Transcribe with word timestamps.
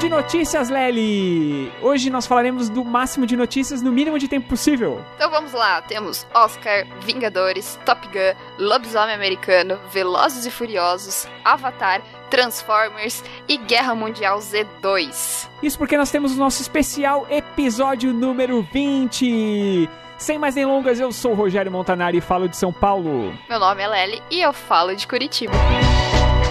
de 0.00 0.08
notícias, 0.08 0.70
Lely! 0.70 1.70
Hoje 1.82 2.08
nós 2.08 2.26
falaremos 2.26 2.70
do 2.70 2.82
máximo 2.82 3.26
de 3.26 3.36
notícias 3.36 3.82
no 3.82 3.92
mínimo 3.92 4.18
de 4.18 4.28
tempo 4.28 4.48
possível. 4.48 5.04
Então 5.16 5.30
vamos 5.30 5.52
lá, 5.52 5.82
temos 5.82 6.26
Oscar, 6.34 6.86
Vingadores, 7.04 7.78
Top 7.84 8.08
Gun, 8.08 8.34
Lobisomem 8.58 9.14
Americano, 9.14 9.78
Velozes 9.92 10.46
e 10.46 10.50
Furiosos, 10.50 11.28
Avatar, 11.44 12.00
Transformers 12.30 13.22
e 13.46 13.58
Guerra 13.58 13.94
Mundial 13.94 14.38
Z2. 14.38 15.50
Isso 15.62 15.76
porque 15.76 15.98
nós 15.98 16.10
temos 16.10 16.32
o 16.32 16.38
nosso 16.38 16.62
especial 16.62 17.26
episódio 17.28 18.10
número 18.14 18.66
20. 18.72 19.86
Sem 20.16 20.38
mais 20.38 20.54
delongas, 20.54 20.98
eu 20.98 21.12
sou 21.12 21.32
o 21.32 21.34
Rogério 21.34 21.70
Montanari 21.70 22.18
e 22.18 22.22
falo 22.22 22.48
de 22.48 22.56
São 22.56 22.72
Paulo. 22.72 23.34
Meu 23.50 23.60
nome 23.60 23.82
é 23.82 23.86
Lely 23.86 24.22
e 24.30 24.40
eu 24.40 24.54
falo 24.54 24.96
de 24.96 25.06
Curitiba. 25.06 25.52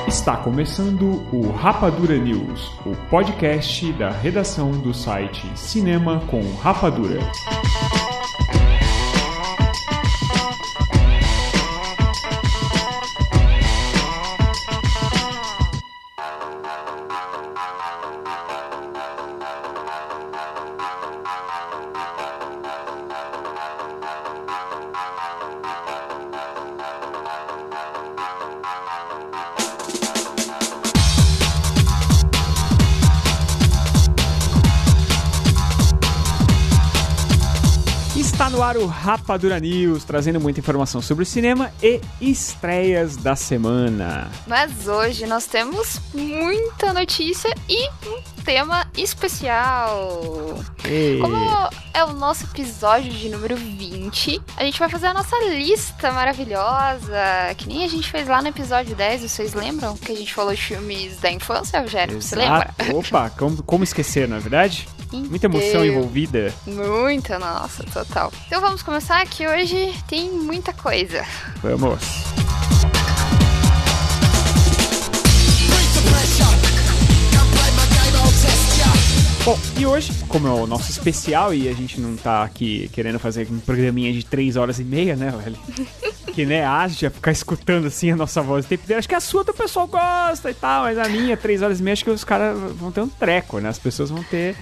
Está 0.09 0.35
começando 0.37 1.23
o 1.31 1.51
Rapadura 1.51 2.17
News, 2.17 2.71
o 2.83 2.95
podcast 3.11 3.93
da 3.93 4.09
redação 4.09 4.71
do 4.71 4.91
site 4.91 5.47
Cinema 5.55 6.19
com 6.25 6.41
Rapadura. 6.55 7.19
Ar 38.69 38.77
o 38.77 38.85
Rapadura 38.85 39.59
News, 39.59 40.03
trazendo 40.03 40.39
muita 40.39 40.59
informação 40.59 41.01
sobre 41.01 41.23
o 41.23 41.25
cinema 41.25 41.71
e 41.81 41.99
estreias 42.21 43.17
da 43.17 43.35
semana. 43.35 44.29
Mas 44.45 44.87
hoje 44.87 45.25
nós 45.25 45.47
temos 45.47 45.99
muita 46.13 46.93
notícia 46.93 47.51
e 47.67 47.89
um 48.07 48.21
tema 48.45 48.85
especial. 48.95 50.59
E... 50.85 51.17
Como 51.19 51.35
é 51.95 52.03
o 52.03 52.13
nosso 52.13 52.43
episódio 52.45 53.11
de 53.11 53.29
número 53.29 53.55
20, 53.55 54.39
a 54.55 54.63
gente 54.63 54.77
vai 54.77 54.87
fazer 54.87 55.07
a 55.07 55.15
nossa 55.15 55.35
lista 55.45 56.11
maravilhosa, 56.11 57.55
que 57.57 57.67
nem 57.67 57.83
a 57.83 57.87
gente 57.87 58.11
fez 58.11 58.27
lá 58.27 58.39
no 58.39 58.49
episódio 58.49 58.95
10, 58.95 59.23
vocês 59.23 59.55
lembram? 59.55 59.97
Que 59.97 60.11
a 60.11 60.15
gente 60.15 60.31
falou 60.31 60.53
de 60.53 60.61
filmes 60.61 61.17
da 61.17 61.31
infância, 61.31 61.81
Rogério? 61.81 62.21
Você 62.21 62.35
lembra? 62.35 62.69
Opa, 62.93 63.31
como, 63.31 63.63
como 63.63 63.83
esquecer, 63.83 64.27
não 64.27 64.37
é 64.37 64.39
verdade? 64.39 64.87
Muita 65.11 65.47
emoção 65.47 65.85
envolvida. 65.85 66.53
Muita, 66.65 67.39
nossa, 67.39 67.83
total. 67.83 68.31
Então 68.47 68.61
vamos 68.61 68.83
começar 68.83 69.25
que 69.25 69.47
hoje 69.47 69.93
tem 70.07 70.29
muita 70.29 70.71
coisa. 70.73 71.25
Vamos. 71.61 71.99
Bom, 79.45 79.57
e 79.79 79.85
hoje, 79.85 80.11
como 80.27 80.47
é 80.47 80.51
o 80.51 80.67
nosso 80.67 80.91
especial 80.91 81.53
e 81.53 81.67
a 81.67 81.73
gente 81.73 81.99
não 81.99 82.15
tá 82.15 82.43
aqui 82.43 82.87
querendo 82.93 83.17
fazer 83.17 83.47
um 83.49 83.59
programinha 83.59 84.13
de 84.13 84.23
3 84.23 84.57
horas 84.57 84.79
e 84.79 84.83
meia, 84.83 85.15
né, 85.15 85.33
velho? 85.43 85.57
Que 86.29 86.45
né, 86.45 86.63
haja 86.63 87.09
ficar 87.09 87.31
escutando 87.31 87.87
assim 87.87 88.11
a 88.11 88.15
nossa 88.15 88.41
voz 88.41 88.63
o 88.63 88.67
tempo 88.67 88.83
inteiro. 88.83 88.99
Acho 88.99 89.09
que 89.09 89.15
a 89.15 89.19
sua 89.19 89.43
do 89.43 89.53
pessoal 89.53 89.87
gosta 89.87 90.51
e 90.51 90.53
tal, 90.53 90.83
mas 90.83 90.97
a 90.97 91.09
minha, 91.09 91.35
3 91.35 91.63
horas 91.63 91.79
e 91.79 91.83
meia, 91.83 91.93
acho 91.93 92.03
que 92.03 92.11
os 92.11 92.23
caras 92.23 92.55
vão 92.75 92.91
ter 92.91 93.01
um 93.01 93.09
treco, 93.09 93.59
né? 93.59 93.67
As 93.67 93.79
pessoas 93.79 94.09
vão 94.09 94.23
ter 94.23 94.55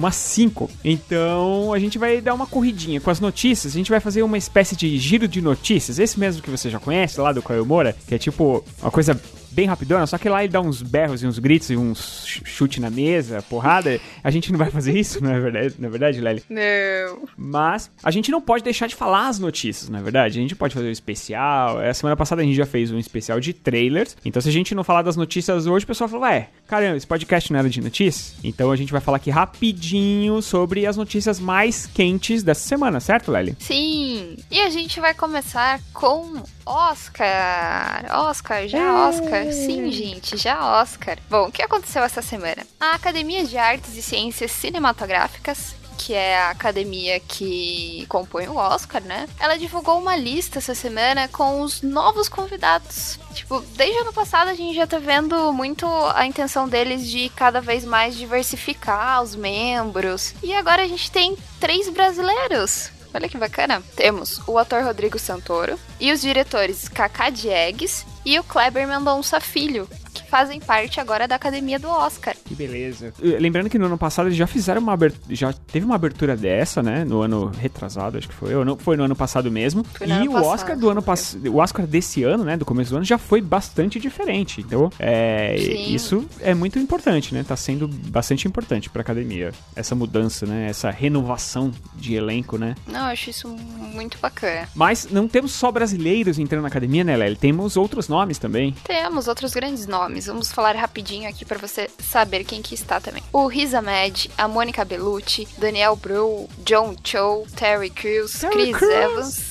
umas 0.00 0.16
5. 0.16 0.70
Então 0.82 1.72
a 1.72 1.78
gente 1.78 1.98
vai 1.98 2.20
dar 2.20 2.34
uma 2.34 2.46
corridinha 2.46 3.00
com 3.00 3.10
as 3.10 3.20
notícias. 3.20 3.74
A 3.74 3.76
gente 3.76 3.90
vai 3.90 4.00
fazer 4.00 4.22
uma 4.22 4.38
espécie 4.38 4.74
de 4.74 4.98
giro 4.98 5.28
de 5.28 5.40
notícias. 5.40 5.98
Esse 5.98 6.18
mesmo 6.18 6.42
que 6.42 6.50
você 6.50 6.70
já 6.70 6.78
conhece, 6.78 7.20
lá 7.20 7.32
do 7.32 7.42
Caio 7.42 7.66
Moura, 7.66 7.94
que 8.06 8.14
é 8.14 8.18
tipo 8.18 8.64
uma 8.80 8.90
coisa 8.90 9.20
bem 9.50 9.66
rapidona, 9.66 10.06
só 10.06 10.16
que 10.18 10.28
lá 10.28 10.42
ele 10.44 10.52
dá 10.52 10.60
uns 10.60 10.82
berros 10.82 11.22
e 11.22 11.26
uns 11.26 11.38
gritos 11.38 11.70
e 11.70 11.76
uns 11.76 12.24
ch- 12.26 12.42
chute 12.44 12.80
na 12.80 12.90
mesa, 12.90 13.42
porrada. 13.42 14.00
A 14.22 14.30
gente 14.30 14.50
não 14.52 14.58
vai 14.58 14.70
fazer 14.70 14.96
isso, 14.98 15.22
não 15.22 15.30
é 15.32 15.40
verdade, 15.40 15.74
não 15.78 15.88
é 15.88 15.90
verdade, 15.90 16.20
Lely? 16.20 16.42
Não. 16.48 17.28
Mas 17.36 17.90
a 18.02 18.10
gente 18.10 18.30
não 18.30 18.40
pode 18.40 18.62
deixar 18.64 18.86
de 18.86 18.94
falar 18.94 19.28
as 19.28 19.38
notícias, 19.38 19.88
não 19.88 19.98
é 19.98 20.02
verdade? 20.02 20.38
A 20.38 20.42
gente 20.42 20.54
pode 20.54 20.74
fazer 20.74 20.86
um 20.88 20.92
especial. 20.92 21.78
A 21.80 21.92
semana 21.94 22.16
passada 22.16 22.42
a 22.42 22.44
gente 22.44 22.56
já 22.56 22.66
fez 22.66 22.90
um 22.90 22.98
especial 22.98 23.40
de 23.40 23.52
trailers. 23.52 24.16
Então, 24.24 24.40
se 24.40 24.48
a 24.48 24.52
gente 24.52 24.74
não 24.74 24.84
falar 24.84 25.02
das 25.02 25.16
notícias 25.16 25.66
hoje, 25.66 25.84
o 25.84 25.88
pessoal 25.88 26.08
fala, 26.08 26.26
ué, 26.28 26.48
caramba, 26.66 26.96
esse 26.96 27.06
podcast 27.06 27.52
não 27.52 27.58
era 27.58 27.68
de 27.68 27.80
notícias? 27.80 28.34
Então 28.44 28.70
a 28.70 28.76
gente 28.76 28.92
vai 28.92 29.00
falar 29.00 29.16
aqui 29.16 29.30
rapidinho 29.30 30.40
sobre 30.42 30.86
as 30.86 30.96
notícias 30.96 31.38
mais 31.40 31.86
quentes 31.86 32.42
dessa 32.42 32.66
semana, 32.66 33.00
certo, 33.00 33.30
Lely? 33.30 33.56
Sim. 33.58 34.36
E 34.50 34.60
a 34.60 34.70
gente 34.70 35.00
vai 35.00 35.14
começar 35.14 35.80
com 35.92 36.42
Oscar. 36.64 38.06
Oscar, 38.10 38.68
já 38.68 39.08
Oscar. 39.08 39.39
Sim, 39.52 39.90
gente, 39.90 40.36
já 40.36 40.80
Oscar. 40.80 41.18
Bom, 41.28 41.48
o 41.48 41.52
que 41.52 41.62
aconteceu 41.62 42.02
essa 42.02 42.22
semana? 42.22 42.66
A 42.78 42.94
Academia 42.94 43.44
de 43.44 43.56
Artes 43.56 43.96
e 43.96 44.02
Ciências 44.02 44.50
Cinematográficas 44.52 45.80
que 46.00 46.14
é 46.14 46.38
a 46.38 46.50
academia 46.50 47.20
que 47.20 48.06
compõe 48.08 48.48
o 48.48 48.56
Oscar, 48.56 49.02
né? 49.02 49.28
Ela 49.38 49.58
divulgou 49.58 49.98
uma 49.98 50.16
lista 50.16 50.58
essa 50.58 50.74
semana 50.74 51.28
com 51.28 51.60
os 51.60 51.82
novos 51.82 52.26
convidados. 52.26 53.18
Tipo, 53.34 53.60
desde 53.76 53.98
o 53.98 54.02
ano 54.02 54.12
passado 54.12 54.48
a 54.48 54.54
gente 54.54 54.74
já 54.74 54.86
tá 54.86 54.98
vendo 54.98 55.52
muito 55.52 55.86
a 56.14 56.26
intenção 56.26 56.66
deles 56.66 57.06
de 57.06 57.28
cada 57.30 57.60
vez 57.60 57.84
mais 57.84 58.16
diversificar 58.16 59.22
os 59.22 59.36
membros. 59.36 60.34
E 60.42 60.54
agora 60.54 60.82
a 60.82 60.88
gente 60.88 61.10
tem 61.10 61.36
três 61.60 61.88
brasileiros. 61.90 62.90
Olha 63.12 63.28
que 63.28 63.36
bacana. 63.36 63.82
Temos 63.94 64.40
o 64.46 64.56
ator 64.56 64.84
Rodrigo 64.84 65.18
Santoro 65.18 65.78
e 65.98 66.12
os 66.12 66.20
diretores 66.20 66.88
Kaká 66.88 67.28
Diegues 67.28 68.06
e 68.30 68.38
o 68.38 68.44
Kleber 68.44 68.86
Mendonça 68.86 69.40
Filho, 69.40 69.88
que 69.88 69.99
fazem 70.30 70.60
parte 70.60 71.00
agora 71.00 71.26
da 71.26 71.34
academia 71.34 71.78
do 71.78 71.88
Oscar. 71.88 72.36
Que 72.44 72.54
beleza. 72.54 73.12
Eh, 73.20 73.38
Lembrando 73.40 73.68
que 73.68 73.78
no 73.78 73.86
ano 73.86 73.98
passado 73.98 74.28
eles 74.28 74.38
já 74.38 74.46
fizeram 74.46 74.80
uma 74.80 74.92
abertura. 74.92 75.34
Já 75.34 75.52
teve 75.52 75.84
uma 75.84 75.96
abertura 75.96 76.36
dessa, 76.36 76.82
né? 76.82 77.04
No 77.04 77.20
ano 77.20 77.50
retrasado, 77.58 78.16
acho 78.16 78.28
que 78.28 78.34
foi. 78.34 78.54
Ou 78.54 78.64
não, 78.64 78.76
foi 78.78 78.96
no 78.96 79.04
ano 79.04 79.16
passado 79.16 79.50
mesmo. 79.50 79.84
E 80.00 80.28
o 80.28 80.32
passado, 80.32 80.46
Oscar 80.46 80.78
do 80.78 80.88
ano 80.88 81.02
passado. 81.02 81.52
O 81.52 81.56
Oscar 81.56 81.86
desse 81.86 82.22
ano, 82.22 82.44
né? 82.44 82.56
Do 82.56 82.64
começo 82.64 82.90
do 82.90 82.96
ano, 82.96 83.04
já 83.04 83.18
foi 83.18 83.40
bastante 83.40 83.98
diferente. 83.98 84.60
Então, 84.60 84.90
é, 84.98 85.56
Sim. 85.58 85.94
isso 85.94 86.24
é 86.40 86.54
muito 86.54 86.78
importante, 86.78 87.34
né? 87.34 87.44
Tá 87.46 87.56
sendo 87.56 87.88
bastante 87.88 88.46
importante 88.46 88.88
pra 88.88 89.02
academia. 89.02 89.52
Essa 89.74 89.94
mudança, 89.96 90.46
né? 90.46 90.68
Essa 90.70 90.90
renovação 90.90 91.72
de 91.96 92.14
elenco, 92.14 92.56
né? 92.56 92.76
Não, 92.86 93.00
eu 93.00 93.06
acho 93.06 93.30
isso 93.30 93.48
muito 93.48 94.16
bacana. 94.18 94.68
Mas 94.74 95.08
não 95.10 95.26
temos 95.26 95.52
só 95.52 95.72
brasileiros 95.72 96.38
entrando 96.38 96.62
na 96.62 96.68
academia, 96.68 97.02
né, 97.02 97.16
Lely? 97.16 97.36
Temos 97.36 97.76
outros 97.76 98.08
nomes 98.08 98.38
também. 98.38 98.74
Temos 98.84 99.26
outros 99.26 99.52
grandes 99.52 99.86
nomes. 99.86 100.19
Vamos 100.26 100.52
falar 100.52 100.76
rapidinho 100.76 101.28
aqui 101.28 101.44
pra 101.44 101.58
você 101.58 101.90
saber 101.98 102.44
quem 102.44 102.62
que 102.62 102.74
está 102.74 103.00
também. 103.00 103.22
O 103.32 103.46
Riz 103.46 103.74
Ahmed, 103.74 104.30
a 104.36 104.46
Mônica 104.48 104.84
Bellucci, 104.84 105.48
Daniel 105.58 105.96
Bru, 105.96 106.48
John 106.64 106.94
Cho, 107.02 107.46
Terry 107.56 107.90
Crews, 107.90 108.32
Terry 108.32 108.72
Chris 108.72 108.76
Crews. 108.76 108.92
Evans. 108.92 109.49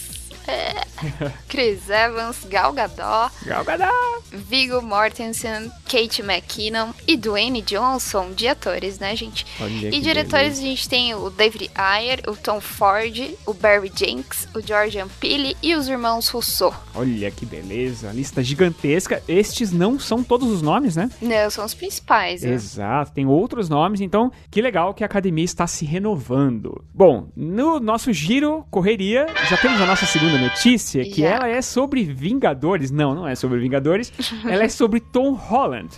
É. 0.50 0.84
Chris 1.48 1.90
Evans, 1.90 2.46
Gal 2.50 2.74
Gadot, 2.74 3.32
Gal 3.46 3.64
Gadot. 3.64 3.94
Viggo 4.32 4.82
Mortensen, 4.82 5.72
Kate 5.86 6.22
McKinnon 6.22 6.90
e 7.08 7.16
Dwayne 7.16 7.62
Johnson 7.62 8.32
de 8.32 8.48
atores, 8.48 9.00
né, 9.00 9.16
gente? 9.16 9.46
Olha 9.62 9.88
E 9.88 9.92
que 9.92 10.00
diretores 10.02 10.59
beleza. 10.59 10.62
a 10.62 10.66
gente 10.66 10.90
tem 10.90 11.16
o 11.16 11.30
David 11.30 11.72
Ayer, 11.74 12.22
o 12.28 12.36
Tom 12.36 12.59
Ford, 12.59 13.18
o 13.46 13.54
Barry 13.54 13.92
Jenks, 13.96 14.48
o 14.54 14.62
George 14.62 15.00
Ampili 15.00 15.56
e 15.64 15.74
os 15.76 15.88
irmãos 15.88 16.28
Rousseau. 16.30 16.74
Olha 16.94 17.32
que 17.32 17.46
beleza. 17.46 18.12
Lista 18.12 18.44
gigantesca. 18.44 19.23
Estes 19.28 19.72
não 19.72 20.00
são 20.00 20.23
todos 20.23 20.50
os 20.50 20.62
nomes, 20.62 20.96
né? 20.96 21.09
Não, 21.22 21.50
são 21.50 21.66
os 21.66 21.73
principais, 21.73 22.41
né? 22.41 22.52
Exato, 22.52 23.12
tem 23.14 23.26
outros 23.26 23.70
nomes, 23.70 24.02
então 24.02 24.32
que 24.52 24.62
legal 24.62 24.94
que 24.94 25.03
a 25.03 25.06
academia 25.08 25.46
está 25.46 25.66
se 25.66 25.85
renovando. 25.85 26.84
Bom, 26.94 27.28
no 27.35 27.79
nosso 27.79 28.12
giro 28.14 28.66
correria, 28.70 29.28
já 29.50 29.58
temos 29.58 29.79
a 29.82 29.85
nossa 29.85 30.06
segunda 30.06 30.38
notícia, 30.40 31.03
que 31.03 31.22
Já. 31.22 31.30
ela 31.30 31.47
é 31.47 31.62
sobre 31.62 32.03
Vingadores. 32.03 32.91
Não, 32.91 33.14
não 33.14 33.28
é 33.28 33.36
sobre 33.36 33.59
Vingadores, 33.59 34.12
ela 34.47 34.64
é 34.64 34.70
sobre 34.70 35.00
Tom 35.00 35.34
Holland. 35.34 35.90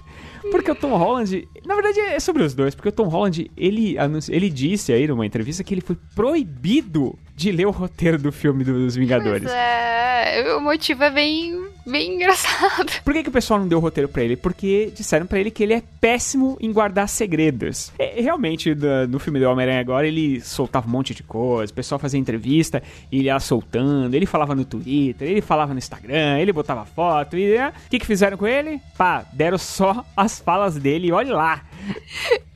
Porque 0.50 0.72
o 0.72 0.76
Tom 0.76 0.98
Holland, 0.98 1.48
na 1.66 1.76
verdade 1.76 2.00
é 2.00 2.20
sobre 2.20 2.44
os 2.44 2.54
dois, 2.54 2.74
porque 2.74 2.90
o 2.90 2.92
Tom 2.92 3.08
Holland, 3.08 3.50
ele, 3.56 3.96
ele 4.30 4.50
disse 4.50 4.92
aí 4.92 5.08
numa 5.08 5.26
entrevista 5.26 5.64
que 5.64 5.74
ele 5.74 5.82
foi 5.82 5.96
proibido 6.16 7.18
de 7.36 7.52
ler 7.52 7.68
o 7.68 7.72
roteiro 7.72 8.18
do 8.18 8.32
filme 8.32 8.64
dos 8.64 8.96
Vingadores. 8.96 9.44
Pois 9.44 9.54
é, 9.54 10.56
o 10.56 10.62
motivo 10.62 11.04
é 11.04 11.10
bem, 11.12 11.64
bem 11.86 12.16
engraçado. 12.16 12.92
Por 13.04 13.14
que, 13.14 13.24
que 13.24 13.30
o 13.30 13.32
pessoal 13.32 13.60
não 13.60 13.68
deu 13.68 13.78
o 13.78 13.82
roteiro 13.82 14.08
pra 14.10 14.24
ele? 14.24 14.36
Porque 14.36 14.92
disseram 14.96 15.26
pra 15.26 15.40
ele 15.40 15.52
que 15.52 15.64
ele 15.64 15.74
é 15.74 15.84
péssimo 16.00 16.58
em 16.62 16.72
guardar 16.72 17.08
segredos. 17.10 17.92
É, 17.98 18.22
realmente, 18.22 18.76
no 19.10 19.20
filme 19.20 19.40
do 19.40 19.46
Homem-Aranha 19.50 19.80
agora, 19.82 20.08
ele 20.08 20.42
soltava 20.42 20.88
um 20.88 20.92
monte 20.92 21.14
de 21.14 21.24
coisa, 21.24 21.72
o 21.72 21.76
pessoal 21.76 22.00
fazia 22.00 22.20
entrevista 22.20 22.82
e 23.12 23.18
ele 23.20 23.26
ia 23.28 23.40
soltando, 23.40 24.14
ele 24.16 24.26
falava 24.26 24.56
no 24.56 24.66
Twitter, 24.66 25.28
ele 25.28 25.42
falava 25.42 25.74
no 25.74 25.78
Instagram, 25.80 26.40
ele 26.40 26.52
botava 26.54 26.86
foto 26.86 27.38
e... 27.38 27.56
né? 27.58 27.74
O 27.88 27.90
que, 27.90 28.00
que 28.00 28.06
fizeram 28.06 28.38
com 28.38 28.48
ele? 28.48 28.80
Pá, 28.98 29.26
deram 29.34 29.58
só 29.58 30.06
as 30.16 30.40
falas 30.40 30.76
dele 30.76 31.12
olha 31.12 31.34
lá. 31.36 31.62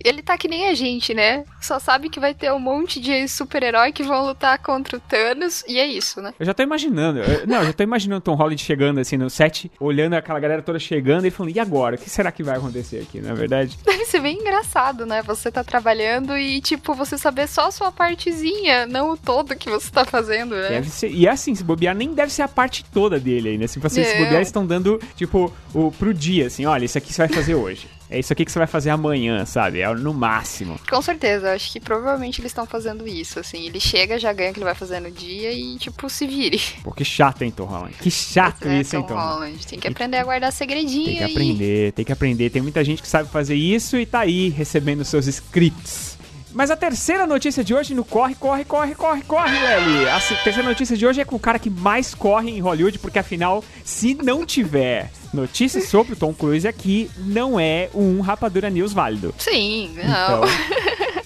Ele 0.03 0.21
tá 0.21 0.37
que 0.37 0.47
nem 0.47 0.67
a 0.69 0.73
gente, 0.75 1.13
né? 1.15 1.43
Só 1.59 1.79
sabe 1.79 2.09
que 2.09 2.19
vai 2.19 2.33
ter 2.33 2.51
um 2.51 2.59
monte 2.59 2.99
de 2.99 3.27
super-herói 3.27 3.91
que 3.91 4.03
vão 4.03 4.25
lutar 4.27 4.59
contra 4.59 4.97
o 4.97 4.99
Thanos 4.99 5.63
e 5.67 5.79
é 5.79 5.87
isso, 5.87 6.21
né? 6.21 6.31
Eu 6.39 6.45
já 6.45 6.53
tô 6.53 6.61
imaginando. 6.61 7.19
eu- 7.19 7.47
não, 7.47 7.57
eu 7.57 7.65
já 7.65 7.73
tô 7.73 7.81
imaginando 7.83 8.19
o 8.19 8.21
Tom 8.21 8.35
Holland 8.35 8.61
chegando 8.61 8.99
assim 8.99 9.14
no 9.17 9.29
set, 9.29 9.71
olhando 9.79 10.13
aquela 10.13 10.39
galera 10.39 10.61
toda 10.61 10.79
chegando 10.79 11.25
e 11.25 11.31
falando: 11.31 11.55
e 11.55 11.59
agora? 11.59 11.95
O 11.95 11.99
que 11.99 12.09
será 12.09 12.31
que 12.31 12.43
vai 12.43 12.57
acontecer 12.57 12.99
aqui, 12.99 13.21
na 13.21 13.31
é 13.31 13.33
verdade? 13.33 13.77
Deve 13.83 14.05
ser 14.05 14.21
bem 14.21 14.37
engraçado, 14.39 15.05
né? 15.05 15.21
Você 15.23 15.51
tá 15.51 15.63
trabalhando 15.63 16.37
e, 16.37 16.61
tipo, 16.61 16.93
você 16.93 17.17
saber 17.17 17.47
só 17.47 17.67
a 17.67 17.71
sua 17.71 17.91
partezinha, 17.91 18.85
não 18.85 19.11
o 19.11 19.17
todo 19.17 19.55
que 19.55 19.69
você 19.69 19.91
tá 19.91 20.05
fazendo, 20.05 20.55
né? 20.55 20.69
Deve 20.69 20.89
ser. 20.89 21.09
E 21.11 21.27
assim, 21.27 21.53
se 21.55 21.63
bobear, 21.63 21.95
nem 21.95 22.13
deve 22.13 22.31
ser 22.31 22.41
a 22.41 22.47
parte 22.47 22.83
toda 22.85 23.19
dele 23.19 23.49
ainda. 23.49 23.65
Assim, 23.65 23.79
vocês 23.79 24.07
se 24.07 24.17
Não. 24.17 24.23
bobear, 24.23 24.41
estão 24.41 24.65
dando, 24.65 24.99
tipo, 25.15 25.53
o, 25.73 25.91
pro 25.91 26.13
dia, 26.13 26.47
assim, 26.47 26.65
olha, 26.65 26.85
isso 26.85 26.97
aqui 26.97 27.13
você 27.13 27.25
vai 27.25 27.29
fazer 27.29 27.55
hoje. 27.55 27.87
É 28.09 28.19
isso 28.19 28.31
aqui 28.31 28.45
que 28.45 28.51
você 28.51 28.59
vai 28.59 28.67
fazer 28.67 28.91
amanhã, 28.91 29.45
sabe? 29.45 29.81
É 29.81 29.93
no 29.93 30.13
máximo. 30.13 30.79
Com 30.89 31.01
certeza, 31.01 31.53
acho 31.53 31.71
que 31.71 31.79
provavelmente 31.79 32.39
eles 32.39 32.51
estão 32.51 32.65
fazendo 32.65 33.07
isso, 33.07 33.39
assim. 33.39 33.65
Ele 33.65 33.79
chega, 33.79 34.19
já 34.19 34.31
ganha 34.31 34.51
o 34.51 34.53
que 34.53 34.59
ele 34.59 34.65
vai 34.65 34.75
fazer 34.75 34.99
no 34.99 35.09
dia 35.09 35.51
e, 35.51 35.77
tipo, 35.77 36.07
se 36.09 36.27
vire. 36.27 36.61
Pô, 36.83 36.91
que 36.91 37.03
chato, 37.03 37.41
hein, 37.41 37.51
Tom 37.51 37.65
Holland? 37.65 37.95
Que 37.99 38.11
chato 38.11 38.67
É, 38.67 38.81
isso, 38.81 38.95
hein, 38.95 39.01
Tom 39.01 39.07
Tom? 39.07 39.19
Holland. 39.19 39.65
Tem 39.65 39.79
que 39.79 39.87
aprender 39.87 40.17
a 40.17 40.23
guardar 40.23 40.51
segredinho 40.51 41.05
Tem 41.05 41.15
que 41.17 41.23
aí. 41.23 41.31
aprender, 41.31 41.91
tem 41.93 42.05
que 42.05 42.11
aprender. 42.11 42.49
Tem 42.51 42.61
muita 42.61 42.83
gente 42.83 43.01
que 43.01 43.07
sabe 43.07 43.27
fazer 43.29 43.55
isso 43.55 43.97
e 43.97 44.05
tá 44.05 44.19
aí 44.19 44.49
recebendo 44.49 45.03
seus 45.03 45.25
scripts. 45.27 46.15
Mas 46.53 46.71
a 46.71 46.75
terceira 46.77 47.27
notícia 47.27 47.63
de 47.65 47.73
hoje 47.73 47.93
no 47.93 48.05
corre, 48.05 48.33
corre, 48.35 48.63
corre, 48.63 48.95
corre, 48.95 49.21
corre, 49.23 49.51
Lely. 49.59 50.07
A 50.07 50.19
terceira 50.41 50.63
notícia 50.63 50.95
de 50.95 51.05
hoje 51.05 51.19
é 51.19 51.25
com 51.25 51.35
o 51.35 51.39
cara 51.39 51.59
que 51.59 51.69
mais 51.69 52.15
corre 52.15 52.49
em 52.51 52.61
Hollywood, 52.61 52.97
porque 52.99 53.19
afinal, 53.19 53.61
se 53.83 54.13
não 54.13 54.45
tiver 54.45 55.11
notícias 55.35 55.89
sobre 55.89 56.13
o 56.13 56.15
Tom 56.15 56.33
Cruise 56.33 56.67
aqui, 56.67 57.09
não 57.17 57.59
é 57.59 57.89
um 57.93 58.21
Rapadura 58.21 58.69
News 58.69 58.93
válido. 58.93 59.33
Sim, 59.37 59.91
não. 59.95 60.03
Então, 60.03 60.43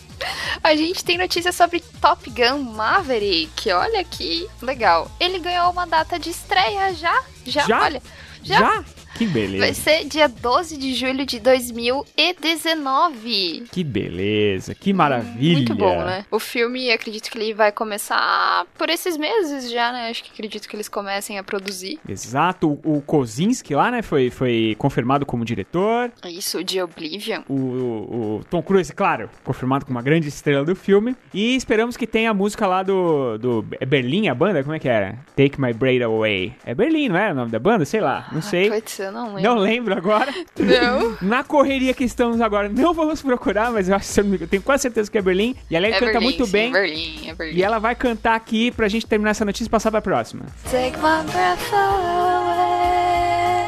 A 0.62 0.76
gente 0.76 1.04
tem 1.06 1.18
notícia 1.18 1.52
sobre 1.52 1.80
Top 2.02 2.30
Gun 2.30 2.60
Maverick. 2.60 3.72
Olha 3.72 4.04
que 4.04 4.48
legal. 4.62 5.10
Ele 5.20 5.40
ganhou 5.40 5.72
uma 5.72 5.88
data 5.88 6.20
de 6.20 6.30
estreia 6.30 6.94
já. 6.94 7.24
Já, 7.46 7.66
Já? 7.66 7.82
olha. 7.82 8.04
Já. 8.44 8.60
já? 8.60 8.84
Que 9.16 9.26
Vai 9.26 9.34
beleza. 9.34 9.74
ser 9.82 10.06
dia 10.06 10.28
12 10.28 10.78
de 10.78 10.94
julho 10.94 11.26
de 11.26 11.40
2019. 11.40 13.64
Que 13.72 13.84
beleza, 13.84 14.74
que 14.76 14.94
maravilha. 14.94 15.58
Muito 15.58 15.76
bom, 15.76 16.04
né? 16.06 16.26
O 16.32 16.40
filme, 16.40 16.92
acredito 16.92 17.30
que 17.30 17.38
ele 17.38 17.54
vai 17.54 17.72
começar 17.72 18.66
por 18.78 18.90
esses 18.90 19.18
meses 19.18 19.70
já, 19.72 19.92
né? 19.92 20.10
Acho 20.10 20.24
que 20.24 20.32
acredito 20.32 20.68
que 20.68 20.76
eles 20.76 20.88
comecem 20.88 21.38
a 21.38 21.44
produzir. 21.44 22.00
Exato, 22.08 22.80
o, 22.84 23.02
Kozinski 23.02 23.76
lá, 23.76 23.92
né, 23.92 24.02
foi, 24.02 24.30
foi 24.30 24.76
confirmado 24.78 25.26
como 25.26 25.44
diretor. 25.44 26.12
Isso, 26.26 26.64
de 26.64 26.82
Oblivion. 26.82 27.42
O, 27.50 27.54
o- 27.54 28.38
o 28.40 28.44
Tom 28.50 28.62
Cruise, 28.62 28.94
claro, 28.94 29.30
confirmado 29.44 29.86
como 29.86 29.98
uma 29.98 30.04
grande 30.04 30.28
estrela 30.28 30.64
do 30.64 30.76
filme. 30.76 31.16
E 31.34 31.56
esperamos 31.56 31.98
que 31.98 32.08
tenha 32.08 32.32
a 32.32 32.34
música 32.34 32.68
lá 32.68 32.84
do, 32.84 33.38
do. 33.38 33.66
É 33.80 33.86
Berlim 33.86 34.28
a 34.28 34.36
banda? 34.36 34.64
Como 34.64 34.76
é 34.76 34.80
que 34.80 34.88
era? 34.88 35.18
Take 35.36 35.60
My 35.60 35.74
Braid 35.74 36.04
Away. 36.04 36.54
É 36.66 36.74
Berlim, 36.74 37.10
não 37.10 37.18
é 37.18 37.32
o 37.32 37.36
nome 37.36 37.52
da 37.52 37.60
banda? 37.60 37.86
Sei 37.86 38.00
lá, 38.00 38.28
não 38.32 38.42
sei. 38.42 38.70
Putz, 39.00 39.06
eu 39.06 39.12
não 39.12 39.36
lembro. 39.36 39.42
Não 39.42 39.58
lembro 39.58 39.98
agora. 39.98 40.34
Não. 40.58 41.18
Na 41.22 41.44
correria 41.44 41.94
que 41.94 42.04
estamos 42.04 42.42
agora, 42.42 42.68
não 42.70 42.94
vamos 42.94 43.22
procurar, 43.22 43.72
mas 43.72 43.88
eu 43.88 43.96
acho 43.96 44.14
que 44.14 44.44
eu 44.44 44.48
tenho 44.48 44.62
quase 44.62 44.84
certeza 44.84 45.10
que 45.10 45.18
é 45.18 45.22
Berlim. 45.22 45.56
E 45.70 45.76
ela 45.76 45.88
É 45.88 45.92
canta 45.92 46.06
Berlim, 46.06 46.24
muito 46.24 46.46
sim, 46.46 46.52
bem. 46.52 46.72
Berlim, 46.72 47.30
é 47.30 47.34
Berlim. 47.34 47.58
E 47.58 47.64
ela 47.64 47.80
vai 47.80 47.96
cantar 47.96 48.36
aqui 48.36 48.72
pra 48.72 48.88
gente 48.88 49.08
terminar 49.08 49.32
essa 49.32 49.46
notícia 49.46 49.68
e 49.68 49.70
passar 49.70 49.90
pra 49.92 50.02
próxima. 50.02 50.46
Take 50.70 50.98
my 50.98 51.24
breath 51.32 51.74
away. 51.74 53.59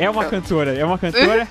É 0.00 0.08
uma 0.08 0.24
cantora, 0.24 0.74
é 0.74 0.84
uma 0.84 0.98
cantora. 0.98 1.46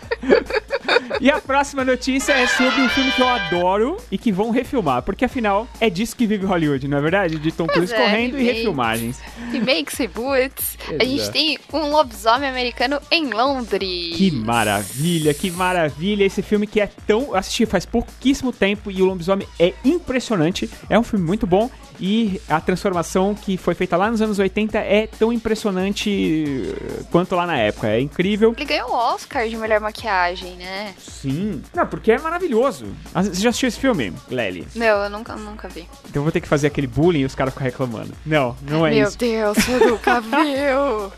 e 1.21 1.29
a 1.29 1.39
próxima 1.39 1.85
notícia 1.85 2.33
é 2.33 2.47
sobre 2.47 2.81
um 2.81 2.89
filme 2.89 3.11
que 3.11 3.21
eu 3.21 3.27
adoro 3.27 3.97
e 4.11 4.17
que 4.17 4.31
vão 4.31 4.49
refilmar, 4.49 5.03
porque 5.03 5.23
afinal 5.23 5.67
é 5.79 5.87
disso 5.89 6.15
que 6.15 6.25
vive 6.25 6.45
Hollywood, 6.45 6.87
não 6.87 6.97
é 6.97 7.01
verdade? 7.01 7.37
De 7.37 7.51
Tom 7.51 7.67
Cruise 7.67 7.93
é, 7.93 7.97
correndo 7.97 8.37
e 8.37 8.39
remake. 8.39 8.57
refilmagens. 8.57 9.19
Remakes, 9.51 9.97
reboots. 9.97 10.77
A 10.99 11.03
gente 11.03 11.29
tem 11.31 11.59
um 11.71 11.91
lobisomem 11.91 12.49
americano 12.49 12.99
em 13.11 13.29
Londres. 13.29 14.15
Que 14.15 14.31
maravilha, 14.31 15.33
que 15.33 15.51
maravilha. 15.51 16.23
Esse 16.23 16.41
filme 16.41 16.65
que 16.65 16.81
é 16.81 16.89
tão. 17.05 17.21
eu 17.21 17.35
Assisti 17.35 17.65
faz 17.65 17.85
pouquíssimo 17.85 18.51
tempo 18.51 18.89
e 18.89 19.01
o 19.01 19.05
Lobisomem 19.05 19.47
é 19.59 19.73
impressionante. 19.85 20.69
É 20.89 20.97
um 20.97 21.03
filme 21.03 21.25
muito 21.25 21.45
bom 21.45 21.69
e 21.99 22.39
a 22.47 22.59
transformação 22.61 23.35
que 23.35 23.57
foi 23.57 23.73
feita 23.75 23.97
lá 23.97 24.09
nos 24.09 24.21
anos 24.21 24.39
80 24.39 24.77
é 24.77 25.07
tão 25.07 25.31
impressionante 25.33 26.65
eh, 26.67 27.03
quanto 27.11 27.35
lá 27.35 27.45
na 27.45 27.57
época. 27.57 27.87
É 27.87 27.99
incrível. 27.99 28.53
Ele 28.55 28.65
ganhou 28.65 28.89
o 28.89 28.93
Oscar 28.93 29.47
de 29.47 29.57
melhor 29.57 29.79
maquiagem, 29.79 30.55
né? 30.55 30.93
Sim. 30.97 31.61
Não, 31.73 31.85
porque 31.85 32.11
é 32.11 32.19
maravilhoso. 32.19 32.85
Ah, 33.13 33.23
Você 33.23 33.41
já 33.41 33.49
assistiu 33.49 33.67
esse 33.67 33.79
filme, 33.79 34.13
Lely? 34.29 34.67
Não, 34.75 34.85
eu 35.03 35.09
nunca, 35.09 35.35
nunca 35.35 35.67
vi. 35.67 35.81
Então 36.09 36.21
eu 36.21 36.23
vou 36.23 36.31
ter 36.31 36.41
que 36.41 36.47
fazer 36.47 36.67
aquele 36.67 36.87
bullying 36.87 37.19
e 37.21 37.25
os 37.25 37.35
caras 37.35 37.53
ficam 37.53 37.65
reclamando. 37.65 38.13
Não, 38.25 38.55
não 38.61 38.85
é 38.85 38.91
Meu 38.91 39.07
isso. 39.07 39.17
Deus, 39.17 39.57
você 39.57 39.77
nunca 39.85 40.19
viu. 40.21 41.11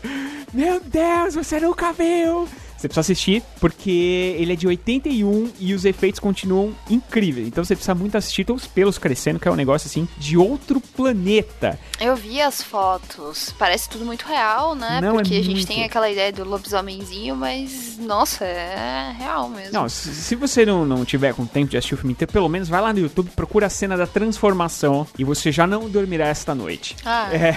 Meu 0.52 0.80
Deus, 0.80 1.34
você 1.34 1.60
nunca 1.60 1.92
viu! 1.92 2.46
Você 2.82 2.88
precisa 2.88 3.00
assistir 3.00 3.42
porque 3.60 4.34
ele 4.36 4.52
é 4.54 4.56
de 4.56 4.66
81 4.66 5.52
e 5.60 5.72
os 5.72 5.84
efeitos 5.84 6.18
continuam 6.18 6.74
incríveis. 6.90 7.46
Então 7.46 7.64
você 7.64 7.76
precisa 7.76 7.94
muito 7.94 8.16
assistir, 8.18 8.44
tem 8.44 8.54
os 8.54 8.66
pelos 8.66 8.98
crescendo, 8.98 9.38
que 9.38 9.46
é 9.46 9.50
um 9.52 9.54
negócio 9.54 9.86
assim 9.86 10.08
de 10.18 10.36
outro 10.36 10.80
planeta. 10.80 11.78
Eu 12.00 12.16
vi 12.16 12.40
as 12.40 12.60
fotos. 12.60 13.54
Parece 13.56 13.88
tudo 13.88 14.04
muito 14.04 14.26
real, 14.26 14.74
né? 14.74 15.00
Não, 15.00 15.10
é 15.10 15.22
Porque 15.22 15.34
a 15.34 15.42
gente 15.42 15.54
muito. 15.58 15.68
tem 15.68 15.84
aquela 15.84 16.10
ideia 16.10 16.32
do 16.32 16.42
lobisomenzinho, 16.42 17.36
mas, 17.36 17.96
nossa, 17.98 18.44
é 18.44 19.14
real 19.16 19.48
mesmo. 19.48 19.72
Não, 19.72 19.88
se, 19.88 20.12
se 20.12 20.34
você 20.34 20.66
não, 20.66 20.84
não 20.84 21.04
tiver 21.04 21.34
com 21.34 21.46
tempo 21.46 21.70
de 21.70 21.76
assistir 21.76 21.94
o 21.94 21.98
filme 21.98 22.14
inteiro, 22.14 22.32
pelo 22.32 22.48
menos 22.48 22.68
vai 22.68 22.80
lá 22.80 22.92
no 22.92 22.98
YouTube, 22.98 23.30
procura 23.36 23.66
a 23.66 23.70
cena 23.70 23.96
da 23.96 24.08
transformação 24.08 25.06
e 25.16 25.22
você 25.22 25.52
já 25.52 25.68
não 25.68 25.88
dormirá 25.88 26.26
esta 26.26 26.52
noite. 26.52 26.96
Ah, 27.04 27.28
É. 27.32 27.56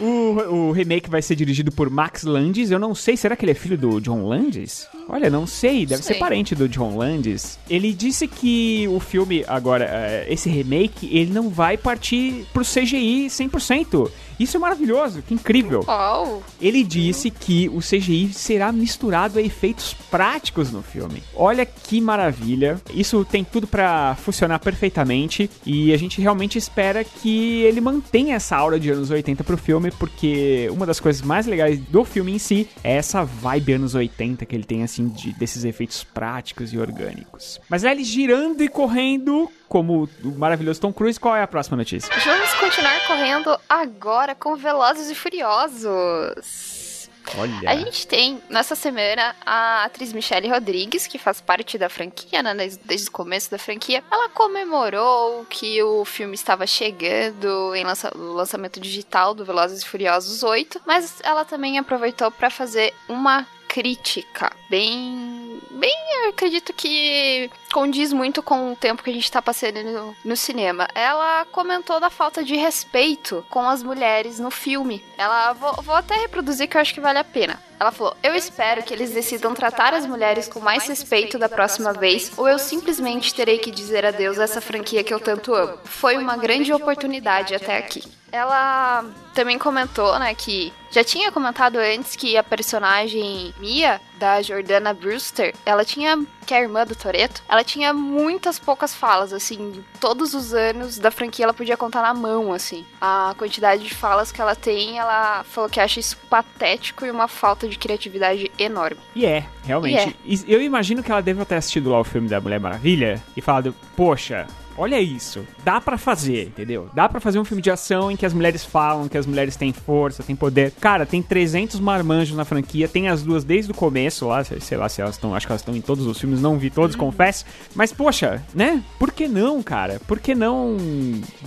o, 0.00 0.68
o 0.68 0.72
remake 0.72 1.08
vai 1.08 1.22
ser 1.22 1.36
dirigido 1.36 1.70
por 1.70 1.90
Max 1.90 2.22
Landis. 2.22 2.70
Eu 2.70 2.78
não 2.78 2.94
sei, 2.94 3.16
será 3.16 3.36
que 3.36 3.44
ele 3.44 3.52
é 3.52 3.54
filho 3.54 3.76
do 3.78 4.00
John 4.00 4.26
Landis? 4.26 4.88
Olha, 5.08 5.28
não 5.28 5.46
sei, 5.46 5.84
deve 5.84 6.02
Sei. 6.02 6.14
ser 6.14 6.20
parente 6.20 6.54
do 6.54 6.68
John 6.68 6.96
Landis. 6.96 7.58
Ele 7.68 7.92
disse 7.92 8.26
que 8.26 8.88
o 8.88 8.98
filme, 8.98 9.44
agora, 9.46 9.84
eh, 9.90 10.26
esse 10.30 10.48
remake, 10.48 11.08
ele 11.16 11.32
não 11.32 11.50
vai 11.50 11.76
partir 11.76 12.46
pro 12.52 12.64
CGI 12.64 13.26
100%. 13.28 14.10
Isso 14.38 14.56
é 14.56 14.60
maravilhoso, 14.60 15.22
que 15.22 15.34
incrível. 15.34 15.84
Uau! 15.86 16.42
Ele 16.60 16.82
disse 16.82 17.30
que 17.30 17.68
o 17.68 17.78
CGI 17.78 18.32
será 18.32 18.72
misturado 18.72 19.38
a 19.38 19.42
efeitos 19.42 19.94
práticos 20.10 20.72
no 20.72 20.82
filme. 20.82 21.22
Olha 21.34 21.64
que 21.64 22.00
maravilha. 22.00 22.80
Isso 22.92 23.24
tem 23.24 23.44
tudo 23.44 23.66
pra 23.66 24.16
funcionar 24.16 24.58
perfeitamente 24.58 25.50
e 25.64 25.92
a 25.92 25.96
gente 25.96 26.20
realmente 26.20 26.58
espera 26.58 27.04
que 27.04 27.62
ele 27.62 27.80
mantenha 27.80 28.36
essa 28.36 28.56
aura 28.56 28.78
de 28.78 28.90
anos 28.90 29.10
80 29.10 29.44
pro 29.44 29.56
filme, 29.56 29.90
porque 29.92 30.68
uma 30.70 30.86
das 30.86 31.00
coisas 31.00 31.22
mais 31.22 31.46
legais 31.46 31.78
do 31.78 32.04
filme 32.04 32.32
em 32.32 32.38
si 32.38 32.68
é 32.82 32.96
essa 32.96 33.24
vibe 33.24 33.74
anos 33.74 33.94
80 33.94 34.44
que 34.46 34.54
ele 34.54 34.64
tem 34.64 34.82
assim 34.82 35.08
de, 35.08 35.32
desses 35.32 35.64
efeitos 35.64 36.04
práticos 36.04 36.72
e 36.72 36.78
orgânicos. 36.78 37.60
Mas 37.68 37.84
ele 37.84 38.04
girando 38.04 38.62
e 38.62 38.68
correndo 38.68 39.50
como 39.68 40.08
o 40.22 40.38
maravilhoso 40.38 40.80
Tom 40.80 40.92
Cruise, 40.92 41.18
qual 41.18 41.34
é 41.36 41.42
a 41.42 41.46
próxima 41.46 41.76
notícia? 41.76 42.10
Vamos 42.24 42.54
continuar 42.54 43.06
correndo 43.06 43.58
agora 43.68 44.34
com 44.34 44.56
Velozes 44.56 45.10
e 45.10 45.14
Furiosos. 45.14 47.08
Olha. 47.38 47.70
A 47.70 47.76
gente 47.76 48.06
tem, 48.06 48.40
nessa 48.50 48.74
semana, 48.74 49.34
a 49.46 49.84
atriz 49.84 50.12
Michelle 50.12 50.48
Rodrigues, 50.48 51.06
que 51.06 51.18
faz 51.18 51.40
parte 51.40 51.78
da 51.78 51.88
franquia, 51.88 52.42
né, 52.42 52.54
desde, 52.84 53.08
o 53.08 53.12
começo 53.12 53.50
da 53.50 53.58
franquia. 53.58 54.04
Ela 54.10 54.28
comemorou 54.28 55.44
que 55.48 55.82
o 55.82 56.04
filme 56.04 56.34
estava 56.34 56.66
chegando 56.66 57.74
em 57.74 57.82
lança- 57.84 58.12
lançamento 58.14 58.78
digital 58.78 59.34
do 59.34 59.44
Velozes 59.44 59.82
e 59.82 59.86
Furiosos 59.86 60.42
8, 60.42 60.82
mas 60.86 61.14
ela 61.22 61.44
também 61.44 61.78
aproveitou 61.78 62.30
para 62.30 62.50
fazer 62.50 62.92
uma 63.08 63.46
crítica 63.66 64.52
bem 64.70 65.60
bem 65.72 65.92
eu 66.22 66.28
acredito 66.30 66.72
que 66.72 67.50
condiz 67.74 68.12
muito 68.12 68.40
com 68.40 68.72
o 68.72 68.76
tempo 68.76 69.02
que 69.02 69.10
a 69.10 69.12
gente 69.12 69.32
tá 69.32 69.42
passando 69.42 69.82
no, 69.82 70.16
no 70.24 70.36
cinema. 70.36 70.86
Ela 70.94 71.44
comentou 71.50 71.98
da 71.98 72.08
falta 72.08 72.44
de 72.44 72.54
respeito 72.54 73.44
com 73.50 73.68
as 73.68 73.82
mulheres 73.82 74.38
no 74.38 74.48
filme. 74.48 75.04
Ela 75.18 75.52
vou, 75.54 75.82
vou 75.82 75.96
até 75.96 76.14
reproduzir 76.14 76.68
que 76.68 76.76
eu 76.76 76.80
acho 76.80 76.94
que 76.94 77.00
vale 77.00 77.18
a 77.18 77.24
pena. 77.24 77.60
Ela 77.80 77.90
falou: 77.90 78.16
Eu 78.22 78.32
espero 78.32 78.84
que 78.84 78.94
eles 78.94 79.10
decidam 79.10 79.54
tratar 79.54 79.92
as 79.92 80.06
mulheres 80.06 80.46
com 80.46 80.60
mais 80.60 80.86
respeito 80.86 81.36
da 81.36 81.48
próxima 81.48 81.92
vez, 81.92 82.32
ou 82.36 82.48
eu 82.48 82.60
simplesmente 82.60 83.34
terei 83.34 83.58
que 83.58 83.72
dizer 83.72 84.06
adeus 84.06 84.38
a 84.38 84.44
essa 84.44 84.60
franquia 84.60 85.02
que 85.02 85.12
eu 85.12 85.18
tanto 85.18 85.52
amo. 85.52 85.76
Foi 85.84 86.16
uma 86.16 86.36
grande 86.36 86.72
oportunidade 86.72 87.56
até 87.56 87.76
aqui. 87.76 88.04
Ela 88.30 89.04
também 89.32 89.58
comentou, 89.58 90.18
né, 90.18 90.34
que 90.34 90.72
já 90.90 91.04
tinha 91.04 91.30
comentado 91.30 91.76
antes 91.76 92.16
que 92.16 92.36
a 92.36 92.42
personagem 92.42 93.54
Mia, 93.58 94.00
da 94.16 94.40
Jordana 94.42 94.92
Brewster, 94.92 95.54
ela 95.66 95.84
tinha 95.84 96.24
que 96.44 96.54
é 96.54 96.58
a 96.58 96.62
irmã 96.62 96.84
do 96.84 96.94
Toreto, 96.94 97.42
ela 97.48 97.64
tinha 97.64 97.92
muitas 97.92 98.58
poucas 98.58 98.94
falas, 98.94 99.32
assim, 99.32 99.82
todos 100.00 100.34
os 100.34 100.52
anos 100.52 100.98
da 100.98 101.10
franquia 101.10 101.44
ela 101.44 101.54
podia 101.54 101.76
contar 101.76 102.02
na 102.02 102.14
mão, 102.14 102.52
assim. 102.52 102.84
A 103.00 103.34
quantidade 103.36 103.82
de 103.82 103.94
falas 103.94 104.30
que 104.30 104.40
ela 104.40 104.54
tem, 104.54 104.98
ela 104.98 105.44
falou 105.44 105.68
que 105.70 105.80
acha 105.80 106.00
isso 106.00 106.16
patético 106.28 107.04
e 107.06 107.10
uma 107.10 107.28
falta 107.28 107.68
de 107.68 107.78
criatividade 107.78 108.50
enorme. 108.58 109.00
E 109.14 109.24
é, 109.24 109.46
realmente. 109.64 110.16
E 110.24 110.34
E 110.34 110.52
Eu 110.52 110.60
imagino 110.60 111.02
que 111.02 111.10
ela 111.10 111.22
deve 111.22 111.44
ter 111.44 111.56
assistido 111.56 111.90
lá 111.90 112.00
o 112.00 112.04
filme 112.04 112.28
da 112.28 112.40
Mulher 112.40 112.60
Maravilha 112.60 113.22
e 113.36 113.40
falado, 113.40 113.74
poxa. 113.96 114.46
Olha 114.76 115.00
isso, 115.00 115.46
dá 115.64 115.80
pra 115.80 115.96
fazer, 115.96 116.48
entendeu? 116.48 116.88
Dá 116.92 117.08
pra 117.08 117.20
fazer 117.20 117.38
um 117.38 117.44
filme 117.44 117.62
de 117.62 117.70
ação 117.70 118.10
em 118.10 118.16
que 118.16 118.26
as 118.26 118.32
mulheres 118.32 118.64
falam, 118.64 119.08
que 119.08 119.16
as 119.16 119.26
mulheres 119.26 119.56
têm 119.56 119.72
força, 119.72 120.22
têm 120.22 120.34
poder. 120.34 120.72
Cara, 120.80 121.06
tem 121.06 121.22
300 121.22 121.78
marmanjos 121.78 122.36
na 122.36 122.44
franquia, 122.44 122.88
tem 122.88 123.08
as 123.08 123.22
duas 123.22 123.44
desde 123.44 123.70
o 123.70 123.74
começo 123.74 124.26
lá, 124.26 124.42
sei 124.44 124.76
lá 124.76 124.88
se 124.88 125.00
elas 125.00 125.14
estão, 125.14 125.34
acho 125.34 125.46
que 125.46 125.52
elas 125.52 125.60
estão 125.60 125.76
em 125.76 125.80
todos 125.80 126.06
os 126.06 126.18
filmes, 126.18 126.40
não 126.40 126.58
vi 126.58 126.70
todos, 126.70 126.96
confesso. 126.96 127.44
Mas 127.74 127.92
poxa, 127.92 128.42
né? 128.54 128.82
Por 128.98 129.12
que 129.12 129.28
não, 129.28 129.62
cara? 129.62 130.00
Por 130.06 130.18
que 130.18 130.34
não 130.34 130.76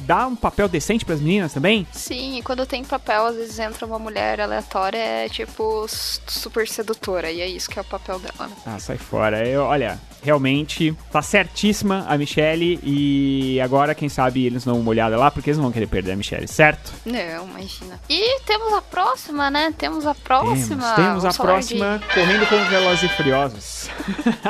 dar 0.05 0.27
um 0.27 0.35
papel 0.35 0.67
decente 0.69 1.03
pras 1.03 1.19
meninas 1.19 1.53
também? 1.53 1.85
Sim, 1.91 2.37
e 2.37 2.41
quando 2.41 2.65
tem 2.65 2.83
papel, 2.83 3.25
às 3.25 3.35
vezes 3.35 3.59
entra 3.59 3.85
uma 3.85 3.99
mulher 3.99 4.39
aleatória, 4.39 4.97
é 4.97 5.29
tipo 5.29 5.85
super 5.89 6.67
sedutora, 6.67 7.31
e 7.31 7.41
é 7.41 7.47
isso 7.47 7.69
que 7.69 7.77
é 7.77 7.81
o 7.81 7.85
papel 7.85 8.19
dela, 8.19 8.47
né? 8.47 8.55
Ah, 8.65 8.79
sai 8.79 8.97
fora. 8.97 9.47
Eu, 9.47 9.63
olha, 9.63 9.99
realmente 10.27 10.93
tá 11.09 11.21
certíssima 11.21 12.05
a 12.05 12.17
Michelle 12.17 12.77
e 12.83 13.61
agora, 13.61 13.95
quem 13.95 14.09
sabe, 14.09 14.45
eles 14.45 14.65
dão 14.65 14.77
uma 14.77 14.89
olhada 14.89 15.15
lá, 15.15 15.31
porque 15.31 15.49
eles 15.49 15.57
não 15.57 15.63
vão 15.63 15.71
querer 15.71 15.87
perder 15.87 16.11
a 16.11 16.15
Michelle, 16.17 16.47
certo? 16.49 16.91
Não, 17.05 17.47
imagina. 17.47 17.97
E 18.09 18.41
temos 18.41 18.73
a 18.73 18.81
próxima, 18.81 19.49
né? 19.49 19.73
Temos 19.77 20.05
a 20.05 20.13
próxima. 20.13 20.93
Temos, 20.95 20.95
temos 20.95 21.25
a 21.25 21.33
próxima 21.33 22.01
correndo 22.13 22.45
com 22.45 22.61
os 22.61 22.67
Velozes 22.67 23.03
e 23.03 23.15
Furiosos. 23.15 23.89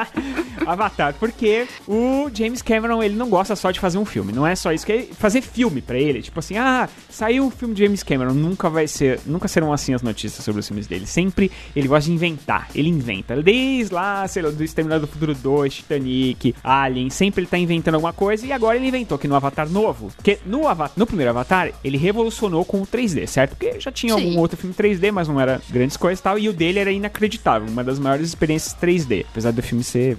Avatar, 0.65 1.13
porque 1.13 1.67
o 1.87 2.29
James 2.33 2.61
Cameron, 2.61 3.01
ele 3.01 3.15
não 3.15 3.29
gosta 3.29 3.55
só 3.55 3.69
de 3.69 3.79
fazer 3.79 3.97
um 3.97 4.05
filme, 4.05 4.33
não 4.33 4.45
é 4.45 4.55
só 4.55 4.73
isso, 4.73 4.85
que 4.85 4.91
é 4.91 5.07
fazer 5.13 5.41
filme 5.41 5.81
pra 5.81 5.97
ele, 5.97 6.21
tipo 6.21 6.39
assim, 6.39 6.57
ah, 6.57 6.89
saiu 7.09 7.47
o 7.47 7.51
filme 7.51 7.73
de 7.73 7.85
James 7.85 8.03
Cameron, 8.03 8.33
nunca 8.33 8.69
vai 8.69 8.87
ser, 8.87 9.21
nunca 9.25 9.47
serão 9.47 9.71
assim 9.71 9.93
as 9.93 10.01
notícias 10.01 10.43
sobre 10.43 10.59
os 10.59 10.67
filmes 10.67 10.85
dele, 10.85 11.05
sempre 11.05 11.49
ele 11.73 11.87
gosta 11.87 12.09
de 12.09 12.13
inventar, 12.13 12.67
ele 12.75 12.89
inventa, 12.89 13.41
desde 13.41 13.93
lá, 13.93 14.27
sei 14.27 14.43
lá, 14.43 14.49
do 14.49 14.63
Exterminador 14.63 15.07
do 15.07 15.11
Futuro 15.11 15.33
2, 15.33 15.66
Titanic, 15.69 16.55
Alien, 16.63 17.09
sempre 17.09 17.41
ele 17.41 17.47
tá 17.49 17.57
inventando 17.57 17.95
alguma 17.95 18.13
coisa, 18.13 18.45
e 18.45 18.51
agora 18.51 18.77
ele 18.77 18.87
inventou 18.87 19.17
que 19.17 19.27
no 19.27 19.35
Avatar 19.35 19.69
novo, 19.69 20.11
que 20.23 20.39
no, 20.45 20.67
Ava- 20.67 20.91
no 20.95 21.05
primeiro 21.05 21.31
Avatar, 21.31 21.71
ele 21.83 21.97
revolucionou 21.97 22.63
com 22.65 22.81
o 22.81 22.87
3D, 22.87 23.27
certo? 23.27 23.51
Porque 23.55 23.79
já 23.79 23.91
tinha 23.91 24.15
Sim. 24.15 24.25
algum 24.29 24.39
outro 24.39 24.57
filme 24.57 24.73
3D, 24.75 25.11
mas 25.11 25.27
não 25.27 25.39
era 25.39 25.61
grandes 25.69 25.97
coisas 25.97 26.19
e 26.19 26.23
tal, 26.23 26.39
e 26.39 26.49
o 26.49 26.53
dele 26.53 26.79
era 26.79 26.91
inacreditável, 26.91 27.67
uma 27.67 27.83
das 27.83 27.99
maiores 27.99 28.27
experiências 28.27 28.75
3D, 28.75 29.25
apesar 29.29 29.51
do 29.51 29.61
filme 29.61 29.83
ser... 29.83 30.17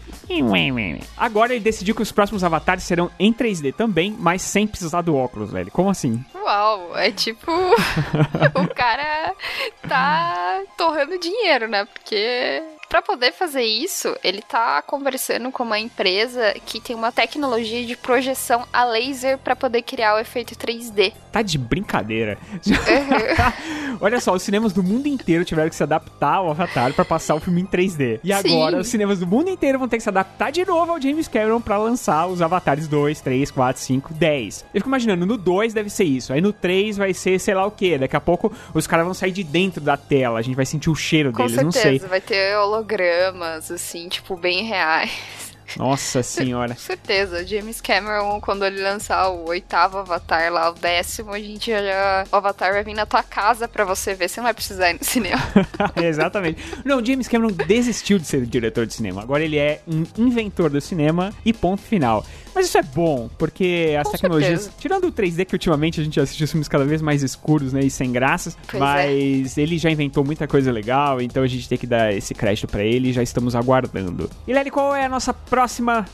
Agora 1.16 1.54
ele 1.54 1.62
decidiu 1.64 1.94
que 1.94 2.02
os 2.02 2.12
próximos 2.12 2.44
Avatares 2.44 2.84
serão 2.84 3.10
em 3.18 3.32
3D 3.32 3.74
também, 3.74 4.14
mas 4.18 4.42
sem 4.42 4.66
precisar 4.66 5.02
do 5.02 5.14
óculos, 5.16 5.50
velho. 5.50 5.70
Como 5.70 5.90
assim? 5.90 6.24
Uau, 6.34 6.96
é 6.96 7.10
tipo. 7.10 7.50
o 8.54 8.74
cara 8.74 9.34
tá 9.86 10.62
torrando 10.76 11.18
dinheiro, 11.18 11.68
né? 11.68 11.84
Porque. 11.84 12.62
Pra 12.88 13.02
poder 13.02 13.32
fazer 13.32 13.64
isso, 13.64 14.16
ele 14.24 14.40
tá 14.40 14.80
conversando 14.80 15.52
com 15.52 15.62
uma 15.62 15.78
empresa 15.78 16.54
que 16.64 16.80
tem 16.80 16.96
uma 16.96 17.12
tecnologia 17.12 17.84
de 17.84 17.94
projeção 17.94 18.66
a 18.72 18.82
laser 18.84 19.36
pra 19.36 19.54
poder 19.54 19.82
criar 19.82 20.14
o 20.14 20.18
efeito 20.18 20.54
3D. 20.54 21.12
Tá 21.38 21.42
de 21.42 21.56
brincadeira. 21.56 22.36
Olha 24.00 24.20
só, 24.20 24.32
os 24.34 24.42
cinemas 24.42 24.72
do 24.72 24.82
mundo 24.82 25.06
inteiro 25.06 25.44
tiveram 25.44 25.68
que 25.68 25.76
se 25.76 25.82
adaptar 25.84 26.34
ao 26.34 26.50
Avatar 26.50 26.92
pra 26.92 27.04
passar 27.04 27.36
o 27.36 27.40
filme 27.40 27.60
em 27.60 27.64
3D. 27.64 28.18
E 28.24 28.34
Sim. 28.34 28.56
agora 28.56 28.78
os 28.78 28.88
cinemas 28.88 29.20
do 29.20 29.26
mundo 29.26 29.48
inteiro 29.48 29.78
vão 29.78 29.86
ter 29.86 29.98
que 29.98 30.02
se 30.02 30.08
adaptar 30.08 30.50
de 30.50 30.64
novo 30.64 30.90
ao 30.90 31.00
James 31.00 31.28
Cameron 31.28 31.60
pra 31.60 31.78
lançar 31.78 32.26
os 32.26 32.42
Avatares 32.42 32.88
2, 32.88 33.20
3, 33.20 33.52
4, 33.52 33.80
5, 33.80 34.14
10. 34.14 34.64
Eu 34.74 34.80
fico 34.80 34.88
imaginando, 34.88 35.24
no 35.26 35.36
2 35.36 35.72
deve 35.72 35.90
ser 35.90 36.04
isso. 36.04 36.32
Aí 36.32 36.40
no 36.40 36.52
3 36.52 36.96
vai 36.96 37.14
ser 37.14 37.38
sei 37.38 37.54
lá 37.54 37.64
o 37.64 37.70
que. 37.70 37.96
Daqui 37.96 38.16
a 38.16 38.20
pouco 38.20 38.52
os 38.74 38.88
caras 38.88 39.04
vão 39.04 39.14
sair 39.14 39.30
de 39.30 39.44
dentro 39.44 39.80
da 39.80 39.96
tela. 39.96 40.40
A 40.40 40.42
gente 40.42 40.56
vai 40.56 40.66
sentir 40.66 40.90
o 40.90 40.94
cheiro 40.96 41.30
Com 41.32 41.46
deles, 41.46 41.62
não 41.62 41.70
sei. 41.70 41.82
certeza, 41.82 42.08
vai 42.08 42.20
ter 42.20 42.56
hologramas, 42.56 43.70
assim, 43.70 44.08
tipo, 44.08 44.36
bem 44.36 44.64
reais. 44.64 45.47
Nossa 45.76 46.22
senhora. 46.22 46.74
Com 46.74 46.80
certeza, 46.80 47.46
James 47.46 47.80
Cameron, 47.80 48.40
quando 48.40 48.64
ele 48.64 48.82
lançar 48.82 49.28
o 49.28 49.48
oitavo 49.48 49.98
Avatar 49.98 50.52
lá, 50.52 50.70
o 50.70 50.74
décimo, 50.74 51.32
a 51.32 51.38
gente 51.38 51.70
já. 51.70 52.24
O 52.30 52.36
Avatar 52.36 52.72
vai 52.72 52.82
vir 52.82 52.94
na 52.94 53.06
tua 53.06 53.22
casa 53.22 53.68
pra 53.68 53.84
você 53.84 54.14
ver, 54.14 54.28
você 54.28 54.40
não 54.40 54.44
vai 54.44 54.54
precisar 54.54 54.90
ir 54.90 54.94
no 54.94 55.04
cinema. 55.04 55.40
Exatamente. 55.96 56.62
Não, 56.84 57.04
James 57.04 57.28
Cameron 57.28 57.52
desistiu 57.52 58.18
de 58.18 58.26
ser 58.26 58.46
diretor 58.46 58.86
de 58.86 58.94
cinema. 58.94 59.22
Agora 59.22 59.44
ele 59.44 59.58
é 59.58 59.82
um 59.86 60.04
inventor 60.16 60.70
do 60.70 60.80
cinema 60.80 61.32
e 61.44 61.52
ponto 61.52 61.82
final. 61.82 62.24
Mas 62.54 62.66
isso 62.66 62.78
é 62.78 62.82
bom, 62.82 63.30
porque 63.38 63.94
as 63.96 64.06
Com 64.06 64.12
tecnologias. 64.12 64.62
certeza. 64.62 64.80
Tirando 64.80 65.04
o 65.06 65.12
3D, 65.12 65.44
que 65.44 65.54
ultimamente 65.54 66.00
a 66.00 66.04
gente 66.04 66.18
assiste 66.18 66.42
os 66.42 66.50
filmes 66.50 66.66
cada 66.66 66.84
vez 66.84 67.00
mais 67.00 67.22
escuros, 67.22 67.72
né? 67.72 67.80
E 67.82 67.90
sem 67.90 68.10
graças. 68.10 68.56
Pois 68.66 68.74
é. 68.74 68.78
mas 68.84 69.58
ele 69.58 69.78
já 69.78 69.90
inventou 69.90 70.24
muita 70.24 70.48
coisa 70.48 70.72
legal, 70.72 71.20
então 71.20 71.42
a 71.42 71.46
gente 71.46 71.68
tem 71.68 71.78
que 71.78 71.86
dar 71.86 72.12
esse 72.12 72.34
crédito 72.34 72.66
pra 72.66 72.82
ele 72.82 73.10
e 73.10 73.12
já 73.12 73.22
estamos 73.22 73.54
aguardando. 73.54 74.28
E 74.46 74.52
Lely, 74.52 74.70
qual 74.70 74.96
é 74.96 75.04
a 75.04 75.08
nossa 75.08 75.32
próxima 75.32 75.57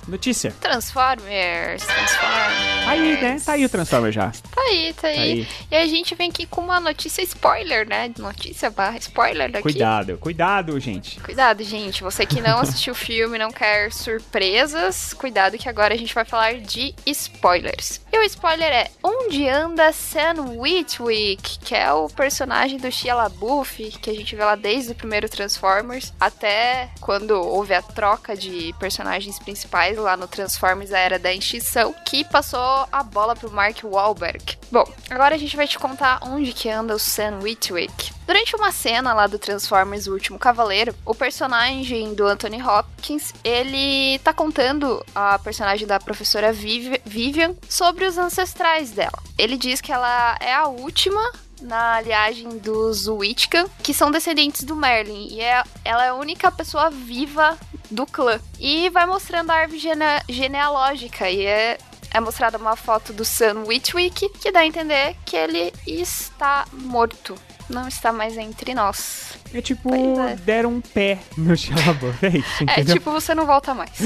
notícia? 0.08 0.54
Transformers, 0.60 1.84
Transformers. 1.84 2.86
Aí, 2.86 3.20
né? 3.20 3.40
Tá 3.44 3.52
aí 3.52 3.64
o 3.64 3.68
Transformer 3.68 4.12
já. 4.12 4.30
Tá 4.30 4.60
aí, 4.68 4.92
tá 4.94 5.08
aí. 5.08 5.18
aí. 5.18 5.48
E 5.70 5.76
a 5.76 5.86
gente 5.86 6.14
vem 6.14 6.30
aqui 6.30 6.46
com 6.46 6.60
uma 6.60 6.80
notícia 6.80 7.22
spoiler, 7.22 7.88
né? 7.88 8.12
Notícia 8.18 8.70
barra 8.70 8.96
spoiler 8.98 9.50
daqui. 9.50 9.62
Cuidado, 9.62 10.18
cuidado, 10.18 10.78
gente. 10.78 11.20
Cuidado, 11.20 11.64
gente. 11.64 12.02
Você 12.02 12.26
que 12.26 12.40
não 12.40 12.58
assistiu 12.60 12.92
o 12.92 12.96
filme, 12.96 13.38
não 13.38 13.50
quer 13.50 13.92
surpresas, 13.92 15.12
cuidado 15.14 15.58
que 15.58 15.68
agora 15.68 15.94
a 15.94 15.96
gente 15.96 16.14
vai 16.14 16.24
falar 16.24 16.54
de 16.54 16.94
spoilers. 17.06 18.03
E 18.14 18.18
o 18.18 18.23
spoiler 18.23 18.73
é 18.73 18.90
Onde 19.02 19.49
anda 19.49 19.92
Sam 19.92 20.56
Witwick, 20.56 21.59
que 21.59 21.75
é 21.75 21.92
o 21.92 22.09
personagem 22.09 22.78
do 22.78 22.88
Shia 22.88 23.12
LaBeouf, 23.12 23.90
que 24.00 24.09
a 24.09 24.14
gente 24.14 24.37
vê 24.37 24.44
lá 24.44 24.54
desde 24.54 24.92
o 24.92 24.94
primeiro 24.94 25.28
Transformers 25.28 26.12
até 26.21 26.90
quando 27.00 27.33
houve 27.33 27.75
a 27.75 27.83
troca 27.83 28.37
de 28.37 28.73
personagens 28.78 29.40
principais 29.40 29.99
lá 29.99 30.16
no 30.16 30.28
Transformers 30.28 30.92
A 30.92 30.99
Era 31.00 31.18
da 31.18 31.33
Extinção, 31.35 31.92
que 32.06 32.25
passou 32.25 32.87
a 32.92 33.02
bola 33.02 33.35
pro 33.35 33.50
Mark 33.50 33.83
Wahlberg. 33.83 34.59
Bom, 34.71 34.85
agora 35.11 35.34
a 35.34 35.38
gente 35.38 35.56
vai 35.56 35.66
te 35.66 35.78
contar 35.78 36.18
onde 36.23 36.52
que 36.52 36.68
anda 36.68 36.94
o 36.94 36.99
Sam 36.99 37.38
Witwick. 37.42 38.12
Durante 38.26 38.56
uma 38.56 38.73
cena 38.73 39.12
lá 39.12 39.26
do 39.26 39.38
Transformers 39.38 40.06
O 40.06 40.12
Último 40.12 40.38
Cavaleiro, 40.38 40.94
o 41.04 41.14
personagem 41.14 42.14
do 42.14 42.26
Anthony 42.26 42.62
Hopkins, 42.62 43.32
ele 43.44 44.18
tá 44.20 44.32
contando 44.32 45.04
a 45.14 45.38
personagem 45.38 45.87
da 45.87 46.00
professora 46.00 46.52
Viv- 46.52 47.00
Vivian 47.04 47.54
sobre 47.68 48.04
os 48.06 48.16
ancestrais 48.16 48.92
dela. 48.92 49.23
Ele 49.37 49.56
diz 49.56 49.80
que 49.80 49.92
ela 49.92 50.37
é 50.40 50.54
a 50.54 50.68
última 50.68 51.20
na 51.61 52.00
linhagem 52.00 52.58
dos 52.58 53.06
Witcan, 53.06 53.66
que 53.82 53.94
são 53.94 54.11
descendentes 54.11 54.64
do 54.64 54.76
Merlin, 54.76 55.28
e 55.30 55.40
é, 55.40 55.62
ela 55.84 56.04
é 56.04 56.08
a 56.08 56.14
única 56.14 56.50
pessoa 56.50 56.90
viva 56.90 57.56
do 57.90 58.04
clã. 58.06 58.38
E 58.58 58.90
vai 58.90 59.06
mostrando 59.06 59.50
a 59.50 59.54
árvore 59.54 59.78
gene- 59.78 60.23
genealógica, 60.28 61.30
e 61.30 61.44
é 61.46 61.78
é 62.14 62.21
mostrada 62.21 62.56
uma 62.56 62.76
foto 62.76 63.12
do 63.12 63.25
Sam 63.25 63.64
Witwick, 63.66 64.28
que 64.40 64.52
dá 64.52 64.61
a 64.61 64.66
entender 64.66 65.16
que 65.26 65.37
ele 65.37 65.73
está 65.87 66.64
morto. 66.73 67.35
Não 67.68 67.88
está 67.88 68.12
mais 68.12 68.37
entre 68.37 68.75
nós. 68.75 69.33
É 69.52 69.61
tipo, 69.61 69.92
é. 69.94 70.37
deram 70.37 70.75
um 70.75 70.80
pé 70.80 71.18
no 71.37 71.56
Shia 71.56 71.75
LaBeouf, 71.87 72.25
é 72.25 72.28
isso, 72.38 72.49
É 72.61 72.62
entendeu? 72.64 72.94
tipo, 72.94 73.11
você 73.11 73.35
não 73.35 73.47
volta 73.47 73.75
mais. 73.75 73.90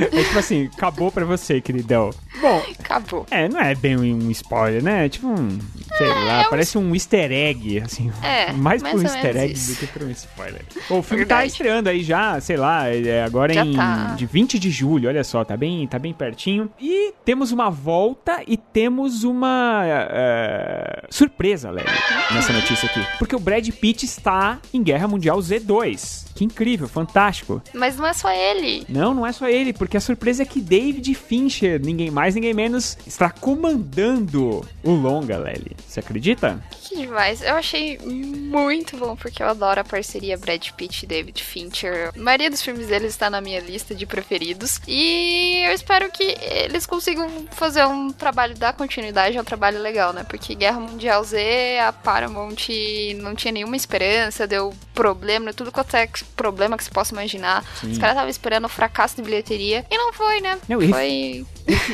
É 0.00 0.22
tipo 0.24 0.38
assim, 0.38 0.70
acabou 0.74 1.12
pra 1.12 1.24
você, 1.24 1.60
queridão. 1.60 2.10
Bom, 2.40 2.62
Acabou. 2.78 3.26
é, 3.30 3.48
não 3.48 3.60
é 3.60 3.74
bem 3.74 3.96
um 3.96 4.30
spoiler, 4.30 4.82
né? 4.82 5.06
É 5.06 5.08
tipo 5.08 5.28
um, 5.28 5.58
sei 5.96 6.08
lá, 6.08 6.42
é 6.42 6.46
um 6.46 6.50
parece 6.50 6.78
um 6.78 6.94
easter 6.94 7.30
egg, 7.30 7.80
assim. 7.80 8.10
É, 8.22 8.52
mais 8.52 8.82
mais 8.82 8.94
por 8.94 9.00
um 9.00 9.04
easter 9.04 9.36
egg 9.36 9.52
isso. 9.52 9.72
do 9.72 9.78
que 9.78 9.86
por 9.86 10.02
um 10.02 10.10
spoiler. 10.10 10.62
O 10.90 11.02
filme 11.02 11.24
tá 11.24 11.36
Verdade. 11.36 11.46
estreando 11.46 11.88
aí 11.88 12.02
já, 12.02 12.40
sei 12.40 12.56
lá, 12.56 12.88
é 12.88 13.22
agora 13.24 13.52
Já 13.52 13.64
em 13.64 13.74
tá. 13.74 14.14
de 14.16 14.26
20 14.26 14.58
de 14.58 14.70
julho, 14.70 15.08
olha 15.08 15.22
só, 15.24 15.44
tá 15.44 15.56
bem, 15.56 15.86
tá 15.86 15.98
bem 15.98 16.12
pertinho. 16.12 16.70
E 16.80 17.12
temos 17.24 17.52
uma 17.52 17.70
volta 17.70 18.42
e 18.46 18.56
temos 18.56 19.24
uma 19.24 19.82
é, 19.86 21.04
surpresa, 21.10 21.70
Léo, 21.70 21.86
nessa 22.32 22.52
notícia 22.52 22.88
aqui. 22.88 23.00
Porque 23.18 23.34
o 23.36 23.38
Brad 23.40 23.68
Pitt 23.68 24.04
está 24.04 24.58
em 24.72 24.82
Guerra 24.82 25.06
Mundial 25.08 25.38
Z2. 25.38 26.24
Que 26.34 26.44
incrível, 26.44 26.88
fantástico. 26.88 27.62
Mas 27.72 27.96
não 27.96 28.06
é 28.06 28.12
só 28.12 28.30
ele. 28.32 28.84
Não, 28.88 29.14
não 29.14 29.24
é 29.24 29.30
só 29.30 29.48
ele, 29.48 29.72
porque 29.72 29.96
a 29.96 30.00
surpresa 30.00 30.42
é 30.42 30.46
que 30.46 30.60
David 30.60 31.14
Fincher, 31.14 31.80
ninguém 31.80 32.10
mais, 32.10 32.23
ninguém 32.32 32.54
menos, 32.54 32.96
está 33.06 33.28
comandando 33.28 34.64
o 34.82 34.90
longa, 34.92 35.36
Lely. 35.36 35.76
Você 35.86 36.00
acredita? 36.00 36.58
Que 36.94 37.06
demais. 37.06 37.42
Eu 37.42 37.56
achei 37.56 37.98
muito 37.98 38.96
bom, 38.96 39.16
porque 39.16 39.42
eu 39.42 39.48
adoro 39.48 39.80
a 39.80 39.84
parceria 39.84 40.38
Brad 40.38 40.70
Pitt 40.70 41.04
e 41.04 41.08
David 41.08 41.42
Fincher. 41.42 42.12
A 42.14 42.18
maioria 42.18 42.48
dos 42.48 42.62
filmes 42.62 42.86
deles 42.86 43.12
está 43.12 43.28
na 43.28 43.40
minha 43.40 43.60
lista 43.60 43.94
de 43.94 44.06
preferidos. 44.06 44.80
E 44.86 45.64
eu 45.66 45.72
espero 45.72 46.08
que 46.10 46.36
eles 46.40 46.86
consigam 46.86 47.28
fazer 47.50 47.84
um 47.84 48.12
trabalho 48.12 48.54
da 48.54 48.72
continuidade, 48.72 49.36
é 49.36 49.40
um 49.40 49.44
trabalho 49.44 49.82
legal, 49.82 50.12
né? 50.12 50.22
Porque 50.22 50.54
Guerra 50.54 50.78
Mundial 50.78 51.24
Z, 51.24 51.80
a 51.80 51.92
Paramount 51.92 52.68
não 53.16 53.34
tinha 53.34 53.50
nenhuma 53.50 53.74
esperança, 53.74 54.46
deu 54.46 54.72
problema, 54.94 55.52
tudo 55.52 55.72
quanto 55.72 55.96
é 55.96 56.08
problema 56.36 56.76
que 56.76 56.84
se 56.84 56.90
possa 56.90 57.12
imaginar. 57.12 57.64
Sim. 57.80 57.90
Os 57.90 57.98
caras 57.98 58.14
estavam 58.14 58.30
esperando 58.30 58.66
o 58.66 58.68
fracasso 58.68 59.16
de 59.16 59.22
bilheteria. 59.22 59.84
E 59.90 59.98
não 59.98 60.12
foi, 60.12 60.40
né? 60.40 60.58
Não, 60.68 60.80
foi. 60.80 61.44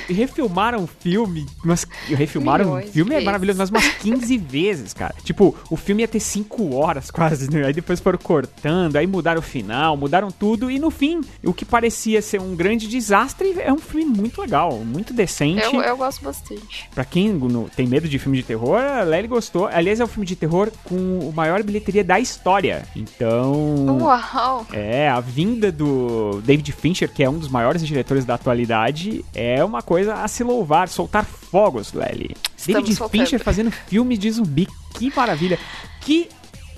refilmaram 0.09 0.85
o 0.85 0.87
filme, 0.87 1.47
mas 1.65 1.87
refilmaram 2.09 2.79
o 2.79 2.83
filme 2.83 3.15
é 3.15 3.21
maravilhoso, 3.21 3.59
mas 3.59 3.71
umas 3.71 3.89
15 3.97 4.37
vezes, 4.39 4.90
cara. 4.93 5.15
Tipo, 5.23 5.55
o 5.71 5.77
filme 5.77 6.03
ia 6.03 6.09
ter 6.09 6.21
5 6.21 6.75
horas 6.75 7.11
quase, 7.13 7.51
né? 7.51 7.67
Aí 7.67 7.73
depois 7.73 8.01
foram 8.01 8.19
cortando, 8.19 8.97
aí 8.97 9.07
mudaram 9.07 9.41
o 9.41 9.43
final, 9.43 9.97
mudaram 9.97 10.31
tudo 10.31 10.71
e 10.71 10.79
no 10.79 10.91
fim, 10.91 11.21
o 11.45 11.53
que 11.53 11.65
parecia 11.65 12.21
ser 12.23 12.41
um 12.41 12.55
grande 12.55 12.87
desastre 12.87 13.55
é 13.59 13.73
um 13.73 13.79
filme 13.79 14.05
muito 14.05 14.41
legal, 14.41 14.73
muito 14.85 15.13
decente. 15.13 15.75
Eu, 15.75 15.83
eu 15.83 15.97
gosto 15.97 16.23
bastante. 16.23 16.89
Pra 16.95 17.05
quem 17.05 17.29
no, 17.33 17.69
tem 17.69 17.87
medo 17.87 18.09
de 18.09 18.19
filme 18.19 18.39
de 18.39 18.45
terror, 18.45 18.79
a 18.79 19.03
Lely 19.03 19.29
gostou. 19.29 19.67
Aliás, 19.67 20.01
é 20.01 20.05
o 20.05 20.09
filme 20.09 20.27
de 20.27 20.37
terror 20.37 20.71
com 20.85 21.19
o 21.19 21.33
maior 21.35 21.63
bilheteria 21.63 22.05
da 22.05 22.19
história. 22.19 22.85
Então. 22.95 23.99
Uau! 24.01 24.67
É, 24.73 25.09
a 25.09 25.21
vinda 25.21 25.71
do 25.73 26.41
David 26.45 26.73
Fincher, 26.73 27.11
que 27.13 27.23
é 27.23 27.31
um 27.31 27.39
dos 27.39 27.49
maiores 27.49 27.87
diretores 27.87 28.25
da 28.25 28.35
atualidade, 28.35 29.25
é 29.35 29.63
uma 29.65 29.83
coisa 29.83 30.15
a 30.15 30.29
se 30.29 30.43
louvar, 30.43 30.89
soltar 30.89 31.25
fogos, 31.25 31.93
Lely. 31.93 32.37
David 32.67 32.95
soltando. 32.95 33.21
Fincher 33.21 33.41
fazendo 33.41 33.71
filmes 33.71 34.19
de 34.19 34.31
zumbi, 34.31 34.67
que 34.95 35.15
maravilha. 35.15 35.59
Que 36.01 36.29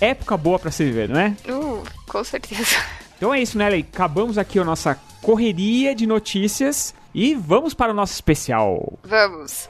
época 0.01 0.37
boa 0.37 0.59
para 0.59 0.71
se 0.71 0.85
viver, 0.85 1.09
não 1.09 1.21
é? 1.21 1.35
Uh, 1.49 1.83
com 2.09 2.25
certeza. 2.25 2.77
Então 3.17 3.33
é 3.33 3.41
isso, 3.41 3.57
né, 3.57 3.69
Lely? 3.69 3.87
Acabamos 3.93 4.37
aqui 4.37 4.59
a 4.59 4.65
nossa 4.65 4.99
correria 5.23 5.95
de 5.95 6.07
notícias 6.07 6.93
e 7.15 7.35
vamos 7.35 7.73
para 7.73 7.93
o 7.93 7.95
nosso 7.95 8.15
especial. 8.15 8.99
Vamos. 9.05 9.69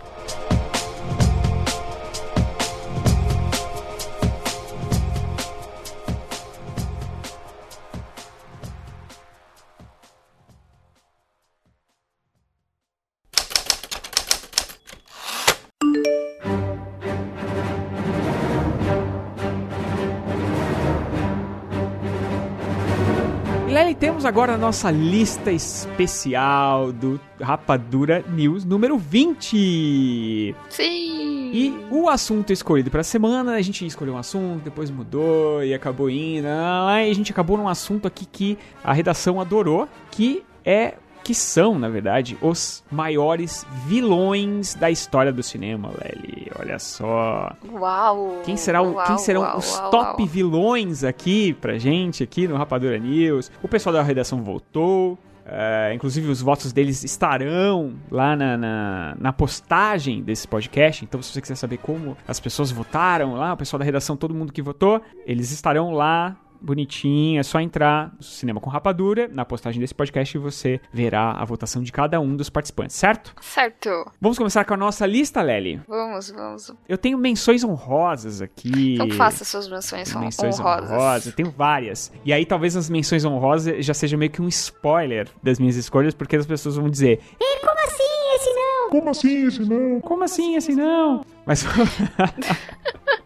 Temos 24.03 24.25
agora 24.25 24.55
a 24.55 24.59
nossa 24.59 24.91
lista 24.91 25.53
especial 25.53 26.91
do 26.91 27.21
Rapadura 27.41 28.25
News 28.31 28.65
número 28.65 28.99
20. 28.99 30.57
Sim! 30.69 31.51
E 31.55 31.87
o 31.89 32.09
assunto 32.09 32.53
escolhido 32.53 32.91
para 32.91 33.03
a 33.03 33.05
semana, 33.05 33.55
a 33.55 33.63
gente 33.63 33.87
escolheu 33.87 34.15
um 34.15 34.19
assunto, 34.19 34.65
depois 34.65 34.91
mudou 34.91 35.63
e 35.63 35.73
acabou 35.73 36.11
indo. 36.11 36.49
E 36.49 37.11
a 37.11 37.15
gente 37.15 37.31
acabou 37.31 37.57
num 37.57 37.69
assunto 37.69 38.09
aqui 38.09 38.27
que 38.27 38.59
a 38.83 38.93
redação 38.93 39.41
adorou, 39.41 39.89
que 40.11 40.43
é 40.65 40.95
que 41.23 41.35
são, 41.35 41.79
na 41.79 41.89
verdade, 41.89 42.37
os 42.41 42.83
maiores 42.91 43.67
vilões 43.87 44.75
da 44.75 44.91
história 44.91 45.33
do 45.33 45.43
cinema, 45.43 45.89
Lely. 45.89 46.51
Olha 46.59 46.79
só. 46.79 47.53
Uau! 47.73 48.41
Quem, 48.45 48.57
será 48.57 48.83
o, 48.83 48.95
uau, 48.95 49.07
quem 49.07 49.19
serão 49.19 49.43
uau, 49.43 49.59
os 49.59 49.79
uau, 49.79 49.91
top 49.91 50.27
vilões 50.27 51.05
aqui 51.05 51.53
pra 51.55 51.79
gente, 51.79 52.23
aqui 52.23 52.47
no 52.49 52.57
Rapadura 52.57 52.99
News? 52.99 53.51
O 53.63 53.69
pessoal 53.69 53.93
da 53.93 54.03
redação 54.03 54.43
voltou. 54.43 55.19
Uh, 55.45 55.93
inclusive, 55.93 56.31
os 56.31 56.41
votos 56.41 56.73
deles 56.73 57.03
estarão 57.03 57.95
lá 58.11 58.37
na, 58.37 58.57
na, 58.57 59.17
na, 59.19 59.33
postagem 59.33 60.23
desse 60.23 60.47
podcast. 60.47 61.05
Então, 61.05 61.21
se 61.21 61.33
você 61.33 61.41
quiser 61.41 61.57
saber 61.57 61.79
como 61.79 62.17
as 62.29 62.39
pessoas 62.39 62.71
votaram 62.71 63.35
lá, 63.35 63.53
o 63.53 63.57
pessoal 63.57 63.79
da 63.79 63.85
redação, 63.85 64.17
todo 64.17 64.33
mundo 64.35 64.53
que 64.53 64.63
votou, 64.63 65.03
eles 65.27 65.51
estarão 65.51 65.91
lá 65.91 66.37
bonitinho, 66.63 67.41
é 67.41 67.43
só 67.43 67.61
entrar 67.61 68.13
no 68.17 68.23
Cinema 68.23 68.61
com 68.61 68.71
Rapadura, 68.71 69.29
na 69.33 69.45
postagem 69.45 69.81
desse 69.81 69.95
podcast, 69.95 70.37
e 70.37 70.41
você 70.41 70.81
verá 70.93 71.33
a 71.33 71.45
votação 71.45 71.83
de 71.83 71.93
cada 71.93 72.21
um 72.21 72.37
dos 72.37 72.49
participantes, 72.49 72.97
certo? 72.97 73.35
Certo. 73.41 73.91
Vamos 74.21 74.39
começar 74.39 74.65
com 74.65 74.75
a 74.75 74.77
nossa 74.77 75.07
lista, 75.07 75.43
Lely? 75.43 75.81
Vamos, 75.89 76.31
vamos. 76.31 76.73
Eu 76.89 76.97
tenho 76.99 77.19
menções 77.19 77.65
honrosas 77.65 78.41
aqui. 78.41 78.95
Então 78.95 79.11
faça 79.11 79.45
suas 79.45 79.69
menções, 79.69 80.15
menções 80.15 80.59
honrosas. 80.59 80.91
honrosas. 80.91 81.27
Eu 81.27 81.33
tenho 81.33 81.51
várias. 81.51 82.13
E 82.25 82.33
aí 82.33 82.47
talvez 82.47 82.77
as 82.77 82.89
menções 82.89 83.25
honrosas 83.25 83.85
já 83.85 83.95
seja 83.95 84.17
meio 84.17 84.31
que 84.31 84.41
um 84.41 84.49
spoiler 84.49 85.29
das 85.43 85.59
minhas 85.59 85.77
escolhas, 85.77 86.15
porque 86.15 86.37
as 86.37 86.47
pessoas 86.47 86.77
vão 86.77 86.89
dizer: 86.89 87.21
E 87.41 87.61
como 87.61 87.79
assim 87.81 88.35
esse 88.35 88.53
não? 88.55 88.91
Como 88.91 89.11
assim 89.11 89.47
esse 89.47 89.61
não? 89.65 90.01
Como 90.01 90.25
assim 90.25 90.57
esse 90.57 90.75
não? 90.75 91.25
Mas. 91.47 91.65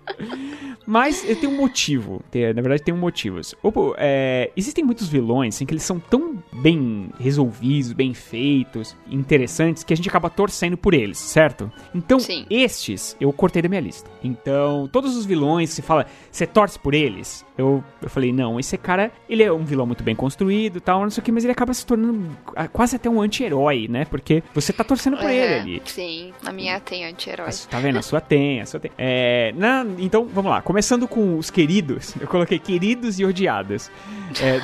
Mas 0.86 1.28
eu 1.28 1.34
tenho 1.34 1.52
um 1.52 1.56
motivo. 1.56 2.22
Na 2.32 2.62
verdade, 2.62 2.82
tem 2.82 2.94
um 2.94 2.98
motivos. 2.98 3.54
É, 3.98 4.50
existem 4.56 4.84
muitos 4.84 5.08
vilões 5.08 5.56
assim, 5.56 5.66
que 5.66 5.72
eles 5.72 5.82
são 5.82 5.98
tão 5.98 6.42
bem 6.52 7.10
resolvidos, 7.18 7.92
bem 7.92 8.14
feitos, 8.14 8.96
interessantes, 9.10 9.82
que 9.82 9.92
a 9.92 9.96
gente 9.96 10.08
acaba 10.08 10.30
torcendo 10.30 10.76
por 10.76 10.94
eles, 10.94 11.18
certo? 11.18 11.70
Então, 11.94 12.20
Sim. 12.20 12.46
estes 12.48 13.16
eu 13.20 13.32
cortei 13.32 13.60
da 13.62 13.68
minha 13.68 13.80
lista. 13.80 14.08
Então, 14.22 14.88
todos 14.92 15.16
os 15.16 15.26
vilões, 15.26 15.70
você 15.70 15.82
fala, 15.82 16.06
você 16.30 16.46
torce 16.46 16.78
por 16.78 16.94
eles? 16.94 17.44
Eu, 17.58 17.82
eu 18.02 18.10
falei, 18.10 18.32
não, 18.32 18.60
esse 18.60 18.76
cara, 18.76 19.10
ele 19.28 19.42
é 19.42 19.50
um 19.50 19.64
vilão 19.64 19.86
muito 19.86 20.04
bem 20.04 20.14
construído 20.14 20.80
tal, 20.80 21.00
não 21.00 21.10
sei 21.10 21.22
o 21.22 21.24
que, 21.24 21.32
mas 21.32 21.42
ele 21.42 21.52
acaba 21.52 21.72
se 21.72 21.84
tornando 21.84 22.28
quase 22.72 22.96
até 22.96 23.08
um 23.08 23.20
anti-herói, 23.20 23.88
né? 23.88 24.04
Porque 24.04 24.42
você 24.54 24.72
tá 24.72 24.84
torcendo 24.84 25.16
por 25.16 25.28
ele 25.28 25.54
ali. 25.54 25.82
Sim, 25.86 26.32
a 26.44 26.52
minha 26.52 26.78
tem 26.80 27.06
anti-herói. 27.06 27.48
Tá 27.70 27.80
vendo? 27.80 27.98
A 27.98 28.02
sua 28.02 28.20
tem, 28.20 28.60
a 28.60 28.66
sua 28.66 28.78
tem. 28.78 28.90
É, 28.98 29.52
na, 29.56 29.84
então, 29.98 30.26
vamos 30.26 30.50
lá. 30.50 30.62
Começando 30.62 31.06
com 31.06 31.38
os 31.38 31.50
queridos, 31.50 32.14
eu 32.20 32.26
coloquei 32.26 32.58
queridos 32.58 33.18
e 33.18 33.24
odiados. 33.24 33.90
É, 34.40 34.60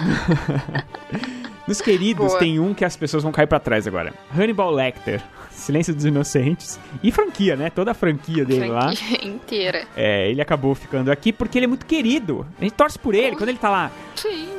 nos 1.67 1.81
queridos 1.81 2.27
Boa. 2.27 2.39
tem 2.39 2.59
um 2.59 2.75
que 2.75 2.85
as 2.85 2.97
pessoas 2.97 3.23
vão 3.23 3.33
cair 3.33 3.47
para 3.47 3.61
trás 3.61 3.87
agora. 3.87 4.13
Hannibal 4.37 4.71
Lecter. 4.71 5.23
Silêncio 5.51 5.95
dos 5.95 6.05
Inocentes. 6.05 6.79
E 7.03 7.13
franquia, 7.13 7.55
né? 7.55 7.71
Toda 7.71 7.93
a 7.93 7.95
franquia 7.95 8.45
dele 8.45 8.69
franquia 8.69 8.75
lá. 8.75 8.93
inteira. 9.23 9.87
É, 9.97 10.29
ele 10.29 10.41
acabou 10.41 10.75
ficando 10.75 11.11
aqui 11.11 11.33
porque 11.33 11.59
ele 11.59 11.67
é 11.67 11.69
muito 11.69 11.87
querido. 11.87 12.47
A 12.59 12.65
gente 12.65 12.75
torce 12.75 12.99
por 12.99 13.15
ele. 13.15 13.37
Quando 13.37 13.51
ele 13.51 13.59
tá 13.59 13.71
lá 13.71 13.91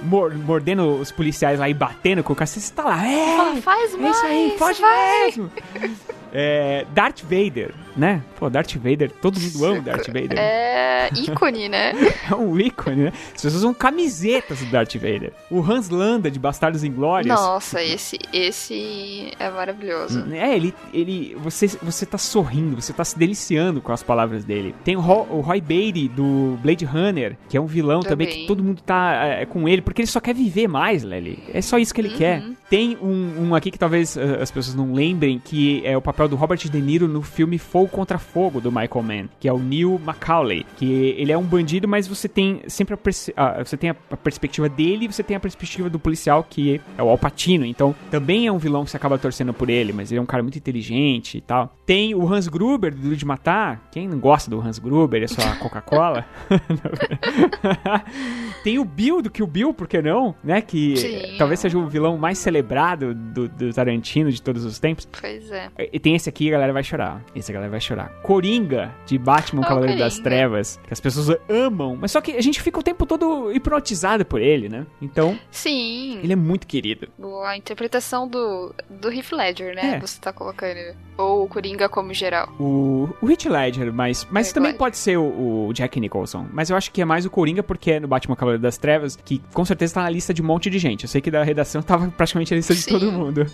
mor 0.02 0.34
mordendo 0.34 0.96
os 0.96 1.12
policiais 1.12 1.60
lá 1.60 1.68
e 1.68 1.74
batendo 1.74 2.24
com 2.24 2.34
o 2.34 2.36
cacete, 2.36 2.66
você 2.68 2.74
tá 2.74 2.84
lá. 2.84 3.06
É, 3.06 3.56
faz 3.62 3.96
mais, 3.96 4.04
é 4.06 4.10
isso 4.10 4.26
aí, 4.26 4.56
pode 4.58 4.82
vai. 4.82 5.26
mesmo. 5.26 5.52
É, 6.36 6.88
Darth 6.96 7.22
Vader, 7.22 7.76
né? 7.96 8.22
Pô, 8.40 8.50
Darth 8.50 8.76
Vader, 8.76 9.12
todo 9.12 9.40
mundo 9.40 9.66
ama 9.66 9.82
Darth 9.82 10.08
Vader. 10.08 10.38
É 10.38 11.10
ícone, 11.16 11.70
né? 11.70 11.94
é 12.30 12.36
um 12.36 12.60
ícone, 12.60 13.04
né? 13.04 13.14
As 13.28 13.42
pessoas 13.42 13.56
usam 13.56 13.74
camisetas 13.74 14.60
do 14.60 14.66
Darth 14.68 14.94
Vader. 14.96 15.34
O 15.50 15.60
Hans 15.62 15.90
Landa, 15.90 16.30
de 16.30 16.40
Bastardos 16.40 16.84
Inglórios. 16.84 17.28
Nossa, 17.28 17.82
esse, 17.82 18.18
esse 18.32 19.32
é 19.40 19.50
maravilhoso. 19.50 20.26
É, 20.32 20.56
ele, 20.56 20.74
ele 20.94 21.36
você, 21.40 21.68
você 21.82 22.06
tá 22.06 22.18
sorrindo, 22.18 22.82
você 22.82 22.94
tá 22.94 23.04
se 23.04 23.18
deliciando 23.18 23.82
com 23.82 23.92
as 23.92 24.04
palavras 24.04 24.44
dele. 24.44 24.76
Tem 24.84 24.96
o, 24.96 25.00
o 25.00 25.42
Roy 25.42 25.62
Beatty, 25.62 26.08
do 26.08 26.58
Blade 26.62 26.86
Runner, 26.86 27.38
que 27.50 27.58
é 27.58 27.62
um 27.62 27.66
vilão 27.66 28.02
também, 28.02 28.28
também 28.28 28.42
que 28.42 28.48
todo 28.48 28.64
mundo 28.64 28.82
tá 28.82 29.14
é, 29.26 29.46
com 29.46 29.68
ele, 29.68 29.82
porque 29.82 30.02
ele 30.02 30.08
só 30.08 30.20
quer 30.20 30.34
viver 30.34 30.68
mais, 30.68 31.04
Lely. 31.04 31.44
É 31.54 31.62
só 31.62 31.78
isso 31.78 31.94
que 31.94 32.02
ele 32.02 32.10
uhum. 32.10 32.18
quer. 32.18 32.44
Tem 32.70 32.98
um, 33.02 33.48
um 33.50 33.56
aqui 33.56 33.70
que 33.70 33.78
talvez 33.78 34.16
uh, 34.16 34.42
as 34.42 34.50
pessoas 34.50 34.76
não 34.76 34.94
lembrem, 34.94 35.40
que 35.40 35.82
é 35.86 35.96
o 35.96 36.02
papel 36.02 36.28
do 36.28 36.36
Robert 36.36 36.58
De 36.58 36.82
Niro 36.82 37.08
no 37.08 37.22
filme 37.22 37.58
Fogo 37.58 37.83
contra 37.88 38.18
Fogo, 38.18 38.60
do 38.60 38.72
Michael 38.72 39.04
Mann, 39.04 39.30
que 39.40 39.48
é 39.48 39.54
o 39.54 39.60
Neil 39.60 40.00
Macaulay, 40.04 40.66
que 40.78 41.16
ele 41.18 41.32
é 41.32 41.38
um 41.38 41.44
bandido, 41.44 41.88
mas 41.88 42.08
você 42.08 42.28
tem 42.28 42.62
sempre 42.68 42.94
a, 42.94 42.98
uh, 42.98 43.66
você 43.66 43.78
tem 43.78 43.90
a, 43.90 43.94
perspectiva 43.94 44.70
dele 44.70 45.06
e 45.06 45.12
você 45.12 45.24
tem 45.24 45.36
a 45.36 45.40
perspectiva 45.40 45.90
do 45.90 46.00
policial, 46.00 46.46
que 46.48 46.82
é 46.98 47.04
o 47.04 47.10
Al 47.10 47.18
Pacino. 47.18 47.66
Então, 47.66 47.96
também 48.10 48.48
é 48.48 48.52
um 48.52 48.58
vilão 48.58 48.84
que 48.84 48.92
você 48.92 48.98
acaba 48.98 49.18
torcendo 49.18 49.54
por 49.54 49.70
ele, 49.70 49.94
mas 49.94 50.12
ele 50.12 50.20
é 50.20 50.22
um 50.22 50.26
cara 50.26 50.44
muito 50.44 50.58
inteligente 50.58 51.38
e 51.38 51.42
tal. 51.42 51.76
Tem 51.86 52.16
o 52.16 52.32
Hans 52.32 52.48
Gruber, 52.48 52.94
do 52.94 53.02
Duro 53.02 53.16
de 53.16 53.26
Matar. 53.26 53.88
Quem 53.92 54.08
não 54.08 54.20
gosta 54.20 54.50
do 54.50 54.60
Hans 54.60 54.80
Gruber? 54.80 55.24
É 55.24 55.28
só 55.28 55.42
a 55.42 55.56
Coca-Cola. 55.56 56.26
tem 58.64 58.80
o 58.80 58.86
Bill, 58.86 59.22
do 59.22 59.30
que 59.30 59.44
o 59.44 59.48
Bill, 59.48 59.74
por 59.74 59.88
que 59.88 60.02
não? 60.02 60.36
Né? 60.44 60.62
Que 60.62 60.98
Sim. 60.98 61.36
talvez 61.38 61.60
seja 61.60 61.78
o 61.78 61.88
vilão 61.88 62.18
mais 62.18 62.38
celebrado 62.38 63.14
do, 63.14 63.48
do 63.48 63.74
Tarantino 63.74 64.32
de 64.32 64.42
todos 64.42 64.66
os 64.66 64.80
tempos. 64.80 65.08
Pois 65.20 65.52
é. 65.52 65.70
E 65.92 66.00
tem 66.00 66.16
esse 66.16 66.30
aqui, 66.30 66.50
a 66.50 66.52
galera 66.52 66.74
vai 66.74 66.84
chorar. 66.84 67.24
Esse 67.36 67.52
a 67.52 67.54
galera 67.54 67.72
vai 67.74 67.82
chorar. 67.82 68.10
Coringa, 68.22 68.92
de 69.06 69.18
Batman 69.18 69.62
Oh, 69.64 69.68
Cavaleiro 69.68 69.98
das 70.00 70.14
Coringa. 70.14 70.30
Trevas, 70.30 70.80
que 70.88 70.94
as 70.94 71.00
pessoas 71.00 71.38
amam, 71.50 71.98
mas 72.00 72.12
só 72.12 72.22
que 72.22 72.32
a 72.32 72.42
gente 72.42 72.62
fica 72.62 72.80
o 72.80 72.84
tempo 72.84 73.06
todo 73.06 73.52
hipnotizado 73.52 74.26
por 74.26 74.42
ele, 74.42 74.70
né? 74.70 74.86
Então, 75.02 75.38
Sim. 75.52 76.20
ele 76.24 76.34
é 76.34 76.36
muito 76.36 76.66
querido. 76.68 77.08
A 77.46 77.58
interpretação 77.58 78.28
do, 78.28 78.74
do 78.90 79.12
Heath 79.12 79.32
Ledger, 79.32 79.76
né? 79.76 79.96
É. 79.96 80.00
Você 80.00 80.20
tá 80.20 80.32
colocando. 80.32 80.80
Ou 81.18 81.44
o 81.44 81.48
Coringa 81.48 81.88
como 81.90 82.14
geral. 82.14 82.50
O, 82.60 83.10
o 83.22 83.30
Heath 83.30 83.46
Ledger, 83.46 83.94
mas, 83.94 84.28
mas 84.32 84.48
Heath 84.48 84.54
também 84.56 84.70
Ledger. 84.72 84.80
pode 84.80 84.98
ser 84.98 85.18
o, 85.18 85.68
o 85.68 85.74
Jack 85.74 86.00
Nicholson. 86.00 86.48
Mas 86.52 86.70
eu 86.70 86.78
acho 86.78 86.92
que 86.92 87.02
é 87.02 87.06
mais 87.06 87.26
o 87.26 87.30
Coringa 87.30 87.62
porque 87.62 87.92
é 87.92 88.00
no 88.00 88.08
Batman 88.08 88.36
Cavaleiro 88.36 88.62
das 88.64 88.78
Trevas, 88.78 89.16
que 89.16 89.42
com 89.54 89.64
certeza 89.66 89.96
tá 89.96 90.04
na 90.04 90.10
lista 90.10 90.34
de 90.34 90.42
um 90.42 90.46
monte 90.46 90.70
de 90.70 90.80
gente. 90.80 91.04
Eu 91.04 91.10
sei 91.10 91.22
que 91.22 91.30
da 91.30 91.44
redação 91.44 91.82
tava 91.84 92.08
praticamente 92.10 92.54
a 92.54 92.58
lista 92.58 92.74
de 92.74 92.82
Sim. 92.82 92.92
todo 92.92 93.12
mundo. 93.12 93.46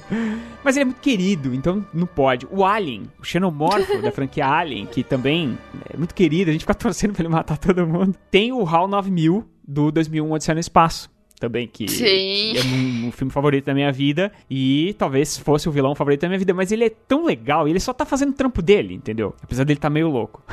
Mas 0.63 0.75
ele 0.75 0.83
é 0.83 0.85
muito 0.85 1.01
querido, 1.01 1.53
então 1.53 1.85
não 1.93 2.07
pode. 2.07 2.47
O 2.51 2.63
Alien, 2.65 3.03
o 3.19 3.23
xenomorfo 3.23 4.01
da 4.09 4.15
franquia 4.15 4.47
Alien, 4.47 4.85
que 4.85 5.03
também 5.03 5.57
é 5.91 5.97
muito 5.97 6.13
querido, 6.13 6.49
a 6.49 6.53
gente 6.53 6.61
fica 6.61 6.73
torcendo 6.75 7.13
pra 7.13 7.21
ele 7.21 7.29
matar 7.29 7.57
todo 7.57 7.85
mundo. 7.85 8.15
Tem 8.29 8.51
o 8.51 8.65
HAL 8.65 8.87
9000 8.87 9.45
do 9.67 9.91
2001 9.91 10.31
Odisseia 10.31 10.55
no 10.55 10.59
Espaço. 10.59 11.09
Também, 11.39 11.69
que, 11.69 11.87
Sim. 11.87 12.03
que 12.03 12.57
é 12.57 12.63
um, 12.63 13.07
um 13.07 13.11
filme 13.13 13.31
favorito 13.31 13.65
da 13.65 13.73
minha 13.73 13.93
vida. 13.93 14.29
E 14.49 14.93
talvez 14.97 15.37
fosse 15.37 15.69
o 15.69 15.71
vilão 15.71 15.95
favorito 15.95 16.21
da 16.21 16.27
minha 16.27 16.37
vida. 16.37 16.53
Mas 16.53 16.69
ele 16.69 16.83
é 16.83 16.89
tão 16.89 17.23
legal 17.23 17.65
e 17.65 17.71
ele 17.71 17.79
só 17.79 17.93
tá 17.93 18.05
fazendo 18.05 18.31
o 18.31 18.33
trampo 18.33 18.61
dele, 18.61 18.93
entendeu? 18.93 19.33
Apesar 19.41 19.63
dele 19.63 19.79
tá 19.79 19.89
meio 19.89 20.09
louco. 20.09 20.43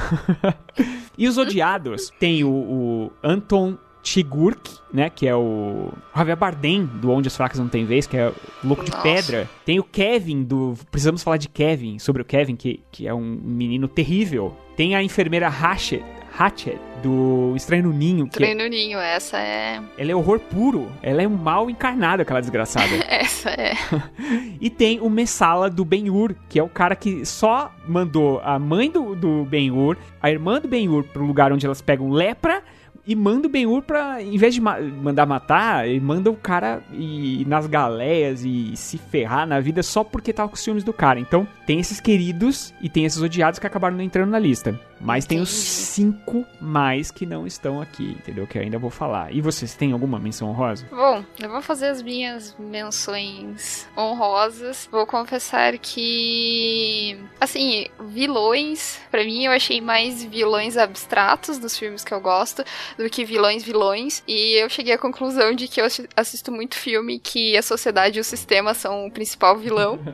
e 1.18 1.26
os 1.26 1.36
odiados 1.36 2.12
tem 2.20 2.44
o, 2.44 2.50
o 2.50 3.12
Anton 3.20 3.76
Chigurh, 4.06 4.56
né, 4.92 5.10
que 5.10 5.26
é 5.26 5.34
o 5.34 5.90
Javier 6.14 6.36
Bardem, 6.36 6.86
do 6.86 7.10
Onde 7.10 7.26
as 7.26 7.36
Fracas 7.36 7.58
Não 7.58 7.68
Tem 7.68 7.84
Vez, 7.84 8.06
que 8.06 8.16
é 8.16 8.28
o 8.28 8.34
Louco 8.62 8.84
de 8.84 8.92
Nossa. 8.92 9.02
Pedra. 9.02 9.50
Tem 9.64 9.80
o 9.80 9.84
Kevin, 9.84 10.44
do... 10.44 10.74
Precisamos 10.92 11.24
falar 11.24 11.38
de 11.38 11.48
Kevin, 11.48 11.98
sobre 11.98 12.22
o 12.22 12.24
Kevin, 12.24 12.54
que, 12.54 12.84
que 12.92 13.08
é 13.08 13.12
um 13.12 13.20
menino 13.42 13.88
terrível. 13.88 14.56
Tem 14.76 14.94
a 14.94 15.02
enfermeira 15.02 15.48
Hatchet, 15.48 16.04
Hatchet 16.38 16.78
do 17.02 17.54
Estranho 17.56 17.84
no 17.84 17.92
Ninho, 17.92 18.28
que 18.28 18.36
é- 18.36 18.46
Treino 18.46 18.68
Ninho, 18.68 18.98
essa 18.98 19.38
é. 19.38 19.82
ela 19.98 20.12
é 20.12 20.14
horror 20.14 20.38
puro. 20.38 20.88
Ela 21.02 21.22
é 21.22 21.26
um 21.26 21.34
mal 21.36 21.68
encarnado, 21.68 22.22
aquela 22.22 22.40
desgraçada. 22.40 22.94
Essa 23.08 23.50
é. 23.50 23.74
E 24.60 24.70
tem 24.70 25.00
o 25.00 25.10
Messala 25.10 25.68
do 25.68 25.84
Ben-Hur, 25.84 26.34
que 26.48 26.58
é 26.58 26.62
o 26.62 26.68
cara 26.68 26.94
que 26.94 27.26
só 27.26 27.72
mandou 27.86 28.40
a 28.44 28.58
mãe 28.58 28.90
do, 28.90 29.14
do 29.16 29.44
Ben-Hur, 29.44 29.96
a 30.22 30.30
irmã 30.30 30.60
do 30.60 30.68
Ben-Hur 30.68 31.04
pro 31.04 31.24
lugar 31.26 31.52
onde 31.52 31.66
elas 31.66 31.82
pegam 31.82 32.10
lepra 32.10 32.62
e 33.06 33.14
manda 33.14 33.46
o 33.46 33.50
Ben-Hur 33.50 33.82
pra, 33.82 34.20
em 34.22 34.36
vez 34.36 34.54
de 34.54 34.60
ma- 34.60 34.80
mandar 34.80 35.26
matar, 35.26 35.86
ele 35.88 36.00
manda 36.00 36.30
o 36.30 36.36
cara 36.36 36.82
ir 36.92 37.46
nas 37.46 37.66
galeias 37.66 38.44
e 38.44 38.72
se 38.76 38.98
ferrar 38.98 39.46
na 39.46 39.60
vida 39.60 39.82
só 39.82 40.02
porque 40.02 40.32
tava 40.32 40.48
com 40.48 40.54
os 40.54 40.60
ciúmes 40.60 40.82
do 40.82 40.92
cara. 40.92 41.20
Então, 41.20 41.46
tem 41.66 41.78
esses 41.78 42.00
queridos 42.00 42.74
e 42.82 42.88
tem 42.88 43.04
esses 43.04 43.20
odiados 43.22 43.58
que 43.58 43.66
acabaram 43.66 43.96
não 43.96 44.02
entrando 44.04 44.30
na 44.30 44.38
lista. 44.38 44.78
Mas 45.00 45.26
tem 45.26 45.40
os 45.40 45.50
Entendi. 45.52 45.66
cinco 45.70 46.46
mais 46.60 47.10
que 47.10 47.26
não 47.26 47.46
estão 47.46 47.80
aqui, 47.82 48.12
entendeu? 48.18 48.46
Que 48.46 48.58
eu 48.58 48.62
ainda 48.62 48.78
vou 48.78 48.90
falar. 48.90 49.32
E 49.34 49.40
vocês 49.40 49.74
têm 49.74 49.92
alguma 49.92 50.18
menção 50.18 50.48
honrosa? 50.48 50.86
Bom, 50.90 51.22
eu 51.40 51.50
vou 51.50 51.60
fazer 51.60 51.88
as 51.88 52.00
minhas 52.02 52.56
menções 52.58 53.86
honrosas. 53.96 54.88
Vou 54.90 55.06
confessar 55.06 55.76
que, 55.78 57.18
assim, 57.40 57.86
vilões, 58.08 58.98
pra 59.10 59.22
mim 59.24 59.44
eu 59.44 59.52
achei 59.52 59.80
mais 59.80 60.24
vilões 60.24 60.76
abstratos 60.76 61.58
dos 61.58 61.78
filmes 61.78 62.02
que 62.04 62.12
eu 62.14 62.20
gosto 62.20 62.64
do 62.96 63.08
que 63.10 63.24
vilões 63.24 63.62
vilões. 63.62 64.22
E 64.26 64.54
eu 64.62 64.68
cheguei 64.70 64.94
à 64.94 64.98
conclusão 64.98 65.52
de 65.54 65.68
que 65.68 65.80
eu 65.80 65.84
assi- 65.84 66.08
assisto 66.16 66.50
muito 66.50 66.74
filme 66.76 67.18
que 67.18 67.56
a 67.56 67.62
sociedade 67.62 68.18
e 68.18 68.20
o 68.20 68.24
sistema 68.24 68.72
são 68.74 69.06
o 69.06 69.10
principal 69.10 69.56
vilão. 69.56 69.98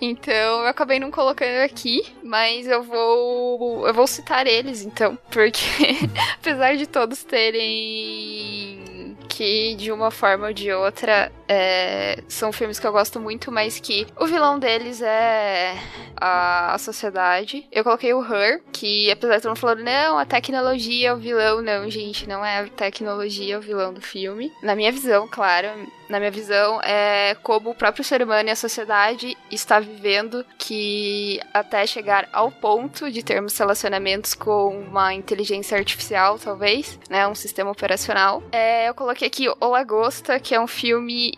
Então 0.00 0.32
eu 0.60 0.66
acabei 0.66 1.00
não 1.00 1.10
colocando 1.10 1.64
aqui, 1.64 2.06
mas 2.22 2.68
eu 2.68 2.84
vou 2.84 3.84
eu 3.86 3.92
vou 3.98 4.06
citar 4.06 4.46
eles 4.46 4.82
então, 4.82 5.18
porque 5.28 5.60
apesar 6.38 6.76
de 6.76 6.86
todos 6.86 7.24
terem 7.24 9.16
que 9.28 9.74
de 9.74 9.90
uma 9.90 10.12
forma 10.12 10.46
ou 10.46 10.52
de 10.52 10.72
outra 10.72 11.32
é, 11.48 12.22
são 12.28 12.52
filmes 12.52 12.78
que 12.78 12.86
eu 12.86 12.92
gosto 12.92 13.18
muito, 13.18 13.50
mas 13.50 13.80
que 13.80 14.06
o 14.18 14.26
vilão 14.26 14.58
deles 14.58 15.00
é 15.00 15.74
a, 16.16 16.74
a 16.74 16.78
sociedade. 16.78 17.66
Eu 17.72 17.82
coloquei 17.82 18.12
o 18.12 18.22
Her, 18.22 18.62
que 18.72 19.10
apesar 19.10 19.36
de 19.36 19.42
todo 19.42 19.50
mundo 19.50 19.58
falando, 19.58 19.82
não, 19.82 20.18
a 20.18 20.26
tecnologia 20.26 21.08
é 21.08 21.14
o 21.14 21.16
vilão, 21.16 21.62
não, 21.62 21.88
gente, 21.90 22.28
não 22.28 22.44
é 22.44 22.60
a 22.60 22.68
tecnologia 22.68 23.58
o 23.58 23.62
vilão 23.62 23.92
do 23.92 24.00
filme. 24.00 24.52
Na 24.62 24.76
minha 24.76 24.92
visão, 24.92 25.26
claro, 25.26 25.68
na 26.08 26.18
minha 26.18 26.30
visão, 26.30 26.80
é 26.82 27.36
como 27.42 27.70
o 27.70 27.74
próprio 27.74 28.04
ser 28.04 28.22
humano 28.22 28.48
e 28.48 28.52
a 28.52 28.56
sociedade 28.56 29.36
está 29.50 29.78
vivendo 29.78 30.44
que 30.58 31.40
até 31.52 31.86
chegar 31.86 32.28
ao 32.32 32.50
ponto 32.50 33.10
de 33.10 33.22
termos 33.22 33.56
relacionamentos 33.56 34.34
com 34.34 34.80
uma 34.80 35.14
inteligência 35.14 35.76
artificial, 35.76 36.38
talvez, 36.38 36.98
né, 37.08 37.26
um 37.26 37.34
sistema 37.34 37.70
operacional. 37.70 38.42
É, 38.52 38.88
eu 38.88 38.94
coloquei 38.94 39.28
aqui 39.28 39.48
O 39.48 39.68
Lagosta, 39.68 40.40
que 40.40 40.54
é 40.54 40.60
um 40.60 40.66
filme 40.66 41.37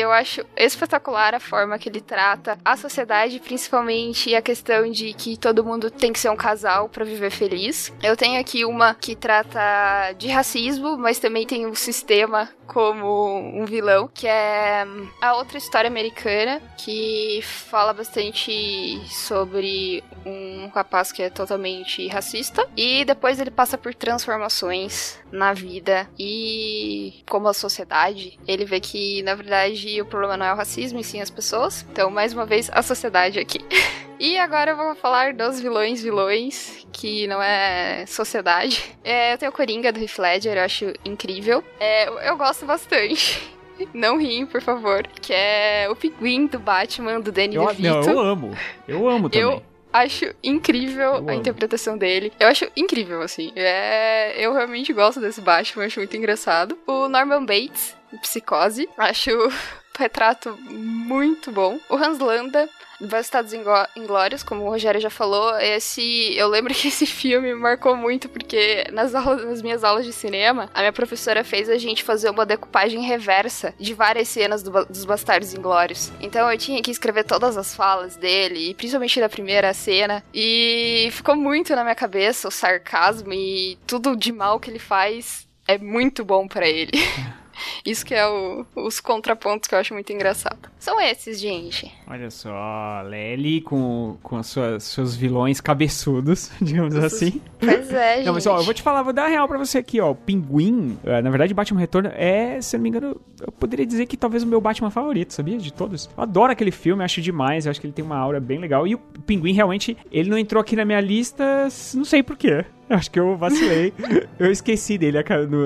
eu 0.00 0.10
acho 0.12 0.44
espetacular 0.56 1.34
a 1.34 1.40
forma 1.40 1.78
que 1.78 1.88
ele 1.88 2.00
trata 2.00 2.58
a 2.64 2.76
sociedade, 2.76 3.40
principalmente 3.40 4.34
a 4.34 4.42
questão 4.42 4.90
de 4.90 5.12
que 5.12 5.36
todo 5.36 5.64
mundo 5.64 5.90
tem 5.90 6.12
que 6.12 6.18
ser 6.18 6.30
um 6.30 6.36
casal 6.36 6.88
pra 6.88 7.04
viver 7.04 7.30
feliz. 7.30 7.92
Eu 8.02 8.16
tenho 8.16 8.40
aqui 8.40 8.64
uma 8.64 8.94
que 8.94 9.14
trata 9.14 10.12
de 10.18 10.28
racismo, 10.28 10.96
mas 10.96 11.18
também 11.18 11.46
tem 11.46 11.66
o 11.66 11.74
sistema 11.74 12.48
como 12.66 13.36
um 13.36 13.64
vilão, 13.64 14.08
que 14.12 14.28
é 14.28 14.86
a 15.20 15.34
outra 15.34 15.58
história 15.58 15.88
americana, 15.88 16.62
que 16.78 17.40
fala 17.42 17.92
bastante 17.92 19.00
sobre 19.08 20.04
um 20.24 20.68
rapaz 20.68 21.10
que 21.10 21.22
é 21.22 21.30
totalmente 21.30 22.06
racista 22.08 22.68
e 22.76 23.04
depois 23.04 23.40
ele 23.40 23.50
passa 23.50 23.76
por 23.76 23.94
transformações 23.94 25.18
na 25.32 25.52
vida 25.52 26.08
e 26.18 27.24
como 27.28 27.48
a 27.48 27.54
sociedade, 27.54 28.38
ele 28.46 28.64
vê 28.64 28.78
que 28.78 29.22
na 29.22 29.34
verdade 29.34 29.89
o 29.98 30.04
problema 30.04 30.36
não 30.36 30.44
é 30.46 30.52
o 30.52 30.56
racismo 30.56 30.98
e 31.00 31.04
sim 31.04 31.22
as 31.22 31.30
pessoas. 31.30 31.86
Então, 31.90 32.10
mais 32.10 32.34
uma 32.34 32.44
vez, 32.44 32.68
a 32.72 32.82
sociedade 32.82 33.38
aqui. 33.38 33.60
E 34.22 34.36
agora 34.36 34.72
eu 34.72 34.76
vou 34.76 34.94
falar 34.94 35.32
dos 35.32 35.58
vilões 35.58 36.02
vilões, 36.02 36.86
que 36.92 37.26
não 37.26 37.42
é 37.42 38.04
sociedade. 38.06 38.94
É, 39.02 39.32
eu 39.32 39.38
tenho 39.38 39.50
o 39.50 39.54
Coringa 39.54 39.90
do 39.90 39.98
Heath 39.98 40.18
Ledger, 40.18 40.58
eu 40.58 40.62
acho 40.62 40.92
incrível. 41.06 41.64
É, 41.80 42.06
eu- 42.28 42.36
gosto 42.36 42.66
bastante. 42.66 43.40
Não 43.94 44.18
riem, 44.18 44.44
por 44.44 44.60
favor. 44.60 45.06
Que 45.06 45.32
é 45.32 45.88
o 45.90 45.96
Pinguim 45.96 46.46
do 46.48 46.58
Batman, 46.58 47.18
do 47.18 47.32
Danny 47.32 47.54
Eu, 47.54 47.66
DeVito. 47.68 47.88
não, 47.88 48.02
eu 48.02 48.18
amo. 48.20 48.58
Eu 48.86 49.08
amo 49.08 49.30
também. 49.30 49.40
Eu 49.48 49.62
acho 49.90 50.26
incrível 50.44 51.24
a 51.26 51.34
interpretação 51.34 51.96
dele. 51.96 52.30
Eu 52.38 52.46
acho 52.48 52.68
incrível, 52.76 53.22
assim. 53.22 53.52
É, 53.56 54.34
eu 54.36 54.52
realmente 54.52 54.92
gosto 54.92 55.18
desse 55.18 55.40
Batman, 55.40 55.86
acho 55.86 55.98
muito 55.98 56.14
engraçado. 56.14 56.76
O 56.86 57.08
Norman 57.08 57.46
Bates, 57.46 57.96
Psicose, 58.18 58.88
acho 58.96 59.30
o 59.48 59.52
retrato 59.98 60.56
muito 60.68 61.52
bom. 61.52 61.78
O 61.88 61.96
Hans 61.96 62.18
Landa, 62.18 62.68
Bastardos 63.00 63.52
Inglórios, 63.96 64.42
como 64.42 64.64
o 64.64 64.68
Rogério 64.68 65.00
já 65.00 65.10
falou, 65.10 65.58
esse 65.58 66.36
eu 66.36 66.48
lembro 66.48 66.72
que 66.74 66.88
esse 66.88 67.06
filme 67.06 67.54
me 67.54 67.60
marcou 67.60 67.96
muito 67.96 68.28
porque 68.28 68.84
nas 68.92 69.14
aulas, 69.14 69.44
nas 69.44 69.62
minhas 69.62 69.84
aulas 69.84 70.04
de 70.04 70.12
cinema, 70.12 70.68
a 70.74 70.80
minha 70.80 70.92
professora 70.92 71.42
fez 71.42 71.68
a 71.68 71.78
gente 71.78 72.02
fazer 72.02 72.30
uma 72.30 72.46
decupagem 72.46 73.02
reversa 73.02 73.74
de 73.78 73.94
várias 73.94 74.28
cenas 74.28 74.62
do 74.62 74.70
dos 74.84 75.04
Bastardos 75.04 75.52
Inglórios. 75.52 76.12
Então 76.20 76.50
eu 76.50 76.56
tinha 76.56 76.80
que 76.82 76.90
escrever 76.90 77.24
todas 77.24 77.56
as 77.56 77.74
falas 77.74 78.16
dele, 78.16 78.74
principalmente 78.74 79.20
da 79.20 79.28
primeira 79.28 79.74
cena, 79.74 80.22
e 80.32 81.08
ficou 81.12 81.36
muito 81.36 81.74
na 81.74 81.82
minha 81.82 81.94
cabeça 81.94 82.48
o 82.48 82.50
sarcasmo 82.50 83.32
e 83.32 83.78
tudo 83.86 84.16
de 84.16 84.32
mal 84.32 84.60
que 84.60 84.70
ele 84.70 84.78
faz 84.78 85.46
é 85.66 85.76
muito 85.78 86.24
bom 86.24 86.46
pra 86.48 86.68
ele. 86.68 86.92
Isso 87.84 88.04
que 88.04 88.14
é 88.14 88.26
o- 88.26 88.64
os 88.76 89.00
contrapontos 89.00 89.68
que 89.68 89.74
eu 89.74 89.78
acho 89.78 89.94
muito 89.94 90.12
engraçado. 90.12 90.70
São 90.78 91.00
esses, 91.00 91.40
gente. 91.40 91.92
Olha 92.10 92.28
só, 92.28 93.02
Lely 93.06 93.60
com, 93.60 94.16
com 94.20 94.36
as 94.36 94.48
suas, 94.48 94.82
seus 94.82 95.14
vilões 95.14 95.60
cabeçudos, 95.60 96.50
digamos 96.60 96.96
assim. 96.96 97.40
Pois 97.56 97.92
é, 97.92 98.16
gente. 98.16 98.26
Não, 98.26 98.34
mas 98.34 98.44
ó, 98.48 98.58
eu 98.58 98.64
vou 98.64 98.74
te 98.74 98.82
falar, 98.82 99.04
vou 99.04 99.12
dar 99.12 99.26
a 99.26 99.28
real 99.28 99.46
pra 99.46 99.56
você 99.56 99.78
aqui, 99.78 100.00
ó. 100.00 100.10
O 100.10 100.14
Pinguim, 100.16 100.98
eh, 101.04 101.22
na 101.22 101.30
verdade, 101.30 101.54
Batman 101.54 101.78
Retorno 101.78 102.10
é, 102.12 102.60
se 102.60 102.74
eu 102.74 102.78
não 102.78 102.82
me 102.82 102.88
engano, 102.88 103.20
eu 103.40 103.52
poderia 103.52 103.86
dizer 103.86 104.06
que 104.06 104.16
talvez 104.16 104.42
o 104.42 104.46
meu 104.48 104.60
Batman 104.60 104.90
favorito, 104.90 105.32
sabia? 105.32 105.56
De 105.56 105.72
todos. 105.72 106.10
Eu 106.16 106.24
adoro 106.24 106.50
aquele 106.50 106.72
filme, 106.72 107.04
acho 107.04 107.20
demais, 107.20 107.66
eu 107.66 107.70
acho 107.70 107.80
que 107.80 107.86
ele 107.86 107.94
tem 107.94 108.04
uma 108.04 108.16
aura 108.16 108.40
bem 108.40 108.58
legal. 108.58 108.88
E 108.88 108.96
o 108.96 108.98
Pinguim, 108.98 109.52
realmente, 109.52 109.96
ele 110.10 110.28
não 110.30 110.36
entrou 110.36 110.60
aqui 110.60 110.74
na 110.74 110.84
minha 110.84 111.00
lista, 111.00 111.68
não 111.94 112.04
sei 112.04 112.24
porquê. 112.24 112.64
Acho 112.88 113.08
que 113.08 113.20
eu 113.20 113.36
vacilei. 113.36 113.94
eu 114.36 114.50
esqueci 114.50 114.98
dele 114.98 115.18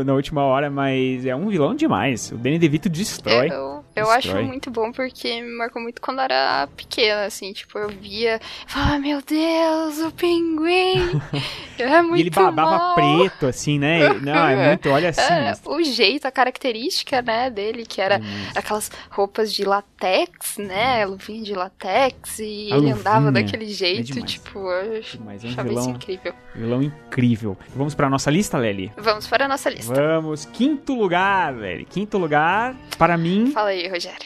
na 0.04 0.12
última 0.12 0.42
hora, 0.42 0.68
mas 0.68 1.24
é 1.24 1.34
um 1.34 1.48
vilão 1.48 1.74
demais. 1.74 2.30
O 2.30 2.36
Danny 2.36 2.58
DeVito 2.58 2.90
destrói. 2.90 3.48
Eu, 3.50 3.82
eu 3.96 4.06
Destrói. 4.06 4.42
acho 4.42 4.42
muito 4.42 4.70
bom 4.70 4.90
porque 4.92 5.40
me 5.40 5.56
marcou 5.56 5.80
muito 5.80 6.00
quando 6.00 6.20
era 6.20 6.66
pequena, 6.76 7.24
assim, 7.26 7.52
tipo, 7.52 7.78
eu 7.78 7.88
via, 7.88 8.40
falava, 8.66 8.98
meu 8.98 9.22
Deus, 9.22 9.98
o 9.98 10.10
pinguim! 10.12 11.20
é 11.78 12.02
muito 12.02 12.16
E 12.16 12.20
ele 12.20 12.30
babava 12.30 12.78
mal. 12.78 12.94
preto, 12.94 13.46
assim, 13.46 13.78
né? 13.78 14.12
Não, 14.20 14.46
é 14.48 14.68
muito, 14.68 14.88
olha 14.90 15.10
assim. 15.10 15.20
É, 15.20 15.54
o 15.64 15.82
jeito, 15.82 16.26
a 16.26 16.30
característica, 16.30 17.22
né, 17.22 17.50
dele, 17.50 17.84
que 17.86 18.00
era 18.00 18.20
aquelas 18.54 18.90
roupas 19.10 19.52
de 19.52 19.64
latex, 20.04 20.58
né? 20.58 21.04
Luvinha 21.06 21.42
de 21.42 21.54
latex. 21.54 22.38
E 22.38 22.70
A 22.72 22.76
ele 22.76 22.90
andava 22.92 23.26
luvinha. 23.26 23.44
daquele 23.44 23.66
jeito, 23.68 24.12
demais. 24.12 24.30
tipo, 24.32 24.58
eu 24.70 25.00
Demais, 25.02 25.42
é 25.42 25.46
um 25.46 25.50
achava 25.50 25.68
isso 25.72 25.80
vilão, 25.80 25.90
incrível. 25.96 26.34
vilão 26.54 26.82
incrível. 26.82 27.56
Vamos 27.74 27.94
pra 27.94 28.10
nossa 28.10 28.30
lista, 28.30 28.58
Lely? 28.58 28.92
Vamos 28.96 29.26
para 29.26 29.46
a 29.46 29.48
nossa 29.48 29.70
lista. 29.70 29.94
Vamos. 29.94 30.44
Quinto 30.46 30.94
lugar, 30.94 31.54
Lely. 31.54 31.86
Quinto 31.86 32.18
lugar, 32.18 32.76
para 32.98 33.16
mim, 33.16 33.50
Fala 33.52 33.70
aí, 33.70 33.88
Rogério. 33.88 34.18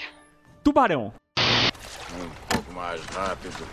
Tubarão. 0.64 1.12
Um 1.38 2.28
pouco 2.48 2.72
mais 2.74 3.00
rápido. 3.06 3.66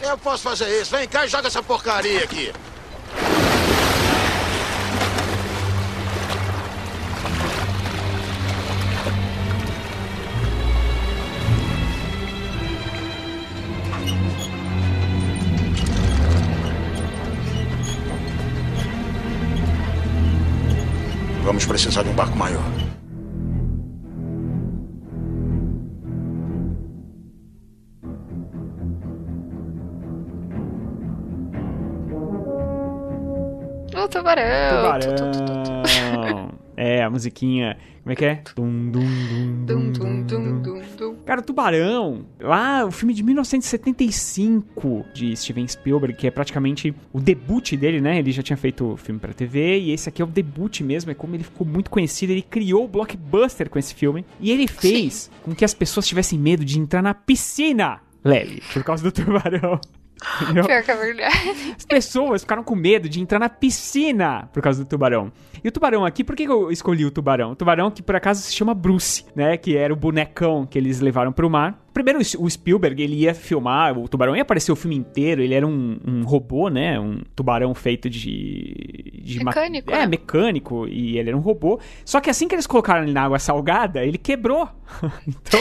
Eu 0.00 0.18
posso 0.18 0.42
fazer 0.42 0.80
isso. 0.80 0.96
Vem 0.96 1.06
cá 1.08 1.24
e 1.24 1.28
joga 1.28 1.46
essa 1.48 1.62
porcaria 1.62 2.24
aqui. 2.24 2.50
Vamos 21.54 21.66
precisar 21.66 22.02
de 22.02 22.08
um 22.08 22.14
barco 22.14 22.36
maior. 22.36 22.60
O 33.96 34.08
tubarão. 34.08 34.98
Tu, 34.98 35.14
tu, 35.14 35.30
tu, 35.30 35.62
tu. 35.62 36.34
É, 36.76 37.02
a 37.02 37.10
musiquinha. 37.10 37.76
Como 38.02 38.12
é 38.12 38.16
que 38.16 38.24
é? 38.24 38.42
Dum, 38.54 38.90
dum, 38.90 39.00
dum, 39.00 39.92
Dum, 39.92 39.92
dum, 39.92 40.60
dum, 40.60 40.82
dum. 40.98 41.16
Cara, 41.24 41.40
Tubarão, 41.40 42.26
lá 42.38 42.84
o 42.84 42.90
filme 42.90 43.14
de 43.14 43.22
1975 43.22 45.04
de 45.14 45.34
Steven 45.36 45.66
Spielberg, 45.66 46.14
que 46.14 46.26
é 46.26 46.30
praticamente 46.30 46.94
o 47.12 47.20
debut 47.20 47.72
dele, 47.76 48.00
né? 48.00 48.18
Ele 48.18 48.30
já 48.30 48.42
tinha 48.42 48.56
feito 48.56 48.96
filme 48.98 49.18
pra 49.18 49.32
TV 49.32 49.78
e 49.80 49.90
esse 49.92 50.08
aqui 50.08 50.20
é 50.20 50.24
o 50.24 50.28
debut 50.28 50.80
mesmo, 50.80 51.10
é 51.10 51.14
como 51.14 51.34
ele 51.34 51.44
ficou 51.44 51.66
muito 51.66 51.90
conhecido. 51.90 52.32
Ele 52.32 52.42
criou 52.42 52.84
o 52.84 52.88
blockbuster 52.88 53.70
com 53.70 53.78
esse 53.78 53.94
filme 53.94 54.24
e 54.40 54.50
ele 54.50 54.66
fez 54.66 55.30
com 55.42 55.54
que 55.54 55.64
as 55.64 55.72
pessoas 55.72 56.06
tivessem 56.06 56.38
medo 56.38 56.64
de 56.64 56.78
entrar 56.78 57.02
na 57.02 57.14
piscina, 57.14 58.00
Lely, 58.22 58.62
por 58.72 58.82
causa 58.84 59.02
do 59.02 59.12
tubarão. 59.12 59.80
Entendeu? 60.42 60.64
Pior 60.64 60.82
que 60.82 60.90
é 60.90 60.96
verdade. 60.96 61.74
As 61.76 61.84
pessoas 61.84 62.40
ficaram 62.42 62.62
com 62.64 62.74
medo 62.74 63.08
de 63.08 63.20
entrar 63.20 63.38
na 63.38 63.48
piscina 63.48 64.48
por 64.52 64.62
causa 64.62 64.82
do 64.84 64.88
tubarão. 64.88 65.30
E 65.62 65.68
o 65.68 65.72
tubarão 65.72 66.04
aqui, 66.04 66.22
por 66.24 66.34
que 66.36 66.44
eu 66.44 66.70
escolhi 66.70 67.04
o 67.04 67.10
tubarão? 67.10 67.52
O 67.52 67.56
tubarão 67.56 67.90
que 67.90 68.02
por 68.02 68.14
acaso 68.16 68.42
se 68.42 68.52
chama 68.54 68.74
Bruce, 68.74 69.24
né? 69.34 69.56
Que 69.56 69.76
era 69.76 69.92
o 69.92 69.96
bonecão 69.96 70.66
que 70.66 70.78
eles 70.78 71.00
levaram 71.00 71.32
pro 71.32 71.50
mar. 71.50 71.78
Primeiro, 71.92 72.18
o 72.38 72.50
Spielberg, 72.50 73.02
ele 73.02 73.16
ia 73.16 73.34
filmar, 73.34 73.96
o 73.98 74.08
tubarão 74.08 74.34
ia 74.34 74.42
aparecer 74.42 74.72
o 74.72 74.76
filme 74.76 74.96
inteiro, 74.96 75.40
ele 75.42 75.54
era 75.54 75.66
um, 75.66 75.98
um 76.06 76.24
robô, 76.24 76.68
né? 76.68 76.98
Um 76.98 77.20
tubarão 77.36 77.74
feito 77.74 78.10
de... 78.10 79.20
de 79.22 79.38
ma- 79.44 79.50
Mecânico, 79.52 79.90
É, 79.92 79.98
né? 80.00 80.06
mecânico, 80.06 80.88
e 80.88 81.18
ele 81.18 81.30
era 81.30 81.36
um 81.36 81.40
robô. 81.40 81.78
Só 82.04 82.20
que 82.20 82.28
assim 82.30 82.48
que 82.48 82.54
eles 82.54 82.66
colocaram 82.66 83.04
ele 83.04 83.12
na 83.12 83.22
água 83.22 83.38
salgada, 83.38 84.04
ele 84.04 84.18
quebrou. 84.18 84.68
então... 85.28 85.60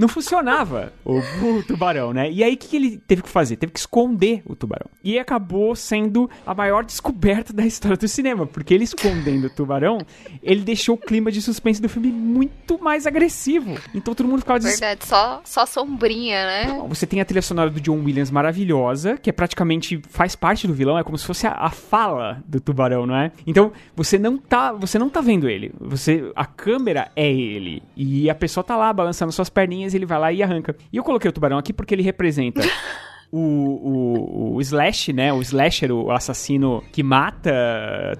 Não 0.00 0.08
funcionava 0.08 0.94
o, 1.04 1.18
o 1.18 1.62
tubarão, 1.62 2.14
né? 2.14 2.30
E 2.30 2.42
aí 2.42 2.54
o 2.54 2.56
que, 2.56 2.68
que 2.68 2.76
ele 2.76 2.96
teve 2.96 3.20
que 3.20 3.28
fazer? 3.28 3.56
Teve 3.56 3.70
que 3.70 3.78
esconder 3.78 4.42
o 4.46 4.56
tubarão. 4.56 4.86
E 5.04 5.18
acabou 5.18 5.76
sendo 5.76 6.30
a 6.46 6.54
maior 6.54 6.86
descoberta 6.86 7.52
da 7.52 7.66
história 7.66 7.98
do 7.98 8.08
cinema, 8.08 8.46
porque 8.46 8.72
ele 8.72 8.84
escondendo 8.84 9.48
o 9.48 9.50
tubarão, 9.50 9.98
ele 10.42 10.62
deixou 10.62 10.94
o 10.94 10.98
clima 10.98 11.30
de 11.30 11.42
suspense 11.42 11.82
do 11.82 11.88
filme 11.88 12.10
muito 12.10 12.82
mais 12.82 13.06
agressivo. 13.06 13.76
Então 13.94 14.14
todo 14.14 14.26
mundo 14.26 14.40
ficava 14.40 14.58
desesperado. 14.58 15.00
Verdade, 15.00 15.42
só, 15.44 15.66
só 15.66 15.66
sombrinha, 15.66 16.46
né? 16.46 16.84
Você 16.88 17.06
tem 17.06 17.20
a 17.20 17.24
trilha 17.26 17.42
sonora 17.42 17.68
do 17.68 17.78
John 17.78 18.02
Williams 18.02 18.30
maravilhosa, 18.30 19.18
que 19.18 19.28
é 19.28 19.32
praticamente 19.34 20.00
faz 20.08 20.34
parte 20.34 20.66
do 20.66 20.72
vilão, 20.72 20.98
é 20.98 21.04
como 21.04 21.18
se 21.18 21.26
fosse 21.26 21.46
a, 21.46 21.52
a 21.52 21.68
fala 21.68 22.42
do 22.46 22.58
tubarão, 22.58 23.04
não 23.04 23.16
é? 23.16 23.32
Então, 23.46 23.70
você 23.94 24.18
não 24.18 24.38
tá, 24.38 24.72
você 24.72 24.98
não 24.98 25.10
tá 25.10 25.20
vendo 25.20 25.46
ele. 25.46 25.72
Você 25.78 26.32
a 26.34 26.46
câmera 26.46 27.10
é 27.14 27.30
ele 27.30 27.82
e 27.94 28.30
a 28.30 28.34
pessoa 28.34 28.64
tá 28.64 28.76
lá 28.78 28.90
balançando 28.92 29.30
suas 29.30 29.50
perninhas, 29.50 29.89
ele 29.94 30.06
vai 30.06 30.18
lá 30.18 30.32
e 30.32 30.42
arranca. 30.42 30.76
E 30.92 30.96
eu 30.96 31.04
coloquei 31.04 31.28
o 31.28 31.32
tubarão 31.32 31.58
aqui 31.58 31.72
porque 31.72 31.94
ele 31.94 32.02
representa 32.02 32.60
o, 33.32 33.38
o, 33.38 34.54
o 34.56 34.60
Slash, 34.60 35.12
né? 35.12 35.32
O 35.32 35.40
Slasher, 35.40 35.92
o 35.92 36.10
assassino 36.10 36.82
que 36.92 37.02
mata 37.02 37.50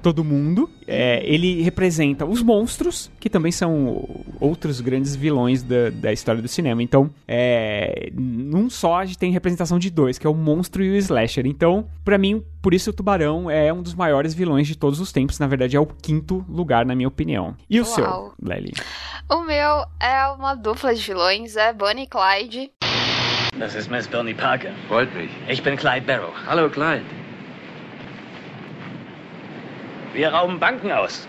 todo 0.02 0.24
mundo. 0.24 0.70
É, 0.86 1.22
ele 1.24 1.62
representa 1.62 2.24
os 2.24 2.42
monstros, 2.42 3.10
que 3.20 3.30
também 3.30 3.52
são 3.52 4.08
outros 4.40 4.80
grandes 4.80 5.14
vilões 5.14 5.62
da, 5.62 5.90
da 5.90 6.12
história 6.12 6.42
do 6.42 6.48
cinema. 6.48 6.82
Então, 6.82 7.10
é, 7.28 8.10
num 8.12 8.68
só 8.68 8.96
a 8.98 9.04
gente 9.04 9.18
tem 9.18 9.30
representação 9.30 9.78
de 9.78 9.88
dois, 9.88 10.18
que 10.18 10.26
é 10.26 10.30
o 10.30 10.34
monstro 10.34 10.82
e 10.82 10.90
o 10.90 10.96
Slasher. 10.96 11.46
Então, 11.46 11.86
pra 12.04 12.18
mim, 12.18 12.42
por 12.60 12.74
isso 12.74 12.90
o 12.90 12.92
Tubarão 12.92 13.48
é 13.50 13.72
um 13.72 13.82
dos 13.82 13.94
maiores 13.94 14.34
vilões 14.34 14.66
de 14.66 14.76
todos 14.76 15.00
os 15.00 15.12
tempos. 15.12 15.38
Na 15.38 15.46
verdade, 15.46 15.76
é 15.76 15.80
o 15.80 15.86
quinto 15.86 16.44
lugar, 16.48 16.84
na 16.84 16.94
minha 16.94 17.08
opinião. 17.08 17.56
E 17.68 17.80
o 17.80 17.84
Uau. 17.84 17.94
seu, 17.94 18.32
Lely? 18.42 18.72
O 19.30 19.42
meu 19.42 19.84
é 20.00 20.26
uma 20.36 20.54
dupla 20.54 20.92
de 20.92 21.02
vilões, 21.02 21.56
é 21.56 21.72
Bonnie 21.72 22.04
e 22.04 22.06
Clyde. 22.08 22.72
Das 23.60 23.74
ist 23.74 23.90
Miss 23.90 24.08
Bernie 24.08 24.32
Parker. 24.32 24.70
Freut 24.88 25.14
mich. 25.14 25.28
Ich 25.46 25.62
bin 25.62 25.76
Clyde 25.76 26.06
Barrow. 26.06 26.32
Hallo, 26.46 26.70
Clyde. 26.70 27.04
Wir 30.14 30.32
rauben 30.32 30.58
Banken 30.58 30.90
aus. 30.90 31.28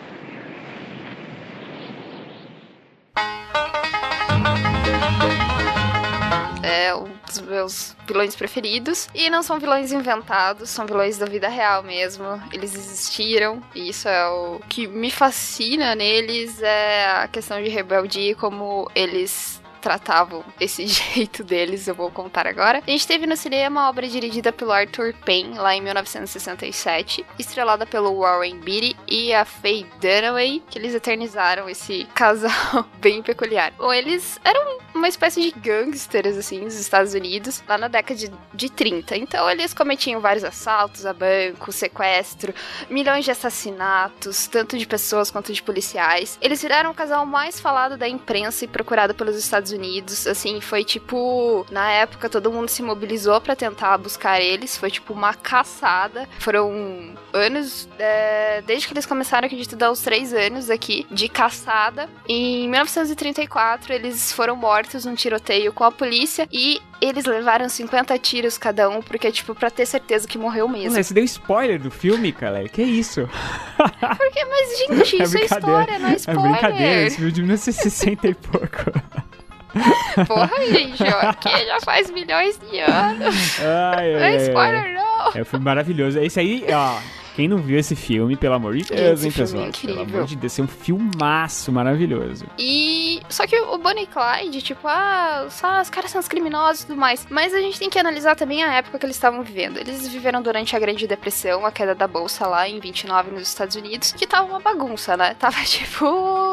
É 6.63 6.95
um 6.95 7.09
dos 7.27 7.41
meus 7.41 7.97
vilões 8.07 8.33
preferidos. 8.33 9.09
E 9.13 9.29
não 9.29 9.43
são 9.43 9.59
vilões 9.59 9.91
inventados, 9.91 10.69
são 10.69 10.85
vilões 10.85 11.17
da 11.17 11.25
vida 11.25 11.49
real 11.49 11.83
mesmo. 11.83 12.41
Eles 12.53 12.73
existiram. 12.75 13.61
E 13.75 13.89
isso 13.89 14.07
é 14.07 14.25
o 14.29 14.61
que 14.69 14.87
me 14.87 15.11
fascina 15.11 15.95
neles 15.95 16.61
é 16.61 17.07
a 17.07 17.27
questão 17.27 17.61
de 17.61 17.67
rebeldia 17.67 18.31
e 18.31 18.35
como 18.35 18.89
eles 18.95 19.60
tratavam 19.81 20.43
esse 20.59 20.85
jeito 20.87 21.43
deles, 21.43 21.87
eu 21.87 21.95
vou 21.95 22.09
contar 22.11 22.47
agora. 22.47 22.81
A 22.85 22.91
gente 22.91 23.07
teve 23.07 23.25
no 23.25 23.35
cinema 23.35 23.81
a 23.81 23.89
obra 23.89 24.07
dirigida 24.07 24.53
pelo 24.53 24.71
Arthur 24.71 25.13
Penn, 25.25 25.55
lá 25.55 25.75
em 25.75 25.81
1967, 25.81 27.25
estrelada 27.37 27.85
pelo 27.85 28.19
Warren 28.19 28.59
Beatty 28.59 28.95
e 29.07 29.33
a 29.33 29.43
Faye 29.43 29.85
Dunaway, 29.99 30.63
que 30.69 30.77
eles 30.77 30.93
eternizaram 30.93 31.67
esse 31.67 32.05
casal 32.13 32.85
bem 32.99 33.21
peculiar. 33.21 33.73
Bom, 33.77 33.91
eles 33.91 34.39
eram 34.43 34.79
uma 34.93 35.07
espécie 35.07 35.41
de 35.41 35.51
gangsters, 35.59 36.37
assim, 36.37 36.61
nos 36.61 36.75
Estados 36.75 37.13
Unidos, 37.13 37.63
lá 37.67 37.77
na 37.77 37.87
década 37.87 38.19
de, 38.19 38.31
de 38.53 38.69
30. 38.69 39.17
Então, 39.17 39.49
eles 39.49 39.73
cometiam 39.73 40.21
vários 40.21 40.43
assaltos 40.43 41.05
a 41.05 41.13
banco, 41.13 41.71
sequestro, 41.71 42.53
milhões 42.89 43.25
de 43.25 43.31
assassinatos, 43.31 44.47
tanto 44.47 44.77
de 44.77 44.85
pessoas 44.85 45.31
quanto 45.31 45.53
de 45.53 45.63
policiais. 45.63 46.37
Eles 46.41 46.61
viraram 46.61 46.91
o 46.91 46.93
casal 46.93 47.25
mais 47.25 47.59
falado 47.59 47.97
da 47.97 48.07
imprensa 48.07 48.65
e 48.65 48.67
procurado 48.67 49.15
pelos 49.15 49.35
Estados 49.35 49.70
Unidos. 49.71 50.27
Assim, 50.27 50.59
foi 50.61 50.83
tipo. 50.83 51.65
Na 51.71 51.89
época, 51.91 52.29
todo 52.29 52.51
mundo 52.51 52.69
se 52.69 52.81
mobilizou 52.81 53.39
pra 53.41 53.55
tentar 53.55 53.97
buscar 53.97 54.39
eles. 54.41 54.77
Foi 54.77 54.89
tipo 54.91 55.13
uma 55.13 55.33
caçada. 55.33 56.27
Foram 56.39 57.13
anos. 57.33 57.87
é, 57.99 58.61
desde 58.65 58.87
que 58.87 58.93
eles 58.93 59.05
começaram, 59.05 59.45
acredito, 59.45 59.75
dar 59.75 59.91
os 59.91 60.01
três 60.01 60.33
anos 60.33 60.69
aqui 60.69 61.05
de 61.11 61.27
caçada. 61.29 62.09
Em 62.27 62.67
1934, 62.69 63.93
eles 63.93 64.31
foram 64.31 64.55
mortos 64.55 65.05
num 65.05 65.15
tiroteio 65.15 65.71
com 65.73 65.83
a 65.83 65.91
polícia 65.91 66.47
e. 66.51 66.81
Eles 67.01 67.25
levaram 67.25 67.67
50 67.67 68.15
tiros 68.19 68.59
cada 68.59 68.87
um, 68.87 69.01
porque, 69.01 69.31
tipo, 69.31 69.55
pra 69.55 69.71
ter 69.71 69.87
certeza 69.87 70.27
que 70.27 70.37
morreu 70.37 70.67
mesmo. 70.67 70.91
Você 71.03 71.11
deu 71.15 71.23
spoiler 71.23 71.81
do 71.81 71.89
filme, 71.89 72.31
cara? 72.31 72.69
Que 72.69 72.83
isso? 72.83 73.27
Porque, 73.75 74.45
mas, 74.45 74.77
gente, 74.77 75.23
isso 75.23 75.35
é, 75.35 75.45
história, 75.45 75.97
não 75.97 76.09
é 76.09 76.13
É 76.13 76.15
spoiler. 76.17 76.51
brincadeira, 76.51 77.01
esse 77.07 77.15
filme 77.15 77.31
de 77.31 77.41
1960 77.41 78.27
e 78.27 78.33
pouco. 78.35 78.67
Porra, 80.27 80.49
gente, 80.71 81.03
ó, 81.03 81.29
aqui 81.29 81.65
já 81.65 81.79
faz 81.81 82.09
milhões 82.11 82.59
de 82.59 82.79
anos. 82.79 83.59
Ai, 83.59 84.13
Não 84.13 84.19
ai, 84.19 84.35
é 84.35 84.37
ai. 84.37 84.47
spoiler, 84.47 84.93
não. 84.93 85.31
É 85.35 85.41
um 85.41 85.45
filme 85.45 85.65
maravilhoso. 85.65 86.19
Esse 86.19 86.39
aí, 86.39 86.65
ó. 86.73 86.97
Quem 87.41 87.47
não 87.47 87.57
viu 87.57 87.79
esse 87.79 87.95
filme, 87.95 88.35
pelo 88.35 88.53
amor 88.53 88.77
de 88.77 88.83
Deus, 88.83 89.19
Esse 89.19 89.25
hein, 89.25 89.31
filme 89.31 89.49
pessoal? 89.49 89.67
é. 89.67 89.71
Pelo 89.71 90.01
amor 90.01 90.27
de 90.27 90.35
Deus, 90.35 90.59
é 90.59 90.61
um 90.61 90.67
filmaço 90.67 91.71
maravilhoso. 91.71 92.45
E. 92.55 93.19
Só 93.29 93.47
que 93.47 93.59
o 93.59 93.79
Bonnie 93.79 94.03
e 94.03 94.05
Clyde, 94.05 94.61
tipo, 94.61 94.87
ah, 94.87 95.47
só 95.49 95.81
os 95.81 95.89
caras 95.89 96.11
são 96.11 96.19
os 96.19 96.27
criminosos 96.27 96.83
e 96.83 96.85
tudo 96.85 96.99
mais. 96.99 97.25
Mas 97.31 97.51
a 97.55 97.59
gente 97.59 97.79
tem 97.79 97.89
que 97.89 97.97
analisar 97.97 98.35
também 98.35 98.63
a 98.63 98.75
época 98.75 98.99
que 98.99 99.07
eles 99.07 99.15
estavam 99.15 99.41
vivendo. 99.41 99.77
Eles 99.77 100.07
viveram 100.07 100.39
durante 100.39 100.75
a 100.75 100.79
Grande 100.79 101.07
Depressão, 101.07 101.65
a 101.65 101.71
queda 101.71 101.95
da 101.95 102.07
bolsa 102.07 102.45
lá 102.45 102.69
em 102.69 102.79
29 102.79 103.31
nos 103.31 103.47
Estados 103.47 103.75
Unidos, 103.75 104.11
que 104.11 104.27
tava 104.27 104.45
uma 104.47 104.59
bagunça, 104.59 105.17
né? 105.17 105.33
Tava, 105.33 105.61
tipo, 105.65 106.05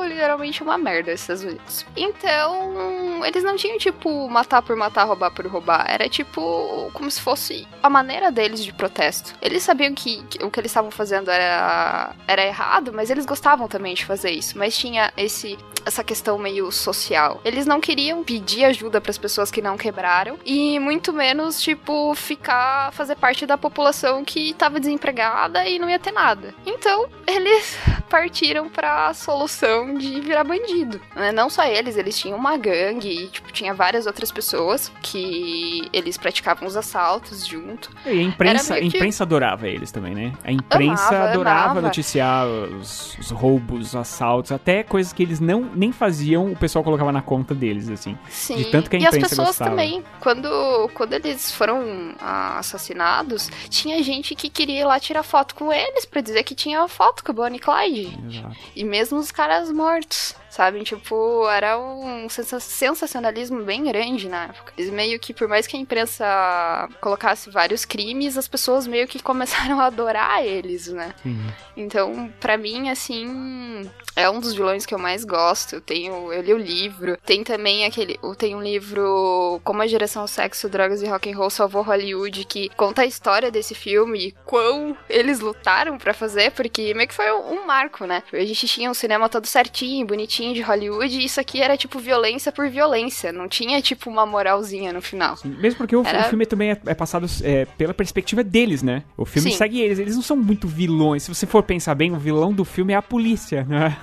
literalmente 0.06 0.62
uma 0.62 0.78
merda 0.78 1.12
nos 1.12 1.20
Estados 1.20 1.42
Unidos. 1.42 1.84
Então, 1.94 3.22
eles 3.26 3.44
não 3.44 3.56
tinham, 3.56 3.76
tipo, 3.76 4.26
matar 4.30 4.62
por 4.62 4.74
matar, 4.74 5.04
roubar 5.04 5.32
por 5.32 5.46
roubar. 5.48 5.84
Era, 5.86 6.08
tipo, 6.08 6.90
como 6.94 7.10
se 7.10 7.20
fosse 7.20 7.68
a 7.82 7.90
maneira 7.90 8.32
deles 8.32 8.64
de 8.64 8.72
protesto. 8.72 9.34
Eles 9.42 9.62
sabiam 9.62 9.92
que, 9.92 10.22
que 10.30 10.42
o 10.42 10.50
que 10.50 10.58
eles 10.58 10.77
estavam 10.78 10.90
fazendo 10.90 11.30
era, 11.30 12.12
era 12.26 12.44
errado, 12.46 12.92
mas 12.92 13.10
eles 13.10 13.26
gostavam 13.26 13.66
também 13.66 13.94
de 13.94 14.04
fazer 14.04 14.30
isso. 14.30 14.56
Mas 14.56 14.76
tinha 14.76 15.12
esse 15.16 15.58
essa 15.86 16.04
questão 16.04 16.36
meio 16.38 16.70
social. 16.70 17.40
Eles 17.42 17.64
não 17.64 17.80
queriam 17.80 18.22
pedir 18.22 18.64
ajuda 18.66 19.00
para 19.00 19.10
as 19.10 19.16
pessoas 19.16 19.50
que 19.50 19.62
não 19.62 19.78
quebraram 19.78 20.38
e 20.44 20.78
muito 20.78 21.14
menos 21.14 21.62
tipo 21.62 22.14
ficar 22.14 22.92
fazer 22.92 23.16
parte 23.16 23.46
da 23.46 23.56
população 23.56 24.22
que 24.22 24.50
estava 24.50 24.78
desempregada 24.78 25.66
e 25.66 25.78
não 25.78 25.88
ia 25.88 25.98
ter 25.98 26.12
nada. 26.12 26.54
Então, 26.66 27.08
eles 27.26 27.78
partiram 28.10 28.68
para 28.68 29.06
a 29.08 29.14
solução 29.14 29.94
de 29.94 30.20
virar 30.20 30.44
bandido. 30.44 31.00
Né? 31.16 31.32
Não 31.32 31.48
só 31.48 31.64
eles, 31.64 31.96
eles 31.96 32.18
tinham 32.18 32.36
uma 32.36 32.58
gangue 32.58 33.08
e 33.24 33.28
tipo 33.28 33.50
tinha 33.50 33.72
várias 33.72 34.06
outras 34.06 34.30
pessoas 34.30 34.92
que 35.00 35.88
eles 35.92 36.18
praticavam 36.18 36.68
os 36.68 36.76
assaltos 36.76 37.46
junto. 37.46 37.90
E 38.04 38.10
a 38.10 38.22
imprensa, 38.22 38.74
a 38.74 38.78
que- 38.78 38.84
imprensa 38.86 39.24
adorava 39.24 39.66
eles 39.66 39.90
também, 39.90 40.14
né? 40.14 40.32
A 40.44 40.52
imprensa 40.58 41.08
Amava, 41.08 41.30
adorava 41.30 41.64
amava. 41.64 41.80
noticiar 41.82 42.46
os, 42.46 43.16
os 43.18 43.30
roubos, 43.30 43.88
os 43.88 43.96
assaltos, 43.96 44.52
até 44.52 44.82
coisas 44.82 45.12
que 45.12 45.22
eles 45.22 45.40
não 45.40 45.62
nem 45.74 45.92
faziam, 45.92 46.52
o 46.52 46.56
pessoal 46.56 46.84
colocava 46.84 47.12
na 47.12 47.22
conta 47.22 47.54
deles, 47.54 47.88
assim. 47.88 48.18
Sim. 48.28 48.56
De 48.56 48.64
tanto 48.66 48.90
que 48.90 48.96
a 48.96 48.98
e 48.98 49.06
as 49.06 49.14
imprensa 49.14 49.28
pessoas 49.30 49.48
gostava. 49.48 49.70
também, 49.70 50.02
quando, 50.20 50.90
quando 50.94 51.12
eles 51.14 51.52
foram 51.52 52.14
ah, 52.20 52.58
assassinados, 52.58 53.50
tinha 53.68 54.02
gente 54.02 54.34
que 54.34 54.48
queria 54.48 54.80
ir 54.80 54.84
lá 54.84 54.98
tirar 54.98 55.22
foto 55.22 55.54
com 55.54 55.72
eles 55.72 56.04
pra 56.04 56.20
dizer 56.20 56.42
que 56.42 56.54
tinha 56.54 56.86
foto 56.88 57.24
com 57.24 57.32
a 57.32 57.34
Bonnie 57.34 57.58
e 57.58 57.60
Clyde. 57.60 58.18
Exato. 58.28 58.56
E 58.74 58.84
mesmo 58.84 59.18
os 59.18 59.30
caras 59.30 59.70
mortos, 59.72 60.34
sabe? 60.58 60.82
Tipo, 60.82 61.48
era 61.48 61.78
um 61.78 62.28
sensa- 62.28 62.58
sensacionalismo 62.58 63.62
bem 63.62 63.84
grande 63.84 64.28
na 64.28 64.46
época. 64.46 64.72
Eles 64.76 64.90
meio 64.90 65.16
que, 65.20 65.32
por 65.32 65.46
mais 65.46 65.68
que 65.68 65.76
a 65.76 65.80
imprensa 65.80 66.88
colocasse 67.00 67.48
vários 67.48 67.84
crimes, 67.84 68.36
as 68.36 68.48
pessoas 68.48 68.84
meio 68.84 69.06
que 69.06 69.22
começaram 69.22 69.78
a 69.80 69.84
adorar 69.86 70.44
eles, 70.44 70.88
né? 70.88 71.14
Sim. 71.22 71.38
Então, 71.76 72.28
pra 72.40 72.56
mim, 72.58 72.90
assim, 72.90 73.88
é 74.16 74.28
um 74.28 74.40
dos 74.40 74.52
vilões 74.52 74.84
que 74.84 74.92
eu 74.92 74.98
mais 74.98 75.24
gosto. 75.24 75.76
Eu 75.76 75.80
tenho, 75.80 76.32
eu 76.32 76.42
li 76.42 76.52
o 76.52 76.58
livro. 76.58 77.16
Tem 77.24 77.44
também 77.44 77.84
aquele, 77.84 78.18
tem 78.36 78.56
um 78.56 78.62
livro 78.62 79.60
Como 79.62 79.80
a 79.80 79.86
geração 79.86 80.26
sexo, 80.26 80.68
drogas 80.68 81.02
e 81.02 81.06
rock 81.06 81.30
and 81.30 81.36
roll 81.36 81.50
salvou 81.50 81.82
Hollywood 81.82 82.44
que 82.46 82.68
conta 82.70 83.02
a 83.02 83.06
história 83.06 83.48
desse 83.48 83.76
filme 83.76 84.18
e 84.28 84.32
quão 84.44 84.96
eles 85.08 85.38
lutaram 85.38 85.96
pra 85.98 86.12
fazer, 86.12 86.50
porque 86.50 86.92
meio 86.94 87.06
que 87.08 87.14
foi 87.14 87.30
um, 87.30 87.52
um 87.60 87.66
marco, 87.66 88.04
né? 88.06 88.24
A 88.32 88.44
gente 88.44 88.66
tinha 88.66 88.90
um 88.90 88.94
cinema 88.94 89.28
todo 89.28 89.46
certinho, 89.46 90.04
bonitinho 90.04 90.47
de 90.52 90.60
Hollywood, 90.62 91.24
isso 91.24 91.40
aqui 91.40 91.60
era 91.62 91.76
tipo 91.76 91.98
violência 91.98 92.50
por 92.52 92.68
violência, 92.68 93.32
não 93.32 93.48
tinha 93.48 93.80
tipo 93.82 94.08
uma 94.10 94.24
moralzinha 94.26 94.92
no 94.92 95.00
final. 95.02 95.36
Sim, 95.36 95.56
Mesmo 95.58 95.78
porque 95.78 95.94
o, 95.96 96.06
Era- 96.06 96.20
o 96.20 96.24
filme 96.28 96.46
também 96.46 96.70
é, 96.72 96.80
é 96.86 96.94
passado 96.94 97.26
é, 97.42 97.64
pela 97.64 97.94
perspectiva 97.94 98.42
deles, 98.44 98.82
né? 98.82 99.02
O 99.16 99.24
filme 99.24 99.50
Sim. 99.50 99.56
segue 99.56 99.80
eles, 99.80 99.98
eles 99.98 100.14
não 100.16 100.22
são 100.22 100.36
muito 100.36 100.66
vilões. 100.68 101.22
Se 101.24 101.34
você 101.34 101.46
for 101.46 101.62
pensar 101.62 101.94
bem, 101.94 102.12
o 102.12 102.18
vilão 102.18 102.52
do 102.52 102.64
filme 102.64 102.92
é 102.92 102.96
a 102.96 103.02
polícia, 103.02 103.64
né? 103.64 103.96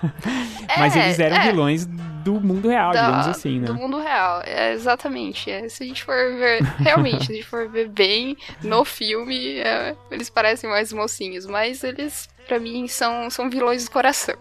Mas 0.77 0.95
eles 0.95 1.19
eram 1.19 1.37
é. 1.37 1.51
vilões 1.51 1.85
do 1.85 2.39
mundo 2.41 2.67
real, 2.69 2.91
da- 2.91 3.05
digamos 3.05 3.27
assim, 3.27 3.59
né? 3.59 3.67
Do 3.67 3.75
mundo 3.75 3.99
real, 3.99 4.41
é, 4.45 4.73
exatamente. 4.73 5.49
É, 5.49 5.69
se 5.69 5.83
a 5.83 5.85
gente 5.87 6.03
for 6.03 6.15
ver, 6.15 6.63
realmente, 6.79 7.25
se 7.27 7.31
a 7.31 7.35
gente 7.35 7.47
for 7.47 7.69
ver 7.69 7.87
bem 7.89 8.35
no 8.63 8.83
filme, 8.83 9.59
é, 9.59 9.95
eles 10.09 10.29
parecem 10.29 10.69
mais 10.69 10.91
mocinhos, 10.91 11.45
mas 11.45 11.83
eles, 11.83 12.27
pra 12.47 12.59
mim, 12.59 12.87
são, 12.87 13.29
são 13.29 13.49
vilões 13.49 13.85
do 13.85 13.91
coração. 13.91 14.35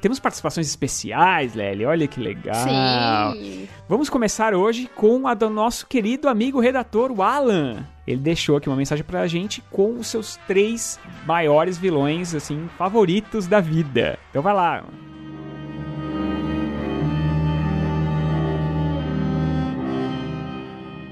Temos 0.00 0.20
participações 0.20 0.68
especiais, 0.68 1.54
Lely, 1.54 1.84
olha 1.84 2.06
que 2.06 2.20
legal. 2.20 3.32
Sim. 3.32 3.68
Vamos 3.88 4.08
começar 4.08 4.54
hoje 4.54 4.88
com 4.94 5.26
a 5.26 5.34
do 5.34 5.50
nosso 5.50 5.88
querido 5.88 6.28
amigo 6.28 6.60
redator, 6.60 7.10
o 7.10 7.20
Alan. 7.20 7.84
Ele 8.06 8.20
deixou 8.20 8.56
aqui 8.56 8.68
uma 8.68 8.76
mensagem 8.76 9.04
pra 9.04 9.26
gente 9.26 9.60
com 9.72 9.96
os 9.96 10.06
seus 10.06 10.36
três 10.46 11.00
maiores 11.26 11.76
vilões, 11.76 12.32
assim, 12.32 12.68
favoritos 12.78 13.48
da 13.48 13.60
vida. 13.60 14.16
Então 14.30 14.40
vai 14.40 14.54
lá. 14.54 14.84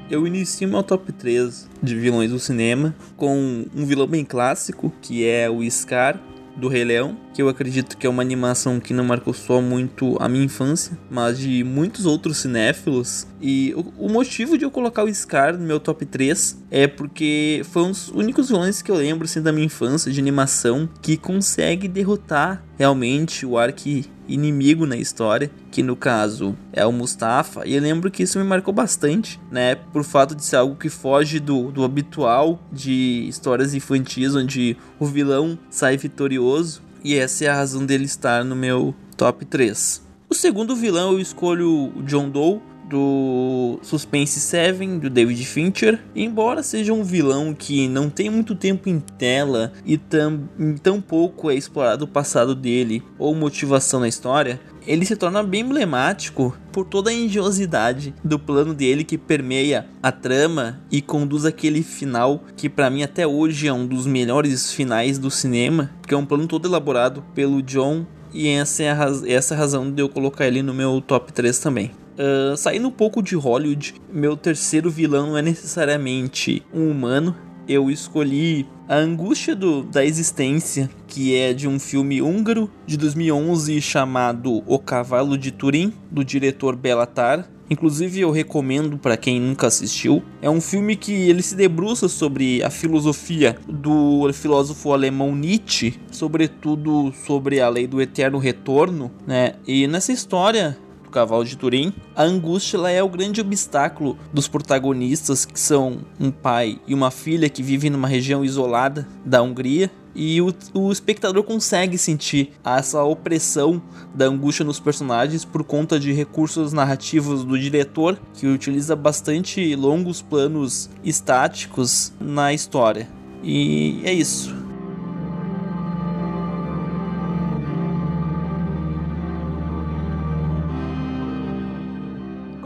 Eu 0.08 0.24
inicio 0.24 0.68
meu 0.68 0.84
top 0.84 1.10
3 1.10 1.68
de 1.82 1.96
vilões 1.96 2.30
do 2.30 2.38
cinema 2.38 2.94
com 3.16 3.64
um 3.74 3.84
vilão 3.84 4.06
bem 4.06 4.24
clássico, 4.24 4.92
que 5.02 5.26
é 5.26 5.50
o 5.50 5.68
Scar 5.68 6.20
do 6.54 6.68
Rei 6.68 6.84
Leão, 6.84 7.25
que 7.36 7.42
eu 7.42 7.50
acredito 7.50 7.98
que 7.98 8.06
é 8.06 8.10
uma 8.10 8.22
animação 8.22 8.80
que 8.80 8.94
não 8.94 9.04
marcou 9.04 9.34
só 9.34 9.60
muito 9.60 10.16
a 10.18 10.26
minha 10.26 10.46
infância, 10.46 10.98
mas 11.10 11.38
de 11.38 11.62
muitos 11.62 12.06
outros 12.06 12.38
cinéfilos. 12.38 13.26
E 13.42 13.74
o, 13.76 14.06
o 14.06 14.10
motivo 14.10 14.56
de 14.56 14.64
eu 14.64 14.70
colocar 14.70 15.04
o 15.04 15.14
Scar 15.14 15.52
no 15.52 15.62
meu 15.62 15.78
top 15.78 16.06
3 16.06 16.64
é 16.70 16.86
porque 16.86 17.60
foi 17.70 17.82
um 17.82 17.90
dos 17.90 18.08
únicos 18.08 18.48
vilões 18.48 18.80
que 18.80 18.90
eu 18.90 18.94
lembro 18.94 19.26
assim, 19.26 19.42
da 19.42 19.52
minha 19.52 19.66
infância 19.66 20.10
de 20.10 20.18
animação 20.18 20.88
que 21.02 21.18
consegue 21.18 21.86
derrotar 21.86 22.64
realmente 22.78 23.44
o 23.44 23.58
arqui 23.58 24.06
inimigo 24.26 24.86
na 24.86 24.96
história, 24.96 25.50
que 25.70 25.82
no 25.82 25.94
caso 25.94 26.56
é 26.72 26.84
o 26.84 26.92
Mustafa, 26.92 27.66
e 27.66 27.74
eu 27.74 27.82
lembro 27.82 28.10
que 28.10 28.22
isso 28.22 28.38
me 28.38 28.44
marcou 28.44 28.74
bastante, 28.74 29.40
né, 29.50 29.74
por 29.74 30.02
fato 30.02 30.34
de 30.34 30.44
ser 30.44 30.56
algo 30.56 30.74
que 30.74 30.88
foge 30.88 31.38
do, 31.38 31.70
do 31.70 31.84
habitual 31.84 32.60
de 32.72 33.26
histórias 33.28 33.72
infantis, 33.74 34.34
onde 34.34 34.76
o 34.98 35.06
vilão 35.06 35.58
sai 35.70 35.96
vitorioso, 35.96 36.82
e 37.06 37.16
essa 37.16 37.44
é 37.44 37.48
a 37.48 37.54
razão 37.54 37.86
dele 37.86 38.04
estar 38.04 38.44
no 38.44 38.56
meu 38.56 38.92
top 39.16 39.44
3. 39.44 40.02
O 40.28 40.34
segundo 40.34 40.74
vilão 40.74 41.12
eu 41.12 41.20
escolho 41.20 41.92
o 41.94 42.02
John 42.02 42.28
Doe, 42.28 42.60
do 42.88 43.78
Suspense 43.80 44.40
7 44.40 44.98
do 44.98 45.08
David 45.08 45.44
Fincher. 45.44 46.00
Embora 46.16 46.64
seja 46.64 46.92
um 46.92 47.04
vilão 47.04 47.54
que 47.54 47.86
não 47.86 48.10
tem 48.10 48.28
muito 48.28 48.56
tempo 48.56 48.88
em 48.88 48.98
tela 48.98 49.72
e 49.84 49.96
tam, 49.96 50.48
tão 50.82 51.00
pouco 51.00 51.48
é 51.48 51.54
explorado 51.54 52.04
o 52.04 52.08
passado 52.08 52.56
dele 52.56 53.04
ou 53.18 53.34
motivação 53.36 54.00
na 54.00 54.08
história, 54.08 54.60
ele 54.86 55.04
se 55.04 55.16
torna 55.16 55.42
bem 55.42 55.62
emblemático 55.62 56.56
por 56.72 56.84
toda 56.86 57.10
a 57.10 57.12
engenhosidade 57.14 58.14
do 58.22 58.38
plano 58.38 58.72
dele 58.74 59.04
que 59.04 59.18
permeia 59.18 59.86
a 60.02 60.12
trama 60.12 60.80
e 60.90 61.00
conduz 61.02 61.44
aquele 61.44 61.82
final 61.82 62.42
que 62.56 62.68
para 62.68 62.90
mim 62.90 63.02
até 63.02 63.26
hoje 63.26 63.66
é 63.66 63.72
um 63.72 63.86
dos 63.86 64.06
melhores 64.06 64.72
finais 64.72 65.18
do 65.18 65.30
cinema, 65.30 65.90
porque 66.00 66.14
é 66.14 66.16
um 66.16 66.26
plano 66.26 66.46
todo 66.46 66.68
elaborado 66.68 67.24
pelo 67.34 67.62
John 67.62 68.06
e 68.32 68.48
essa 68.48 68.82
é 68.82 68.90
a, 68.90 68.94
raz- 68.94 69.24
essa 69.24 69.54
é 69.54 69.56
razão 69.58 69.90
de 69.90 70.02
eu 70.02 70.08
colocar 70.08 70.46
ele 70.46 70.62
no 70.62 70.74
meu 70.74 71.00
top 71.00 71.32
3 71.32 71.58
também. 71.58 71.90
Ah, 72.18 72.54
saindo 72.56 72.88
um 72.88 72.90
pouco 72.92 73.22
de 73.22 73.34
Hollywood, 73.34 73.94
meu 74.12 74.36
terceiro 74.36 74.90
vilão 74.90 75.28
não 75.28 75.38
é 75.38 75.42
necessariamente 75.42 76.62
um 76.72 76.90
humano. 76.90 77.34
Eu 77.68 77.90
escolhi 77.90 78.66
a 78.88 78.96
angústia 78.96 79.54
do- 79.54 79.82
da 79.82 80.04
existência, 80.04 80.88
que 81.06 81.34
é 81.34 81.52
de 81.52 81.66
um 81.66 81.78
filme 81.78 82.22
húngaro 82.22 82.70
de 82.86 82.96
2011 82.96 83.80
chamado 83.80 84.62
O 84.66 84.78
Cavalo 84.78 85.36
de 85.36 85.50
Turim, 85.50 85.92
do 86.10 86.24
diretor 86.24 86.76
Belatar. 86.76 87.48
Inclusive 87.68 88.20
eu 88.20 88.30
recomendo 88.30 88.96
para 88.96 89.16
quem 89.16 89.40
nunca 89.40 89.66
assistiu. 89.66 90.22
É 90.40 90.48
um 90.48 90.60
filme 90.60 90.94
que 90.94 91.12
ele 91.12 91.42
se 91.42 91.56
debruça 91.56 92.06
sobre 92.08 92.62
a 92.62 92.70
filosofia 92.70 93.56
do 93.68 94.32
filósofo 94.32 94.92
alemão 94.92 95.34
Nietzsche, 95.34 95.94
sobretudo 96.12 97.12
sobre 97.26 97.60
a 97.60 97.68
lei 97.68 97.88
do 97.88 98.00
eterno 98.00 98.38
retorno, 98.38 99.10
né? 99.26 99.54
E 99.66 99.88
nessa 99.88 100.12
história 100.12 100.78
cavalo 101.16 101.46
de 101.46 101.56
Turim, 101.56 101.94
a 102.14 102.24
angústia 102.24 102.76
é 102.90 103.02
o 103.02 103.08
grande 103.08 103.40
obstáculo 103.40 104.18
dos 104.34 104.46
protagonistas, 104.46 105.46
que 105.46 105.58
são 105.58 106.00
um 106.20 106.30
pai 106.30 106.78
e 106.86 106.92
uma 106.92 107.10
filha 107.10 107.48
que 107.48 107.62
vivem 107.62 107.88
numa 107.88 108.06
região 108.06 108.44
isolada 108.44 109.08
da 109.24 109.40
Hungria. 109.40 109.90
E 110.14 110.42
o, 110.42 110.52
o 110.74 110.92
espectador 110.92 111.42
consegue 111.42 111.96
sentir 111.96 112.52
essa 112.62 113.02
opressão 113.02 113.80
da 114.14 114.26
angústia 114.26 114.64
nos 114.64 114.78
personagens 114.78 115.42
por 115.42 115.64
conta 115.64 115.98
de 115.98 116.12
recursos 116.12 116.74
narrativos 116.74 117.44
do 117.44 117.58
diretor, 117.58 118.18
que 118.34 118.46
utiliza 118.46 118.94
bastante 118.94 119.74
longos 119.74 120.20
planos 120.20 120.90
estáticos 121.02 122.12
na 122.20 122.52
história. 122.52 123.08
E 123.42 124.02
é 124.04 124.12
isso. 124.12 124.65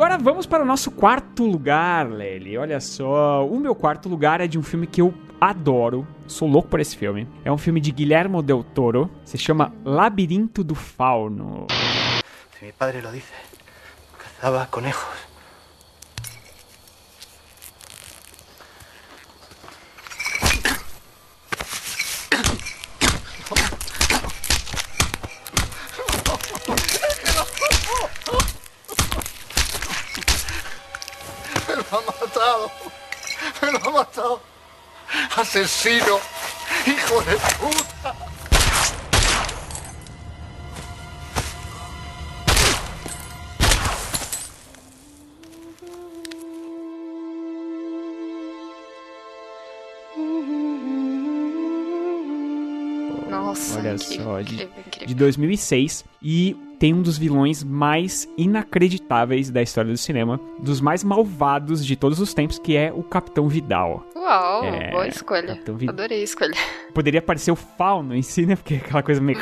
Agora 0.01 0.17
vamos 0.17 0.47
para 0.47 0.63
o 0.63 0.67
nosso 0.67 0.91
quarto 0.91 1.45
lugar, 1.45 2.11
Lely. 2.11 2.57
Olha 2.57 2.81
só, 2.81 3.47
o 3.47 3.61
meu 3.61 3.75
quarto 3.75 4.09
lugar 4.09 4.41
é 4.41 4.47
de 4.47 4.59
um 4.59 4.63
filme 4.63 4.87
que 4.87 5.03
eu 5.03 5.13
adoro. 5.39 6.09
Sou 6.27 6.49
louco 6.49 6.71
por 6.71 6.81
esse 6.81 6.97
filme. 6.97 7.29
É 7.45 7.53
um 7.53 7.59
filme 7.59 7.83
de 7.83 7.93
Guillermo 7.93 8.43
del 8.43 8.65
Toro. 8.65 9.11
Se 9.27 9.37
chama 9.37 9.75
Labirinto 9.85 10.65
do 10.65 10.75
Fauno. 10.75 11.67
Si 12.59 12.65
mi 12.65 12.73
padre 12.73 13.03
lo 13.03 13.13
dice, 13.13 13.35
cazaba 14.17 14.67
conejos. 14.71 15.30
Lo 31.93 31.99
ha 31.99 32.15
matado. 32.21 32.71
Me 33.63 33.73
lo 33.73 33.79
ha 33.79 33.91
matado. 33.91 34.41
Asesino. 35.37 36.19
¡Hijo 36.87 37.21
de 37.23 37.37
puta! 37.59 38.15
Nossa, 53.29 53.79
Olha 53.81 53.93
incrível, 53.93 54.25
só, 54.25 54.37
de- 54.37 54.43
incrível, 54.43 54.69
incrível. 54.87 55.09
de 55.09 55.15
2006 55.15 56.05
e 56.23 56.57
tem 56.81 56.95
um 56.95 57.03
dos 57.03 57.19
vilões 57.19 57.63
mais 57.63 58.27
inacreditáveis 58.39 59.51
da 59.51 59.61
história 59.61 59.93
do 59.93 59.99
cinema, 59.99 60.41
dos 60.59 60.81
mais 60.81 61.05
malvados 61.05 61.85
de 61.85 61.95
todos 61.95 62.19
os 62.19 62.33
tempos, 62.33 62.59
que 62.59 62.75
é 62.75 62.91
o 62.91 63.03
Capitão 63.03 63.49
Vidal. 63.49 64.03
Uau, 64.17 64.65
É, 64.65 64.91
boa 64.91 65.07
escolha. 65.07 65.49
Capitão 65.49 65.77
Vidal. 65.77 65.95
Adorei 65.95 66.21
a 66.23 66.25
escolha. 66.25 66.55
Poderia 66.95 67.21
parecer 67.21 67.53
o 67.53 67.57
Fauno 67.57 68.15
em 68.15 68.23
si, 68.23 68.47
né? 68.47 68.57
Porque 68.57 68.75
é 68.75 68.77
aquela 68.79 69.03
coisa 69.03 69.21
meio. 69.21 69.39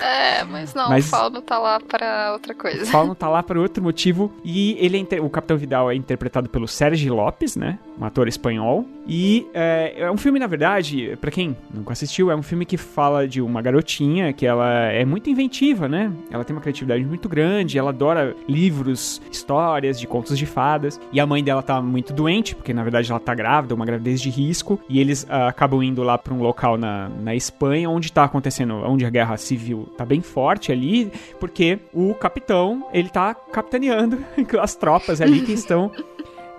É, 0.00 0.44
mas 0.44 0.74
não, 0.74 0.88
Mas- 0.88 1.06
o 1.06 1.10
Fauno 1.10 1.42
tá 1.42 1.58
lá 1.58 1.78
pra 1.80 2.32
outra 2.32 2.54
coisa. 2.54 2.82
O 2.82 2.86
Fauno 2.86 3.14
tá 3.14 3.28
lá 3.28 3.42
por 3.42 3.56
outro 3.56 3.82
motivo. 3.82 4.32
E 4.44 4.76
ele 4.78 4.96
é 4.96 5.00
inter- 5.00 5.24
o 5.24 5.28
Capitão 5.30 5.56
Vidal 5.56 5.90
é 5.90 5.94
interpretado 5.94 6.48
pelo 6.48 6.66
Sérgio 6.66 7.14
Lopes, 7.14 7.56
né? 7.56 7.78
Um 8.00 8.04
ator 8.04 8.26
espanhol. 8.28 8.86
E 9.06 9.46
é, 9.52 9.94
é 9.98 10.10
um 10.10 10.16
filme, 10.16 10.38
na 10.38 10.46
verdade, 10.46 11.16
pra 11.20 11.30
quem 11.30 11.56
nunca 11.72 11.92
assistiu, 11.92 12.30
é 12.30 12.36
um 12.36 12.42
filme 12.42 12.64
que 12.64 12.76
fala 12.76 13.26
de 13.26 13.40
uma 13.42 13.60
garotinha 13.60 14.32
que 14.32 14.46
ela 14.46 14.70
é 14.84 15.04
muito 15.04 15.28
inventiva, 15.28 15.88
né? 15.88 16.12
Ela 16.30 16.44
tem 16.44 16.54
uma 16.54 16.62
criatividade 16.62 17.04
muito 17.04 17.28
grande, 17.28 17.78
ela 17.78 17.90
adora 17.90 18.36
livros, 18.48 19.20
histórias 19.30 19.98
de 19.98 20.06
contos 20.06 20.38
de 20.38 20.46
fadas. 20.46 21.00
E 21.12 21.18
a 21.20 21.26
mãe 21.26 21.42
dela 21.42 21.62
tá 21.62 21.80
muito 21.82 22.12
doente, 22.12 22.54
porque 22.54 22.72
na 22.72 22.82
verdade 22.82 23.10
ela 23.10 23.20
tá 23.20 23.34
grávida, 23.34 23.74
uma 23.74 23.84
gravidez 23.84 24.20
de 24.20 24.30
risco. 24.30 24.78
E 24.88 25.00
eles 25.00 25.26
ah, 25.28 25.48
acabam 25.48 25.82
indo 25.82 26.02
lá 26.02 26.16
pra 26.16 26.32
um 26.32 26.40
local 26.40 26.76
na, 26.78 27.08
na 27.08 27.34
Espanha, 27.34 27.90
onde 27.90 28.12
tá 28.12 28.24
acontecendo, 28.24 28.74
onde 28.86 29.04
a 29.04 29.10
guerra 29.10 29.36
civil 29.36 29.89
tá 29.96 30.04
bem 30.04 30.20
forte 30.20 30.72
ali, 30.72 31.12
porque 31.38 31.78
o 31.92 32.14
capitão, 32.14 32.88
ele 32.92 33.08
tá 33.08 33.34
capitaneando 33.34 34.24
as 34.60 34.74
tropas 34.74 35.20
ali 35.20 35.40
que 35.42 35.52
estão 35.52 35.90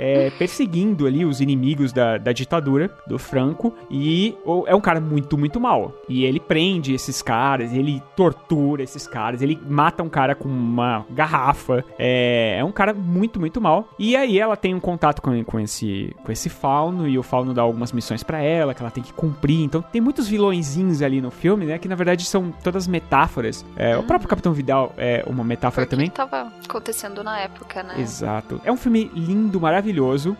é, 0.02 0.32
perseguindo 0.32 1.06
ali 1.06 1.24
os 1.24 1.40
inimigos 1.40 1.94
da, 1.94 2.18
da 2.18 2.32
ditadura 2.32 2.90
do 3.06 3.20
Franco 3.20 3.72
e 3.90 4.36
é 4.66 4.74
um 4.76 4.82
cara 4.82 5.00
muito, 5.00 5.38
muito 5.38 5.60
mal. 5.62 5.94
E 6.10 6.26
ele 6.26 6.40
prende 6.40 6.92
esses 6.94 7.22
caras, 7.22 7.72
ele 7.72 8.02
tortura 8.16 8.82
esses 8.82 9.06
caras, 9.06 9.44
ele 9.44 9.60
mata 9.70 10.02
um 10.02 10.10
cara 10.10 10.34
com 10.34 10.50
uma 10.50 11.06
garrafa. 11.12 11.86
É, 12.00 12.58
é 12.58 12.64
um 12.64 12.72
cara 12.72 12.94
muito, 12.96 13.40
muito 13.40 13.62
mal. 13.62 13.90
E 14.00 14.16
aí 14.16 14.40
ela 14.40 14.58
tem 14.58 14.74
um 14.74 14.80
contato 14.80 15.22
com, 15.22 15.44
com, 15.44 15.60
esse, 15.60 16.16
com 16.24 16.32
esse 16.32 16.50
fauno 16.50 17.08
e 17.08 17.20
o 17.20 17.24
fauno 17.24 17.54
dá 17.54 17.62
algumas 17.62 17.92
missões 17.92 18.24
pra 18.24 18.42
ela 18.42 18.74
que 18.74 18.82
ela 18.82 18.92
tem 18.92 19.04
que 19.04 19.14
cumprir. 19.14 19.62
Então 19.64 19.84
tem 19.84 20.02
muitos 20.02 20.28
vilõezinhos 20.28 21.04
ali 21.04 21.22
no 21.22 21.30
filme, 21.30 21.66
né? 21.68 21.78
Que 21.78 21.88
na 21.88 21.96
verdade 21.96 22.26
são 22.26 22.52
todas 22.64 22.88
metáforas. 22.88 23.64
É, 23.76 23.96
O 23.98 24.04
próprio 24.04 24.28
Capitão 24.28 24.52
Vidal 24.52 24.94
é 24.98 25.24
uma 25.28 25.44
metáfora 25.44 25.86
Porque 25.86 25.96
também. 25.96 26.10
tava 26.10 26.52
acontecendo 26.68 27.24
na 27.24 27.40
época, 27.40 27.84
né? 27.84 27.96
Exato. 28.00 28.60
É 28.66 28.72
um 28.72 28.78
filme 28.78 29.12
lindo, 29.14 29.62
maravilhoso. 29.62 29.91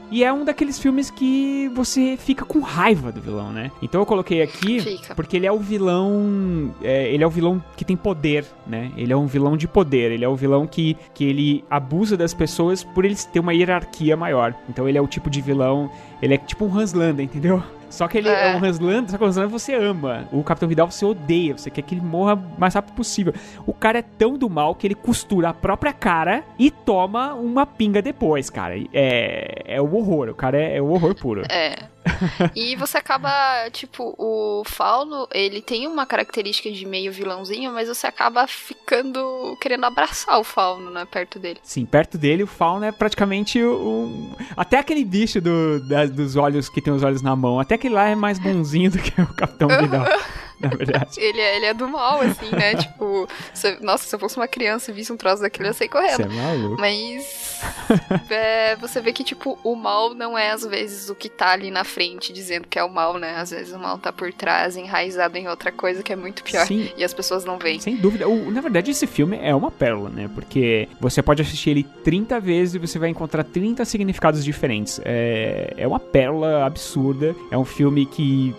E 0.10 0.24
é 0.24 0.32
um 0.32 0.44
daqueles 0.46 0.80
filmes 0.80 1.10
que 1.10 1.70
você 1.74 2.18
fica 2.18 2.46
com 2.46 2.60
raiva 2.60 3.12
do 3.12 3.22
vilão, 3.22 3.52
né? 3.52 3.72
Então 3.82 4.02
eu 4.02 4.06
coloquei 4.06 4.42
aqui 4.42 4.80
Fica. 4.80 5.16
porque 5.16 5.38
ele 5.38 5.46
é 5.46 5.52
o 5.52 5.60
vilão. 5.60 6.74
é, 6.82 7.12
ele 7.12 7.24
é 7.24 7.28
o 7.28 7.30
vilão 7.30 7.64
que 7.76 7.86
tem 7.86 7.96
poder, 7.98 8.46
né? 8.66 8.92
Ele 8.98 9.12
é 9.12 9.18
um 9.18 9.28
vilão 9.28 9.58
de 9.58 9.68
poder. 9.68 10.12
Ele 10.12 10.26
é 10.26 10.30
o 10.30 10.36
vilão 10.36 10.66
que, 10.68 10.96
que 11.14 11.24
ele 11.24 11.64
abusa 11.70 12.16
das 12.16 12.34
pessoas 12.34 12.84
por 12.84 13.06
eles 13.06 13.26
ter 13.26 13.40
uma 13.40 13.54
hierarquia 13.54 14.16
maior. 14.16 14.54
Então 14.70 14.88
ele 14.88 14.98
é 14.98 15.02
o 15.02 15.08
tipo 15.08 15.30
de 15.30 15.42
vilão. 15.42 15.90
Ele 16.22 16.34
é 16.34 16.38
tipo 16.38 16.66
um 16.66 16.78
Hans 16.78 16.94
Landa, 16.94 17.22
entendeu? 17.24 17.64
Só 17.92 18.08
que 18.08 18.18
ele 18.18 18.30
é, 18.30 18.54
É. 18.54 18.56
um 18.56 18.64
Hans 18.64 18.80
Landa, 18.80 19.10
só 19.10 19.18
que 19.18 19.24
o 19.24 19.50
você 19.50 19.76
ama. 19.76 20.28
O 20.32 20.44
Capitão 20.44 20.68
Vidal 20.68 20.90
você 20.90 21.06
odeia, 21.06 21.58
você 21.58 21.70
quer 21.70 21.82
que 21.82 21.94
ele 21.94 22.02
morra 22.02 22.34
o 22.36 22.60
mais 22.60 22.74
rápido 22.74 22.96
possível. 22.96 23.34
O 23.66 23.74
cara 23.74 24.00
é 24.00 24.02
tão 24.02 24.38
do 24.38 24.50
mal 24.50 24.74
que 24.74 24.88
ele 24.88 24.96
costura 24.96 25.50
a 25.50 25.54
própria 25.54 25.94
cara 25.94 26.44
e 26.58 26.72
toma 26.72 27.34
uma 27.34 27.66
pinga 27.66 28.02
depois, 28.02 28.50
cara. 28.50 28.76
É, 28.94 29.64
é 29.66 29.82
o 29.82 29.96
horror, 29.96 30.30
o 30.30 30.36
cara 30.36 30.58
é, 30.58 30.78
é 30.78 30.82
o 30.82 30.90
horror 30.90 31.14
puro. 31.16 31.44
É. 31.50 31.76
E 32.56 32.76
você 32.76 32.98
acaba, 32.98 33.30
tipo, 33.72 34.14
o 34.18 34.64
Fauno, 34.66 35.28
ele 35.34 35.62
tem 35.62 35.88
uma 35.88 36.06
característica 36.06 36.72
de 36.72 36.86
meio 36.86 37.12
vilãozinho, 37.12 37.72
mas 37.72 37.88
você 37.88 38.08
acaba 38.08 38.46
ficando 38.48 39.58
querendo 39.62 39.86
abraçar 39.86 40.40
o 40.40 40.44
Fauno, 40.44 40.90
né, 40.90 41.06
perto 41.10 41.40
dele. 41.40 41.60
Sim, 41.64 41.86
perto 41.86 42.18
dele 42.18 42.44
o 42.44 42.48
fauna 42.48 42.88
é 42.88 42.92
praticamente 42.92 43.64
um. 43.64 44.34
Até 44.56 44.80
aquele 44.80 45.04
bicho 45.06 45.40
do, 45.42 45.80
da- 45.88 46.06
dos 46.06 46.36
olhos 46.36 46.70
que 46.70 46.82
tem 46.82 46.94
os 46.94 47.04
olhos 47.04 47.22
na 47.22 47.36
mão, 47.36 47.60
até 47.60 47.76
aquele 47.76 47.94
lá 47.94 48.08
é 48.10 48.16
mais 48.16 48.40
bonzinho 48.40 48.92
do 48.92 48.98
que 49.00 49.22
o 49.22 49.28
Capitão 49.34 49.68
Vidal, 49.70 50.06
na 50.70 50.70
verdade. 50.70 51.20
Ele 51.20 51.40
é, 51.40 51.56
ele 51.58 51.66
é 51.66 51.74
do 51.74 51.88
mal, 51.88 52.22
assim, 52.22 52.50
né? 52.52 52.76
tipo, 52.82 53.28
se- 53.54 53.78
nossa, 53.82 54.06
se 54.06 54.16
eu 54.16 54.20
fosse 54.20 54.38
uma 54.38 54.48
criança 54.48 54.92
e 54.92 54.94
visse 54.94 55.12
um 55.12 55.18
troço 55.18 55.42
daquele, 55.42 55.68
eu 55.70 55.72
ia 55.72 55.74
sair 55.74 55.90
Você 55.90 55.92
correndo. 56.18 56.22
é 56.22 56.28
maluco. 56.28 56.80
Mas 56.80 57.62
é, 58.30 58.76
você 58.76 59.02
vê 59.02 59.12
que, 59.14 59.24
tipo, 59.24 59.58
o 59.64 59.76
mal 59.76 60.14
não 60.14 60.38
é 60.38 60.52
às 60.52 60.66
vezes 60.66 61.10
o 61.10 61.16
que 61.16 61.30
tá 61.30 61.50
ali 61.52 61.72
na 61.72 61.84
frente 61.84 62.32
dizendo 62.34 62.68
que 62.68 62.78
é 62.80 62.84
o 62.84 62.90
mal, 62.90 63.18
né? 63.18 63.36
Às 63.38 63.52
vezes 63.52 63.74
o 63.74 63.80
mal 63.80 63.98
tá 63.98 64.12
por 64.12 64.32
trás, 64.34 64.76
enraizado 64.78 65.38
em 65.38 65.48
outra 65.48 65.72
coisa 65.72 66.02
que 66.04 66.12
é 66.12 66.16
muito 66.16 66.44
pior. 66.44 66.66
Sim. 66.66 66.90
E 66.98 67.04
as 67.04 67.14
pessoas 67.14 67.44
não 67.46 67.58
veem. 67.58 67.80
Sem 67.80 67.96
dúvida. 67.96 68.28
O- 68.28 68.52
na 68.52 68.62
verdade, 68.62 68.92
esse 68.92 69.08
filme 69.08 69.38
é 69.42 69.54
uma 69.56 69.72
pérola, 69.72 70.10
né? 70.10 70.30
Porque 70.34 70.88
você 71.00 71.22
pode 71.22 71.42
assistir 71.42 71.72
ele 71.72 71.84
30 72.04 72.40
vezes 72.40 72.76
e 72.76 72.80
você 72.80 72.98
vai 73.00 73.10
encontrar 73.10 73.44
30 73.44 73.84
significados 73.86 74.44
diferentes. 74.44 75.00
É, 75.04 75.74
é 75.78 75.88
uma 75.88 76.00
pérola 76.00 76.66
absurda. 76.66 77.36
É 77.52 77.58
um 77.58 77.66
filme 77.66 78.06
que. 78.06 78.56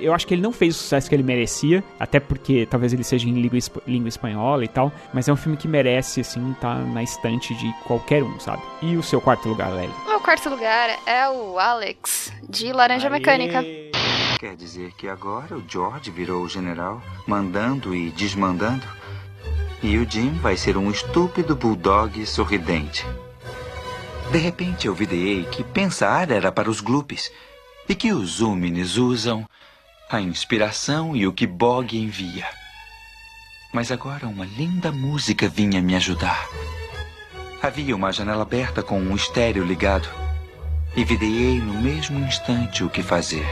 Eu 0.00 0.12
acho 0.14 0.26
que 0.26 0.34
ele 0.34 0.42
não 0.42 0.52
fez 0.52 0.74
o 0.76 0.78
sucesso 0.78 1.08
que 1.08 1.14
ele 1.14 1.22
merecia, 1.22 1.82
até 1.98 2.20
porque 2.20 2.66
talvez 2.66 2.92
ele 2.92 3.04
seja 3.04 3.28
em 3.28 3.32
língua, 3.40 3.56
esp- 3.58 3.78
língua 3.86 4.08
espanhola 4.08 4.64
e 4.64 4.68
tal, 4.68 4.92
mas 5.14 5.28
é 5.28 5.32
um 5.32 5.36
filme 5.36 5.56
que 5.56 5.66
merece, 5.68 6.20
assim, 6.20 6.54
tá 6.60 6.74
na 6.74 7.02
estante 7.02 7.54
de 7.54 7.72
qualquer 7.84 8.22
um, 8.22 8.38
sabe? 8.40 8.62
E 8.82 8.96
o 8.96 9.02
seu 9.02 9.20
quarto 9.20 9.48
lugar, 9.48 9.72
Lely? 9.72 9.92
O 10.06 10.08
meu 10.10 10.20
quarto 10.20 10.48
lugar 10.50 10.90
é 11.06 11.28
o 11.30 11.58
Alex, 11.58 12.32
de 12.48 12.72
Laranja 12.72 13.08
Mecânica. 13.08 13.62
Quer 14.38 14.56
dizer 14.56 14.92
que 14.96 15.08
agora 15.08 15.56
o 15.56 15.62
George 15.68 16.10
virou 16.10 16.42
o 16.42 16.48
general, 16.48 17.00
mandando 17.26 17.94
e 17.94 18.10
desmandando? 18.10 18.84
E 19.82 19.96
o 19.98 20.08
Jim 20.08 20.30
vai 20.40 20.56
ser 20.56 20.76
um 20.76 20.90
estúpido 20.90 21.56
bulldog 21.56 22.24
sorridente. 22.26 23.04
De 24.30 24.38
repente 24.38 24.86
eu 24.86 24.94
videei 24.94 25.44
que 25.44 25.62
pensar 25.62 26.30
era 26.30 26.50
para 26.50 26.70
os 26.70 26.80
glupes 26.80 27.30
e 27.88 27.94
que 27.94 28.12
os 28.12 28.40
Úmines 28.40 28.96
usam 28.96 29.44
a 30.16 30.20
inspiração 30.20 31.16
e 31.16 31.26
o 31.26 31.32
que 31.32 31.46
Bog 31.46 31.96
envia. 31.96 32.46
Mas 33.72 33.90
agora 33.90 34.26
uma 34.26 34.44
linda 34.44 34.92
música 34.92 35.48
vinha 35.48 35.80
me 35.80 35.94
ajudar. 35.96 36.48
Havia 37.62 37.96
uma 37.96 38.12
janela 38.12 38.42
aberta 38.42 38.82
com 38.82 39.00
um 39.00 39.16
estéreo 39.16 39.64
ligado 39.64 40.08
e 40.94 41.02
videei 41.02 41.58
no 41.58 41.80
mesmo 41.80 42.18
instante 42.18 42.84
o 42.84 42.90
que 42.90 43.02
fazer. 43.02 43.46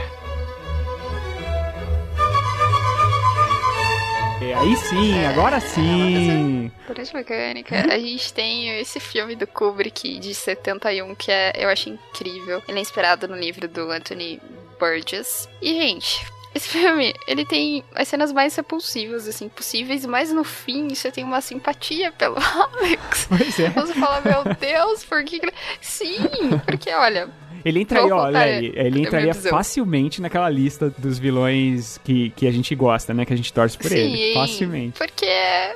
É, 4.41 4.53
aí 4.53 4.75
sim, 4.75 5.25
agora 5.25 5.59
sim! 5.59 6.71
Laranja 6.87 7.13
Mecânica, 7.13 7.75
a 7.91 7.97
gente 7.97 8.31
tem 8.33 8.79
esse 8.79 8.99
filme 8.99 9.35
do 9.35 9.47
Kubrick 9.47 10.19
de 10.19 10.35
71 10.35 11.15
que 11.15 11.31
é, 11.31 11.53
eu 11.55 11.69
acho 11.69 11.89
incrível. 11.89 12.61
Ele 12.67 12.77
é 12.77 12.81
inspirado 12.81 13.27
no 13.27 13.35
livro 13.35 13.67
do 13.67 13.89
Anthony 13.89 14.39
Burgess. 14.79 15.47
E, 15.61 15.73
gente, 15.73 16.25
esse 16.53 16.67
filme, 16.67 17.13
ele 17.27 17.45
tem 17.45 17.83
as 17.95 18.07
cenas 18.07 18.31
mais 18.33 18.55
repulsivas, 18.55 19.27
assim, 19.27 19.47
possíveis, 19.47 20.05
mas 20.05 20.31
no 20.31 20.43
fim 20.43 20.89
você 20.89 21.09
tem 21.09 21.23
uma 21.23 21.39
simpatia 21.39 22.11
pelo 22.11 22.35
Alex. 22.39 23.27
Pois 23.29 23.59
é. 23.59 23.69
Você 23.69 23.93
fala, 23.93 24.21
meu 24.21 24.43
Deus, 24.59 25.03
por 25.03 25.23
que. 25.23 25.37
ele-" 25.37 25.53
Sim, 25.79 26.19
porque 26.65 26.89
olha. 26.91 27.29
Ele 27.63 27.81
entraria, 27.81 28.15
ó, 28.15 28.25
a 28.25 28.47
ele 28.49 28.89
minha 28.89 29.05
entraria 29.05 29.35
facilmente 29.35 30.19
naquela 30.19 30.49
lista 30.49 30.89
dos 30.97 31.19
vilões 31.19 31.99
que, 32.03 32.31
que 32.31 32.47
a 32.47 32.51
gente 32.51 32.73
gosta, 32.73 33.13
né? 33.13 33.23
Que 33.23 33.33
a 33.33 33.37
gente 33.37 33.53
torce 33.53 33.77
por 33.77 33.91
ele. 33.91 34.17
sim, 34.17 34.33
Facilmente. 34.33 34.97
Porque, 34.97 35.27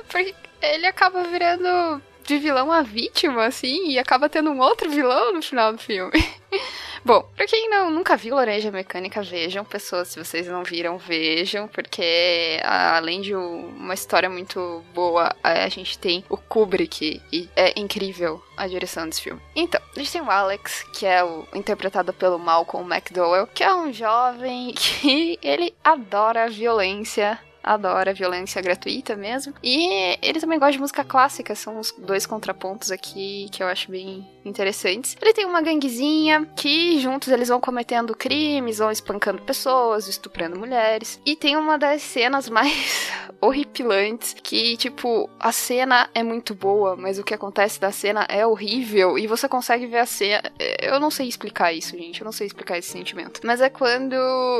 porque 0.08 0.34
ele 0.60 0.84
acaba 0.84 1.22
virando 1.22 2.02
de 2.26 2.38
vilão 2.38 2.72
a 2.72 2.82
vítima, 2.82 3.44
assim, 3.46 3.90
e 3.90 3.98
acaba 4.00 4.28
tendo 4.28 4.50
um 4.50 4.58
outro 4.58 4.90
vilão 4.90 5.32
no 5.32 5.40
final 5.40 5.72
do 5.72 5.78
filme. 5.78 6.12
Bom, 7.06 7.22
pra 7.36 7.46
quem 7.46 7.70
não, 7.70 7.88
nunca 7.88 8.16
viu 8.16 8.34
Laranja 8.34 8.68
Mecânica, 8.72 9.22
vejam. 9.22 9.64
Pessoas, 9.64 10.08
se 10.08 10.18
vocês 10.18 10.48
não 10.48 10.64
viram, 10.64 10.98
vejam. 10.98 11.68
Porque 11.68 12.60
além 12.64 13.20
de 13.20 13.32
um- 13.32 13.68
uma 13.68 13.94
história 13.94 14.28
muito 14.28 14.82
boa, 14.92 15.32
a, 15.40 15.68
gente 15.68 15.96
tem 15.96 16.24
o 16.28 16.36
Kubrick. 16.36 17.22
E 17.32 17.48
é 17.54 17.78
incrível 17.78 18.42
a 18.56 18.66
direção 18.66 19.08
desse 19.08 19.22
filme. 19.22 19.40
Então, 19.54 19.80
a 19.94 19.98
gente 20.00 20.10
tem 20.10 20.20
o 20.20 20.28
Alex, 20.28 20.82
que 20.92 21.06
é 21.06 21.22
o 21.22 21.46
interpretado 21.54 22.12
pelo 22.12 22.40
Malcolm 22.40 22.92
McDowell, 22.92 23.46
que 23.46 23.62
é 23.62 23.72
um 23.72 23.92
jovem 23.92 24.74
que 24.74 25.38
ele 25.40 25.72
adora 25.84 26.48
violência 26.48 27.38
adora 27.62 28.14
violência 28.14 28.62
gratuita 28.62 29.16
mesmo. 29.16 29.52
E 29.60 30.16
ele 30.22 30.38
também 30.40 30.56
gosta 30.56 30.72
de 30.72 30.78
música 30.78 31.02
clássica, 31.04 31.52
são 31.56 31.80
os 31.80 31.92
dois 31.98 32.24
contrapontos 32.24 32.92
aqui 32.92 33.48
que 33.50 33.60
eu 33.60 33.66
acho 33.66 33.90
bem 33.90 34.24
interessantes. 34.48 35.16
Ele 35.20 35.32
tem 35.32 35.44
uma 35.44 35.62
ganguezinha 35.62 36.46
que 36.56 36.98
juntos 36.98 37.28
eles 37.28 37.48
vão 37.48 37.60
cometendo 37.60 38.16
crimes, 38.16 38.78
vão 38.78 38.90
espancando 38.90 39.42
pessoas, 39.42 40.08
estuprando 40.08 40.58
mulheres. 40.58 41.20
E 41.24 41.36
tem 41.36 41.56
uma 41.56 41.78
das 41.78 42.02
cenas 42.02 42.48
mais 42.50 43.10
horripilantes 43.40 44.34
que, 44.42 44.76
tipo, 44.76 45.28
a 45.38 45.52
cena 45.52 46.08
é 46.14 46.22
muito 46.22 46.54
boa, 46.54 46.96
mas 46.96 47.18
o 47.18 47.24
que 47.24 47.34
acontece 47.34 47.80
da 47.80 47.92
cena 47.92 48.26
é 48.28 48.46
horrível 48.46 49.18
e 49.18 49.26
você 49.26 49.48
consegue 49.48 49.86
ver 49.86 49.98
a 49.98 50.06
cena. 50.06 50.42
Eu 50.80 50.98
não 50.98 51.10
sei 51.10 51.28
explicar 51.28 51.72
isso, 51.72 51.96
gente, 51.96 52.20
eu 52.20 52.24
não 52.24 52.32
sei 52.32 52.46
explicar 52.46 52.78
esse 52.78 52.90
sentimento. 52.90 53.40
Mas 53.44 53.60
é 53.60 53.68
quando 53.68 54.16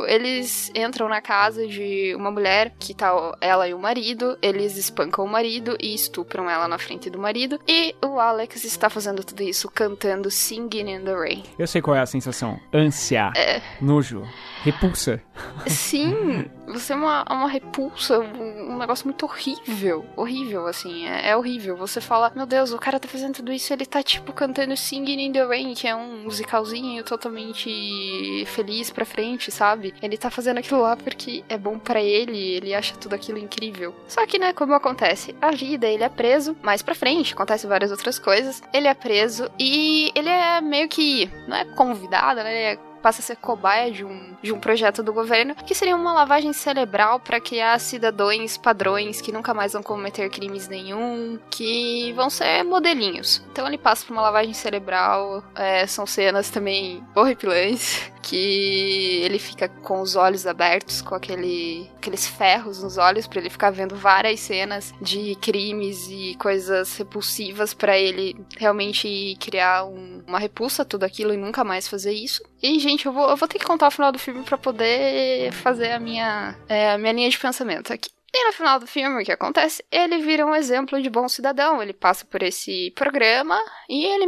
eles 0.06 0.70
entram 0.74 1.08
na 1.08 1.20
casa 1.20 1.66
de 1.66 2.14
uma 2.14 2.30
mulher 2.30 2.74
que 2.78 2.94
tá 2.94 3.36
ela 3.40 3.68
e 3.68 3.74
o 3.74 3.78
marido, 3.78 4.38
eles 4.42 4.76
espancam 4.76 5.24
o 5.24 5.28
marido 5.28 5.76
e 5.80 5.94
estupram 5.94 6.48
ela 6.50 6.68
na 6.68 6.78
frente 6.78 7.10
do 7.10 7.18
marido. 7.18 7.60
E 7.66 7.94
o 8.04 8.18
Alex 8.18 8.64
está 8.64 8.90
fazendo 8.90 9.24
tudo 9.24 9.42
isso 9.42 9.70
cantando 9.76 10.30
Singing 10.30 10.88
in 10.90 11.04
the 11.04 11.14
Rain. 11.14 11.42
Eu 11.58 11.66
sei 11.66 11.82
qual 11.82 11.94
é 11.94 12.00
a 12.00 12.06
sensação. 12.06 12.58
Ânsia, 12.72 13.30
É. 13.36 13.60
nojo, 13.80 14.22
repulsa. 14.64 15.22
Sim, 15.66 16.46
você 16.66 16.92
é 16.92 16.96
uma, 16.96 17.24
uma 17.30 17.48
repulsa, 17.48 18.18
um, 18.18 18.72
um 18.72 18.78
negócio 18.78 19.06
muito 19.06 19.24
horrível. 19.24 20.04
Horrível, 20.16 20.66
assim, 20.66 21.06
é, 21.06 21.30
é 21.30 21.36
horrível. 21.36 21.76
Você 21.76 22.00
fala, 22.00 22.32
meu 22.34 22.46
Deus, 22.46 22.72
o 22.72 22.78
cara 22.78 23.00
tá 23.00 23.08
fazendo 23.08 23.34
tudo 23.34 23.52
isso, 23.52 23.72
ele 23.72 23.86
tá, 23.86 24.02
tipo, 24.02 24.32
cantando 24.32 24.76
Singing 24.76 25.26
in 25.26 25.32
the 25.32 25.44
Rain, 25.44 25.74
que 25.74 25.86
é 25.86 25.94
um 25.94 26.24
musicalzinho 26.24 27.02
totalmente 27.04 28.44
feliz 28.46 28.90
pra 28.90 29.04
frente, 29.04 29.50
sabe? 29.50 29.94
Ele 30.02 30.16
tá 30.16 30.30
fazendo 30.30 30.58
aquilo 30.58 30.82
lá 30.82 30.96
porque 30.96 31.44
é 31.48 31.56
bom 31.56 31.78
pra 31.78 32.02
ele, 32.02 32.38
ele 32.38 32.74
acha 32.74 32.96
tudo 32.96 33.14
aquilo 33.14 33.38
incrível. 33.38 33.94
Só 34.08 34.26
que, 34.26 34.38
né, 34.38 34.52
como 34.52 34.74
acontece? 34.74 35.34
A 35.40 35.50
vida, 35.50 35.86
ele 35.86 36.04
é 36.04 36.08
preso, 36.08 36.56
mais 36.62 36.82
pra 36.82 36.94
frente, 36.94 37.34
acontece 37.34 37.66
várias 37.66 37.90
outras 37.90 38.18
coisas. 38.18 38.62
Ele 38.72 38.88
é 38.88 38.94
preso 38.94 39.50
e 39.58 40.10
ele 40.14 40.28
é 40.28 40.60
meio 40.60 40.88
que, 40.88 41.30
não 41.46 41.56
é 41.56 41.64
convidado, 41.64 42.42
né? 42.42 42.50
Ele 42.50 42.74
é 42.74 42.85
passa 43.06 43.20
a 43.20 43.24
ser 43.24 43.36
cobaia 43.36 43.88
de 43.88 44.04
um, 44.04 44.34
de 44.42 44.52
um 44.52 44.58
projeto 44.58 45.00
do 45.00 45.12
governo, 45.12 45.54
que 45.54 45.76
seria 45.76 45.94
uma 45.94 46.12
lavagem 46.12 46.52
cerebral 46.52 47.20
para 47.20 47.38
criar 47.38 47.78
cidadãos 47.78 48.56
padrões 48.56 49.20
que 49.20 49.30
nunca 49.30 49.54
mais 49.54 49.74
vão 49.74 49.82
cometer 49.82 50.28
crimes 50.28 50.66
nenhum, 50.66 51.38
que 51.48 52.12
vão 52.14 52.28
ser 52.28 52.64
modelinhos. 52.64 53.44
Então 53.52 53.64
ele 53.64 53.78
passa 53.78 54.04
por 54.04 54.12
uma 54.12 54.22
lavagem 54.22 54.52
cerebral, 54.52 55.44
é, 55.54 55.86
são 55.86 56.04
cenas 56.04 56.50
também 56.50 57.00
horripilantes, 57.14 58.10
que 58.28 59.20
ele 59.22 59.38
fica 59.38 59.68
com 59.68 60.00
os 60.00 60.16
olhos 60.16 60.46
abertos, 60.46 61.00
com 61.00 61.14
aquele, 61.14 61.88
aqueles 61.96 62.26
ferros 62.26 62.82
nos 62.82 62.98
olhos, 62.98 63.26
para 63.26 63.40
ele 63.40 63.50
ficar 63.50 63.70
vendo 63.70 63.94
várias 63.94 64.40
cenas 64.40 64.92
de 65.00 65.36
crimes 65.40 66.08
e 66.10 66.34
coisas 66.38 66.96
repulsivas 66.96 67.72
para 67.72 67.96
ele 67.98 68.36
realmente 68.56 69.36
criar 69.40 69.84
um- 69.84 70.22
uma 70.26 70.38
repulsa 70.38 70.82
a 70.82 70.84
tudo 70.84 71.04
aquilo 71.04 71.32
e 71.32 71.36
nunca 71.36 71.62
mais 71.62 71.86
fazer 71.86 72.12
isso. 72.12 72.42
E, 72.62 72.78
gente, 72.80 73.06
eu 73.06 73.12
vou, 73.12 73.28
eu 73.30 73.36
vou 73.36 73.46
ter 73.48 73.58
que 73.58 73.64
contar 73.64 73.88
o 73.88 73.90
final 73.92 74.10
do 74.10 74.18
filme 74.18 74.42
pra 74.42 74.58
poder 74.58 75.52
fazer 75.52 75.92
a 75.92 76.00
minha, 76.00 76.56
é, 76.68 76.90
a 76.92 76.98
minha 76.98 77.12
linha 77.12 77.30
de 77.30 77.38
pensamento 77.38 77.92
aqui. 77.92 78.10
E 78.38 78.44
no 78.44 78.52
final 78.52 78.78
do 78.78 78.86
filme, 78.86 79.22
o 79.22 79.24
que 79.24 79.32
acontece? 79.32 79.82
Ele 79.90 80.18
vira 80.18 80.44
um 80.44 80.54
exemplo 80.54 81.00
de 81.00 81.08
bom 81.08 81.26
cidadão. 81.26 81.82
Ele 81.82 81.94
passa 81.94 82.26
por 82.26 82.42
esse 82.42 82.90
programa 82.90 83.58
e 83.88 84.04
ele 84.04 84.26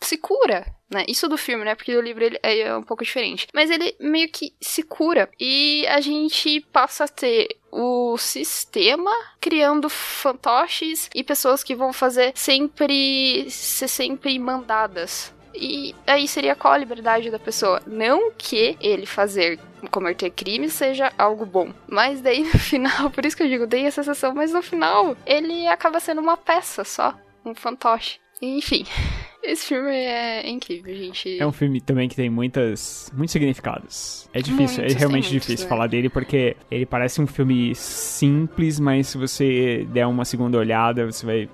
se 0.00 0.16
cura. 0.16 0.64
Né? 0.88 1.04
Isso 1.08 1.28
do 1.28 1.36
filme, 1.36 1.64
né? 1.64 1.74
Porque 1.74 1.96
o 1.96 2.00
livro 2.00 2.22
ele 2.22 2.38
é 2.40 2.76
um 2.76 2.84
pouco 2.84 3.02
diferente. 3.02 3.48
Mas 3.52 3.68
ele 3.68 3.96
meio 3.98 4.28
que 4.28 4.54
se 4.60 4.84
cura. 4.84 5.28
E 5.40 5.84
a 5.88 6.00
gente 6.00 6.60
passa 6.72 7.04
a 7.04 7.08
ter 7.08 7.56
o 7.72 8.16
sistema 8.16 9.10
criando 9.40 9.90
fantoches 9.90 11.10
e 11.12 11.24
pessoas 11.24 11.64
que 11.64 11.74
vão 11.74 11.92
fazer 11.92 12.30
sempre. 12.36 13.50
ser 13.50 13.88
sempre 13.88 14.38
mandadas. 14.38 15.34
E 15.52 15.96
aí 16.06 16.28
seria 16.28 16.54
qual 16.54 16.74
a 16.74 16.78
liberdade 16.78 17.28
da 17.28 17.40
pessoa? 17.40 17.82
Não 17.84 18.30
que 18.30 18.76
ele 18.80 19.04
fazer 19.04 19.58
cometer 19.90 20.30
crime 20.30 20.68
seja 20.68 21.12
algo 21.18 21.46
bom. 21.46 21.72
Mas 21.88 22.20
daí 22.20 22.42
no 22.52 22.58
final, 22.58 23.10
por 23.10 23.24
isso 23.24 23.36
que 23.36 23.42
eu 23.42 23.48
digo, 23.48 23.66
dei 23.66 23.86
a 23.86 23.90
sensação, 23.90 24.34
mas 24.34 24.52
no 24.52 24.62
final 24.62 25.16
ele 25.26 25.66
acaba 25.66 26.00
sendo 26.00 26.20
uma 26.20 26.36
peça 26.36 26.84
só, 26.84 27.14
um 27.44 27.54
fantoche. 27.54 28.18
Enfim, 28.40 28.84
esse 29.42 29.66
filme 29.66 29.90
é 29.90 30.48
incrível, 30.48 30.94
gente. 30.94 31.38
É 31.40 31.46
um 31.46 31.52
filme 31.52 31.80
também 31.80 32.08
que 32.08 32.14
tem 32.14 32.30
muitas, 32.30 33.12
muitos 33.14 33.32
significados. 33.32 34.28
É 34.32 34.40
difícil, 34.40 34.78
Muitos, 34.78 34.94
é 34.94 34.98
realmente 34.98 35.30
muitos, 35.30 35.46
difícil 35.46 35.64
né? 35.64 35.68
falar 35.68 35.86
dele 35.86 36.08
porque 36.08 36.56
ele 36.70 36.86
parece 36.86 37.20
um 37.20 37.26
filme 37.26 37.74
simples, 37.74 38.78
mas 38.78 39.08
se 39.08 39.18
você 39.18 39.86
der 39.90 40.06
uma 40.06 40.24
segunda 40.24 40.58
olhada, 40.58 41.06
você 41.06 41.26
vai 41.26 41.48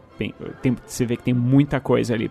tem, 0.63 0.77
você 0.87 1.05
vê 1.05 1.17
que 1.17 1.25
tem 1.25 1.35
muita 1.35 1.81
coisa 1.81 2.15
ali 2.15 2.29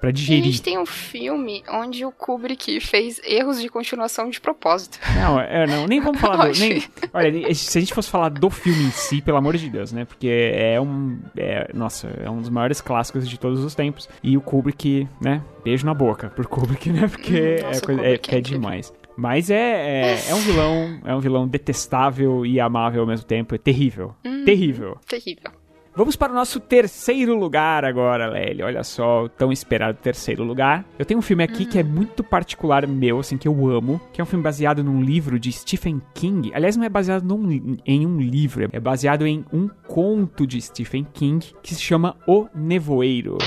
pra 0.00 0.08
E 0.08 0.10
a 0.10 0.12
digerir. 0.12 0.44
gente 0.44 0.62
tem 0.62 0.78
um 0.78 0.86
filme 0.86 1.62
onde 1.68 2.04
o 2.04 2.12
Kubrick 2.12 2.80
fez 2.80 3.20
erros 3.24 3.60
de 3.60 3.68
continuação 3.68 4.28
de 4.30 4.40
propósito. 4.40 4.98
Não, 5.14 5.40
é, 5.40 5.66
não, 5.66 5.86
nem 5.86 6.00
vamos 6.00 6.20
falar 6.20 6.48
do. 6.48 6.56
Nem, 6.58 6.82
olha, 7.12 7.54
se 7.54 7.78
a 7.78 7.80
gente 7.80 7.92
fosse 7.94 8.10
falar 8.10 8.28
do 8.30 8.48
filme 8.50 8.84
em 8.84 8.90
si, 8.90 9.20
pelo 9.20 9.36
amor 9.38 9.56
de 9.56 9.68
Deus, 9.68 9.92
né? 9.92 10.04
Porque 10.04 10.28
é 10.28 10.80
um. 10.80 11.18
É, 11.36 11.70
nossa, 11.74 12.08
é 12.22 12.28
um 12.30 12.40
dos 12.40 12.48
maiores 12.50 12.80
clássicos 12.80 13.28
de 13.28 13.38
todos 13.38 13.62
os 13.64 13.74
tempos. 13.74 14.08
E 14.22 14.36
o 14.36 14.40
Kubrick, 14.40 15.08
né? 15.20 15.42
Beijo 15.64 15.84
na 15.86 15.94
boca 15.94 16.28
por 16.30 16.46
Kubrick, 16.46 16.90
né? 16.90 17.08
Porque 17.08 17.56
Hum, 17.62 17.66
nossa, 17.66 17.78
é, 17.78 17.86
coisa- 17.86 18.02
é, 18.02 18.12
é 18.14 18.20
é 18.36 18.40
demais. 18.40 18.92
Mas 19.16 19.48
é, 19.50 20.12
é, 20.14 20.30
é 20.30 20.34
um 20.34 20.40
vilão, 20.40 21.00
é 21.04 21.14
um 21.14 21.20
vilão 21.20 21.48
detestável 21.48 22.44
e 22.44 22.60
amável 22.60 23.00
ao 23.00 23.06
mesmo 23.06 23.26
tempo. 23.26 23.54
É 23.54 23.58
terrível. 23.58 24.14
Hum. 24.24 24.44
Terrível. 24.44 24.98
Terrível. 25.08 25.50
Vamos 25.96 26.14
para 26.14 26.30
o 26.30 26.34
nosso 26.34 26.60
terceiro 26.60 27.34
lugar 27.34 27.82
agora, 27.82 28.28
Lely. 28.28 28.62
Olha 28.62 28.84
só, 28.84 29.24
o 29.24 29.28
tão 29.30 29.50
esperado 29.50 29.96
terceiro 29.96 30.44
lugar. 30.44 30.84
Eu 30.98 31.06
tenho 31.06 31.18
um 31.18 31.22
filme 31.22 31.42
aqui 31.42 31.64
que 31.64 31.78
é 31.78 31.82
muito 31.82 32.22
particular 32.22 32.86
meu, 32.86 33.18
assim, 33.18 33.38
que 33.38 33.48
eu 33.48 33.66
amo, 33.66 33.98
que 34.12 34.20
é 34.20 34.24
um 34.24 34.26
filme 34.26 34.42
baseado 34.42 34.84
num 34.84 35.02
livro 35.02 35.40
de 35.40 35.50
Stephen 35.50 36.02
King. 36.12 36.52
Aliás, 36.52 36.76
não 36.76 36.84
é 36.84 36.90
baseado 36.90 37.22
num 37.22 37.78
em 37.86 38.06
um 38.06 38.20
livro, 38.20 38.68
é 38.70 38.78
baseado 38.78 39.26
em 39.26 39.42
um 39.50 39.70
conto 39.88 40.46
de 40.46 40.60
Stephen 40.60 41.06
King 41.14 41.54
que 41.62 41.74
se 41.74 41.80
chama 41.80 42.14
O 42.26 42.46
Nevoeiro. 42.54 43.38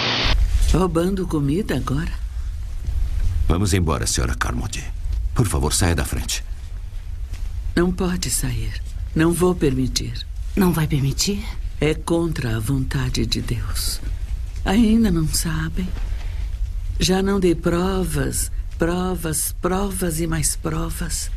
Roubando 0.73 1.27
comida 1.27 1.75
agora? 1.77 2.11
Vamos 3.47 3.75
embora, 3.75 4.07
senhora 4.07 4.33
Carmody. 4.33 4.83
Por 5.35 5.45
favor, 5.45 5.71
saia 5.71 5.93
da 5.93 6.03
frente. 6.03 6.43
Não 7.75 7.91
pode 7.91 8.31
sair. 8.31 8.81
Não 9.15 9.31
vou 9.31 9.53
permitir. 9.53 10.25
Não 10.55 10.71
vai 10.71 10.87
permitir? 10.87 11.45
É 11.81 11.93
contra 11.93 12.57
a 12.57 12.59
vontade 12.59 13.25
de 13.25 13.41
Deus. 13.41 14.01
Ainda 14.65 15.09
não 15.09 15.27
sabem? 15.27 15.87
Já 16.99 17.23
não 17.23 17.39
dei 17.39 17.55
provas, 17.55 18.51
provas, 18.77 19.55
provas 19.61 20.19
e 20.19 20.27
mais 20.27 20.57
provas. 20.57 21.31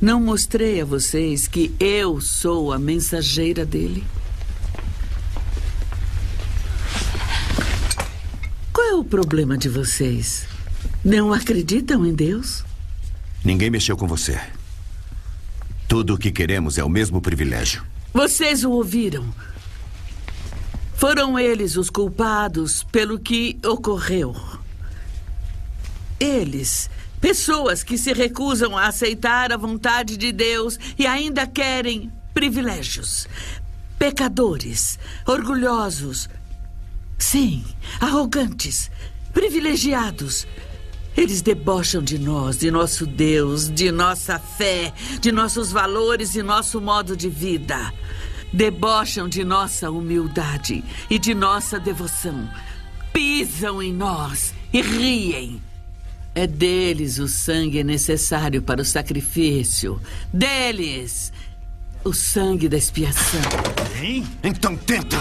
Não 0.00 0.20
mostrei 0.22 0.80
a 0.80 0.84
vocês 0.86 1.46
que 1.46 1.74
eu 1.78 2.20
sou 2.20 2.72
a 2.72 2.78
mensageira 2.78 3.66
dele? 3.66 4.04
Qual 8.72 8.86
é 8.86 8.94
o 8.94 9.04
problema 9.04 9.58
de 9.58 9.68
vocês? 9.68 10.46
Não 11.04 11.32
acreditam 11.32 12.06
em 12.06 12.14
Deus? 12.14 12.64
Ninguém 13.44 13.68
mexeu 13.68 13.96
com 13.96 14.06
você. 14.06 14.40
Tudo 15.86 16.14
o 16.14 16.18
que 16.18 16.30
queremos 16.30 16.78
é 16.78 16.84
o 16.84 16.88
mesmo 16.88 17.20
privilégio. 17.20 17.82
Vocês 18.14 18.64
o 18.64 18.70
ouviram. 18.70 19.26
Foram 20.98 21.38
eles 21.38 21.76
os 21.76 21.90
culpados 21.90 22.82
pelo 22.82 23.20
que 23.20 23.56
ocorreu. 23.64 24.34
Eles, 26.18 26.90
pessoas 27.20 27.84
que 27.84 27.96
se 27.96 28.12
recusam 28.12 28.76
a 28.76 28.88
aceitar 28.88 29.52
a 29.52 29.56
vontade 29.56 30.16
de 30.16 30.32
Deus 30.32 30.76
e 30.98 31.06
ainda 31.06 31.46
querem 31.46 32.10
privilégios. 32.34 33.28
Pecadores, 33.96 34.98
orgulhosos. 35.24 36.28
Sim, 37.16 37.64
arrogantes, 38.00 38.90
privilegiados. 39.32 40.48
Eles 41.16 41.42
debocham 41.42 42.02
de 42.02 42.18
nós, 42.18 42.58
de 42.58 42.72
nosso 42.72 43.06
Deus, 43.06 43.70
de 43.72 43.92
nossa 43.92 44.36
fé, 44.40 44.92
de 45.20 45.30
nossos 45.30 45.70
valores 45.70 46.34
e 46.34 46.42
nosso 46.42 46.80
modo 46.80 47.16
de 47.16 47.28
vida. 47.28 47.94
Debocham 48.52 49.28
de 49.28 49.44
nossa 49.44 49.90
humildade 49.90 50.82
e 51.10 51.18
de 51.18 51.34
nossa 51.34 51.78
devoção. 51.78 52.48
Pisam 53.12 53.82
em 53.82 53.92
nós 53.92 54.54
e 54.72 54.80
riem. 54.80 55.62
É 56.34 56.46
deles 56.46 57.18
o 57.18 57.26
sangue 57.26 57.82
necessário 57.82 58.62
para 58.62 58.80
o 58.80 58.84
sacrifício. 58.84 60.00
Deles 60.32 61.32
o 62.04 62.12
sangue 62.12 62.68
da 62.68 62.76
expiação. 62.76 63.40
Hein? 64.00 64.24
Então 64.42 64.76
tenta! 64.76 65.16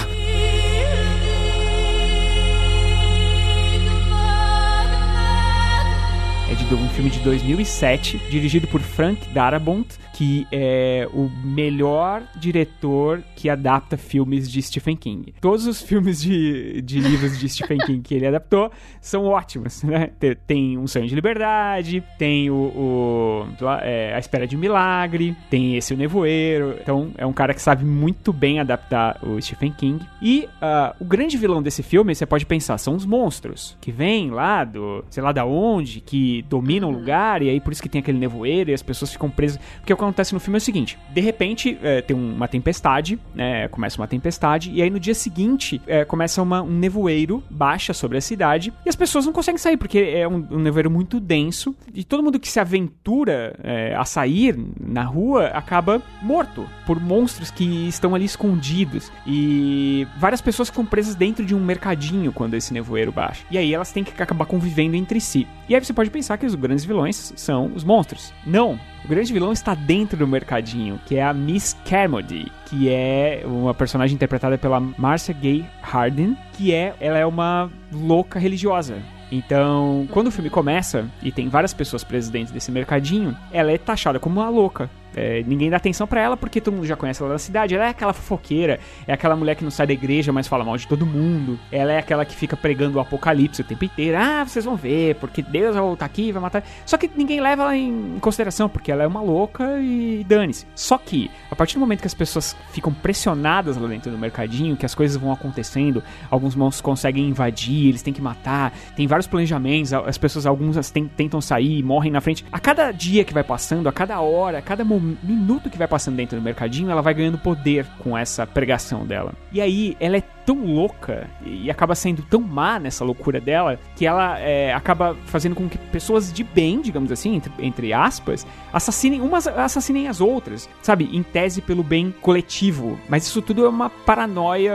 É 6.49 6.55
de 6.55 6.65
de 6.65 6.75
um 6.75 6.89
filme 6.89 7.09
de 7.09 7.19
2007, 7.19 8.21
dirigido 8.29 8.67
por 8.67 8.79
Frank 8.79 9.27
Darabont, 9.33 9.87
que 10.17 10.47
é 10.51 11.07
o 11.13 11.29
melhor 11.43 12.23
diretor 12.35 13.21
que 13.35 13.51
adapta 13.51 13.95
filmes 13.97 14.49
de 14.49 14.59
Stephen 14.63 14.95
King. 14.95 15.35
Todos 15.39 15.67
os 15.67 15.79
filmes 15.79 16.19
de, 16.19 16.81
de 16.81 16.99
livros 16.99 17.37
de 17.37 17.47
Stephen 17.47 17.77
King 17.77 18.01
que 18.01 18.15
ele 18.15 18.25
adaptou 18.25 18.71
são 18.99 19.25
ótimos, 19.25 19.83
né? 19.83 20.09
Tem 20.47 20.75
Um 20.75 20.87
Sonho 20.87 21.05
de 21.05 21.13
Liberdade, 21.13 22.03
tem 22.17 22.49
o, 22.49 22.55
o 22.55 23.45
é, 23.83 24.15
A 24.15 24.17
Espera 24.17 24.47
de 24.47 24.57
um 24.57 24.59
Milagre, 24.59 25.35
tem 25.51 25.77
esse 25.77 25.93
O 25.93 25.97
Nevoeiro. 25.97 26.75
Então, 26.81 27.11
é 27.15 27.25
um 27.25 27.33
cara 27.33 27.53
que 27.53 27.61
sabe 27.61 27.85
muito 27.85 28.33
bem 28.33 28.59
adaptar 28.59 29.19
o 29.23 29.39
Stephen 29.39 29.71
King. 29.71 30.03
E 30.19 30.49
uh, 30.55 30.95
o 30.99 31.05
grande 31.05 31.37
vilão 31.37 31.61
desse 31.61 31.83
filme, 31.83 32.15
você 32.15 32.25
pode 32.25 32.43
pensar, 32.43 32.79
são 32.79 32.95
os 32.95 33.05
monstros 33.05 33.77
que 33.79 33.91
vêm 33.91 34.31
lá 34.31 34.63
do, 34.63 35.05
sei 35.11 35.21
lá 35.21 35.31
da 35.31 35.45
onde, 35.45 36.01
que 36.01 36.43
dominam 36.49 36.89
o 36.89 36.91
lugar, 36.91 37.43
e 37.43 37.49
aí 37.51 37.61
por 37.61 37.71
isso 37.71 37.83
que 37.83 37.89
tem 37.89 37.99
aquele 37.99 38.17
nevoeiro 38.17 38.71
e 38.71 38.73
as 38.73 38.81
pessoas 38.81 39.11
ficam 39.11 39.29
presas. 39.29 39.59
Porque 39.77 39.93
o 39.93 40.06
acontece 40.07 40.33
no 40.33 40.39
filme 40.39 40.57
é 40.57 40.59
o 40.59 40.61
seguinte: 40.61 40.97
de 41.09 41.21
repente 41.21 41.77
é, 41.81 42.01
tem 42.01 42.15
uma 42.15 42.47
tempestade, 42.47 43.19
né? 43.33 43.67
Começa 43.67 43.99
uma 43.99 44.07
tempestade, 44.07 44.71
e 44.71 44.81
aí 44.81 44.89
no 44.89 44.99
dia 44.99 45.13
seguinte 45.13 45.81
é, 45.87 46.05
começa 46.05 46.41
uma, 46.41 46.61
um 46.61 46.71
nevoeiro, 46.71 47.43
baixa 47.49 47.93
sobre 47.93 48.17
a 48.17 48.21
cidade, 48.21 48.73
e 48.85 48.89
as 48.89 48.95
pessoas 48.95 49.25
não 49.25 49.33
conseguem 49.33 49.57
sair, 49.57 49.77
porque 49.77 49.99
é 49.99 50.27
um, 50.27 50.45
um 50.51 50.59
nevoeiro 50.59 50.89
muito 50.89 51.19
denso, 51.19 51.75
e 51.93 52.03
todo 52.03 52.23
mundo 52.23 52.39
que 52.39 52.49
se 52.49 52.59
aventura 52.59 53.55
é, 53.63 53.95
a 53.95 54.05
sair 54.05 54.57
na 54.79 55.03
rua 55.03 55.47
acaba 55.47 56.01
morto 56.21 56.67
por 56.85 56.99
monstros 56.99 57.51
que 57.51 57.87
estão 57.87 58.15
ali 58.15 58.25
escondidos. 58.25 59.11
E 59.25 60.07
várias 60.19 60.41
pessoas 60.41 60.69
ficam 60.69 60.85
presas 60.85 61.15
dentro 61.15 61.45
de 61.45 61.53
um 61.53 61.59
mercadinho 61.59 62.31
quando 62.31 62.53
esse 62.53 62.73
nevoeiro 62.73 63.11
baixa. 63.11 63.43
E 63.51 63.57
aí 63.57 63.73
elas 63.73 63.91
têm 63.91 64.03
que 64.03 64.21
acabar 64.21 64.45
convivendo 64.45 64.95
entre 64.95 65.19
si. 65.19 65.47
E 65.69 65.75
aí 65.75 65.83
você 65.83 65.93
pode 65.93 66.09
pensar 66.09 66.37
que 66.37 66.45
os 66.45 66.55
grandes 66.55 66.85
vilões 66.85 67.33
são 67.35 67.71
os 67.75 67.83
monstros. 67.83 68.33
Não, 68.45 68.79
o 69.03 69.07
grande 69.07 69.31
vilão 69.31 69.51
está 69.51 69.73
dentro 69.73 69.96
do 70.05 70.27
mercadinho, 70.27 70.99
que 71.05 71.15
é 71.15 71.23
a 71.23 71.33
Miss 71.33 71.75
Carmody, 71.85 72.51
que 72.65 72.89
é 72.89 73.41
uma 73.45 73.73
personagem 73.73 74.15
interpretada 74.15 74.57
pela 74.57 74.79
Marcia 74.79 75.33
Gay 75.33 75.65
Harden, 75.81 76.37
que 76.53 76.73
é 76.73 76.93
ela 76.99 77.17
é 77.17 77.25
uma 77.25 77.69
louca 77.91 78.39
religiosa. 78.39 78.97
Então, 79.31 80.07
quando 80.11 80.27
o 80.27 80.31
filme 80.31 80.49
começa 80.49 81.09
e 81.21 81.31
tem 81.31 81.49
várias 81.49 81.73
pessoas 81.73 82.03
presas 82.03 82.29
dentro 82.29 82.53
desse 82.53 82.71
mercadinho, 82.71 83.35
ela 83.51 83.71
é 83.71 83.77
taxada 83.77 84.19
como 84.19 84.39
uma 84.39 84.49
louca. 84.49 84.89
É, 85.15 85.43
ninguém 85.47 85.69
dá 85.69 85.77
atenção 85.77 86.05
para 86.05 86.21
ela 86.21 86.37
porque 86.37 86.61
todo 86.61 86.75
mundo 86.75 86.85
já 86.85 86.95
conhece 86.95 87.21
ela 87.21 87.31
da 87.31 87.39
cidade. 87.39 87.75
Ela 87.75 87.85
é 87.85 87.89
aquela 87.89 88.13
fofoqueira, 88.13 88.79
é 89.07 89.13
aquela 89.13 89.35
mulher 89.35 89.55
que 89.55 89.63
não 89.63 89.71
sai 89.71 89.87
da 89.87 89.93
igreja, 89.93 90.31
mas 90.31 90.47
fala 90.47 90.63
mal 90.63 90.77
de 90.77 90.87
todo 90.87 91.05
mundo. 91.05 91.59
Ela 91.71 91.93
é 91.93 91.99
aquela 91.99 92.23
que 92.25 92.35
fica 92.35 92.55
pregando 92.55 92.97
o 92.97 93.01
apocalipse 93.01 93.61
o 93.61 93.65
tempo 93.65 93.83
inteiro. 93.85 94.17
Ah, 94.17 94.43
vocês 94.45 94.63
vão 94.63 94.75
ver, 94.75 95.15
porque 95.15 95.41
Deus 95.41 95.75
vai 95.75 95.83
voltar 95.83 96.05
aqui 96.05 96.31
vai 96.31 96.41
matar. 96.41 96.63
Só 96.85 96.97
que 96.97 97.09
ninguém 97.15 97.41
leva 97.41 97.63
ela 97.63 97.77
em 97.77 98.17
consideração, 98.19 98.69
porque 98.69 98.91
ela 98.91 99.03
é 99.03 99.07
uma 99.07 99.21
louca 99.21 99.79
e 99.79 100.25
dane-se. 100.27 100.65
Só 100.75 100.97
que, 100.97 101.29
a 101.49 101.55
partir 101.55 101.75
do 101.75 101.79
momento 101.79 102.01
que 102.01 102.07
as 102.07 102.13
pessoas 102.13 102.55
ficam 102.71 102.93
pressionadas 102.93 103.77
lá 103.77 103.87
dentro 103.87 104.11
do 104.11 104.17
mercadinho, 104.17 104.75
que 104.75 104.85
as 104.85 104.95
coisas 104.95 105.17
vão 105.17 105.31
acontecendo, 105.31 106.03
alguns 106.29 106.55
monstros 106.55 106.81
conseguem 106.81 107.27
invadir, 107.27 107.89
eles 107.89 108.01
têm 108.01 108.13
que 108.13 108.21
matar, 108.21 108.73
tem 108.95 109.07
vários 109.07 109.27
planejamentos, 109.27 109.93
as 109.93 110.17
pessoas, 110.17 110.45
algumas 110.45 110.91
tentam 111.15 111.41
sair, 111.41 111.83
morrem 111.83 112.11
na 112.11 112.21
frente. 112.21 112.45
A 112.51 112.59
cada 112.59 112.91
dia 112.91 113.23
que 113.23 113.33
vai 113.33 113.43
passando, 113.43 113.87
a 113.89 113.91
cada 113.91 114.19
hora, 114.19 114.59
a 114.59 114.61
cada 114.61 114.83
momento 114.83 115.06
minuto 115.23 115.69
que 115.69 115.77
vai 115.77 115.87
passando 115.87 116.15
dentro 116.15 116.37
do 116.37 116.43
mercadinho, 116.43 116.89
ela 116.89 117.01
vai 117.01 117.13
ganhando 117.13 117.37
poder 117.37 117.85
com 117.99 118.17
essa 118.17 118.45
pregação 118.45 119.05
dela. 119.05 119.33
E 119.51 119.61
aí, 119.61 119.95
ela 119.99 120.17
é 120.17 120.23
tão 120.47 120.65
louca 120.65 121.29
e 121.45 121.69
acaba 121.69 121.93
sendo 121.93 122.21
tão 122.21 122.39
má 122.39 122.79
nessa 122.79 123.03
loucura 123.03 123.41
dela 123.41 123.77
que 123.97 124.05
ela 124.05 124.39
é, 124.39 124.73
acaba 124.73 125.13
fazendo 125.25 125.53
com 125.53 125.67
que 125.67 125.77
pessoas 125.77 126.31
de 126.31 126.41
bem, 126.41 126.79
digamos 126.79 127.11
assim, 127.11 127.35
entre, 127.35 127.51
entre 127.59 127.91
aspas, 127.91 128.47
assassinem 128.71 129.19
umas 129.19 129.45
assassinem 129.45 130.07
as 130.07 130.21
outras, 130.21 130.69
sabe? 130.81 131.09
Em 131.11 131.21
tese 131.21 131.59
pelo 131.61 131.83
bem 131.83 132.15
coletivo. 132.21 132.97
Mas 133.09 133.27
isso 133.27 133.41
tudo 133.41 133.65
é 133.65 133.69
uma 133.69 133.89
paranoia 133.89 134.71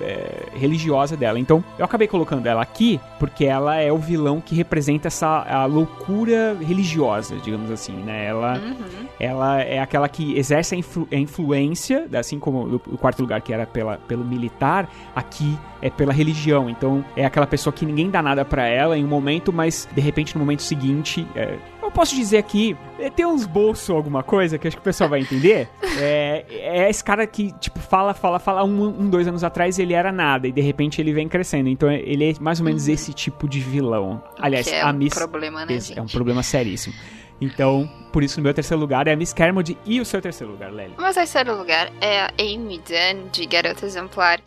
é, 0.00 0.44
religiosa 0.54 1.16
dela. 1.16 1.40
Então 1.40 1.64
eu 1.76 1.84
acabei 1.84 2.06
colocando 2.06 2.46
ela 2.46 2.62
aqui 2.62 3.00
porque 3.18 3.46
ela 3.46 3.76
é 3.76 3.92
o 3.92 3.98
vilão 3.98 4.40
que 4.40 4.54
representa 4.54 5.08
essa 5.08 5.42
a 5.42 5.64
loucura 5.64 6.56
religiosa, 6.60 7.34
digamos 7.42 7.68
assim, 7.72 7.94
né? 7.94 8.26
Ela, 8.26 8.58
uhum. 8.58 9.06
ela 9.18 9.60
é 9.60 9.80
aquela 9.80 10.08
que 10.08 10.38
exerce 10.38 10.76
a, 10.76 10.78
influ, 10.78 11.08
a 11.10 11.16
influência, 11.16 12.06
assim 12.16 12.38
como 12.38 12.76
o 12.86 12.96
quarto 12.96 13.20
lugar 13.22 13.40
que 13.40 13.52
era 13.52 13.66
pela, 13.66 13.96
pelo 13.96 14.24
militar, 14.24 14.88
aqui 15.16 15.58
é 15.80 15.88
pela 15.88 16.12
religião. 16.12 16.68
Então 16.68 17.02
é 17.16 17.24
aquela 17.24 17.46
pessoa 17.46 17.72
que 17.72 17.86
ninguém 17.86 18.10
dá 18.10 18.22
nada 18.22 18.44
para 18.44 18.68
ela 18.68 18.98
em 18.98 19.04
um 19.04 19.08
momento, 19.08 19.50
mas 19.50 19.88
de 19.90 20.00
repente 20.00 20.34
no 20.34 20.40
momento 20.40 20.62
seguinte. 20.62 21.26
É, 21.34 21.56
eu 21.82 21.90
posso 21.90 22.14
dizer 22.14 22.36
aqui, 22.36 22.76
é, 22.98 23.08
tem 23.08 23.24
uns 23.24 23.46
bolsos 23.46 23.88
ou 23.88 23.96
alguma 23.96 24.22
coisa 24.22 24.58
que 24.58 24.68
acho 24.68 24.76
que 24.76 24.80
o 24.80 24.84
pessoal 24.84 25.08
vai 25.08 25.20
entender. 25.20 25.68
É, 25.98 26.44
é 26.50 26.90
esse 26.90 27.02
cara 27.02 27.26
que, 27.26 27.52
tipo, 27.58 27.78
fala, 27.78 28.12
fala, 28.12 28.38
fala. 28.38 28.62
Um, 28.62 28.86
um, 28.86 29.08
dois 29.08 29.26
anos 29.26 29.42
atrás 29.42 29.78
ele 29.78 29.94
era 29.94 30.12
nada 30.12 30.46
e 30.46 30.52
de 30.52 30.60
repente 30.60 31.00
ele 31.00 31.10
vem 31.10 31.26
crescendo. 31.26 31.70
Então 31.70 31.90
ele 31.90 32.32
é 32.32 32.34
mais 32.38 32.60
ou 32.60 32.66
menos 32.66 32.86
uhum. 32.86 32.92
esse 32.92 33.14
tipo 33.14 33.48
de 33.48 33.60
vilão. 33.60 34.22
Aliás, 34.38 34.66
é 34.66 34.82
a 34.82 34.90
um 34.90 34.92
Miss. 34.92 35.14
Problema, 35.14 35.64
né, 35.64 35.78
é 35.96 36.02
um 36.02 36.06
problema 36.06 36.42
seríssimo. 36.42 36.94
Então, 37.40 37.90
por 38.12 38.22
isso, 38.22 38.40
no 38.40 38.44
meu 38.44 38.52
terceiro 38.52 38.80
lugar 38.80 39.06
é 39.06 39.12
a 39.12 39.16
Miss 39.16 39.32
Carmody 39.32 39.78
e 39.86 40.00
o 40.00 40.04
seu 40.04 40.20
terceiro 40.20 40.52
lugar, 40.52 40.70
Lely. 40.70 40.94
O 40.98 41.02
meu 41.02 41.14
terceiro 41.14 41.56
lugar 41.56 41.90
é 42.00 42.20
a 42.20 42.30
Amy 42.38 42.78
Dunn, 42.78 43.28
de 43.32 43.46
Garota 43.46 43.86
Exemplar. 43.86 44.40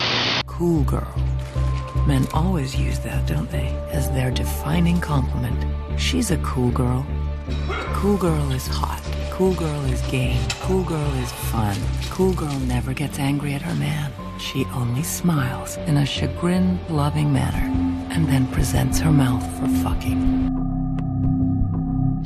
Cool 0.49 0.83
girl. 0.83 1.13
Men 2.05 2.27
always 2.33 2.75
use 2.75 2.99
that, 2.99 3.25
don't 3.25 3.49
they? 3.49 3.67
As 3.91 4.09
their 4.11 4.29
defining 4.29 4.99
compliment. 4.99 5.63
She's 5.97 6.31
a 6.31 6.37
cool 6.37 6.71
girl. 6.71 7.05
Cool 7.93 8.17
girl 8.17 8.51
is 8.51 8.67
hot. 8.67 9.01
Cool 9.31 9.53
girl 9.53 9.85
is 9.85 10.01
game. 10.11 10.41
Cool 10.61 10.83
girl 10.83 11.13
is 11.13 11.31
fun. 11.31 11.77
Cool 12.09 12.33
girl 12.33 12.59
never 12.61 12.93
gets 12.93 13.19
angry 13.19 13.53
at 13.53 13.61
her 13.61 13.75
man. 13.75 14.11
She 14.37 14.65
only 14.73 15.03
smiles 15.03 15.77
in 15.87 15.95
a 15.97 16.05
chagrin 16.05 16.77
loving 16.89 17.31
manner 17.31 17.65
and 18.11 18.27
then 18.27 18.45
presents 18.47 18.99
her 18.99 19.11
mouth 19.11 19.45
for 19.57 19.67
fucking. 19.83 20.78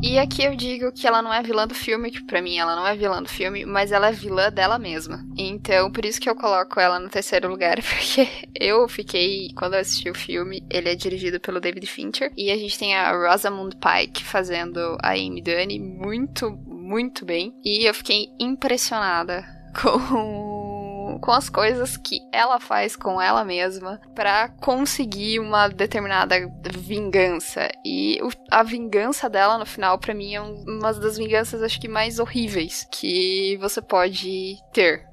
E 0.06 0.20
aqui 0.20 0.44
eu 0.44 0.54
digo 0.54 0.92
que 0.92 1.08
ela 1.08 1.22
não 1.22 1.34
é 1.34 1.42
vilã 1.42 1.66
do 1.66 1.74
filme, 1.74 2.12
que 2.12 2.22
pra 2.22 2.42
mim 2.42 2.58
ela 2.58 2.76
não 2.76 2.86
é 2.86 2.94
vilã 2.94 3.24
do 3.24 3.30
filme, 3.30 3.66
mas 3.66 3.90
ela 3.90 4.10
é 4.10 4.12
vilã 4.12 4.52
dela 4.52 4.78
mesma. 4.78 5.26
Então, 5.38 5.90
por 5.90 6.04
isso 6.04 6.20
que 6.20 6.30
eu 6.30 6.36
coloco 6.36 6.78
ela 6.78 7.00
no 7.00 7.08
terceiro 7.08 7.48
lugar, 7.48 7.78
porque 7.82 8.28
eu 8.54 8.86
fiquei, 8.90 9.48
quando 9.56 9.76
eu 9.76 9.80
assisti 9.80 10.10
o 10.10 10.14
filme, 10.14 10.62
ele 10.70 10.90
é 10.90 10.96
dirigido 10.96 11.40
pelo 11.40 11.62
David 11.62 11.88
Fincher, 11.88 12.34
e 12.36 12.52
a 12.52 12.58
gente 12.58 12.78
tem 12.78 12.94
a 12.94 13.14
Rosamund 13.14 13.78
Pike 13.78 14.26
fazendo 14.26 14.98
a 15.02 15.12
Amy 15.12 15.42
Dunne 15.42 15.80
muito, 15.80 16.52
muito 16.52 17.24
bem. 17.24 17.56
E 17.64 17.88
eu 17.88 17.94
fiquei 17.94 18.28
impressionada 18.38 19.46
com 19.82 20.53
com, 21.20 21.32
as 21.32 21.50
coisas 21.50 21.98
que 21.98 22.20
ela 22.32 22.60
faz 22.60 22.96
com 22.96 23.22
ela 23.22 23.44
mesma 23.44 24.00
para 24.16 24.50
conseguir 24.50 25.40
uma 25.40 25.68
determinada 25.68 26.36
vingança. 26.72 27.70
E 27.86 28.20
o, 28.22 28.30
a 28.52 28.64
vingança 28.64 29.30
dela 29.30 29.58
no 29.58 29.66
final, 29.66 29.98
para 29.98 30.14
mim, 30.14 30.36
é 30.36 30.42
uma 30.42 30.94
das 30.94 31.18
vinganças 31.18 31.62
acho 31.62 31.80
que 31.80 31.88
mais 31.88 32.20
horríveis 32.20 32.88
que 32.92 33.58
você 33.58 33.82
pode 33.82 34.58
ter. 34.74 35.06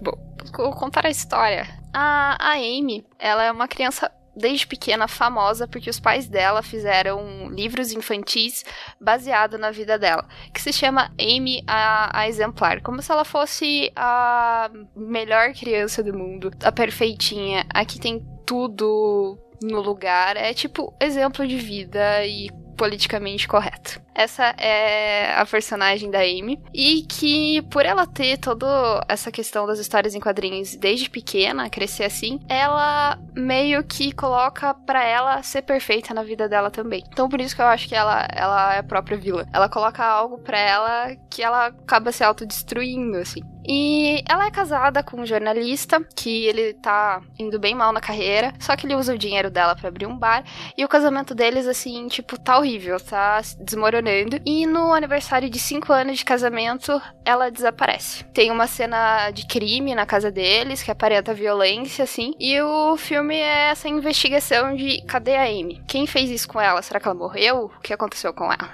Bom, 0.00 0.12
vou 0.56 0.72
contar 0.72 1.06
a 1.06 1.10
história. 1.10 1.66
A, 1.92 2.36
a 2.40 2.52
Amy, 2.54 3.06
ela 3.18 3.44
é 3.44 3.52
uma 3.52 3.68
criança 3.68 4.10
desde 4.34 4.66
pequena 4.66 5.06
famosa 5.06 5.68
porque 5.68 5.90
os 5.90 6.00
pais 6.00 6.28
dela 6.28 6.62
fizeram 6.62 7.50
livros 7.50 7.92
infantis 7.92 8.64
baseado 9.00 9.58
na 9.58 9.70
vida 9.70 9.98
dela, 9.98 10.26
que 10.52 10.60
se 10.60 10.72
chama 10.72 11.12
Amy 11.20 11.62
a, 11.66 12.20
a 12.20 12.28
exemplar, 12.28 12.80
como 12.80 13.02
se 13.02 13.12
ela 13.12 13.24
fosse 13.24 13.92
a 13.94 14.70
melhor 14.96 15.52
criança 15.52 16.02
do 16.02 16.16
mundo, 16.16 16.50
a 16.62 16.72
perfeitinha, 16.72 17.66
a 17.72 17.84
que 17.84 18.00
tem 18.00 18.24
tudo 18.46 19.38
no 19.62 19.80
lugar, 19.80 20.36
é 20.36 20.52
tipo 20.52 20.92
exemplo 21.00 21.46
de 21.46 21.56
vida 21.56 22.24
e 22.26 22.50
politicamente 22.76 23.46
correto. 23.46 24.00
Essa 24.14 24.54
é 24.58 25.34
a 25.34 25.44
personagem 25.46 26.10
da 26.10 26.20
Amy. 26.20 26.60
E 26.72 27.02
que, 27.02 27.62
por 27.62 27.84
ela 27.84 28.06
ter 28.06 28.38
toda 28.38 29.04
essa 29.08 29.30
questão 29.30 29.66
das 29.66 29.78
histórias 29.78 30.14
em 30.14 30.20
quadrinhos 30.20 30.76
desde 30.76 31.08
pequena, 31.08 31.70
crescer 31.70 32.04
assim, 32.04 32.40
ela 32.48 33.18
meio 33.34 33.82
que 33.84 34.12
coloca 34.12 34.74
para 34.74 35.02
ela 35.04 35.42
ser 35.42 35.62
perfeita 35.62 36.12
na 36.12 36.22
vida 36.22 36.48
dela 36.48 36.70
também. 36.70 37.02
Então, 37.10 37.28
por 37.28 37.40
isso 37.40 37.54
que 37.54 37.62
eu 37.62 37.66
acho 37.66 37.88
que 37.88 37.94
ela, 37.94 38.26
ela 38.32 38.74
é 38.74 38.78
a 38.78 38.82
própria 38.82 39.16
vilã. 39.16 39.46
Ela 39.52 39.68
coloca 39.68 40.04
algo 40.04 40.38
para 40.38 40.58
ela 40.58 41.16
que 41.30 41.42
ela 41.42 41.66
acaba 41.66 42.12
se 42.12 42.22
autodestruindo, 42.22 43.18
assim. 43.18 43.40
E 43.64 44.24
ela 44.28 44.46
é 44.46 44.50
casada 44.50 45.04
com 45.04 45.20
um 45.20 45.26
jornalista 45.26 46.04
que 46.16 46.46
ele 46.46 46.74
tá 46.74 47.22
indo 47.38 47.60
bem 47.60 47.76
mal 47.76 47.92
na 47.92 48.00
carreira, 48.00 48.52
só 48.58 48.74
que 48.74 48.86
ele 48.86 48.96
usa 48.96 49.14
o 49.14 49.18
dinheiro 49.18 49.50
dela 49.50 49.76
para 49.76 49.88
abrir 49.88 50.06
um 50.06 50.18
bar 50.18 50.42
e 50.76 50.84
o 50.84 50.88
casamento 50.88 51.32
deles 51.32 51.68
assim, 51.68 52.08
tipo, 52.08 52.36
tá 52.38 52.58
horrível, 52.58 52.98
tá 52.98 53.40
desmoronando 53.60 54.01
chorando. 54.02 54.40
E 54.44 54.66
no 54.66 54.92
aniversário 54.92 55.48
de 55.48 55.58
5 55.58 55.92
anos 55.92 56.18
de 56.18 56.24
casamento, 56.24 57.00
ela 57.24 57.50
desaparece. 57.50 58.24
Tem 58.34 58.50
uma 58.50 58.66
cena 58.66 59.30
de 59.30 59.46
crime 59.46 59.94
na 59.94 60.04
casa 60.04 60.30
deles, 60.30 60.82
que 60.82 60.90
aparenta 60.90 61.32
violência, 61.32 62.02
assim. 62.02 62.34
E 62.38 62.60
o 62.60 62.96
filme 62.96 63.36
é 63.36 63.70
essa 63.70 63.88
investigação 63.88 64.74
de 64.74 65.02
cadê 65.06 65.36
a 65.36 65.44
Amy? 65.44 65.80
Quem 65.86 66.06
fez 66.06 66.30
isso 66.30 66.48
com 66.48 66.60
ela? 66.60 66.82
Será 66.82 66.98
que 66.98 67.06
ela 67.06 67.14
morreu? 67.14 67.70
O 67.76 67.80
que 67.80 67.92
aconteceu 67.92 68.34
com 68.34 68.44
ela? 68.44 68.70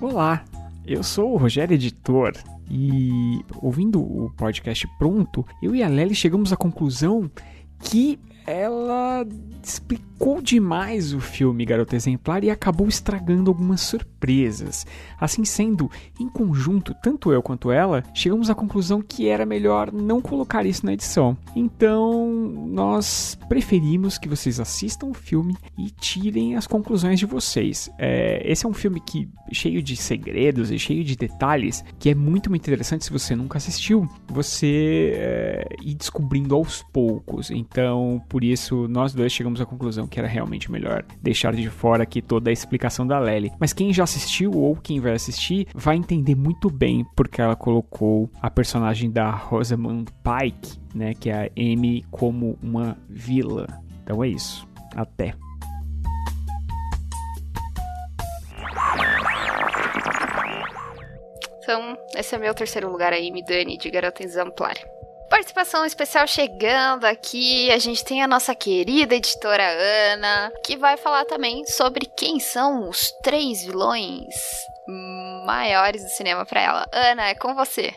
Olá, 0.00 0.44
eu 0.86 1.02
sou 1.02 1.34
o 1.34 1.36
Rogério 1.36 1.74
Editor 1.74 2.32
e 2.70 3.44
ouvindo 3.60 4.00
o 4.00 4.30
podcast 4.36 4.86
pronto, 4.98 5.44
eu 5.62 5.74
e 5.74 5.82
a 5.82 5.88
Lely 5.88 6.14
chegamos 6.14 6.52
à 6.52 6.56
conclusão 6.56 7.30
que 7.82 8.18
ela 8.46 9.26
explicou 9.62 10.40
demais 10.42 11.12
o 11.12 11.20
filme 11.20 11.64
Garota 11.64 11.96
Exemplar 11.96 12.44
e 12.44 12.50
acabou 12.50 12.88
estragando 12.88 13.50
algumas 13.50 13.80
surpresas. 13.80 14.86
Assim 15.18 15.44
sendo, 15.44 15.90
em 16.18 16.28
conjunto, 16.28 16.94
tanto 17.02 17.32
eu 17.32 17.42
quanto 17.42 17.70
ela, 17.70 18.02
chegamos 18.14 18.50
à 18.50 18.54
conclusão 18.54 19.02
que 19.02 19.28
era 19.28 19.46
melhor 19.46 19.92
não 19.92 20.20
colocar 20.20 20.66
isso 20.66 20.84
na 20.84 20.92
edição. 20.92 21.36
Então, 21.54 22.30
nós 22.68 23.38
preferimos 23.48 24.18
que 24.18 24.28
vocês 24.28 24.60
assistam 24.60 25.06
o 25.06 25.14
filme 25.14 25.56
e 25.78 25.90
tirem 25.90 26.56
as 26.56 26.66
conclusões 26.66 27.18
de 27.18 27.26
vocês. 27.26 27.90
É, 27.98 28.42
esse 28.44 28.66
é 28.66 28.68
um 28.68 28.74
filme 28.74 29.00
que 29.00 29.28
cheio 29.52 29.82
de 29.82 29.96
segredos 29.96 30.70
e 30.70 30.78
cheio 30.78 31.02
de 31.02 31.16
detalhes 31.16 31.84
que 31.98 32.10
é 32.10 32.14
muito, 32.14 32.50
muito 32.50 32.62
interessante 32.62 33.04
se 33.04 33.10
você 33.10 33.34
nunca 33.34 33.58
assistiu, 33.58 34.08
você 34.28 35.12
é, 35.14 35.68
ir 35.82 35.94
descobrindo 35.94 36.54
aos 36.54 36.82
poucos. 36.92 37.50
Então, 37.50 38.22
por 38.30 38.44
isso, 38.44 38.86
nós 38.86 39.12
dois 39.12 39.32
chegamos 39.32 39.60
à 39.60 39.66
conclusão 39.66 40.06
que 40.06 40.16
era 40.16 40.28
realmente 40.28 40.70
melhor 40.70 41.04
deixar 41.20 41.52
de 41.52 41.68
fora 41.68 42.04
aqui 42.04 42.22
toda 42.22 42.48
a 42.48 42.52
explicação 42.52 43.04
da 43.04 43.18
Lely. 43.18 43.50
Mas 43.58 43.72
quem 43.72 43.92
já 43.92 44.04
assistiu 44.04 44.52
ou 44.52 44.76
quem 44.76 45.00
vai 45.00 45.14
assistir 45.14 45.66
vai 45.74 45.96
entender 45.96 46.36
muito 46.36 46.70
bem 46.70 47.04
porque 47.16 47.42
ela 47.42 47.56
colocou 47.56 48.30
a 48.40 48.48
personagem 48.48 49.10
da 49.10 49.28
Rosamund 49.32 50.12
Pike, 50.22 50.78
né, 50.94 51.12
que 51.12 51.28
é 51.28 51.46
a 51.46 51.50
Amy, 51.58 52.06
como 52.08 52.56
uma 52.62 52.96
vilã. 53.08 53.66
Então 54.04 54.22
é 54.22 54.28
isso. 54.28 54.64
Até. 54.94 55.34
Então, 61.62 61.96
esse 62.16 62.36
é 62.36 62.38
meu 62.38 62.54
terceiro 62.54 62.90
lugar 62.90 63.12
aí, 63.12 63.32
me 63.32 63.44
Dani, 63.44 63.76
de 63.76 63.90
Garota 63.90 64.22
Exemplar. 64.22 64.74
Participação 65.30 65.86
especial 65.86 66.26
chegando 66.26 67.04
aqui. 67.04 67.70
A 67.70 67.78
gente 67.78 68.04
tem 68.04 68.20
a 68.20 68.26
nossa 68.26 68.52
querida 68.52 69.14
editora 69.14 69.62
Ana, 70.12 70.52
que 70.66 70.76
vai 70.76 70.96
falar 70.96 71.24
também 71.24 71.64
sobre 71.66 72.04
quem 72.04 72.40
são 72.40 72.88
os 72.88 73.12
três 73.22 73.62
vilões 73.64 74.34
maiores 75.46 76.02
do 76.02 76.10
cinema 76.10 76.44
para 76.44 76.60
ela. 76.60 76.88
Ana, 76.92 77.28
é 77.28 77.34
com 77.36 77.54
você. 77.54 77.94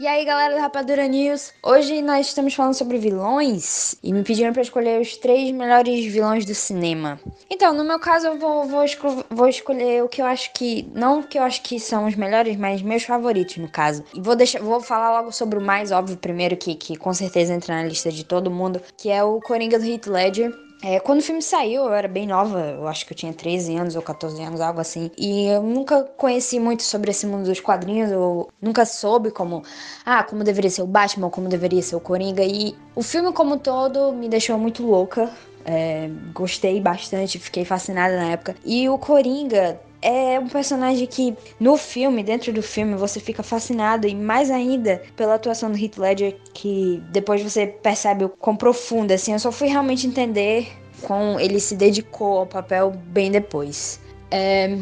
E 0.00 0.08
aí, 0.08 0.24
galera 0.24 0.54
do 0.54 0.60
Rapadura 0.60 1.06
News. 1.06 1.52
Hoje 1.62 2.02
nós 2.02 2.26
estamos 2.26 2.52
falando 2.52 2.74
sobre 2.74 2.98
vilões 2.98 3.94
e 4.02 4.12
me 4.12 4.24
pediram 4.24 4.52
para 4.52 4.62
escolher 4.62 5.00
os 5.00 5.16
três 5.16 5.52
melhores 5.52 6.04
vilões 6.06 6.44
do 6.44 6.54
cinema. 6.54 7.20
Então, 7.48 7.72
no 7.72 7.84
meu 7.84 8.00
caso, 8.00 8.26
eu 8.26 8.38
vou, 8.38 8.66
vou, 8.66 8.82
esco 8.82 9.24
vou 9.30 9.48
escolher 9.48 10.02
o 10.02 10.08
que 10.08 10.20
eu 10.20 10.26
acho 10.26 10.52
que. 10.52 10.90
Não 10.92 11.22
que 11.22 11.38
eu 11.38 11.42
acho 11.44 11.62
que 11.62 11.78
são 11.78 12.06
os 12.06 12.16
melhores, 12.16 12.56
mas 12.56 12.82
meus 12.82 13.04
favoritos, 13.04 13.56
no 13.58 13.68
caso. 13.68 14.04
E 14.12 14.20
vou, 14.20 14.34
deixar, 14.34 14.60
vou 14.60 14.80
falar 14.80 15.12
logo 15.12 15.30
sobre 15.30 15.58
o 15.58 15.62
mais 15.62 15.92
óbvio 15.92 16.16
primeiro, 16.16 16.56
que, 16.56 16.74
que 16.74 16.96
com 16.96 17.14
certeza 17.14 17.54
entra 17.54 17.76
na 17.76 17.84
lista 17.84 18.10
de 18.10 18.24
todo 18.24 18.50
mundo, 18.50 18.80
que 18.96 19.10
é 19.10 19.22
o 19.22 19.40
Coringa 19.40 19.78
do 19.78 19.84
Heath 19.84 20.06
Ledger. 20.06 20.63
É, 20.86 21.00
quando 21.00 21.20
o 21.20 21.22
filme 21.22 21.40
saiu, 21.40 21.84
eu 21.84 21.94
era 21.94 22.06
bem 22.06 22.26
nova, 22.26 22.60
eu 22.60 22.86
acho 22.86 23.06
que 23.06 23.14
eu 23.14 23.16
tinha 23.16 23.32
13 23.32 23.74
anos 23.74 23.96
ou 23.96 24.02
14 24.02 24.42
anos, 24.42 24.60
algo 24.60 24.80
assim. 24.82 25.10
E 25.16 25.46
eu 25.46 25.62
nunca 25.62 26.04
conheci 26.18 26.60
muito 26.60 26.82
sobre 26.82 27.10
esse 27.10 27.26
mundo 27.26 27.46
dos 27.46 27.58
quadrinhos, 27.58 28.10
eu 28.10 28.50
nunca 28.60 28.84
soube 28.84 29.30
como, 29.30 29.62
ah, 30.04 30.22
como 30.22 30.44
deveria 30.44 30.68
ser 30.68 30.82
o 30.82 30.86
Batman, 30.86 31.30
como 31.30 31.48
deveria 31.48 31.80
ser 31.80 31.96
o 31.96 32.00
Coringa. 32.00 32.44
E 32.44 32.76
o 32.94 33.02
filme 33.02 33.32
como 33.32 33.54
um 33.54 33.58
todo 33.58 34.12
me 34.12 34.28
deixou 34.28 34.58
muito 34.58 34.86
louca. 34.86 35.30
É, 35.64 36.10
gostei 36.34 36.78
bastante, 36.82 37.38
fiquei 37.38 37.64
fascinada 37.64 38.14
na 38.16 38.32
época. 38.32 38.54
E 38.62 38.86
o 38.86 38.98
Coringa 38.98 39.80
é 40.04 40.38
um 40.38 40.48
personagem 40.48 41.06
que 41.06 41.34
no 41.58 41.78
filme, 41.78 42.22
dentro 42.22 42.52
do 42.52 42.62
filme, 42.62 42.94
você 42.94 43.18
fica 43.18 43.42
fascinado 43.42 44.06
e 44.06 44.14
mais 44.14 44.50
ainda 44.50 45.02
pela 45.16 45.34
atuação 45.34 45.72
do 45.72 45.78
Heath 45.78 45.96
Ledger, 45.96 46.36
que 46.52 47.02
depois 47.10 47.42
você 47.42 47.66
percebe 47.66 48.24
o 48.26 48.28
quão 48.28 48.54
profunda, 48.54 49.14
assim, 49.14 49.32
eu 49.32 49.38
só 49.38 49.50
fui 49.50 49.68
realmente 49.68 50.06
entender 50.06 50.70
como 51.02 51.40
ele 51.40 51.58
se 51.58 51.74
dedicou 51.74 52.38
ao 52.38 52.46
papel 52.46 52.90
bem 52.90 53.30
depois. 53.30 53.98
É, 54.30 54.76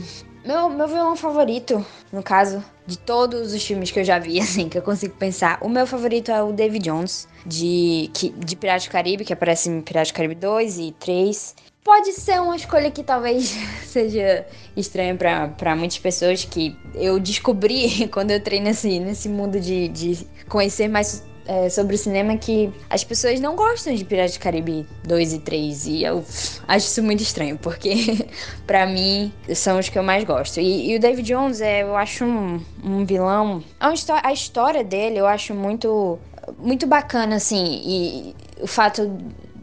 meu, 0.45 0.69
meu 0.69 0.89
vilão 0.89 1.15
favorito, 1.15 1.87
no 2.13 2.23
caso, 2.23 2.65
de 2.85 2.99
todos 2.99 3.53
os 3.53 3.65
filmes 3.65 3.93
que 3.93 4.01
eu 4.01 4.05
já 4.05 4.19
vi, 4.19 4.41
assim, 4.43 4.69
que 4.69 4.77
eu 4.77 4.83
consigo 4.83 5.15
pensar, 5.15 5.59
o 5.63 5.69
meu 5.69 5.87
favorito 5.87 6.33
é 6.33 6.43
o 6.43 6.53
David 6.53 6.85
Jones, 6.85 7.29
de, 7.47 8.11
que, 8.13 8.31
de 8.31 8.57
Pirata 8.57 8.87
do 8.87 8.91
Caribe, 8.91 9.25
que 9.25 9.33
aparece 9.33 9.71
em 9.71 9.81
Pirata 9.81 10.11
do 10.11 10.15
Caribe 10.15 10.35
2 10.35 10.79
e 10.79 10.93
3. 10.99 11.55
Pode 11.85 12.13
ser 12.13 12.41
uma 12.41 12.55
escolha 12.55 12.93
que 12.93 13.03
talvez 13.03 13.57
seja 13.85 14.47
estranha 14.77 15.17
para 15.17 15.75
muitas 15.75 15.99
pessoas, 15.99 16.45
que 16.45 16.77
eu 16.95 17.19
descobri 17.19 18.07
quando 18.13 18.31
eu 18.31 18.39
entrei 18.39 18.61
nesse, 18.61 19.01
nesse 19.01 19.29
mundo 19.29 19.59
de, 19.59 19.89
de 19.89 20.27
conhecer 20.49 20.87
mais 20.87 21.25
é, 21.45 21.69
sobre 21.69 21.97
o 21.97 21.99
cinema 21.99 22.37
que 22.37 22.73
as 22.89 23.03
pessoas 23.03 23.41
não 23.41 23.57
gostam 23.57 23.93
de 23.95 24.05
Piratas 24.05 24.35
do 24.35 24.41
Caribe 24.41 24.87
2 25.09 25.33
e 25.33 25.39
3 25.41 25.87
e 25.87 26.05
eu 26.05 26.25
acho 26.69 26.87
isso 26.87 27.03
muito 27.03 27.21
estranho, 27.21 27.59
porque 27.59 28.29
para 28.65 28.87
mim 28.87 29.33
são 29.53 29.81
os 29.81 29.89
que 29.89 29.99
eu 29.99 30.05
mais 30.05 30.23
gosto. 30.23 30.61
E, 30.61 30.93
e 30.93 30.97
o 30.97 31.01
David 31.01 31.27
Jones, 31.27 31.61
é, 31.61 31.83
eu 31.83 31.97
acho 31.97 32.25
um, 32.25 32.65
um 32.85 33.05
vilão. 33.05 33.61
A, 33.81 33.93
a 34.23 34.33
história 34.33 34.85
dele 34.85 35.19
eu 35.19 35.27
acho 35.27 35.53
muito, 35.53 36.17
muito 36.59 36.87
bacana, 36.87 37.37
assim, 37.37 37.83
e 37.85 38.37
o 38.63 38.69
fato 38.69 39.11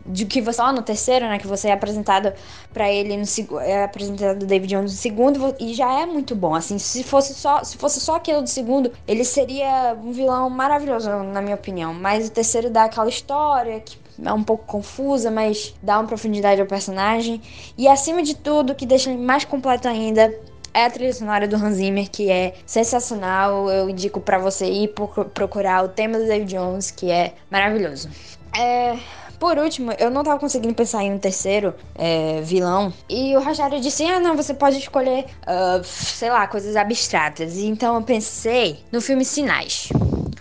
de 0.10 0.26
que 0.26 0.42
você 0.42 0.62
lá 0.62 0.74
no 0.74 0.82
terceiro, 0.82 1.28
né, 1.28 1.38
que 1.38 1.48
você 1.48 1.70
é 1.70 1.72
apresentado 1.72 2.34
para 2.74 2.92
ele 2.92 3.16
no 3.16 3.60
é 3.62 3.84
apresentado 3.84 4.40
do 4.40 4.46
David 4.46 4.76
Jones 4.76 4.92
no 4.92 4.98
segundo 4.98 5.56
e 5.60 5.74
já 5.74 6.02
é 6.02 6.06
muito 6.06 6.36
bom. 6.36 6.56
Assim, 6.56 6.80
se 6.80 7.04
fosse 7.04 7.34
só, 7.34 7.64
se 7.64 7.78
fosse 7.78 8.00
só 8.00 8.16
aquilo 8.16 8.42
do 8.42 8.50
segundo, 8.50 8.92
ele 9.08 9.24
seria 9.24 9.96
um 10.04 10.12
vilão 10.12 10.50
maravilhoso 10.50 11.10
na 11.10 11.42
minha 11.42 11.56
opinião. 11.56 11.94
Mas 11.94 12.28
o 12.28 12.32
terceiro 12.32 12.70
dá 12.70 12.86
aquela 12.86 13.08
história 13.08 13.80
que 13.80 13.98
é 14.24 14.34
um 14.34 14.44
pouco 14.44 14.66
confusa, 14.66 15.32
mas 15.32 15.74
dá 15.82 16.00
uma 16.00 16.08
profundidade 16.08 16.60
ao 16.60 16.68
personagem. 16.68 17.42
E 17.78 17.88
acima 17.88 18.22
de 18.22 18.36
tudo, 18.36 18.74
o 18.74 18.76
que 18.76 18.86
deixa 18.86 19.10
ele 19.12 19.22
mais 19.22 19.46
completo 19.46 19.88
ainda 19.88 20.34
é 20.74 20.86
a 20.86 20.90
trilha 20.90 21.14
sonora 21.14 21.48
do 21.48 21.56
Hans 21.56 21.76
Zimmer, 21.76 22.10
que 22.10 22.30
é 22.30 22.54
sensacional. 22.66 23.70
Eu 23.70 23.90
indico 23.90 24.20
para 24.20 24.38
você 24.38 24.66
ir 24.66 24.94
procurar 25.34 25.84
o 25.84 25.90
tema 25.90 26.18
do 26.18 26.26
David 26.26 26.54
Jones, 26.54 26.92
que 26.92 27.10
é 27.10 27.34
maravilhoso. 27.50 28.10
É, 28.58 28.98
por 29.40 29.58
último, 29.58 29.92
eu 29.94 30.12
não 30.12 30.24
tava 30.24 30.40
conseguindo 30.40 30.74
pensar 30.74 31.04
em 31.04 31.14
um 31.14 31.18
terceiro 31.18 31.74
é, 31.96 32.42
vilão. 32.42 32.94
E 33.08 33.36
o 33.36 33.42
Rogério 33.42 33.80
disse: 33.80 34.04
Ah, 34.04 34.20
não, 34.20 34.36
você 34.36 34.54
pode 34.54 34.78
escolher, 34.78 35.26
uh, 35.44 35.84
sei 35.84 36.30
lá, 36.30 36.46
coisas 36.48 36.76
abstratas. 36.76 37.58
E 37.58 37.66
então 37.66 37.96
eu 37.96 38.02
pensei 38.02 38.84
no 38.92 39.02
filme 39.02 39.24
Sinais. 39.24 39.90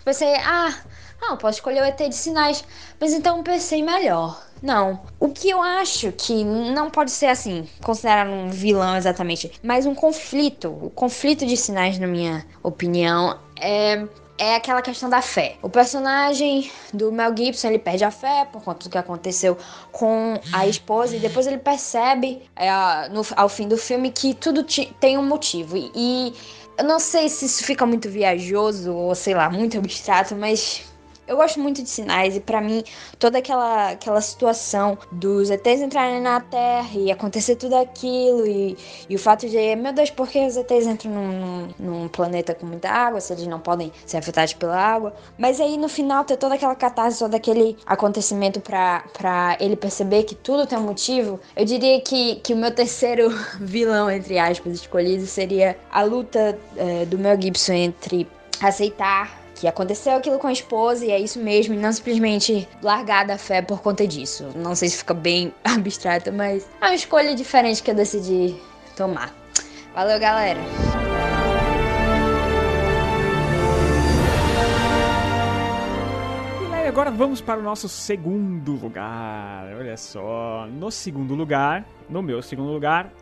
Pensei, 0.04 0.34
ah, 0.36 0.74
não, 1.20 1.36
posso 1.36 1.58
escolher 1.58 1.82
o 1.82 1.84
ET 1.84 1.98
de 1.98 2.14
Sinais. 2.14 2.64
Mas 2.98 3.12
então 3.12 3.42
pensei 3.42 3.82
melhor. 3.82 4.42
Não. 4.62 5.00
O 5.20 5.28
que 5.28 5.50
eu 5.50 5.62
acho 5.62 6.10
que 6.12 6.44
não 6.44 6.90
pode 6.90 7.10
ser 7.10 7.26
assim, 7.26 7.68
considerado 7.82 8.30
um 8.30 8.50
vilão 8.50 8.96
exatamente, 8.96 9.52
mas 9.62 9.86
um 9.86 9.94
conflito. 9.94 10.68
O 10.68 10.90
conflito 10.90 11.46
de 11.46 11.56
sinais, 11.56 11.98
na 11.98 12.06
minha 12.06 12.44
opinião, 12.62 13.38
é 13.60 14.04
é 14.38 14.54
aquela 14.54 14.80
questão 14.80 15.10
da 15.10 15.20
fé. 15.20 15.56
O 15.60 15.68
personagem 15.68 16.70
do 16.94 17.10
Mel 17.10 17.36
Gibson, 17.36 17.68
ele 17.68 17.78
perde 17.78 18.04
a 18.04 18.10
fé 18.10 18.46
por 18.50 18.62
conta 18.62 18.84
do 18.88 18.90
que 18.90 18.96
aconteceu 18.96 19.58
com 19.90 20.40
a 20.52 20.66
esposa 20.66 21.16
e 21.16 21.18
depois 21.18 21.46
ele 21.46 21.58
percebe 21.58 22.42
é, 22.54 22.70
no, 23.08 23.22
ao 23.36 23.48
fim 23.48 23.66
do 23.66 23.76
filme 23.76 24.10
que 24.10 24.34
tudo 24.34 24.64
tem 25.00 25.18
um 25.18 25.26
motivo. 25.26 25.76
E, 25.76 25.90
e 25.94 26.34
eu 26.78 26.84
não 26.84 27.00
sei 27.00 27.28
se 27.28 27.46
isso 27.46 27.64
fica 27.64 27.84
muito 27.84 28.08
viajoso 28.08 28.94
ou 28.94 29.14
sei 29.14 29.34
lá, 29.34 29.50
muito 29.50 29.76
abstrato, 29.76 30.36
mas 30.36 30.87
eu 31.28 31.36
gosto 31.36 31.60
muito 31.60 31.82
de 31.82 31.90
sinais 31.90 32.34
e 32.34 32.40
para 32.40 32.60
mim 32.60 32.82
toda 33.18 33.38
aquela, 33.38 33.90
aquela 33.90 34.20
situação 34.20 34.96
dos 35.12 35.50
ETs 35.50 35.82
entrarem 35.82 36.20
na 36.20 36.40
Terra 36.40 36.88
e 36.94 37.12
acontecer 37.12 37.56
tudo 37.56 37.76
aquilo 37.76 38.46
e, 38.46 38.76
e 39.08 39.14
o 39.14 39.18
fato 39.18 39.48
de, 39.48 39.76
meu 39.76 39.92
Deus, 39.92 40.10
por 40.10 40.26
que 40.28 40.44
os 40.46 40.56
ETs 40.56 40.86
entram 40.86 41.12
num, 41.12 41.68
num, 41.78 42.08
planeta 42.08 42.54
com 42.54 42.64
muita 42.64 42.88
água 42.88 43.20
se 43.20 43.32
eles 43.32 43.46
não 43.46 43.60
podem 43.60 43.92
ser 44.06 44.16
afetados 44.16 44.54
pela 44.54 44.76
água? 44.76 45.14
Mas 45.36 45.60
aí 45.60 45.76
no 45.76 45.88
final 45.88 46.24
ter 46.24 46.38
toda 46.38 46.54
aquela 46.54 46.74
catástrofe, 46.74 47.18
todo 47.18 47.34
aquele 47.34 47.76
acontecimento 47.84 48.60
para 48.60 49.56
ele 49.60 49.76
perceber 49.76 50.22
que 50.22 50.34
tudo 50.34 50.66
tem 50.66 50.78
um 50.78 50.82
motivo, 50.82 51.38
eu 51.54 51.64
diria 51.64 52.00
que, 52.00 52.36
que 52.36 52.54
o 52.54 52.56
meu 52.56 52.74
terceiro 52.74 53.28
vilão, 53.60 54.10
entre 54.10 54.38
aspas, 54.38 54.72
escolhido 54.72 55.26
seria 55.26 55.76
a 55.90 56.02
luta 56.02 56.58
é, 56.76 57.04
do 57.04 57.18
Mel 57.18 57.40
Gibson 57.40 57.72
entre 57.72 58.26
aceitar 58.60 59.37
que 59.58 59.66
aconteceu 59.66 60.14
aquilo 60.14 60.38
com 60.38 60.46
a 60.46 60.52
esposa 60.52 61.04
e 61.04 61.10
é 61.10 61.18
isso 61.18 61.38
mesmo, 61.38 61.74
e 61.74 61.76
não 61.76 61.92
simplesmente 61.92 62.68
largar 62.82 63.26
da 63.26 63.36
fé 63.36 63.60
por 63.60 63.80
conta 63.80 64.06
disso. 64.06 64.46
Não 64.54 64.74
sei 64.74 64.88
se 64.88 64.98
fica 64.98 65.14
bem 65.14 65.52
abstrato, 65.64 66.32
mas 66.32 66.66
é 66.80 66.86
uma 66.86 66.94
escolha 66.94 67.34
diferente 67.34 67.82
que 67.82 67.90
eu 67.90 67.94
decidi 67.94 68.56
tomar. 68.96 69.34
Valeu, 69.94 70.18
galera! 70.18 70.60
agora 76.88 77.10
vamos 77.10 77.40
para 77.40 77.60
o 77.60 77.62
nosso 77.62 77.88
segundo 77.88 78.72
lugar. 78.72 79.72
Olha 79.78 79.96
só, 79.96 80.66
no 80.66 80.90
segundo 80.90 81.34
lugar, 81.34 81.84
no 82.08 82.22
meu 82.22 82.42
segundo 82.42 82.72
lugar, 82.72 83.12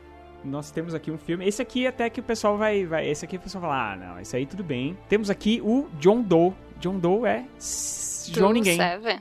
nós 0.47 0.71
temos 0.71 0.95
aqui 0.95 1.11
um 1.11 1.19
filme. 1.19 1.47
Esse 1.47 1.61
aqui 1.61 1.87
até 1.87 2.09
que 2.09 2.21
o 2.21 2.23
pessoal 2.23 2.57
vai, 2.57 2.87
vai 2.87 3.09
esse 3.09 3.25
aqui 3.25 3.37
o 3.37 3.41
pessoal 3.41 3.63
fala, 3.63 3.93
ah, 3.93 3.97
não, 3.97 4.21
esse 4.21 4.37
aí 4.37 4.47
tudo 4.47 4.65
bem. 4.65 4.97
Temos 5.09 5.29
aqui 5.29 5.61
o 5.63 5.89
John 5.99 6.23
Doe. 6.23 6.53
John 6.81 6.99
Doe 6.99 7.29
é 7.29 7.45
João 8.33 8.53
Ninguém. 8.53 8.77
Seven. 8.77 9.21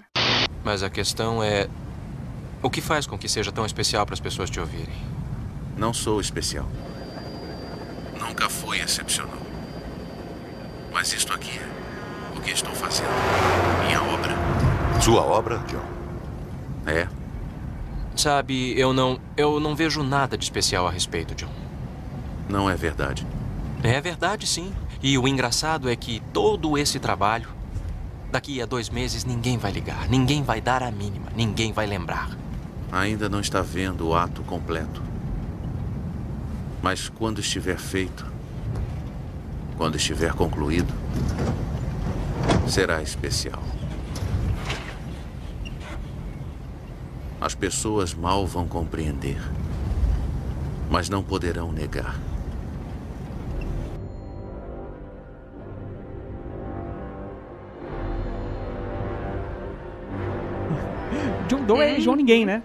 Mas 0.63 0.83
a 0.83 0.89
questão 0.89 1.43
é 1.43 1.67
o 2.61 2.69
que 2.69 2.81
faz 2.81 3.05
com 3.05 3.17
que 3.17 3.29
seja 3.29 3.51
tão 3.51 3.65
especial 3.65 4.05
para 4.05 4.13
as 4.13 4.19
pessoas 4.19 4.49
te 4.49 4.59
ouvirem? 4.59 4.95
Não 5.77 5.93
sou 5.93 6.19
especial. 6.19 6.67
Nunca 8.19 8.49
fui 8.49 8.79
excepcional. 8.79 9.37
Mas 10.91 11.13
isto 11.13 11.33
aqui 11.33 11.59
é 11.59 12.37
o 12.37 12.41
que 12.41 12.51
estou 12.51 12.73
fazendo. 12.73 13.09
Minha 13.85 14.01
obra. 14.01 14.33
Sua 15.01 15.21
obra, 15.21 15.57
John? 15.67 15.85
É. 16.89 17.24
Sabe, 18.15 18.77
eu 18.79 18.93
não. 18.93 19.19
Eu 19.35 19.59
não 19.59 19.75
vejo 19.75 20.01
nada 20.01 20.37
de 20.37 20.43
especial 20.43 20.87
a 20.87 20.91
respeito, 20.91 21.35
John. 21.35 21.51
Não 22.49 22.69
é 22.69 22.75
verdade. 22.75 23.25
É 23.83 23.99
verdade, 23.99 24.47
sim. 24.47 24.71
E 25.01 25.17
o 25.17 25.27
engraçado 25.27 25.89
é 25.89 25.95
que 25.95 26.21
todo 26.33 26.77
esse 26.77 26.99
trabalho. 26.99 27.49
Daqui 28.31 28.61
a 28.61 28.65
dois 28.65 28.89
meses 28.89 29.23
ninguém 29.23 29.57
vai 29.57 29.71
ligar, 29.71 30.09
ninguém 30.09 30.43
vai 30.43 30.59
dar 30.59 30.83
a 30.83 30.91
mínima, 30.91 31.27
ninguém 31.35 31.71
vai 31.71 31.85
lembrar. 31.85 32.29
Ainda 32.91 33.29
não 33.29 33.39
está 33.39 33.61
vendo 33.61 34.07
o 34.07 34.15
ato 34.15 34.41
completo. 34.43 35.01
Mas 36.81 37.07
quando 37.07 37.39
estiver 37.39 37.77
feito, 37.77 38.25
quando 39.77 39.95
estiver 39.95 40.33
concluído, 40.33 40.93
será 42.67 43.01
especial. 43.01 43.63
As 47.45 47.53
pessoas 47.53 48.15
mal 48.15 48.47
vão 48.47 48.67
compreender, 48.67 49.37
mas 50.89 51.09
não 51.09 51.21
poderão 51.21 51.71
negar. 51.71 52.19
John 61.47 61.63
Doe 61.65 61.85
é 61.85 61.99
João 61.99 62.15
Ninguém, 62.15 62.47
né? 62.47 62.63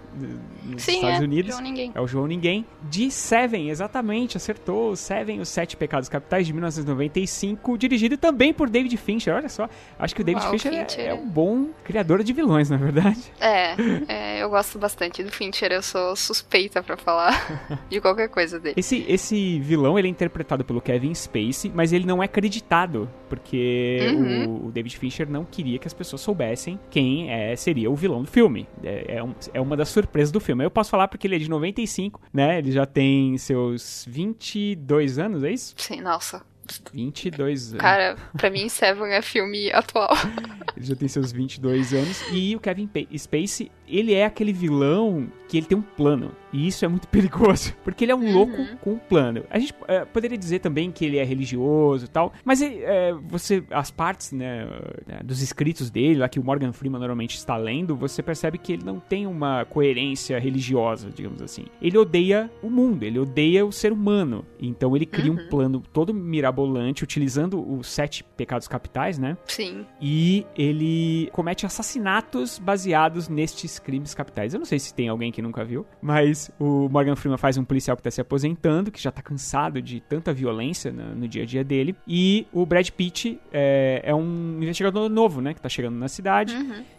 Nos 0.81 0.85
Sim, 0.85 0.95
Estados 0.97 1.20
é, 1.20 1.24
Unidos. 1.24 1.51
João 1.53 1.62
Ninguém. 1.62 1.93
É 1.95 2.01
o 2.01 2.07
João 2.07 2.26
Ninguém. 2.26 2.66
De 2.89 3.11
Seven, 3.11 3.68
exatamente, 3.70 4.37
acertou. 4.37 4.97
Seven, 4.97 5.41
Os 5.41 5.49
Sete 5.49 5.76
Pecados 5.76 6.09
Capitais, 6.09 6.47
de 6.47 6.53
1995, 6.53 7.76
dirigido 7.78 8.16
também 8.16 8.53
por 8.53 8.68
David 8.68 8.97
Fincher. 8.97 9.35
Olha 9.35 9.49
só, 9.49 9.68
acho 9.99 10.14
que 10.14 10.20
o 10.22 10.24
David 10.24 10.43
Uau, 10.45 10.53
Fincher, 10.53 10.72
é- 10.74 10.85
Fincher. 10.89 11.05
É, 11.07 11.14
um 11.14 11.28
bom 11.28 11.68
criador 11.85 12.22
de 12.22 12.33
vilões, 12.33 12.70
na 12.70 12.76
verdade. 12.76 13.20
É, 13.41 13.74
é, 14.09 14.43
eu 14.43 14.51
gosto 14.51 14.78
bastante 14.78 15.22
do 15.22 15.31
Fincher, 15.31 15.70
eu 15.72 15.83
sou 15.83 16.14
suspeita 16.16 16.83
pra 16.83 16.97
falar 16.97 17.78
de 17.89 18.01
qualquer 18.01 18.28
coisa 18.28 18.59
dele. 18.59 18.74
Esse, 18.76 19.05
esse 19.09 19.59
vilão, 19.61 19.99
ele 19.99 20.09
é 20.09 20.11
interpretado 20.11 20.64
pelo 20.64 20.81
Kevin 20.81 21.14
Spacey, 21.14 21.70
mas 21.74 21.93
ele 21.93 22.07
não 22.07 22.22
é 22.22 22.26
acreditado, 22.26 23.09
porque 23.28 23.99
Uhum. 24.11 24.47
o, 24.64 24.66
o 24.68 24.72
David 24.72 24.97
Fincher 24.97 25.28
não 25.28 25.45
queria 25.45 25.78
que 25.78 25.87
as 25.87 25.95
pessoas 25.95 26.20
soubessem 26.22 26.78
quem 26.91 27.31
é, 27.31 27.55
seria 27.57 27.91
o 27.91 27.95
vilão 27.97 28.22
do 28.22 28.28
filme. 28.28 28.66
É, 28.83 29.16
é, 29.16 29.22
um- 29.22 29.35
é 29.55 29.61
uma 29.61 29.76
das 29.76 29.89
surpresas 29.89 30.31
do 30.33 30.41
filme. 30.41 30.64
Eu 30.71 30.73
posso 30.73 30.89
falar 30.89 31.09
porque 31.09 31.27
ele 31.27 31.35
é 31.35 31.39
de 31.41 31.51
95, 31.51 32.21
né? 32.33 32.59
Ele 32.59 32.71
já 32.71 32.87
tem 32.87 33.37
seus 33.39 34.05
22 34.09 35.18
anos, 35.18 35.43
é 35.43 35.51
isso? 35.51 35.75
Sim, 35.77 36.01
nossa. 36.01 36.43
22 36.95 37.71
anos. 37.73 37.81
Cara, 37.83 38.16
pra 38.39 38.49
mim 38.49 38.68
Seven 38.68 39.12
é 39.12 39.21
filme 39.21 39.73
atual. 39.73 40.11
Ele 40.77 40.87
já 40.87 40.95
tem 40.95 41.09
seus 41.09 41.33
22 41.33 41.93
anos. 41.93 42.23
E 42.33 42.55
o 42.55 42.61
Kevin 42.61 42.87
Pa- 42.87 43.01
Spacey, 43.18 43.73
ele 43.89 44.14
é 44.14 44.25
aquele 44.25 44.53
vilão 44.53 45.27
que 45.49 45.59
ele 45.59 45.66
tem 45.66 45.77
um 45.77 45.83
plano. 45.83 46.31
E 46.53 46.66
isso 46.66 46.84
é 46.84 46.88
muito 46.88 47.07
perigoso. 47.09 47.74
Porque 47.84 48.05
ele 48.05 48.12
é 48.12 48.16
um 48.16 48.32
louco 48.32 48.57
com 48.80 48.92
um 48.92 48.98
plano. 48.98 49.44
A 49.51 49.59
gente 49.59 49.74
eh, 49.88 50.05
poderia 50.05 50.36
dizer 50.36 50.61
também 50.61 50.90
que 50.90 51.05
ele 51.05 51.18
é 51.18 51.24
religioso 51.24 52.05
e 52.07 52.09
tal. 52.09 52.32
Mas 52.44 52.62
eh, 52.62 53.14
você, 53.28 53.62
as 53.70 53.90
partes 53.90 54.32
né, 54.32 54.66
dos 55.24 55.42
escritos 55.42 55.90
dele, 55.90 56.20
lá 56.20 56.28
que 56.28 56.38
o 56.38 56.44
Morgan 56.44 56.72
Freeman 56.72 57.01
normalmente 57.01 57.36
está 57.36 57.57
lendo, 57.57 57.96
você 57.96 58.22
percebe 58.22 58.59
que 58.59 58.72
ele 58.72 58.84
não 58.84 58.98
tem 58.98 59.26
uma 59.26 59.64
coerência 59.64 60.38
religiosa, 60.38 61.11
digamos 61.11 61.42
assim. 61.42 61.64
Ele 61.80 61.96
odeia 61.98 62.51
o 62.62 62.70
mundo, 62.70 63.03
ele 63.03 63.18
odeia 63.18 63.64
o 63.64 63.72
ser 63.72 63.92
humano. 63.92 64.44
Então 64.59 64.96
ele 64.96 65.07
cria 65.07 65.32
um 65.32 65.48
plano 65.48 65.82
todo 65.92 66.12
mirabolante, 66.14 67.05
utilizando 67.05 67.61
os 67.78 67.88
sete 67.88 68.24
pecados 68.36 68.68
capitais, 68.68 69.18
né? 69.18 69.36
Sim. 69.46 69.86
E 70.01 70.46
ele 70.57 71.28
comete 71.32 71.66
assassinatos 71.66 72.59
baseados 72.59 73.28
nestes 73.28 73.78
crimes 73.78 74.14
capitais. 74.14 74.55
Eu 74.55 74.59
não 74.59 74.66
sei 74.66 74.78
se 74.78 74.94
tem 74.94 75.09
alguém 75.09 75.32
que 75.32 75.42
nunca 75.42 75.64
viu, 75.64 75.86
mas 76.01 76.39
o 76.59 76.88
Morgan 76.88 77.16
Freeman 77.16 77.36
faz 77.38 77.57
um 77.59 77.64
policial 77.64 77.97
que 77.97 78.03
tá 78.03 78.11
se 78.11 78.20
aposentando, 78.20 78.91
que 78.91 79.01
já 79.03 79.11
tá 79.11 79.20
cansado 79.22 79.82
de 79.82 80.01
tanta 80.01 80.32
violência 80.32 80.93
no, 80.93 81.14
no 81.14 81.28
dia 81.28 81.43
a 81.43 81.47
dia 81.47 81.64
dele. 81.64 81.95
E 82.07 82.47
o 82.53 82.64
Brad 82.64 82.88
Pitt 82.91 83.38
é, 83.53 84.01
é 84.05 84.14
um 84.14 84.59
investigador 84.61 85.09
novo, 85.09 85.41
né? 85.41 85.55
Que 85.55 85.61
tá 85.61 85.68
chegando 85.68 85.97
na 85.97 86.09
cidade. 86.09 86.55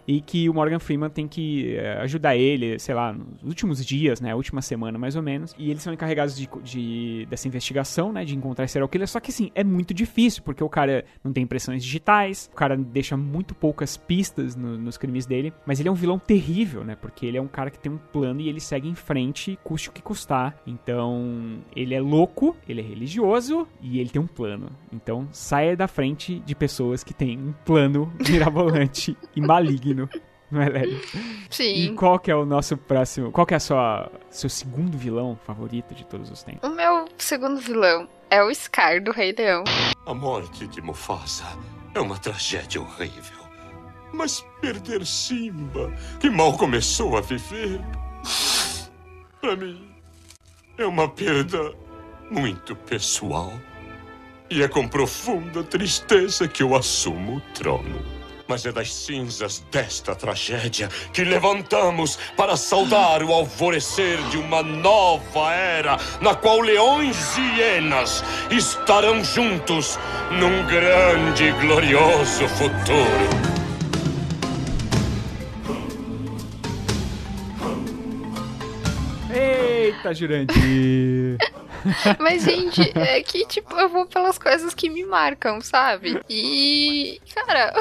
E 0.07 0.19
que 0.19 0.49
o 0.49 0.53
Morgan 0.53 0.79
Freeman 0.79 1.09
tem 1.09 1.27
que 1.27 1.75
é, 1.77 1.93
ajudar 2.01 2.35
ele, 2.35 2.77
sei 2.79 2.93
lá, 2.95 3.13
nos 3.13 3.43
últimos 3.43 3.85
dias, 3.85 4.19
né? 4.19 4.33
Última 4.35 4.61
semana 4.61 4.97
mais 4.97 5.15
ou 5.15 5.21
menos. 5.21 5.55
E 5.57 5.69
eles 5.71 5.81
são 5.83 5.93
encarregados 5.93 6.35
de, 6.35 6.49
de- 6.63 7.25
dessa 7.29 7.47
investigação, 7.47 8.11
né? 8.11 8.25
De 8.25 8.35
encontrar 8.35 8.65
esse 8.65 8.73
serial 8.73 8.89
killer. 8.89 9.07
Só 9.07 9.19
que 9.19 9.31
assim, 9.31 9.51
é 9.55 9.63
muito 9.63 9.93
difícil, 9.93 10.41
porque 10.43 10.63
o 10.63 10.67
cara 10.69 11.05
não 11.23 11.31
tem 11.31 11.43
impressões 11.43 11.83
digitais, 11.83 12.49
o 12.51 12.55
cara 12.55 12.75
deixa 12.75 13.15
muito 13.15 13.53
poucas 13.55 13.95
pistas 13.95 14.55
no- 14.55 14.77
nos 14.77 14.97
crimes 14.97 15.25
dele. 15.25 15.53
Mas 15.65 15.79
ele 15.79 15.87
é 15.87 15.91
um 15.91 15.95
vilão 15.95 16.19
terrível, 16.19 16.83
né? 16.83 16.95
Porque 16.95 17.25
ele 17.25 17.37
é 17.37 17.41
um 17.41 17.47
cara 17.47 17.69
que 17.69 17.79
tem 17.79 17.91
um 17.91 17.97
plano 17.97 18.41
e 18.41 18.49
ele 18.49 18.59
segue 18.59 18.89
em 18.89 18.95
frente, 18.95 19.30
custe 19.63 19.89
o 19.89 19.91
que 19.91 20.01
custar. 20.01 20.57
Então, 20.65 21.59
ele 21.75 21.93
é 21.93 21.99
louco, 21.99 22.55
ele 22.67 22.81
é 22.81 22.83
religioso 22.83 23.67
e 23.81 23.99
ele 23.99 24.09
tem 24.09 24.21
um 24.21 24.27
plano. 24.27 24.69
Então, 24.91 25.27
saia 25.31 25.75
da 25.75 25.87
frente 25.87 26.39
de 26.39 26.55
pessoas 26.55 27.03
que 27.03 27.13
têm 27.13 27.37
um 27.37 27.53
plano 27.65 28.11
mirabolante 28.29 29.17
e 29.35 29.41
maligno. 29.41 30.09
Não 30.51 30.61
é, 30.61 30.67
Lélia? 30.67 30.99
Sim. 31.49 31.73
E 31.73 31.95
qual 31.95 32.19
que 32.19 32.29
é 32.29 32.35
o 32.35 32.45
nosso 32.45 32.75
próximo... 32.75 33.31
Qual 33.31 33.47
que 33.47 33.53
é 33.53 33.57
a 33.57 33.59
sua, 33.59 34.11
seu 34.29 34.49
segundo 34.49 34.97
vilão 34.97 35.39
favorito 35.45 35.95
de 35.95 36.05
todos 36.05 36.29
os 36.29 36.43
tempos? 36.43 36.69
O 36.69 36.73
meu 36.75 37.05
segundo 37.17 37.57
vilão 37.61 38.07
é 38.29 38.43
o 38.43 38.53
Scar 38.53 39.01
do 39.01 39.11
Rei 39.11 39.33
Leão. 39.37 39.63
A 40.05 40.13
morte 40.13 40.67
de 40.67 40.81
Mufasa 40.81 41.45
é 41.95 41.99
uma 42.01 42.17
tragédia 42.17 42.81
horrível. 42.81 43.41
Mas 44.13 44.45
perder 44.59 45.05
Simba, 45.05 45.93
que 46.19 46.29
mal 46.29 46.57
começou 46.57 47.17
a 47.17 47.21
viver, 47.21 47.79
pra 49.41 49.55
mim 49.55 49.91
é 50.77 50.85
uma 50.85 51.09
perda 51.09 51.73
muito 52.29 52.75
pessoal. 52.75 53.51
E 54.49 54.61
é 54.61 54.67
com 54.67 54.87
profunda 54.87 55.63
tristeza 55.63 56.47
que 56.47 56.61
eu 56.61 56.75
assumo 56.75 57.37
o 57.37 57.41
trono. 57.53 58.05
Mas 58.47 58.65
é 58.65 58.71
das 58.71 58.93
cinzas 58.93 59.59
desta 59.71 60.13
tragédia 60.13 60.89
que 61.13 61.23
levantamos 61.23 62.19
para 62.35 62.57
saudar 62.57 63.23
o 63.23 63.31
alvorecer 63.31 64.21
de 64.29 64.37
uma 64.37 64.61
nova 64.61 65.53
era, 65.53 65.97
na 66.19 66.35
qual 66.35 66.59
leões 66.59 67.37
e 67.37 67.59
hienas 67.59 68.23
estarão 68.49 69.23
juntos 69.23 69.97
num 70.31 70.67
grande 70.67 71.45
e 71.45 71.51
glorioso 71.53 72.47
futuro. 72.49 73.50
Eita, 80.01 80.13
Jurandir! 80.15 81.37
Mas, 82.19 82.43
gente, 82.43 82.81
é 82.97 83.21
que, 83.21 83.45
tipo, 83.45 83.75
eu 83.75 83.87
vou 83.87 84.07
pelas 84.07 84.37
coisas 84.39 84.73
que 84.73 84.89
me 84.89 85.05
marcam, 85.05 85.61
sabe? 85.61 86.19
E, 86.27 87.21
cara, 87.35 87.71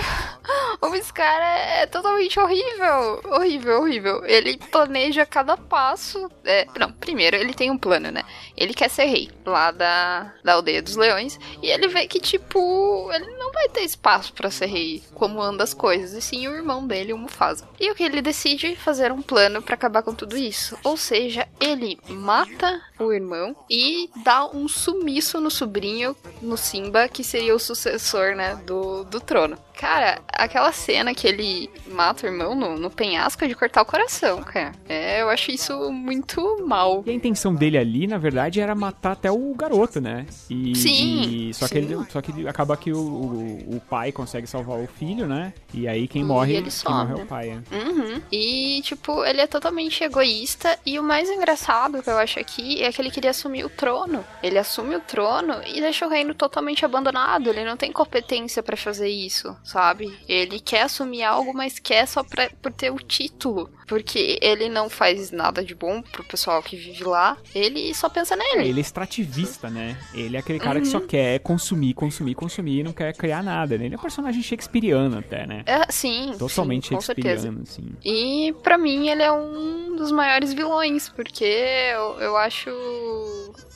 o 0.81 1.03
Scar 1.03 1.41
é 1.41 1.87
totalmente 1.87 2.39
horrível. 2.39 3.21
Horrível, 3.25 3.81
horrível. 3.81 4.25
Ele 4.25 4.57
planeja 4.57 5.27
cada 5.27 5.57
passo. 5.57 6.31
É, 6.45 6.67
não, 6.79 6.93
primeiro, 6.93 7.37
ele 7.37 7.55
tem 7.55 7.71
um 7.71 7.79
plano, 7.79 8.11
né? 8.11 8.25
Ele 8.57 8.75
quer 8.75 8.89
ser 8.89 9.05
rei 9.05 9.31
lá 9.45 9.71
da, 9.71 10.33
da 10.45 10.55
aldeia 10.55 10.83
dos 10.83 10.97
leões. 10.97 11.39
E 11.63 11.69
ele 11.69 11.89
vê 11.89 12.07
que, 12.07 12.21
tipo, 12.21 13.11
ele 13.13 13.37
não 13.37 13.53
vai 13.53 13.69
ter 13.69 13.83
espaço 13.83 14.33
pra 14.33 14.51
ser 14.51 14.67
rei, 14.67 15.03
como 15.15 15.41
anda 15.41 15.65
as 15.65 15.75
coisas. 15.75 16.13
E 16.13 16.21
sim 16.21 16.47
o 16.49 16.55
irmão 16.55 16.87
dele, 16.87 17.13
o 17.13 17.19
Mufasa. 17.19 17.69
E 17.79 17.91
o 17.91 17.95
que 17.95 18.03
ele 18.03 18.23
decide? 18.23 18.77
Fazer 18.77 19.13
um 19.13 19.23
plano 19.23 19.63
pra 19.63 19.75
acabar 19.75 20.03
com 20.03 20.15
tudo 20.15 20.37
isso. 20.37 20.77
Ou 20.85 20.97
seja, 20.97 21.49
ele 21.61 21.99
mata 22.09 22.81
o 22.99 23.13
irmão 23.13 23.57
e 23.69 24.11
dá 24.25 24.47
um 24.47 24.69
sumiço 24.69 25.41
no 25.41 25.51
sobrinho, 25.51 26.17
no 26.43 26.57
Simba, 26.57 27.09
que 27.09 27.25
seria 27.25 27.55
o 27.55 27.59
sucessor, 27.59 28.35
né, 28.35 28.57
do, 28.67 29.05
do 29.05 29.21
trono. 29.21 29.59
Cara, 29.81 30.21
aquela 30.31 30.71
cena 30.73 31.15
que 31.15 31.27
ele 31.27 31.71
mata 31.87 32.27
o 32.27 32.29
irmão 32.29 32.55
no, 32.55 32.77
no 32.77 32.91
penhasco 32.91 33.43
é 33.43 33.49
de 33.49 33.55
cortar 33.55 33.81
o 33.81 33.87
coração, 33.87 34.43
cara. 34.43 34.73
É, 34.87 35.23
eu 35.23 35.31
acho 35.31 35.51
isso 35.51 35.91
muito 35.91 36.63
mal. 36.67 37.03
E 37.07 37.11
a 37.11 37.15
intenção 37.15 37.55
dele 37.55 37.79
ali, 37.79 38.07
na 38.07 38.19
verdade, 38.19 38.61
era 38.61 38.75
matar 38.75 39.13
até 39.13 39.31
o 39.33 39.55
garoto, 39.55 39.99
né? 39.99 40.27
E, 40.51 40.77
Sim, 40.77 41.49
e- 41.49 41.55
só, 41.55 41.67
sim. 41.67 41.73
Que 41.73 41.79
ele, 41.79 41.97
só 42.11 42.21
que 42.21 42.31
ele 42.31 42.47
acaba 42.47 42.77
que 42.77 42.93
o, 42.93 42.99
o, 42.99 43.77
o 43.77 43.81
pai 43.89 44.13
consegue 44.13 44.47
salvar 44.47 44.79
o 44.79 44.87
filho, 44.87 45.27
né? 45.27 45.55
E 45.73 45.89
aí 45.89 46.07
quem 46.07 46.23
morre, 46.23 46.57
ele 46.57 46.71
quem 46.71 46.95
morre 46.95 47.13
é 47.19 47.23
o 47.23 47.27
pai. 47.27 47.49
é. 47.49 47.75
Uhum. 47.75 48.21
E, 48.31 48.83
tipo, 48.83 49.25
ele 49.25 49.41
é 49.41 49.47
totalmente 49.47 50.05
egoísta. 50.05 50.79
E 50.85 50.99
o 50.99 51.03
mais 51.03 51.31
engraçado 51.31 52.03
que 52.03 52.11
eu 52.11 52.19
acho 52.19 52.39
aqui 52.39 52.83
é 52.83 52.93
que 52.93 53.01
ele 53.01 53.11
queria 53.11 53.31
assumir 53.31 53.65
o 53.65 53.71
trono. 53.71 54.23
Ele 54.43 54.59
assume 54.59 54.95
o 54.97 55.01
trono 55.01 55.55
e 55.67 55.81
deixa 55.81 56.07
o 56.07 56.11
reino 56.11 56.35
totalmente 56.35 56.85
abandonado. 56.85 57.49
Ele 57.49 57.65
não 57.65 57.79
tem 57.79 57.91
competência 57.91 58.63
pra 58.63 58.77
fazer 58.77 59.09
isso, 59.09 59.57
sabe? 59.71 60.19
Ele 60.29 60.59
quer 60.61 60.83
assumir 60.83 61.23
algo, 61.23 61.53
mas 61.55 61.79
quer 61.79 62.07
só 62.07 62.23
pra, 62.23 62.51
por 62.61 62.73
ter 62.73 62.91
o 62.91 62.97
título. 62.99 63.71
Porque 63.87 64.39
ele 64.41 64.69
não 64.69 64.89
faz 64.89 65.33
nada 65.33 65.65
de 65.65 65.75
bom 65.75 66.01
pro 66.01 66.23
pessoal 66.23 66.63
que 66.63 66.77
vive 66.77 67.03
lá. 67.03 67.37
Ele 67.55 67.93
só 67.93 68.09
pensa 68.09 68.35
É, 68.35 68.37
nele. 68.37 68.69
ele 68.69 68.79
é 68.79 68.83
extrativista, 68.83 69.69
né? 69.69 69.97
Ele 70.15 70.37
é 70.37 70.41
aquele 70.41 70.61
cara 70.61 70.81
que 70.81 70.87
só 70.87 70.99
Uhum. 70.99 71.07
quer 71.07 71.41
consumir, 71.41 71.95
consumir, 71.95 72.35
consumir 72.37 72.81
e 72.81 72.83
não 72.85 72.93
quer 72.93 73.13
criar 73.17 73.43
nada. 73.43 73.77
Né? 73.77 73.87
Ele 73.87 73.95
é 73.97 73.99
um 73.99 74.01
personagem 74.01 74.43
shakespeariano 74.43 75.19
até, 75.19 75.45
né? 75.45 75.63
É, 75.67 75.91
sim. 75.91 76.33
Totalmente 76.39 76.89
sim, 76.89 76.95
shakespeariano, 77.01 77.63
assim. 77.63 77.83
E 78.05 78.55
pra 78.63 78.79
mim 78.79 79.09
ele 79.09 79.23
é 79.25 79.33
um 79.33 79.97
dos 79.97 80.13
maiores 80.13 80.53
vilões, 80.53 81.09
porque 81.09 81.45
eu, 81.45 82.21
eu 82.21 82.37
acho 82.37 82.71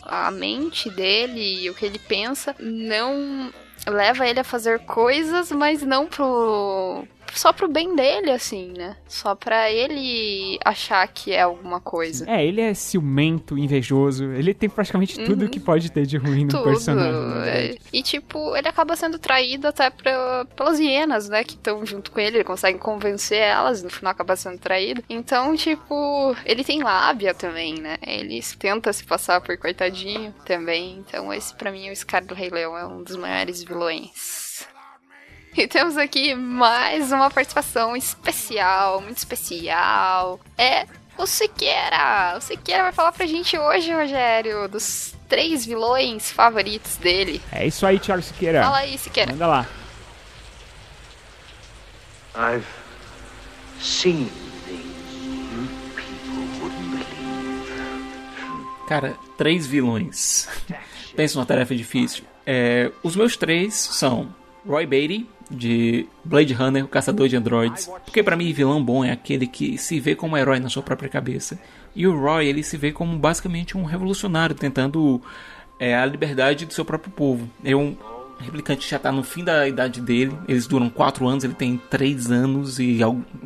a 0.02 0.30
mente 0.30 0.88
dele 0.90 1.62
e 1.64 1.70
o 1.70 1.74
que 1.74 1.84
ele 1.86 1.98
pensa 1.98 2.54
não 2.60 3.52
leva 3.86 4.26
ele 4.26 4.40
a 4.40 4.44
fazer 4.44 4.80
coisas, 4.80 5.50
mas 5.52 5.82
não 5.82 6.06
pro 6.06 7.06
só 7.34 7.52
pro 7.52 7.68
bem 7.68 7.94
dele 7.94 8.30
assim, 8.30 8.72
né? 8.76 8.96
Só 9.08 9.34
pra 9.34 9.70
ele 9.70 10.58
achar 10.64 11.06
que 11.08 11.32
é 11.32 11.42
alguma 11.42 11.80
coisa. 11.80 12.28
É, 12.28 12.44
ele 12.44 12.60
é 12.60 12.72
ciumento, 12.74 13.58
invejoso. 13.58 14.24
Ele 14.32 14.54
tem 14.54 14.68
praticamente 14.68 15.18
tudo 15.24 15.48
que 15.48 15.60
pode 15.60 15.90
ter 15.90 16.06
de 16.06 16.16
ruim 16.16 16.44
no 16.44 16.50
Tudo. 16.50 16.64
personagem. 16.64 17.12
na 17.12 17.46
é. 17.46 17.76
E, 17.92 18.02
tipo, 18.02 18.56
ele 18.56 18.68
acaba 18.68 18.96
sendo 18.96 19.18
traído 19.18 19.68
até 19.68 19.90
pra, 19.90 20.44
pelas 20.56 20.78
hienas, 20.78 21.28
né? 21.28 21.44
Que 21.44 21.54
estão 21.54 21.84
junto 21.84 22.10
com 22.10 22.20
ele. 22.20 22.38
Ele 22.38 22.44
consegue 22.44 22.78
convencer 22.78 23.38
elas, 23.38 23.82
no 23.82 23.90
final 23.90 24.12
acaba 24.12 24.36
sendo 24.36 24.58
traído. 24.58 25.02
Então, 25.08 25.54
tipo, 25.56 26.36
ele 26.44 26.64
tem 26.64 26.82
lábia 26.82 27.34
também, 27.34 27.74
né? 27.74 27.96
Ele 28.06 28.40
tenta 28.58 28.92
se 28.92 29.04
passar 29.04 29.40
por 29.40 29.56
coitadinho 29.56 30.34
também. 30.44 30.98
Então, 30.98 31.32
esse 31.32 31.54
pra 31.54 31.72
mim, 31.72 31.90
o 31.90 31.96
Scar 31.96 32.24
do 32.24 32.34
Rei 32.34 32.50
Leão 32.50 32.76
é 32.76 32.86
um 32.86 33.02
dos 33.02 33.16
maiores 33.16 33.62
vilões. 33.62 34.43
E 35.56 35.68
temos 35.68 35.96
aqui 35.96 36.34
mais 36.34 37.12
uma 37.12 37.30
participação 37.30 37.96
especial, 37.96 39.00
muito 39.00 39.18
especial. 39.18 40.40
É 40.58 40.84
o 41.16 41.26
Siqueira! 41.26 42.34
O 42.36 42.40
Siqueira 42.40 42.82
vai 42.82 42.92
falar 42.92 43.12
pra 43.12 43.24
gente 43.24 43.56
hoje, 43.56 43.92
Rogério, 43.92 44.68
dos 44.68 45.14
três 45.28 45.64
vilões 45.64 46.32
favoritos 46.32 46.96
dele. 46.96 47.40
É 47.52 47.64
isso 47.66 47.86
aí, 47.86 48.00
Thiago 48.00 48.20
Siqueira. 48.22 48.62
Fala 48.64 48.78
aí, 48.78 48.98
Siqueira. 48.98 49.30
Manda 49.30 49.46
lá. 49.46 49.66
I've 52.34 52.66
seen 53.80 54.28
things 54.66 55.14
you 55.14 55.68
people 55.94 56.60
wouldn't 56.60 56.90
believe. 56.90 57.08
Cara, 58.88 59.16
três 59.38 59.68
vilões. 59.68 60.48
Pensa 61.14 61.36
numa 61.36 61.46
tarefa 61.46 61.76
difícil. 61.76 62.24
É, 62.44 62.90
os 63.04 63.14
meus 63.14 63.36
três 63.36 63.74
são 63.74 64.34
Roy 64.66 64.86
Beatty, 64.86 65.26
de 65.50 66.06
Blade 66.24 66.54
Runner, 66.54 66.84
o 66.84 66.88
caçador 66.88 67.28
de 67.28 67.36
androides. 67.36 67.86
Porque 68.04 68.22
pra 68.22 68.36
mim, 68.36 68.52
vilão 68.52 68.82
bom 68.82 69.04
é 69.04 69.10
aquele 69.10 69.46
que 69.46 69.76
se 69.78 70.00
vê 70.00 70.14
como 70.14 70.36
herói 70.36 70.58
na 70.58 70.68
sua 70.68 70.82
própria 70.82 71.08
cabeça. 71.08 71.58
E 71.94 72.06
o 72.06 72.18
Roy, 72.18 72.46
ele 72.46 72.62
se 72.62 72.76
vê 72.76 72.92
como 72.92 73.16
basicamente 73.18 73.76
um 73.76 73.84
revolucionário, 73.84 74.54
tentando 74.54 75.20
é, 75.78 75.94
a 75.94 76.04
liberdade 76.06 76.66
do 76.66 76.72
seu 76.72 76.84
próprio 76.84 77.12
povo. 77.12 77.48
É 77.62 77.74
um 77.74 77.96
replicante 78.38 78.88
já 78.88 78.98
tá 78.98 79.12
no 79.12 79.22
fim 79.22 79.44
da 79.44 79.68
idade 79.68 80.00
dele. 80.00 80.36
Eles 80.48 80.66
duram 80.66 80.88
4 80.90 81.26
anos, 81.26 81.44
ele 81.44 81.54
tem 81.54 81.80
3 81.90 82.30
anos 82.30 82.78
e 82.78 82.98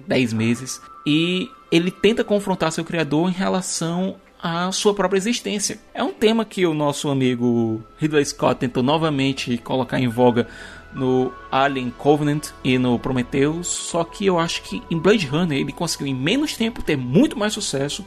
10 0.06 0.32
meses. 0.32 0.80
E 1.06 1.48
ele 1.70 1.90
tenta 1.90 2.24
confrontar 2.24 2.72
seu 2.72 2.84
criador 2.84 3.28
em 3.28 3.32
relação 3.32 4.16
à 4.42 4.70
sua 4.72 4.94
própria 4.94 5.18
existência. 5.18 5.78
É 5.92 6.02
um 6.02 6.12
tema 6.12 6.44
que 6.44 6.66
o 6.66 6.72
nosso 6.72 7.08
amigo 7.08 7.82
Ridley 7.98 8.24
Scott 8.24 8.60
tentou 8.60 8.82
novamente 8.82 9.58
colocar 9.58 9.98
em 9.98 10.08
voga 10.08 10.46
no 10.92 11.32
Alien 11.50 11.90
Covenant 11.90 12.48
e 12.64 12.78
no 12.78 12.98
Prometheus, 12.98 13.66
só 13.66 14.04
que 14.04 14.26
eu 14.26 14.38
acho 14.38 14.62
que 14.62 14.82
em 14.90 14.98
Blade 14.98 15.26
Runner 15.26 15.58
ele 15.58 15.72
conseguiu 15.72 16.06
em 16.06 16.14
menos 16.14 16.56
tempo 16.56 16.82
ter 16.82 16.96
muito 16.96 17.38
mais 17.38 17.52
sucesso 17.52 18.04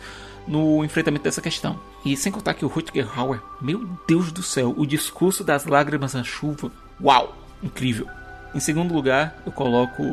no 0.48 0.84
enfrentamento 0.84 1.24
dessa 1.24 1.42
questão. 1.42 1.80
E 2.04 2.18
sem 2.18 2.32
contar 2.32 2.54
que 2.56 2.66
o 2.66 2.68
Rutger 2.68 3.08
Hauer, 3.18 3.40
meu 3.62 3.88
Deus 4.08 4.32
do 4.32 4.42
céu, 4.42 4.74
o 4.76 4.86
discurso 4.86 5.44
das 5.44 5.66
lágrimas 5.66 6.14
na 6.14 6.24
chuva, 6.24 6.72
uau, 7.02 7.36
incrível. 7.62 8.08
Em 8.54 8.60
segundo 8.60 8.94
lugar, 8.94 9.42
eu 9.46 9.52
coloco 9.52 10.04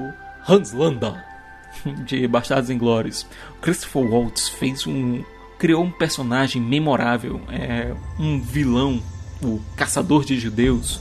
Hans 0.47 0.73
Landa 0.73 1.25
de 2.05 2.29
Bastardos 2.29 2.71
Inglórios. 2.71 3.27
Christopher 3.61 4.03
Waltz 4.03 4.49
fez 4.49 4.87
um 4.87 5.25
criou 5.59 5.83
um 5.83 5.91
personagem 5.91 6.63
memorável, 6.63 7.41
é 7.49 7.93
um 8.19 8.41
vilão, 8.41 9.03
o 9.43 9.61
caçador 9.77 10.25
de 10.25 10.39
judeus, 10.39 11.01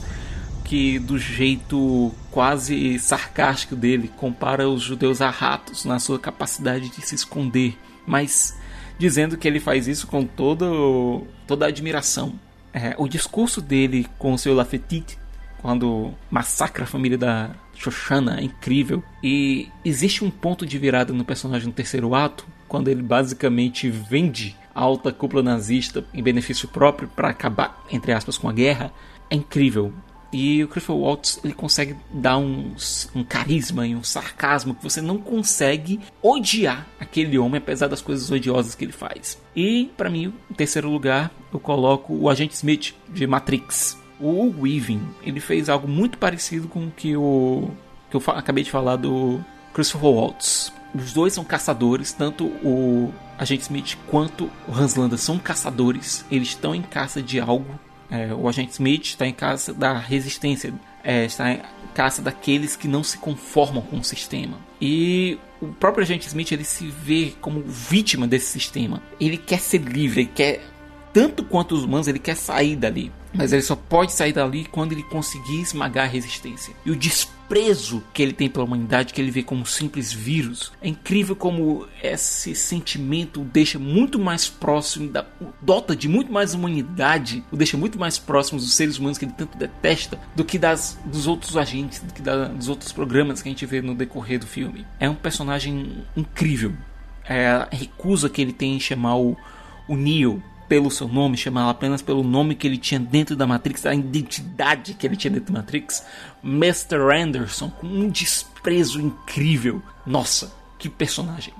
que 0.68 0.98
do 0.98 1.18
jeito 1.18 2.12
quase 2.30 2.98
sarcástico 2.98 3.74
dele 3.74 4.12
compara 4.18 4.68
os 4.68 4.82
judeus 4.82 5.22
a 5.22 5.30
ratos 5.30 5.86
na 5.86 5.98
sua 5.98 6.18
capacidade 6.18 6.90
de 6.90 7.00
se 7.00 7.14
esconder, 7.14 7.74
mas 8.06 8.54
dizendo 8.98 9.38
que 9.38 9.48
ele 9.48 9.60
faz 9.60 9.88
isso 9.88 10.06
com 10.06 10.26
toda, 10.26 10.66
toda 11.46 11.64
a 11.64 11.68
admiração. 11.68 12.38
É, 12.70 12.94
o 12.98 13.08
discurso 13.08 13.62
dele 13.62 14.06
com 14.18 14.34
o 14.34 14.38
seu 14.38 14.52
Lafetite, 14.52 15.18
quando 15.62 16.12
massacra 16.30 16.84
a 16.84 16.86
família 16.86 17.16
da 17.16 17.50
Shoshana, 17.74 18.38
é 18.38 18.42
incrível. 18.42 19.02
E 19.22 19.70
existe 19.82 20.22
um 20.22 20.30
ponto 20.30 20.66
de 20.66 20.76
virada 20.76 21.14
no 21.14 21.24
personagem 21.24 21.66
no 21.66 21.72
terceiro 21.72 22.14
ato, 22.14 22.46
quando 22.68 22.88
ele 22.88 23.02
basicamente 23.02 23.88
vende 23.88 24.54
a 24.74 24.82
alta 24.82 25.10
cúpula 25.14 25.42
nazista 25.42 26.04
em 26.12 26.22
benefício 26.22 26.68
próprio 26.68 27.08
para 27.08 27.30
acabar, 27.30 27.82
entre 27.90 28.12
aspas, 28.12 28.36
com 28.36 28.50
a 28.50 28.52
guerra. 28.52 28.92
É 29.30 29.34
incrível. 29.34 29.94
E 30.32 30.62
o 30.62 30.68
Christopher 30.68 30.96
Waltz 30.96 31.40
ele 31.42 31.54
consegue 31.54 31.96
dar 32.12 32.36
um, 32.38 32.74
um 33.14 33.24
carisma 33.24 33.86
e 33.86 33.94
um 33.94 34.02
sarcasmo 34.02 34.74
que 34.74 34.82
você 34.82 35.00
não 35.00 35.18
consegue 35.18 36.00
odiar 36.22 36.86
aquele 37.00 37.38
homem, 37.38 37.58
apesar 37.58 37.88
das 37.88 38.02
coisas 38.02 38.30
odiosas 38.30 38.74
que 38.74 38.84
ele 38.84 38.92
faz. 38.92 39.38
E, 39.56 39.90
para 39.96 40.10
mim, 40.10 40.32
em 40.50 40.54
terceiro 40.54 40.90
lugar, 40.90 41.30
eu 41.52 41.58
coloco 41.58 42.14
o 42.14 42.28
Agente 42.28 42.54
Smith 42.54 42.94
de 43.08 43.26
Matrix. 43.26 43.96
O 44.20 44.52
Weaving, 44.60 45.02
ele 45.22 45.40
fez 45.40 45.68
algo 45.68 45.86
muito 45.86 46.18
parecido 46.18 46.68
com 46.68 46.86
o 46.86 46.90
que, 46.90 47.16
o, 47.16 47.70
que 48.10 48.16
eu 48.16 48.22
acabei 48.28 48.64
de 48.64 48.70
falar 48.70 48.96
do 48.96 49.40
Christopher 49.72 50.10
Waltz. 50.10 50.72
Os 50.94 51.12
dois 51.12 51.32
são 51.32 51.44
caçadores, 51.44 52.12
tanto 52.12 52.46
o 52.46 53.12
Agente 53.38 53.62
Smith 53.62 53.96
quanto 54.08 54.50
o 54.66 54.72
Hans 54.72 54.96
Landa 54.96 55.16
são 55.16 55.38
caçadores. 55.38 56.24
Eles 56.30 56.48
estão 56.48 56.74
em 56.74 56.82
caça 56.82 57.22
de 57.22 57.38
algo 57.38 57.78
é, 58.10 58.32
o 58.32 58.48
agente 58.48 58.72
Smith 58.72 59.06
está 59.06 59.26
em 59.26 59.32
caça 59.32 59.72
da 59.72 59.98
resistência, 59.98 60.72
é, 61.04 61.24
está 61.24 61.52
em 61.52 61.60
caça 61.94 62.22
daqueles 62.22 62.76
que 62.76 62.88
não 62.88 63.02
se 63.02 63.18
conformam 63.18 63.82
com 63.82 63.98
o 63.98 64.04
sistema. 64.04 64.58
E 64.80 65.38
o 65.60 65.68
próprio 65.68 66.04
agente 66.04 66.26
Smith 66.26 66.52
ele 66.52 66.64
se 66.64 66.86
vê 66.86 67.34
como 67.40 67.62
vítima 67.62 68.26
desse 68.26 68.46
sistema. 68.46 69.02
Ele 69.20 69.36
quer 69.36 69.60
ser 69.60 69.78
livre, 69.78 70.22
ele 70.22 70.30
quer 70.34 70.60
tanto 71.12 71.44
quanto 71.44 71.74
os 71.74 71.84
humanos, 71.84 72.08
ele 72.08 72.18
quer 72.18 72.36
sair 72.36 72.76
dali. 72.76 73.12
Mas 73.34 73.52
ele 73.52 73.62
só 73.62 73.76
pode 73.76 74.12
sair 74.12 74.32
dali 74.32 74.64
quando 74.64 74.92
ele 74.92 75.02
conseguir 75.04 75.60
esmagar 75.60 76.04
a 76.04 76.08
resistência. 76.08 76.74
E 76.84 76.90
o 76.90 76.96
que 78.12 78.22
ele 78.22 78.32
tem 78.32 78.48
pela 78.48 78.64
humanidade, 78.64 79.12
que 79.12 79.20
ele 79.20 79.30
vê 79.30 79.42
como 79.42 79.62
um 79.62 79.64
simples 79.64 80.12
vírus, 80.12 80.70
é 80.82 80.88
incrível 80.88 81.34
como 81.34 81.86
esse 82.02 82.54
sentimento 82.54 83.40
o 83.40 83.44
deixa 83.44 83.78
muito 83.78 84.18
mais 84.18 84.48
próximo, 84.48 85.10
da, 85.10 85.24
dota 85.62 85.96
de 85.96 86.08
muito 86.08 86.30
mais 86.30 86.54
humanidade, 86.54 87.42
o 87.50 87.56
deixa 87.56 87.76
muito 87.76 87.98
mais 87.98 88.18
próximo 88.18 88.58
dos 88.58 88.74
seres 88.74 88.98
humanos 88.98 89.16
que 89.16 89.24
ele 89.24 89.32
tanto 89.32 89.56
detesta, 89.56 90.18
do 90.36 90.44
que 90.44 90.58
das, 90.58 90.98
dos 91.04 91.26
outros 91.26 91.56
agentes, 91.56 92.00
do 92.00 92.12
que 92.12 92.20
da, 92.20 92.48
dos 92.48 92.68
outros 92.68 92.92
programas 92.92 93.40
que 93.40 93.48
a 93.48 93.52
gente 93.52 93.64
vê 93.64 93.80
no 93.80 93.94
decorrer 93.94 94.38
do 94.38 94.46
filme. 94.46 94.86
É 95.00 95.08
um 95.08 95.14
personagem 95.14 96.04
incrível. 96.16 96.72
É 97.24 97.48
a 97.48 97.68
recusa 97.70 98.28
que 98.28 98.40
ele 98.40 98.52
tem 98.52 98.76
em 98.76 98.80
chamar 98.80 99.16
o, 99.16 99.36
o 99.86 99.96
Neo 99.96 100.42
pelo 100.68 100.90
seu 100.90 101.08
nome, 101.08 101.36
chamá-la 101.36 101.70
apenas 101.70 102.02
pelo 102.02 102.22
nome 102.22 102.54
que 102.54 102.66
ele 102.66 102.76
tinha 102.76 103.00
dentro 103.00 103.34
da 103.34 103.46
Matrix, 103.46 103.86
a 103.86 103.94
identidade 103.94 104.94
que 104.94 105.06
ele 105.06 105.16
tinha 105.16 105.32
dentro 105.32 105.52
da 105.52 105.60
Matrix, 105.60 106.04
Mr. 106.44 106.96
Anderson, 107.12 107.70
com 107.70 107.86
um 107.86 108.08
desprezo 108.08 109.00
incrível. 109.00 109.82
Nossa, 110.06 110.52
que 110.78 110.88
personagem. 110.88 111.54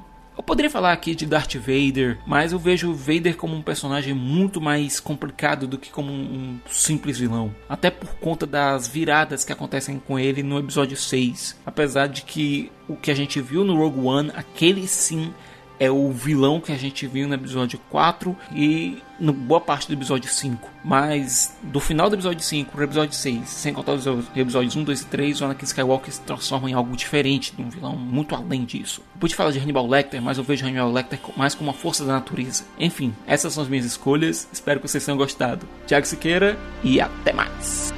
poderia 0.45 0.71
falar 0.71 0.93
aqui 0.93 1.15
de 1.15 1.27
Darth 1.27 1.57
Vader, 1.57 2.19
mas 2.27 2.53
eu 2.53 2.59
vejo 2.59 2.93
Vader 2.93 3.37
como 3.37 3.57
um 3.57 3.63
personagem 3.63 4.15
muito 4.15 4.61
mais 4.61 5.01
complicado 5.01 5.67
do 5.67 5.79
que 5.79 5.91
como 5.91 6.13
um 6.13 6.59
simples 6.69 7.19
vilão. 7.19 7.55
Até 7.69 7.91
por 7.91 8.15
conta 8.17 8.47
das 8.47 8.87
viradas 8.87 9.45
que 9.45 9.53
acontecem 9.53 9.99
com 9.99 10.19
ele 10.19 10.43
no 10.43 10.59
episódio 10.59 10.97
6. 10.97 11.57
Apesar 11.65 12.09
de 12.09 12.23
que 12.23 12.71
o 12.87 12.97
que 12.97 13.11
a 13.11 13.15
gente 13.15 13.41
viu 13.41 13.65
no 13.65 13.77
Rogue 13.77 14.01
One, 14.01 14.33
aquele 14.35 14.87
sim 14.87 15.33
é 15.79 15.91
o 15.91 16.11
vilão 16.11 16.61
que 16.61 16.73
a 16.73 16.77
gente 16.77 17.07
viu 17.07 17.29
no 17.29 17.35
episódio 17.35 17.81
4 17.91 18.37
e 18.53 19.03
no 19.19 19.33
boa 19.33 19.61
parte 19.61 19.89
do 19.89 19.95
episódio 19.95 20.31
5. 20.31 20.69
Mas 20.85 21.57
do 21.63 21.81
final 21.81 22.09
do 22.09 22.17
episódio 22.17 22.43
5 22.43 22.71
pro 22.71 22.85
episódio 22.85 23.15
6, 23.15 23.49
sem 23.49 23.73
contar 23.73 23.93
os 23.93 24.07
episódios 24.35 24.77
1, 24.77 24.85
2 24.85 25.01
e 25.01 25.07
3, 25.07 25.41
o 25.41 25.45
Anakin 25.45 25.65
Skywalker 25.65 26.13
se 26.13 26.21
transforma 26.23 26.71
em 26.71 26.75
algo 26.75 26.97
diferente, 26.97 27.55
de 27.55 27.63
um 27.63 27.69
vilão 27.69 27.97
muito 27.97 28.35
além 28.35 28.65
disso. 28.65 29.03
Eu 29.15 29.21
pude 29.21 29.35
falar 29.35 29.51
de 29.51 29.59
Hannibal 29.59 29.87
Lecter, 29.87 30.23
mas 30.23 30.39
eu 30.39 30.45
vejo 30.45 30.65
Hannibal 30.65 30.93
Lecter 30.93 31.19
mais 31.37 31.55
como 31.55 31.71
uma 31.71 31.77
força 31.77 32.05
da 32.05 32.13
natureza. 32.13 32.65
Enfim, 32.79 33.15
essas 33.27 33.53
são 33.53 33.63
as 33.63 33.69
minhas 33.69 33.85
escolhas. 33.85 34.49
Espero 34.53 34.81
que 34.81 34.89
vocês 34.89 35.05
tenham 35.05 35.19
gostado. 35.19 35.67
Tiago 35.87 36.07
Siqueira 36.07 36.59
e 36.83 37.01
até 37.01 37.33
mais. 37.33 37.93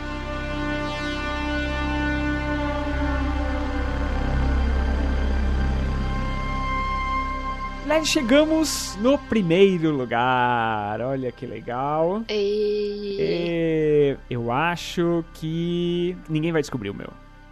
Led, 7.91 8.07
chegamos 8.07 8.97
no 9.01 9.19
primeiro 9.19 9.91
lugar. 9.91 11.01
Olha 11.01 11.33
que 11.33 11.45
legal. 11.45 12.23
E... 12.31 13.17
E... 13.19 14.17
Eu 14.31 14.53
acho 14.53 15.25
que 15.35 16.17
ninguém 16.29 16.53
vai 16.53 16.61
descobrir 16.61 16.91
o 16.91 16.95
meu. 16.95 17.09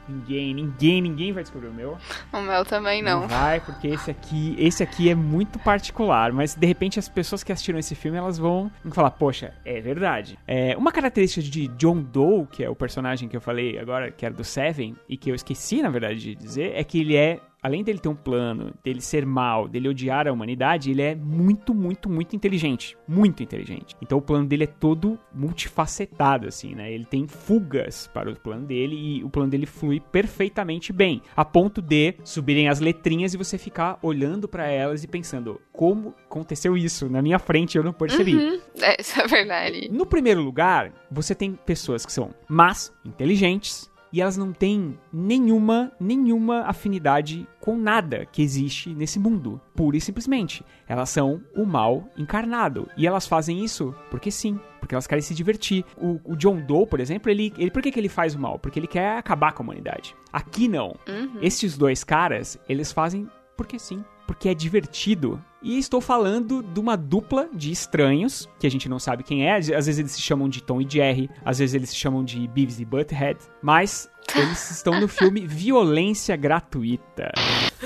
Ninguém, 0.08 0.54
ninguém, 0.54 1.02
ninguém 1.02 1.32
vai 1.32 1.42
descobrir 1.42 1.66
o 1.66 1.74
meu. 1.74 1.98
O 2.32 2.40
meu 2.40 2.64
também 2.64 3.02
não. 3.02 3.22
Não 3.22 3.28
vai, 3.28 3.58
porque 3.58 3.88
esse 3.88 4.12
aqui, 4.12 4.54
esse 4.60 4.80
aqui 4.80 5.10
é 5.10 5.14
muito 5.14 5.58
particular, 5.58 6.32
mas 6.32 6.54
de 6.54 6.66
repente 6.68 7.00
as 7.00 7.08
pessoas 7.08 7.42
que 7.42 7.50
assistiram 7.50 7.80
esse 7.80 7.96
filme, 7.96 8.16
elas 8.16 8.38
vão 8.38 8.70
falar, 8.92 9.10
poxa, 9.10 9.52
é 9.64 9.80
verdade. 9.80 10.38
É, 10.46 10.76
uma 10.76 10.92
característica 10.92 11.42
de 11.42 11.66
John 11.66 12.00
Doe, 12.00 12.46
que 12.46 12.62
é 12.62 12.70
o 12.70 12.76
personagem 12.76 13.28
que 13.28 13.36
eu 13.36 13.40
falei 13.40 13.76
agora, 13.76 14.12
que 14.12 14.24
era 14.24 14.32
do 14.32 14.44
Seven, 14.44 14.94
e 15.08 15.16
que 15.16 15.32
eu 15.32 15.34
esqueci, 15.34 15.82
na 15.82 15.90
verdade, 15.90 16.20
de 16.20 16.34
dizer, 16.36 16.74
é 16.76 16.84
que 16.84 17.00
ele 17.00 17.16
é 17.16 17.40
além 17.68 17.84
dele 17.84 17.98
ter 17.98 18.08
um 18.08 18.14
plano, 18.14 18.72
dele 18.82 19.00
ser 19.00 19.26
mal, 19.26 19.68
dele 19.68 19.88
odiar 19.88 20.26
a 20.26 20.32
humanidade, 20.32 20.90
ele 20.90 21.02
é 21.02 21.14
muito, 21.14 21.74
muito, 21.74 22.08
muito 22.08 22.34
inteligente. 22.34 22.96
Muito 23.06 23.42
inteligente. 23.42 23.94
Então 24.00 24.18
o 24.18 24.22
plano 24.22 24.46
dele 24.46 24.64
é 24.64 24.66
todo 24.66 25.18
multifacetado, 25.34 26.48
assim, 26.48 26.74
né? 26.74 26.90
Ele 26.90 27.04
tem 27.04 27.28
fugas 27.28 28.08
para 28.12 28.30
o 28.30 28.40
plano 28.40 28.66
dele 28.66 28.96
e 28.96 29.24
o 29.24 29.28
plano 29.28 29.50
dele 29.50 29.66
flui 29.66 30.00
perfeitamente 30.00 30.92
bem. 30.92 31.20
A 31.36 31.44
ponto 31.44 31.82
de 31.82 32.14
subirem 32.24 32.68
as 32.68 32.80
letrinhas 32.80 33.34
e 33.34 33.36
você 33.36 33.58
ficar 33.58 33.98
olhando 34.02 34.48
para 34.48 34.66
elas 34.66 35.04
e 35.04 35.06
pensando, 35.06 35.60
como 35.70 36.14
aconteceu 36.24 36.76
isso 36.76 37.08
na 37.08 37.20
minha 37.20 37.38
frente 37.38 37.76
eu 37.76 37.84
não 37.84 37.92
percebi. 37.92 38.34
Uhum. 38.34 38.60
É, 38.80 39.00
isso 39.00 39.20
é 39.20 39.26
verdade. 39.26 39.88
No 39.92 40.06
primeiro 40.06 40.40
lugar, 40.40 40.92
você 41.10 41.34
tem 41.34 41.52
pessoas 41.52 42.06
que 42.06 42.12
são 42.12 42.34
más, 42.48 42.92
inteligentes, 43.04 43.87
e 44.12 44.20
elas 44.20 44.36
não 44.36 44.52
têm 44.52 44.98
nenhuma, 45.12 45.92
nenhuma 46.00 46.62
afinidade 46.62 47.46
com 47.60 47.76
nada 47.76 48.26
que 48.26 48.42
existe 48.42 48.94
nesse 48.94 49.18
mundo. 49.18 49.60
Pura 49.74 49.96
e 49.96 50.00
simplesmente. 50.00 50.64
Elas 50.86 51.10
são 51.10 51.42
o 51.54 51.64
mal 51.66 52.08
encarnado. 52.16 52.88
E 52.96 53.06
elas 53.06 53.26
fazem 53.26 53.64
isso 53.64 53.94
porque 54.10 54.30
sim. 54.30 54.58
Porque 54.80 54.94
elas 54.94 55.06
querem 55.06 55.22
se 55.22 55.34
divertir. 55.34 55.84
O, 55.96 56.20
o 56.24 56.36
John 56.36 56.60
Doe, 56.60 56.86
por 56.86 57.00
exemplo, 57.00 57.30
ele, 57.30 57.52
ele. 57.58 57.70
Por 57.70 57.82
que, 57.82 57.90
que 57.90 58.00
ele 58.00 58.08
faz 58.08 58.34
o 58.34 58.38
mal? 58.38 58.58
Porque 58.58 58.78
ele 58.78 58.86
quer 58.86 59.18
acabar 59.18 59.52
com 59.52 59.62
a 59.62 59.64
humanidade. 59.64 60.14
Aqui 60.32 60.68
não. 60.68 60.96
Uhum. 61.08 61.38
Esses 61.42 61.76
dois 61.76 62.02
caras, 62.04 62.58
eles 62.68 62.92
fazem 62.92 63.28
porque 63.56 63.78
sim. 63.78 64.02
Porque 64.28 64.50
é 64.50 64.54
divertido. 64.54 65.42
E 65.62 65.78
estou 65.78 66.02
falando 66.02 66.62
de 66.62 66.78
uma 66.78 66.96
dupla 66.96 67.48
de 67.52 67.72
estranhos, 67.72 68.46
que 68.60 68.66
a 68.66 68.70
gente 68.70 68.86
não 68.86 68.98
sabe 68.98 69.24
quem 69.24 69.48
é. 69.48 69.56
Às 69.56 69.66
vezes 69.86 69.98
eles 69.98 70.12
se 70.12 70.20
chamam 70.20 70.50
de 70.50 70.62
Tom 70.62 70.82
e 70.82 70.88
Jerry, 70.88 71.30
às 71.42 71.58
vezes 71.58 71.74
eles 71.74 71.88
se 71.88 71.96
chamam 71.96 72.22
de 72.22 72.46
Beavis 72.46 72.78
e 72.78 72.84
Butthead. 72.84 73.38
Mas 73.62 74.08
eles 74.36 74.70
estão 74.70 75.00
no 75.00 75.08
filme 75.08 75.46
Violência 75.46 76.36
Gratuita. 76.36 77.32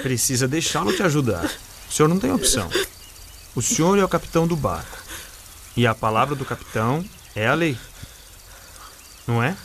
Precisa 0.03 0.49
deixá-lo 0.49 0.93
te 0.93 1.05
ajudar. 1.05 1.45
O 1.89 1.93
senhor 1.93 2.09
não 2.09 2.19
tem 2.19 2.33
opção. 2.33 2.69
O 3.55 3.63
senhor 3.63 3.97
é 3.97 4.05
o 4.05 4.09
capitão 4.09 4.45
do 4.45 4.57
barco. 4.57 4.99
E 5.77 5.87
a 5.87 5.95
palavra 5.95 6.35
do 6.35 6.45
capitão 6.45 7.05
é 7.37 7.47
a 7.47 7.55
lei. 7.55 7.79
Não 9.29 9.41
é? 9.41 9.57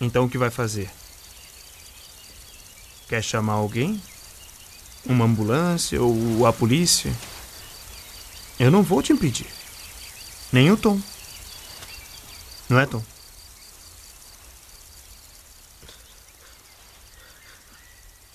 Então 0.00 0.24
o 0.24 0.28
que 0.28 0.38
vai 0.38 0.50
fazer? 0.50 0.88
Quer 3.08 3.22
chamar 3.22 3.54
alguém? 3.54 4.00
Uma 5.04 5.24
ambulância 5.24 6.00
ou 6.00 6.46
a 6.46 6.52
polícia? 6.52 7.12
Eu 8.58 8.70
não 8.70 8.82
vou 8.82 9.02
te 9.02 9.12
impedir. 9.12 9.46
Nem 10.52 10.70
o 10.70 10.76
Tom. 10.76 11.00
Não 12.68 12.78
é, 12.78 12.86
Tom? 12.86 13.02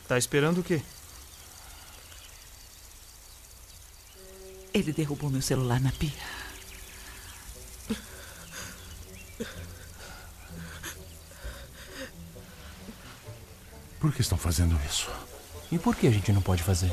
Tá 0.07 0.17
esperando 0.17 0.59
o 0.59 0.63
quê? 0.63 0.81
Ele 4.73 4.93
derrubou 4.93 5.29
meu 5.29 5.41
celular 5.41 5.81
na 5.81 5.91
pia. 5.91 6.11
Por 13.99 14.13
que 14.13 14.21
estão 14.21 14.37
fazendo 14.37 14.79
isso? 14.85 15.09
E 15.71 15.77
por 15.77 15.95
que 15.95 16.07
a 16.07 16.11
gente 16.11 16.31
não 16.31 16.41
pode 16.41 16.63
fazer? 16.63 16.91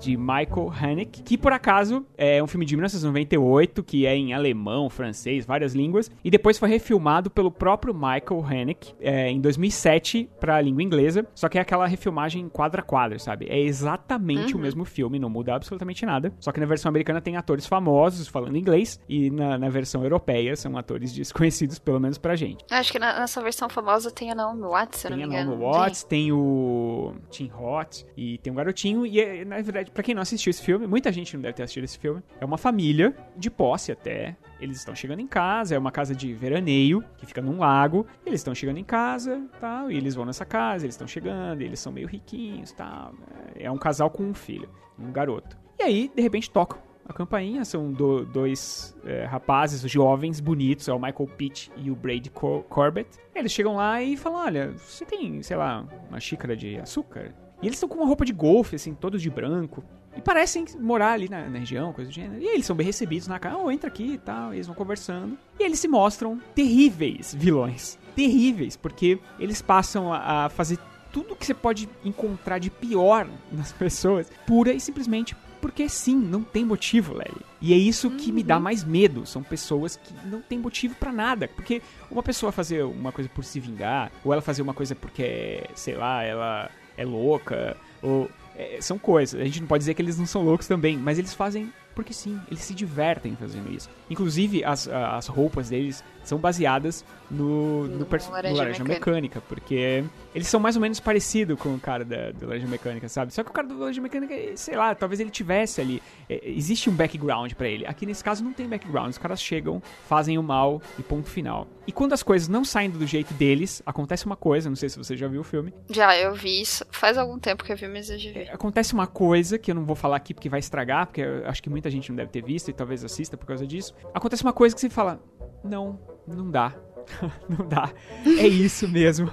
De 0.00 0.16
Michael 0.16 0.72
Haneke, 0.80 1.22
que 1.22 1.36
por 1.38 1.52
acaso 1.52 2.04
é 2.16 2.42
um 2.42 2.46
filme 2.46 2.64
de 2.66 2.74
1998, 2.76 3.82
que 3.82 4.06
é 4.06 4.14
em 4.16 4.32
alemão, 4.32 4.88
francês, 4.88 5.44
várias 5.44 5.74
línguas, 5.74 6.10
e 6.24 6.30
depois 6.30 6.58
foi 6.58 6.68
refilmado 6.68 7.30
pelo 7.30 7.50
próprio 7.50 7.92
Michael 7.94 8.44
Haneke 8.48 8.94
é, 9.00 9.28
em 9.30 9.40
2007 9.40 10.28
para 10.40 10.56
a 10.56 10.60
língua 10.60 10.82
inglesa, 10.82 11.26
só 11.34 11.48
que 11.48 11.58
é 11.58 11.60
aquela 11.60 11.86
refilmagem 11.86 12.48
quadra 12.48 12.80
a 12.80 12.84
quadra, 12.84 13.18
sabe? 13.18 13.46
É 13.48 13.58
exatamente 13.58 14.54
Uhum. 14.54 14.58
o 14.60 14.62
mesmo 14.62 14.84
filme, 14.84 15.18
não 15.18 15.28
muda 15.28 15.54
absolutamente 15.54 16.06
nada, 16.06 16.32
só 16.40 16.50
que 16.52 16.60
na 16.60 16.66
versão 16.66 16.88
americana 16.88 17.20
tem 17.20 17.36
atores 17.36 17.66
famosos 17.66 18.26
falando 18.28 18.56
inglês, 18.56 19.00
e 19.08 19.30
na, 19.30 19.58
na 19.58 19.68
versão 19.68 20.02
europeia 20.02 20.56
são 20.56 20.76
atores 20.78 21.12
desconhecidos, 21.14 21.78
pelo 21.78 22.00
menos 22.00 22.16
pra 22.18 22.36
gente. 22.36 22.64
Acho 22.70 22.92
que 22.92 22.98
na- 22.98 23.20
nessa 23.20 23.42
versão 23.42 23.68
famosa 23.68 24.10
tem 24.10 24.30
a 24.30 24.34
Naomi 24.34 24.62
Watts, 24.62 25.00
se 25.00 25.06
eu 25.06 25.10
não 25.10 25.18
Tem 25.18 25.26
me 25.28 25.36
a 25.36 25.40
engano. 25.42 25.58
Naomi 25.58 25.76
Watts, 25.76 26.04
tem 26.04 26.32
o 26.32 27.14
Tim 27.30 27.48
Roth 27.48 28.04
e 28.16 28.38
tem 28.38 28.52
um 28.52 28.56
garotinho. 28.56 29.04
E 29.06 29.20
é, 29.20 29.44
na 29.44 29.60
verdade, 29.60 29.89
pra 29.92 30.02
quem 30.02 30.14
não 30.14 30.22
assistiu 30.22 30.50
esse 30.50 30.62
filme, 30.62 30.86
muita 30.86 31.10
gente 31.12 31.34
não 31.34 31.42
deve 31.42 31.54
ter 31.54 31.62
assistido 31.62 31.84
esse 31.84 31.98
filme. 31.98 32.22
É 32.40 32.44
uma 32.44 32.58
família 32.58 33.14
de 33.36 33.50
posse 33.50 33.90
até. 33.92 34.36
Eles 34.60 34.76
estão 34.78 34.94
chegando 34.94 35.20
em 35.20 35.26
casa, 35.26 35.74
é 35.74 35.78
uma 35.78 35.90
casa 35.90 36.14
de 36.14 36.32
veraneio 36.34 37.02
que 37.16 37.26
fica 37.26 37.40
num 37.40 37.58
lago. 37.58 38.06
Eles 38.26 38.40
estão 38.40 38.54
chegando 38.54 38.78
em 38.78 38.84
casa, 38.84 39.42
tal, 39.60 39.90
e 39.90 39.96
eles 39.96 40.14
vão 40.14 40.24
nessa 40.24 40.44
casa, 40.44 40.84
eles 40.84 40.94
estão 40.94 41.06
chegando, 41.08 41.62
eles 41.62 41.80
são 41.80 41.92
meio 41.92 42.06
riquinhos, 42.08 42.72
tal. 42.72 43.12
É 43.54 43.70
um 43.70 43.78
casal 43.78 44.10
com 44.10 44.22
um 44.22 44.34
filho, 44.34 44.68
um 44.98 45.10
garoto. 45.10 45.56
E 45.78 45.82
aí, 45.82 46.10
de 46.14 46.20
repente, 46.22 46.50
tocam 46.50 46.78
a 47.08 47.12
campainha. 47.12 47.64
São 47.64 47.90
do- 47.90 48.24
dois 48.26 48.94
é, 49.04 49.24
rapazes 49.24 49.80
jovens, 49.90 50.40
bonitos, 50.40 50.88
é 50.88 50.92
o 50.92 50.98
Michael 51.00 51.28
Pitt 51.36 51.72
e 51.76 51.90
o 51.90 51.96
Brady 51.96 52.28
Cor- 52.30 52.62
Corbett. 52.64 53.08
Eles 53.34 53.50
chegam 53.50 53.76
lá 53.76 54.02
e 54.02 54.16
falam: 54.16 54.40
Olha, 54.40 54.70
você 54.72 55.04
tem, 55.06 55.42
sei 55.42 55.56
lá, 55.56 55.86
uma 56.10 56.20
xícara 56.20 56.54
de 56.54 56.78
açúcar? 56.78 57.34
E 57.62 57.66
eles 57.66 57.76
estão 57.76 57.88
com 57.88 57.96
uma 57.96 58.06
roupa 58.06 58.24
de 58.24 58.32
golfe, 58.32 58.76
assim, 58.76 58.94
todos 58.94 59.20
de 59.20 59.30
branco. 59.30 59.84
E 60.16 60.20
parecem 60.20 60.64
morar 60.78 61.12
ali 61.12 61.28
na, 61.28 61.48
na 61.48 61.58
região, 61.58 61.92
coisa 61.92 62.10
do 62.10 62.14
gênero. 62.14 62.42
E 62.42 62.46
eles 62.46 62.66
são 62.66 62.74
bem 62.74 62.86
recebidos 62.86 63.28
na 63.28 63.38
casa. 63.38 63.56
Oh, 63.58 63.70
entra 63.70 63.88
aqui 63.88 64.14
e 64.14 64.18
tal. 64.18 64.52
E 64.52 64.56
eles 64.56 64.66
vão 64.66 64.74
conversando. 64.74 65.38
E 65.58 65.62
eles 65.62 65.78
se 65.78 65.86
mostram 65.86 66.40
terríveis 66.54 67.34
vilões. 67.38 67.98
Terríveis, 68.16 68.76
porque 68.76 69.18
eles 69.38 69.62
passam 69.62 70.12
a, 70.12 70.46
a 70.46 70.48
fazer 70.48 70.78
tudo 71.12 71.36
que 71.36 71.46
você 71.46 71.54
pode 71.54 71.88
encontrar 72.04 72.58
de 72.58 72.70
pior 72.70 73.28
nas 73.52 73.72
pessoas, 73.72 74.30
pura 74.46 74.72
e 74.72 74.80
simplesmente 74.80 75.36
porque 75.60 75.88
sim, 75.88 76.16
não 76.16 76.42
tem 76.42 76.64
motivo, 76.64 77.12
Lely. 77.12 77.42
E 77.60 77.74
é 77.74 77.76
isso 77.76 78.10
que 78.10 78.32
me 78.32 78.42
dá 78.42 78.58
mais 78.58 78.82
medo. 78.82 79.26
São 79.26 79.42
pessoas 79.42 79.96
que 79.96 80.14
não 80.26 80.40
tem 80.40 80.58
motivo 80.58 80.94
pra 80.94 81.12
nada. 81.12 81.46
Porque 81.48 81.82
uma 82.10 82.22
pessoa 82.22 82.50
fazer 82.50 82.82
uma 82.82 83.12
coisa 83.12 83.28
por 83.28 83.44
se 83.44 83.60
vingar, 83.60 84.10
ou 84.24 84.32
ela 84.32 84.40
fazer 84.40 84.62
uma 84.62 84.72
coisa 84.72 84.94
porque, 84.94 85.62
sei 85.74 85.94
lá, 85.96 86.22
ela 86.22 86.70
é 86.96 87.04
louca, 87.04 87.76
ou. 88.02 88.28
é, 88.56 88.78
são 88.80 88.98
coisas. 88.98 89.40
A 89.40 89.44
gente 89.44 89.60
não 89.60 89.66
pode 89.66 89.82
dizer 89.82 89.94
que 89.94 90.02
eles 90.02 90.18
não 90.18 90.26
são 90.26 90.42
loucos 90.42 90.66
também, 90.66 90.96
mas 90.96 91.18
eles 91.18 91.34
fazem 91.34 91.72
porque 91.94 92.12
sim, 92.12 92.40
eles 92.48 92.60
se 92.60 92.74
divertem 92.74 93.36
fazendo 93.36 93.72
isso. 93.72 93.88
Inclusive, 94.08 94.64
as, 94.64 94.88
as 94.88 95.26
roupas 95.26 95.68
deles 95.68 96.02
são 96.24 96.38
baseadas 96.38 97.04
no, 97.30 97.86
no, 97.86 97.98
no 97.98 98.06
Laranja, 98.10 98.30
Laranja 98.30 98.84
Mecânica. 98.84 98.84
Mecânica. 98.84 99.40
porque 99.48 100.04
eles 100.34 100.48
são 100.48 100.60
mais 100.60 100.76
ou 100.76 100.82
menos 100.82 101.00
parecidos 101.00 101.58
com 101.58 101.74
o 101.74 101.80
cara 101.80 102.04
da, 102.04 102.30
do 102.30 102.46
Laranja 102.46 102.66
Mecânica, 102.66 103.08
sabe? 103.08 103.32
Só 103.32 103.42
que 103.42 103.50
o 103.50 103.52
cara 103.52 103.66
do 103.66 103.78
Laranja 103.78 104.00
Mecânica, 104.00 104.34
sei 104.56 104.76
lá, 104.76 104.94
talvez 104.94 105.20
ele 105.20 105.30
tivesse 105.30 105.80
ali. 105.80 106.02
É, 106.28 106.40
existe 106.44 106.90
um 106.90 106.92
background 106.92 107.52
para 107.54 107.68
ele. 107.68 107.86
Aqui 107.86 108.06
nesse 108.06 108.22
caso 108.22 108.44
não 108.44 108.52
tem 108.52 108.68
background. 108.68 109.10
Os 109.10 109.18
caras 109.18 109.40
chegam, 109.40 109.82
fazem 110.08 110.38
o 110.38 110.42
mal 110.42 110.82
e 110.98 111.02
ponto 111.02 111.28
final. 111.28 111.66
E 111.86 111.92
quando 111.92 112.12
as 112.12 112.22
coisas 112.22 112.48
não 112.48 112.64
saem 112.64 112.90
do 112.90 113.06
jeito 113.06 113.34
deles, 113.34 113.82
acontece 113.84 114.26
uma 114.26 114.36
coisa, 114.36 114.68
não 114.68 114.76
sei 114.76 114.88
se 114.88 114.98
você 114.98 115.16
já 115.16 115.26
viu 115.26 115.40
o 115.40 115.44
filme. 115.44 115.72
Já, 115.90 116.16
eu 116.16 116.34
vi 116.34 116.60
isso. 116.60 116.84
Faz 117.00 117.16
algum 117.16 117.38
tempo 117.38 117.64
que 117.64 117.72
eu 117.72 117.76
vi, 117.78 117.88
mas 117.88 118.10
eu 118.10 118.18
já 118.18 118.30
vi. 118.30 118.42
Acontece 118.50 118.92
uma 118.92 119.06
coisa 119.06 119.58
que 119.58 119.70
eu 119.70 119.74
não 119.74 119.86
vou 119.86 119.96
falar 119.96 120.16
aqui 120.16 120.34
porque 120.34 120.50
vai 120.50 120.60
estragar, 120.60 121.06
porque 121.06 121.22
acho 121.46 121.62
que 121.62 121.70
muita 121.70 121.90
gente 121.90 122.10
não 122.10 122.16
deve 122.16 122.30
ter 122.30 122.44
visto 122.44 122.68
e 122.68 122.74
talvez 122.74 123.02
assista 123.02 123.38
por 123.38 123.46
causa 123.46 123.66
disso. 123.66 123.94
Acontece 124.12 124.42
uma 124.42 124.52
coisa 124.52 124.74
que 124.74 124.82
você 124.82 124.90
fala: 124.90 125.18
não, 125.64 125.98
não 126.28 126.50
dá. 126.50 126.74
não 127.48 127.66
dá. 127.66 127.90
É 128.26 128.46
isso 128.46 128.86
mesmo. 128.86 129.32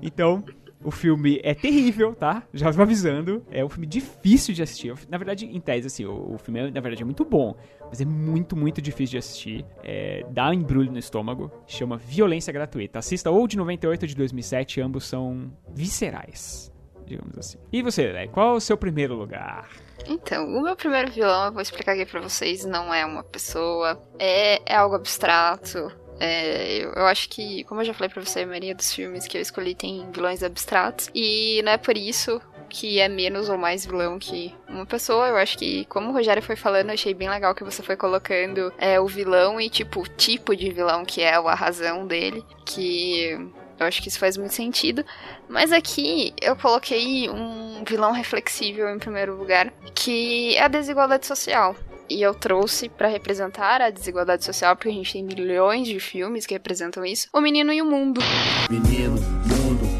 Então, 0.00 0.44
o 0.84 0.92
filme 0.92 1.40
é 1.42 1.54
terrível, 1.54 2.14
tá? 2.14 2.44
Já 2.54 2.70
vou 2.70 2.84
avisando. 2.84 3.44
É 3.50 3.64
um 3.64 3.68
filme 3.68 3.86
difícil 3.88 4.54
de 4.54 4.62
assistir. 4.62 4.94
Na 5.08 5.18
verdade, 5.18 5.44
em 5.44 5.60
tese, 5.60 5.88
assim, 5.88 6.04
o, 6.04 6.34
o 6.34 6.38
filme, 6.38 6.60
é, 6.60 6.70
na 6.70 6.80
verdade, 6.80 7.02
é 7.02 7.04
muito 7.04 7.24
bom. 7.24 7.56
Mas 7.88 8.00
é 8.00 8.04
muito, 8.04 8.54
muito 8.54 8.80
difícil 8.80 9.10
de 9.10 9.18
assistir. 9.18 9.64
É, 9.82 10.24
dá 10.30 10.50
um 10.50 10.52
embrulho 10.52 10.92
no 10.92 10.98
estômago. 11.00 11.50
Chama 11.66 11.96
Violência 11.96 12.52
Gratuita. 12.52 13.00
Assista 13.00 13.28
ou 13.28 13.48
de 13.48 13.56
98 13.56 14.02
ou 14.02 14.06
de 14.06 14.14
2007. 14.14 14.80
Ambos 14.80 15.04
são 15.04 15.52
viscerais, 15.74 16.71
digamos 17.06 17.38
assim. 17.38 17.58
E 17.72 17.82
você, 17.82 18.12
né? 18.12 18.26
Qual 18.28 18.54
é 18.54 18.56
o 18.56 18.60
seu 18.60 18.76
primeiro 18.76 19.14
lugar? 19.14 19.68
Então, 20.08 20.46
o 20.46 20.62
meu 20.62 20.74
primeiro 20.74 21.10
vilão, 21.10 21.46
eu 21.46 21.52
vou 21.52 21.62
explicar 21.62 21.92
aqui 21.92 22.04
pra 22.04 22.20
vocês, 22.20 22.64
não 22.64 22.92
é 22.92 23.06
uma 23.06 23.22
pessoa, 23.22 24.00
é, 24.18 24.60
é 24.66 24.74
algo 24.74 24.96
abstrato, 24.96 25.92
é, 26.24 26.78
eu, 26.78 26.92
eu, 26.92 27.06
acho 27.06 27.28
que, 27.28 27.64
como 27.64 27.80
eu 27.80 27.84
já 27.84 27.92
falei 27.92 28.08
pra 28.08 28.24
você, 28.24 28.40
a 28.40 28.46
maioria 28.46 28.76
dos 28.76 28.94
filmes 28.94 29.26
que 29.26 29.36
eu 29.36 29.42
escolhi 29.42 29.74
tem 29.74 30.08
vilões 30.12 30.42
abstratos. 30.44 31.10
E 31.12 31.60
não 31.64 31.72
é 31.72 31.76
por 31.76 31.96
isso 31.96 32.40
que 32.68 33.00
é 33.00 33.08
menos 33.08 33.48
ou 33.48 33.58
mais 33.58 33.84
vilão 33.84 34.18
que 34.20 34.54
uma 34.68 34.86
pessoa. 34.86 35.28
Eu 35.28 35.36
acho 35.36 35.58
que, 35.58 35.84
como 35.86 36.10
o 36.10 36.12
Rogério 36.12 36.42
foi 36.42 36.54
falando, 36.54 36.88
eu 36.88 36.94
achei 36.94 37.12
bem 37.12 37.28
legal 37.28 37.54
que 37.54 37.64
você 37.64 37.82
foi 37.82 37.96
colocando 37.96 38.72
é, 38.78 39.00
o 39.00 39.06
vilão 39.06 39.60
e, 39.60 39.68
tipo, 39.68 40.00
o 40.00 40.06
tipo 40.06 40.54
de 40.54 40.70
vilão 40.70 41.04
que 41.04 41.20
é, 41.20 41.34
a 41.34 41.54
razão 41.54 42.06
dele. 42.06 42.44
Que 42.64 43.36
eu 43.82 43.88
acho 43.88 44.02
que 44.02 44.08
isso 44.08 44.18
faz 44.18 44.36
muito 44.36 44.54
sentido. 44.54 45.04
Mas 45.48 45.72
aqui 45.72 46.32
eu 46.40 46.56
coloquei 46.56 47.28
um 47.28 47.84
vilão 47.86 48.12
reflexível 48.12 48.88
em 48.88 48.98
primeiro 48.98 49.36
lugar, 49.36 49.72
que 49.94 50.56
é 50.56 50.62
a 50.62 50.68
desigualdade 50.68 51.26
social. 51.26 51.76
E 52.08 52.20
eu 52.20 52.34
trouxe 52.34 52.88
para 52.88 53.08
representar 53.08 53.80
a 53.80 53.90
desigualdade 53.90 54.44
social, 54.44 54.76
porque 54.76 54.88
a 54.88 54.92
gente 54.92 55.12
tem 55.12 55.24
milhões 55.24 55.88
de 55.88 55.98
filmes 55.98 56.44
que 56.44 56.54
representam 56.54 57.04
isso, 57.04 57.28
O 57.32 57.40
Menino 57.40 57.72
e 57.72 57.80
o 57.80 57.86
Mundo. 57.86 58.20
Menino, 58.68 59.14
mundo, 59.14 59.91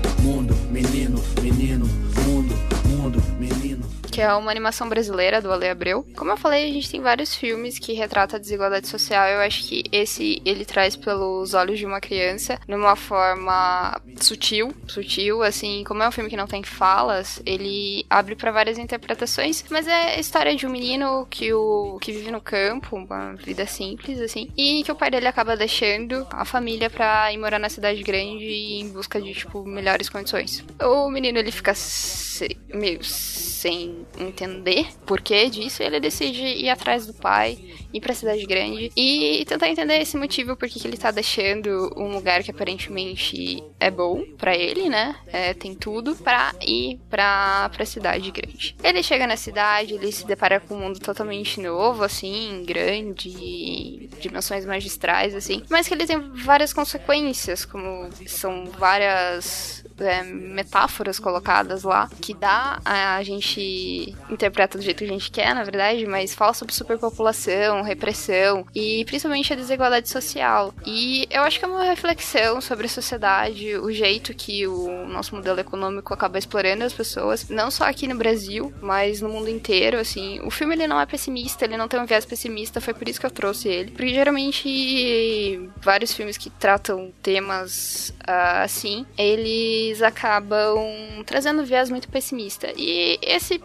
É 4.23 4.33
uma 4.35 4.53
animação 4.53 4.89
brasileira 4.89 5.43
do 5.43 5.51
Ale 5.51 5.69
Abreu. 5.69 6.07
Como 6.17 6.31
eu 6.31 6.37
falei, 6.37 6.71
a 6.71 6.73
gente 6.73 6.89
tem 6.89 7.01
vários 7.01 7.35
filmes 7.35 7.77
que 7.77 7.93
retratam 7.93 8.37
a 8.37 8.41
desigualdade 8.41 8.87
social. 8.87 9.27
Eu 9.27 9.41
acho 9.41 9.65
que 9.65 9.83
esse 9.91 10.41
ele 10.45 10.65
traz 10.65 10.95
pelos 10.95 11.55
olhos 11.55 11.77
de 11.77 11.85
uma 11.85 12.01
criança, 12.01 12.57
numa 12.69 12.95
forma 12.95 14.01
sutil, 14.21 14.73
sutil, 14.87 15.43
assim, 15.43 15.83
como 15.83 16.05
é 16.05 16.09
um 16.09 16.13
filme 16.13 16.31
que 16.31 16.37
não 16.37 16.47
tem 16.47 16.63
falas, 16.63 17.43
ele 17.45 18.07
abre 18.09 18.37
para 18.37 18.53
várias 18.53 18.79
interpretações, 18.79 19.65
mas 19.69 19.89
é 19.89 20.15
a 20.15 20.21
história 20.21 20.55
de 20.55 20.67
um 20.67 20.71
menino 20.71 21.27
que 21.29 21.53
o 21.53 21.99
que 22.01 22.13
vive 22.13 22.31
no 22.31 22.41
campo, 22.41 22.95
uma 22.95 23.35
vida 23.35 23.67
simples 23.67 24.21
assim, 24.21 24.53
e 24.57 24.85
que 24.85 24.93
o 24.93 24.95
pai 24.95 25.11
dele 25.11 25.27
acaba 25.27 25.57
deixando 25.57 26.25
a 26.31 26.45
família 26.45 26.89
para 26.89 27.33
ir 27.33 27.39
morar 27.39 27.59
na 27.59 27.69
cidade 27.69 28.01
grande 28.05 28.45
em 28.45 28.89
busca 28.89 29.21
de 29.21 29.35
tipo 29.35 29.65
melhores 29.65 30.09
condições. 30.09 30.65
O 30.81 31.11
menino 31.11 31.41
ele 31.41 31.51
fica 31.51 31.73
meio 32.73 33.03
sem 33.03 34.07
entender 34.19 34.87
por 35.07 35.21
que 35.21 35.49
disso, 35.49 35.83
ele 35.83 36.01
decide 36.01 36.43
ir 36.43 36.69
atrás 36.69 37.07
do 37.07 37.15
pai, 37.15 37.59
ir 37.93 38.01
pra 38.01 38.15
cidade 38.15 38.45
grande 38.47 38.91
e 38.97 39.45
tentar 39.47 39.69
entender 39.69 40.01
esse 40.01 40.17
motivo 40.17 40.57
por 40.57 40.69
que 40.69 40.87
ele 40.87 40.97
tá 40.97 41.11
deixando 41.11 41.93
um 41.97 42.13
lugar 42.13 42.43
que 42.43 42.51
aparentemente 42.51 43.63
é 43.79 43.91
bom 43.91 44.25
para 44.39 44.57
ele, 44.57 44.89
né? 44.89 45.17
É, 45.27 45.55
tem 45.55 45.75
tudo 45.75 46.15
para 46.17 46.55
ir 46.61 46.99
pra, 47.11 47.71
pra 47.71 47.85
cidade 47.85 48.31
grande. 48.31 48.77
Ele 48.83 49.03
chega 49.03 49.27
na 49.27 49.37
cidade, 49.37 49.95
ele 49.95 50.11
se 50.11 50.27
depara 50.27 50.61
com 50.61 50.75
um 50.75 50.81
mundo 50.81 50.99
totalmente 50.99 51.61
novo, 51.61 52.03
assim, 52.03 52.65
grande, 52.67 54.09
dimensões 54.21 54.65
magistrais, 54.65 55.35
assim, 55.35 55.63
mas 55.69 55.87
que 55.87 55.95
ele 55.95 56.07
tem 56.07 56.19
várias 56.35 56.73
consequências, 56.73 57.65
como 57.65 58.09
são 58.27 58.67
várias 58.67 59.85
é, 59.99 60.23
metáforas 60.23 61.19
colocadas 61.19 61.83
lá, 61.83 62.09
que 62.21 62.35
dá 62.35 62.81
a 62.85 63.23
gente 63.23 64.02
interpreta 64.31 64.79
do 64.79 64.85
jeito 64.85 64.99
que 64.99 65.05
a 65.05 65.09
gente 65.09 65.31
quer, 65.31 65.55
na 65.55 65.65
verdade, 65.65 66.07
mas 66.07 66.35
fala 66.35 66.55
sobre 66.55 66.75
superpopulação, 66.75 67.83
repressão 67.83 68.67
e 68.75 69.05
principalmente 69.05 69.53
a 69.53 69.57
desigualdade 69.57 70.09
social. 70.09 70.75
E 70.87 71.27
eu 71.31 71.43
acho 71.43 71.59
que 71.59 71.65
é 71.65 71.69
uma 71.69 71.85
reflexão 71.85 72.61
sobre 72.61 72.87
a 72.87 72.91
sociedade, 72.91 73.77
o 73.77 73.93
jeito 73.93 74.35
que 74.35 74.67
o 74.67 75.07
nosso 75.07 75.35
modelo 75.35 75.61
econômico 75.61 76.13
acaba 76.13 76.39
explorando 76.39 76.85
as 76.85 76.93
pessoas, 76.93 77.49
não 77.49 77.71
só 77.71 77.85
aqui 77.85 78.07
no 78.07 78.17
Brasil, 78.17 78.73
mas 78.81 79.21
no 79.21 79.29
mundo 79.29 79.49
inteiro, 79.49 79.99
assim. 79.99 80.41
O 80.45 80.51
filme 80.51 80.75
ele 80.75 80.87
não 80.87 81.01
é 81.01 81.07
pessimista, 81.07 81.65
ele 81.65 81.77
não 81.77 81.89
tem 81.89 82.01
um 82.01 82.07
viés 82.07 82.25
pessimista, 82.25 82.81
foi 82.81 82.95
por 82.95 83.09
isso 83.09 83.21
que 83.21 83.27
eu 83.27 83.31
trouxe 83.31 83.69
ele. 83.69 83.91
Porque 83.91 84.09
geralmente 84.09 85.71
vários 85.83 86.13
filmes 86.13 86.37
que 86.37 86.51
tratam 86.51 87.13
temas 87.23 88.15
uh, 88.23 88.63
assim, 88.63 89.07
eles 89.17 90.03
acabam 90.03 90.79
trazendo 91.25 91.63
um 91.63 91.65
viés 91.65 91.91
muito 91.91 92.09
pessimista. 92.09 92.73
E 92.77 93.19
esse, 93.23 93.61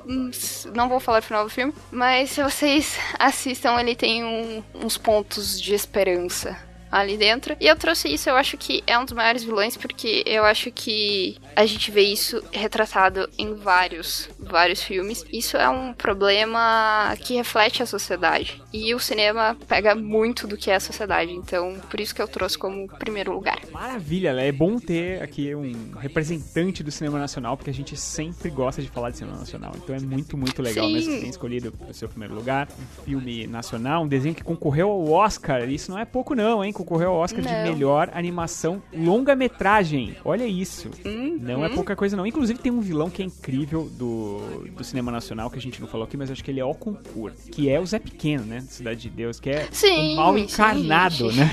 não 0.73 0.89
vou 0.89 0.99
falar 0.99 1.19
o 1.19 1.21
final 1.21 1.43
do 1.43 1.49
filme, 1.49 1.73
mas 1.91 2.31
se 2.31 2.43
vocês 2.43 2.97
assistam, 3.17 3.79
ele 3.79 3.95
tem 3.95 4.23
um, 4.23 4.63
uns 4.75 4.97
pontos 4.97 5.59
de 5.59 5.73
esperança 5.73 6.66
ali 6.91 7.17
dentro. 7.17 7.55
E 7.59 7.67
eu 7.67 7.75
trouxe 7.75 8.07
isso, 8.07 8.29
eu 8.29 8.35
acho 8.35 8.57
que 8.57 8.83
é 8.87 8.97
um 8.97 9.05
dos 9.05 9.13
maiores 9.13 9.43
vilões, 9.43 9.75
porque 9.77 10.23
eu 10.25 10.43
acho 10.43 10.71
que 10.71 11.37
a 11.55 11.65
gente 11.65 11.91
vê 11.91 12.01
isso 12.01 12.41
retratado 12.51 13.29
em 13.37 13.53
vários, 13.53 14.29
vários 14.39 14.81
filmes. 14.81 15.25
Isso 15.31 15.57
é 15.57 15.69
um 15.69 15.93
problema 15.93 17.15
que 17.19 17.35
reflete 17.35 17.83
a 17.83 17.85
sociedade. 17.85 18.61
E 18.71 18.93
o 18.93 18.99
cinema 18.99 19.57
pega 19.67 19.95
muito 19.95 20.47
do 20.47 20.57
que 20.57 20.71
é 20.71 20.75
a 20.75 20.79
sociedade. 20.79 21.31
Então, 21.31 21.75
por 21.89 21.99
isso 21.99 22.13
que 22.13 22.21
eu 22.21 22.27
trouxe 22.27 22.57
como 22.57 22.87
primeiro 22.87 23.33
lugar. 23.33 23.59
Maravilha, 23.71 24.29
é 24.29 24.51
bom 24.51 24.77
ter 24.79 25.21
aqui 25.21 25.53
um 25.55 25.95
representante 25.97 26.83
do 26.83 26.91
cinema 26.91 27.19
nacional, 27.19 27.57
porque 27.57 27.69
a 27.69 27.73
gente 27.73 27.95
sempre 27.97 28.49
gosta 28.49 28.81
de 28.81 28.89
falar 28.89 29.11
de 29.11 29.17
cinema 29.17 29.37
nacional. 29.37 29.73
Então 29.75 29.95
é 29.95 29.99
muito, 29.99 30.37
muito 30.37 30.61
legal 30.61 30.85
Sim. 30.85 30.93
mesmo 30.93 31.13
que 31.13 31.19
tenha 31.19 31.29
escolhido 31.29 31.73
o 31.89 31.93
seu 31.93 32.07
primeiro 32.07 32.33
lugar. 32.33 32.67
Um 32.79 33.03
filme 33.03 33.47
nacional, 33.47 34.03
um 34.03 34.07
desenho 34.07 34.35
que 34.35 34.43
concorreu 34.43 34.89
ao 34.89 35.09
Oscar. 35.09 35.69
Isso 35.69 35.91
não 35.91 35.99
é 35.99 36.05
pouco, 36.05 36.35
não, 36.35 36.63
hein? 36.63 36.71
Concorreu 36.77 37.09
ao 37.09 37.17
Oscar 37.17 37.43
não. 37.43 37.51
de 37.51 37.71
melhor 37.71 38.11
animação 38.13 38.81
longa-metragem. 38.93 40.15
Olha 40.23 40.45
isso. 40.45 40.91
Não 41.39 41.65
é 41.65 41.69
pouca 41.69 41.95
coisa, 41.95 42.15
não. 42.15 42.25
Inclusive, 42.25 42.59
tem 42.59 42.71
um 42.71 42.81
vilão 42.81 43.09
que 43.09 43.23
é 43.23 43.25
incrível 43.25 43.89
do, 43.93 44.67
do 44.71 44.83
cinema 44.83 45.11
nacional, 45.11 45.49
que 45.49 45.57
a 45.57 45.61
gente 45.61 45.81
não 45.81 45.87
falou 45.87 46.05
aqui, 46.05 46.15
mas 46.15 46.29
acho 46.29 46.43
que 46.43 46.51
ele 46.51 46.59
é 46.59 46.65
o 46.65 46.75
concurso. 46.75 47.49
Que 47.49 47.69
é 47.69 47.79
o 47.79 47.85
Zé 47.85 47.97
Pequeno, 47.97 48.45
né? 48.45 48.61
Cidade 48.61 49.01
de 49.01 49.09
Deus, 49.09 49.39
que 49.39 49.49
é 49.49 49.67
sim, 49.71 50.13
um 50.13 50.15
mal 50.17 50.37
encarnado, 50.37 51.31
sim. 51.31 51.39
né? 51.39 51.51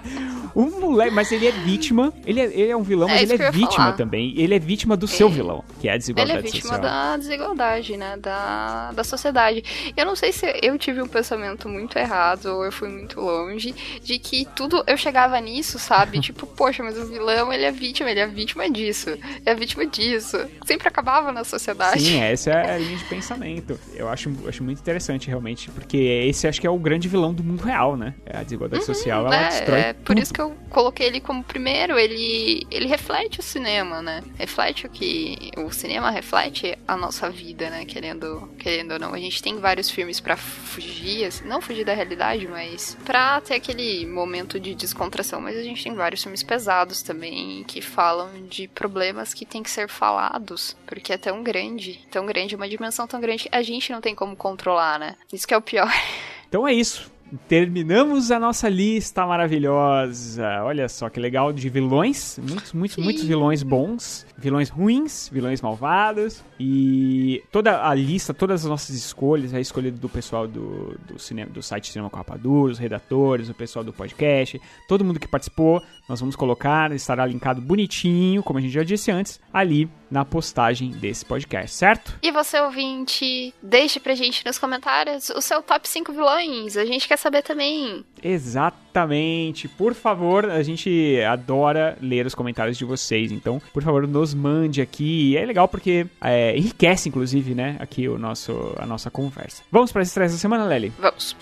um 0.54 0.80
moleque, 0.80 1.12
mas 1.12 1.32
ele 1.32 1.46
é 1.46 1.52
vítima. 1.52 2.12
Ele 2.26 2.40
é, 2.40 2.44
ele 2.44 2.70
é 2.70 2.76
um 2.76 2.82
vilão, 2.82 3.08
mas 3.08 3.30
é 3.30 3.34
ele 3.34 3.42
é 3.42 3.50
vítima 3.50 3.76
falar. 3.76 3.92
também. 3.92 4.34
Ele 4.36 4.54
é 4.54 4.58
vítima 4.58 4.96
do 4.96 5.06
seu 5.06 5.28
vilão, 5.28 5.64
que 5.80 5.88
é 5.88 5.92
a 5.92 5.96
desigualdade 5.96 6.42
social. 6.42 6.48
Ele 6.48 6.48
é 6.48 6.52
vítima 6.52 6.74
social. 6.74 7.10
da 7.10 7.16
desigualdade, 7.16 7.96
né? 7.96 8.16
Da, 8.18 8.92
da 8.92 9.04
sociedade. 9.04 9.92
Eu 9.96 10.04
não 10.04 10.16
sei 10.16 10.32
se 10.32 10.46
eu 10.62 10.78
tive 10.78 11.00
um 11.00 11.08
pensamento 11.08 11.68
muito 11.68 11.98
errado 11.98 12.46
ou 12.46 12.64
eu 12.64 12.72
fui 12.72 12.88
muito 12.88 13.20
longe 13.20 13.74
de 14.02 14.18
que 14.18 14.46
tudo 14.56 14.65
tudo 14.66 14.82
eu 14.86 14.96
chegava 14.96 15.40
nisso, 15.40 15.78
sabe? 15.78 16.18
tipo, 16.20 16.46
poxa, 16.46 16.82
mas 16.82 16.98
o 16.98 17.06
vilão, 17.06 17.52
ele 17.52 17.64
é 17.64 17.70
vítima, 17.72 18.10
ele 18.10 18.20
é 18.20 18.26
vítima 18.26 18.68
disso, 18.68 19.16
é 19.44 19.54
vítima 19.54 19.86
disso. 19.86 20.36
Sempre 20.64 20.88
acabava 20.88 21.32
na 21.32 21.44
sociedade. 21.44 22.00
Sim, 22.00 22.20
essa 22.20 22.50
é 22.50 22.74
a 22.74 22.78
linha 22.78 22.96
de 22.96 23.04
pensamento. 23.04 23.78
Eu 23.94 24.08
acho, 24.08 24.30
acho 24.48 24.62
muito 24.62 24.80
interessante, 24.80 25.28
realmente, 25.28 25.70
porque 25.70 25.96
esse 25.96 26.46
acho 26.46 26.60
que 26.60 26.66
é 26.66 26.70
o 26.70 26.78
grande 26.78 27.08
vilão 27.08 27.32
do 27.32 27.42
mundo 27.42 27.62
real, 27.62 27.96
né? 27.96 28.14
É 28.24 28.38
a 28.38 28.42
desigualdade 28.42 28.82
uhum, 28.82 28.94
social, 28.94 29.26
ela 29.26 29.36
é, 29.36 29.48
destrói 29.48 29.80
É, 29.80 29.92
por 29.92 30.18
isso 30.18 30.32
que 30.32 30.40
eu 30.40 30.56
coloquei 30.70 31.06
ele 31.06 31.20
como 31.20 31.42
primeiro, 31.42 31.98
ele, 31.98 32.66
ele 32.70 32.86
reflete 32.86 33.40
o 33.40 33.42
cinema, 33.42 34.02
né? 34.02 34.22
Reflete 34.36 34.86
o 34.86 34.90
que. 34.90 35.50
O 35.56 35.70
cinema 35.70 36.10
reflete 36.10 36.76
a 36.86 36.96
nossa 36.96 37.30
vida, 37.30 37.70
né? 37.70 37.84
Querendo, 37.84 38.50
querendo 38.58 38.92
ou 38.92 38.98
não. 38.98 39.14
A 39.14 39.18
gente 39.18 39.42
tem 39.42 39.58
vários 39.58 39.90
filmes 39.90 40.20
para 40.20 40.36
fugir, 40.36 41.24
assim, 41.24 41.46
não 41.46 41.60
fugir 41.60 41.84
da 41.84 41.94
realidade, 41.94 42.46
mas 42.48 42.96
pra 43.04 43.40
ter 43.40 43.54
aquele 43.54 44.06
momento 44.06 44.55
de 44.58 44.74
descontração. 44.74 45.40
Mas 45.40 45.56
a 45.56 45.62
gente 45.62 45.82
tem 45.82 45.94
vários 45.94 46.22
filmes 46.22 46.42
pesados 46.42 47.02
também 47.02 47.64
que 47.64 47.80
falam 47.80 48.46
de 48.48 48.68
problemas 48.68 49.34
que 49.34 49.46
tem 49.46 49.62
que 49.62 49.70
ser 49.70 49.88
falados, 49.88 50.76
porque 50.86 51.12
é 51.12 51.18
tão 51.18 51.42
grande, 51.42 52.00
tão 52.10 52.26
grande, 52.26 52.56
uma 52.56 52.68
dimensão 52.68 53.06
tão 53.06 53.20
grande 53.20 53.48
a 53.52 53.62
gente 53.62 53.92
não 53.92 54.00
tem 54.00 54.14
como 54.14 54.36
controlar, 54.36 54.98
né? 54.98 55.16
Isso 55.32 55.46
que 55.46 55.54
é 55.54 55.56
o 55.56 55.62
pior. 55.62 55.90
Então 56.48 56.66
é 56.66 56.72
isso. 56.72 57.10
Terminamos 57.48 58.30
a 58.30 58.38
nossa 58.38 58.68
lista 58.68 59.26
maravilhosa. 59.26 60.62
Olha 60.62 60.88
só 60.88 61.08
que 61.08 61.18
legal 61.18 61.52
de 61.52 61.68
vilões. 61.68 62.38
Muitos, 62.38 62.72
muitos, 62.72 62.96
muitos 62.96 63.24
vilões 63.24 63.62
bons. 63.62 64.26
Vilões 64.38 64.68
ruins, 64.68 65.28
vilões 65.32 65.60
malvados. 65.60 66.44
E 66.58 67.42
toda 67.50 67.86
a 67.86 67.94
lista, 67.94 68.32
todas 68.32 68.64
as 68.64 68.70
nossas 68.70 68.96
escolhas, 68.96 69.52
a 69.52 69.60
escolha 69.60 69.90
do 69.90 70.08
pessoal 70.08 70.46
do, 70.46 70.98
do, 71.06 71.18
cinema, 71.18 71.50
do 71.50 71.62
site 71.62 71.90
Cinema 71.90 72.08
com 72.08 72.16
Rapadura, 72.16 72.72
os 72.72 72.78
redatores, 72.78 73.48
o 73.48 73.54
pessoal 73.54 73.84
do 73.84 73.92
podcast, 73.92 74.60
todo 74.88 75.04
mundo 75.04 75.20
que 75.20 75.28
participou, 75.28 75.82
nós 76.08 76.20
vamos 76.20 76.36
colocar, 76.36 76.92
estará 76.92 77.26
linkado 77.26 77.60
bonitinho, 77.60 78.42
como 78.42 78.58
a 78.58 78.62
gente 78.62 78.72
já 78.72 78.82
disse 78.82 79.10
antes, 79.10 79.40
ali 79.52 79.88
na 80.10 80.24
postagem 80.24 80.90
desse 80.90 81.24
podcast, 81.24 81.76
certo? 81.76 82.18
E 82.22 82.30
você, 82.30 82.60
ouvinte, 82.60 83.52
deixe 83.62 83.98
pra 83.98 84.14
gente 84.14 84.44
nos 84.44 84.58
comentários 84.58 85.30
o 85.30 85.40
seu 85.40 85.62
top 85.62 85.88
5 85.88 86.12
vilões. 86.12 86.76
A 86.76 86.84
gente 86.84 87.08
quer 87.08 87.15
saber 87.16 87.42
também. 87.42 88.04
Exatamente. 88.22 89.68
Por 89.68 89.94
favor, 89.94 90.48
a 90.50 90.62
gente 90.62 91.20
adora 91.22 91.96
ler 92.00 92.26
os 92.26 92.34
comentários 92.34 92.76
de 92.76 92.84
vocês. 92.84 93.32
Então, 93.32 93.60
por 93.72 93.82
favor, 93.82 94.06
nos 94.06 94.34
mande 94.34 94.80
aqui. 94.80 95.32
E 95.32 95.36
é 95.36 95.44
legal 95.44 95.68
porque 95.68 96.06
é, 96.20 96.56
enriquece, 96.56 97.08
inclusive, 97.08 97.54
né, 97.54 97.76
aqui 97.78 98.08
o 98.08 98.18
nosso, 98.18 98.74
a 98.78 98.86
nossa 98.86 99.10
conversa. 99.10 99.62
Vamos 99.70 99.92
para 99.92 100.02
as 100.02 100.08
estreias 100.08 100.32
da 100.32 100.38
semana, 100.38 100.64
Lely? 100.64 100.92
Vamos. 100.98 101.36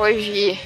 Depois 0.00 0.24
de 0.24 0.58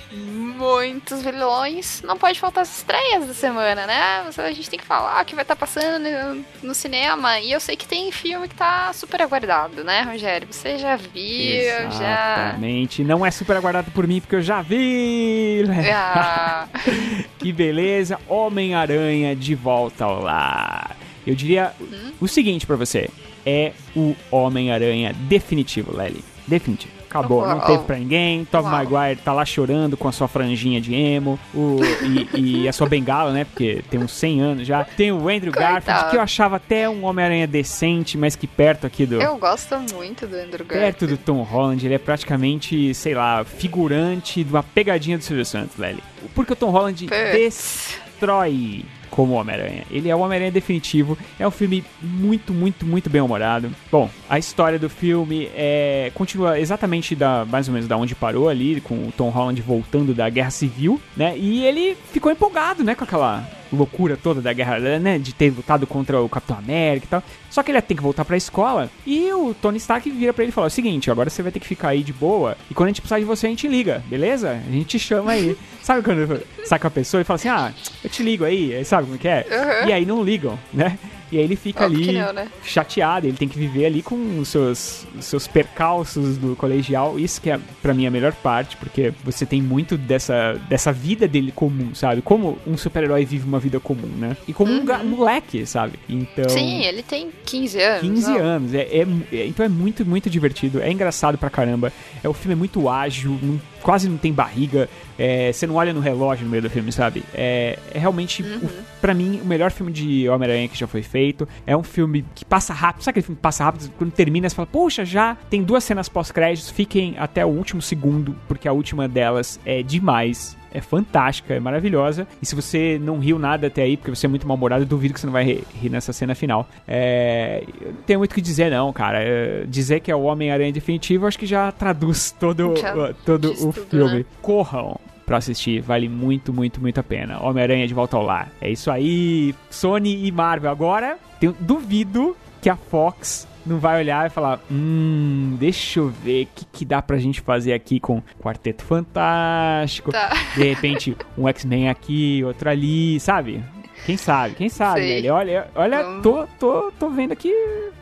muitos 0.56 1.20
vilões, 1.20 2.00
não 2.02 2.16
pode 2.16 2.38
faltar 2.38 2.62
as 2.62 2.78
estreias 2.78 3.26
da 3.26 3.34
semana, 3.34 3.84
né? 3.84 4.24
A 4.36 4.52
gente 4.52 4.70
tem 4.70 4.78
que 4.78 4.84
falar 4.84 5.20
o 5.20 5.24
que 5.24 5.34
vai 5.34 5.42
estar 5.42 5.56
passando 5.56 6.44
no, 6.62 6.72
cinema. 6.72 7.40
E 7.40 7.50
eu 7.50 7.58
sei 7.58 7.74
que 7.74 7.86
tem 7.86 8.12
filme 8.12 8.46
que 8.46 8.54
tá 8.54 8.92
super 8.92 9.20
aguardado, 9.22 9.82
né, 9.82 10.02
Rogério? 10.02 10.46
Você 10.48 10.78
já 10.78 10.94
viu, 10.94 11.90
já. 11.98 12.46
Exatamente. 12.46 13.02
Não 13.02 13.26
é 13.26 13.30
super 13.32 13.56
aguardado 13.56 13.90
por 13.90 14.06
mim, 14.06 14.20
porque 14.20 14.36
eu 14.36 14.42
já 14.42 14.62
vi. 14.62 15.64
Ah. 15.92 16.68
que 17.40 17.52
beleza. 17.52 18.20
Homem-Aranha 18.28 19.34
de 19.34 19.56
volta 19.56 20.04
ao 20.04 20.22
lar. 20.22 20.96
Eu 21.26 21.34
diria 21.34 21.72
o 22.20 22.28
seguinte 22.28 22.66
pra 22.66 22.76
você. 22.76 23.10
É 23.44 23.72
o 23.96 24.14
Homem-Aranha 24.30 25.12
definitivo, 25.12 25.96
Lely. 25.96 26.24
Definitivo. 26.46 27.03
Acabou, 27.14 27.46
não 27.46 27.58
Uau. 27.58 27.66
teve 27.66 27.84
pra 27.84 27.96
ninguém. 27.96 28.44
Tobey 28.44 28.70
Uau. 28.70 28.84
Maguire 28.84 29.20
tá 29.20 29.32
lá 29.32 29.44
chorando 29.44 29.96
com 29.96 30.08
a 30.08 30.12
sua 30.12 30.26
franjinha 30.26 30.80
de 30.80 30.92
emo. 30.92 31.38
O, 31.54 31.78
e, 32.02 32.62
e 32.62 32.68
a 32.68 32.72
sua 32.72 32.88
bengala, 32.88 33.32
né? 33.32 33.44
Porque 33.44 33.84
tem 33.88 34.00
uns 34.00 34.10
100 34.10 34.40
anos 34.40 34.66
já. 34.66 34.82
Tem 34.82 35.12
o 35.12 35.28
Andrew 35.28 35.52
Garfield, 35.52 36.10
que 36.10 36.16
eu 36.16 36.20
achava 36.20 36.56
até 36.56 36.88
um 36.88 37.04
Homem-Aranha 37.04 37.46
decente, 37.46 38.18
mas 38.18 38.34
que 38.34 38.48
perto 38.48 38.84
aqui 38.84 39.06
do... 39.06 39.22
Eu 39.22 39.36
gosto 39.36 39.76
muito 39.94 40.26
do 40.26 40.34
Andrew 40.34 40.66
Garfield. 40.66 40.80
Perto 40.80 41.06
do 41.06 41.16
Tom 41.16 41.42
Holland, 41.42 41.86
ele 41.86 41.94
é 41.94 41.98
praticamente, 41.98 42.92
sei 42.94 43.14
lá, 43.14 43.44
figurante 43.44 44.42
de 44.42 44.50
uma 44.50 44.64
pegadinha 44.64 45.16
do 45.16 45.22
Silvio 45.22 45.44
Santos, 45.44 45.76
Lely. 45.76 46.02
Porque 46.34 46.52
o 46.52 46.56
Tom 46.56 46.70
Holland 46.70 47.06
destrói 47.06 48.84
como 49.14 49.34
Homem-Aranha. 49.34 49.84
Ele 49.90 50.08
é 50.08 50.16
o 50.16 50.18
Homem-Aranha 50.18 50.50
definitivo. 50.50 51.16
É 51.38 51.46
um 51.46 51.50
filme 51.50 51.84
muito, 52.02 52.52
muito, 52.52 52.84
muito 52.84 53.08
bem 53.08 53.22
humorado. 53.22 53.70
Bom, 53.90 54.10
a 54.28 54.40
história 54.40 54.76
do 54.78 54.90
filme 54.90 55.48
é 55.54 56.10
continua 56.14 56.58
exatamente 56.58 57.14
da 57.14 57.44
mais 57.44 57.68
ou 57.68 57.74
menos 57.74 57.88
da 57.88 57.96
onde 57.96 58.14
parou 58.14 58.48
ali, 58.48 58.80
com 58.80 58.94
o 58.94 59.12
Tom 59.16 59.28
Holland 59.30 59.62
voltando 59.62 60.12
da 60.12 60.28
Guerra 60.28 60.50
Civil, 60.50 61.00
né? 61.16 61.38
E 61.38 61.64
ele 61.64 61.96
ficou 62.12 62.32
empolgado, 62.32 62.82
né, 62.82 62.96
com 62.96 63.04
aquela 63.04 63.48
loucura 63.72 64.16
toda 64.16 64.40
da 64.40 64.52
guerra, 64.52 64.78
né, 64.98 65.18
de 65.18 65.34
ter 65.34 65.50
lutado 65.50 65.86
contra 65.86 66.20
o 66.20 66.28
Capitão 66.28 66.58
América 66.58 67.06
e 67.06 67.08
tal. 67.08 67.22
Só 67.50 67.62
que 67.62 67.70
ele 67.70 67.80
tem 67.82 67.96
que 67.96 68.02
voltar 68.02 68.24
pra 68.24 68.36
escola 68.36 68.90
e 69.06 69.32
o 69.32 69.54
Tony 69.54 69.78
Stark 69.78 70.10
vira 70.10 70.32
pra 70.32 70.42
ele 70.42 70.50
e 70.50 70.52
fala: 70.52 70.66
"É 70.66 70.68
o 70.68 70.70
seguinte, 70.70 71.10
agora 71.10 71.30
você 71.30 71.42
vai 71.42 71.52
ter 71.52 71.60
que 71.60 71.66
ficar 71.66 71.88
aí 71.88 72.02
de 72.02 72.12
boa 72.12 72.56
e 72.70 72.74
quando 72.74 72.88
a 72.88 72.90
gente 72.90 73.00
precisar 73.00 73.18
de 73.18 73.24
você 73.24 73.46
a 73.46 73.50
gente 73.50 73.68
liga, 73.68 74.02
beleza? 74.06 74.50
A 74.50 74.70
gente 74.70 74.86
te 74.86 74.98
chama 74.98 75.32
aí". 75.32 75.56
sabe 75.82 76.02
quando 76.02 76.42
saca 76.64 76.88
a 76.88 76.90
pessoa 76.90 77.20
e 77.20 77.24
fala 77.24 77.36
assim: 77.36 77.48
"Ah, 77.48 77.72
eu 78.02 78.10
te 78.10 78.22
ligo 78.22 78.44
aí", 78.44 78.74
aí 78.74 78.84
sabe 78.84 79.06
como 79.06 79.18
que 79.18 79.28
é? 79.28 79.46
Uhum. 79.50 79.88
E 79.88 79.92
aí 79.92 80.04
não 80.04 80.22
ligam, 80.22 80.58
né? 80.72 80.98
E 81.32 81.38
aí 81.38 81.44
ele 81.44 81.56
fica 81.56 81.86
Óbvio 81.86 82.02
ali 82.10 82.18
não, 82.18 82.32
né? 82.32 82.48
chateado, 82.62 83.26
ele 83.26 83.36
tem 83.36 83.48
que 83.48 83.58
viver 83.58 83.86
ali 83.86 84.02
com 84.02 84.38
os 84.38 84.48
seus, 84.48 85.06
os 85.18 85.24
seus 85.24 85.46
percalços 85.46 86.36
do 86.38 86.54
colegial. 86.54 87.18
Isso 87.18 87.40
que 87.40 87.50
é 87.50 87.58
pra 87.82 87.92
mim 87.94 88.06
a 88.06 88.10
melhor 88.10 88.32
parte, 88.32 88.76
porque 88.76 89.12
você 89.24 89.44
tem 89.44 89.60
muito 89.60 89.96
dessa, 89.96 90.54
dessa 90.68 90.92
vida 90.92 91.26
dele 91.26 91.50
comum, 91.50 91.94
sabe? 91.94 92.22
Como 92.22 92.58
um 92.66 92.76
super-herói 92.76 93.24
vive 93.24 93.46
uma 93.46 93.58
vida 93.58 93.80
comum, 93.80 94.06
né? 94.18 94.36
E 94.46 94.52
como 94.52 94.72
um 94.72 94.84
ga- 94.84 95.02
moleque, 95.02 95.66
sabe? 95.66 95.98
Então. 96.08 96.44
Uhum. 96.44 96.48
Sim, 96.50 96.84
ele 96.84 97.02
tem 97.02 97.30
15 97.44 97.80
anos. 97.80 98.00
15 98.02 98.30
não? 98.30 98.38
anos. 98.38 98.74
É, 98.74 98.82
é- 98.82 99.06
é- 99.32 99.46
então 99.46 99.64
é 99.64 99.68
muito, 99.68 100.04
muito 100.06 100.30
divertido. 100.30 100.80
É 100.80 100.90
engraçado 100.90 101.36
pra 101.38 101.50
caramba. 101.50 101.92
É, 102.22 102.28
o 102.28 102.32
filme 102.34 102.52
é 102.52 102.56
muito 102.56 102.88
ágil, 102.88 103.38
não- 103.42 103.60
quase 103.84 104.08
não 104.08 104.16
tem 104.16 104.32
barriga. 104.32 104.88
é, 105.18 105.52
você 105.52 105.66
não 105.66 105.74
olha 105.76 105.92
no 105.92 106.00
relógio 106.00 106.44
no 106.44 106.50
meio 106.50 106.62
do 106.62 106.70
filme, 106.70 106.90
sabe? 106.90 107.22
É, 107.34 107.78
é 107.92 107.98
realmente, 107.98 108.42
o, 108.42 108.70
pra 109.00 109.12
mim, 109.12 109.40
o 109.42 109.46
melhor 109.46 109.70
filme 109.70 109.92
de 109.92 110.26
Homem-Aranha 110.28 110.66
que 110.66 110.76
já 110.76 110.86
foi 110.86 111.02
feito. 111.02 111.46
É 111.66 111.76
um 111.76 111.82
filme 111.82 112.24
que 112.34 112.44
passa 112.44 112.72
rápido. 112.72 113.02
Sabe 113.02 113.10
aquele 113.10 113.26
filme 113.26 113.36
que 113.36 113.42
passa 113.42 113.62
rápido? 113.62 113.92
Quando 113.98 114.10
termina, 114.10 114.48
você 114.48 114.56
fala, 114.56 114.66
poxa, 114.66 115.04
já 115.04 115.36
tem 115.50 115.62
duas 115.62 115.84
cenas 115.84 116.08
pós-créditos. 116.08 116.70
Fiquem 116.70 117.14
até 117.18 117.44
o 117.44 117.48
último 117.50 117.82
segundo, 117.82 118.34
porque 118.48 118.66
a 118.66 118.72
última 118.72 119.06
delas 119.06 119.60
é 119.66 119.82
demais. 119.82 120.56
É 120.74 120.80
fantástica, 120.80 121.54
é 121.54 121.60
maravilhosa. 121.60 122.26
E 122.42 122.46
se 122.46 122.54
você 122.54 122.98
não 123.00 123.18
riu 123.20 123.38
nada 123.38 123.68
até 123.68 123.82
aí, 123.82 123.96
porque 123.96 124.10
você 124.14 124.26
é 124.26 124.28
muito 124.28 124.46
mal-humorado, 124.46 124.82
eu 124.82 124.86
duvido 124.88 125.14
que 125.14 125.20
você 125.20 125.26
não 125.26 125.32
vai 125.32 125.44
rir 125.44 125.88
nessa 125.88 126.12
cena 126.12 126.34
final. 126.34 126.68
É, 126.86 127.62
eu 127.80 127.92
não 127.92 128.02
tenho 128.02 128.18
muito 128.18 128.32
o 128.32 128.34
que 128.34 128.40
dizer, 128.40 128.70
não, 128.70 128.92
cara. 128.92 129.22
É, 129.22 129.64
dizer 129.68 130.00
que 130.00 130.10
é 130.10 130.16
o 130.16 130.22
Homem-Aranha 130.22 130.72
definitivo, 130.72 131.26
acho 131.26 131.38
que 131.38 131.46
já 131.46 131.70
traduz 131.72 132.32
todo, 132.32 132.74
Já 132.76 132.94
o- 132.94 133.14
todo 133.14 133.52
o 133.52 133.72
tudo, 133.72 133.86
filme. 133.88 134.18
né? 134.18 134.24
Corram 134.42 134.98
pra 135.24 135.38
assistir, 135.38 135.80
vale 135.80 136.08
muito, 136.08 136.52
muito, 136.52 136.80
muito 136.80 136.98
a 137.00 137.02
pena. 137.02 137.40
Homem-Aranha 137.42 137.86
de 137.86 137.94
volta 137.94 138.16
ao 138.16 138.22
lar. 138.22 138.50
É 138.60 138.68
isso 138.70 138.90
aí, 138.90 139.54
Sony 139.70 140.26
e 140.26 140.32
Marvel. 140.32 140.70
Agora, 140.70 141.16
eu 141.40 141.54
duvido 141.60 142.36
que 142.60 142.68
a 142.68 142.76
Fox 142.76 143.46
não 143.66 143.78
vai 143.78 144.00
olhar 144.00 144.26
e 144.26 144.30
falar: 144.30 144.60
Hum, 144.70 145.56
deixa 145.58 146.00
eu 146.00 146.08
ver 146.08 146.44
o 146.44 146.48
que, 146.54 146.64
que 146.66 146.84
dá 146.84 147.00
pra 147.00 147.18
gente 147.18 147.40
fazer 147.40 147.72
aqui 147.72 147.98
com 147.98 148.22
Quarteto 148.40 148.84
Fantástico. 148.84 150.12
Tá. 150.12 150.30
De 150.54 150.62
repente, 150.62 151.16
um 151.36 151.48
X-Men 151.48 151.88
aqui, 151.88 152.42
outro 152.44 152.68
ali, 152.68 153.18
sabe? 153.20 153.62
Quem 154.04 154.16
sabe, 154.16 154.54
quem 154.54 154.68
sabe, 154.68 155.00
Sei. 155.00 155.22
velho? 155.22 155.34
Olha, 155.34 155.68
olha 155.74 156.04
tô, 156.22 156.46
tô, 156.58 156.92
tô 156.92 157.08
vendo 157.08 157.32
aqui, 157.32 157.52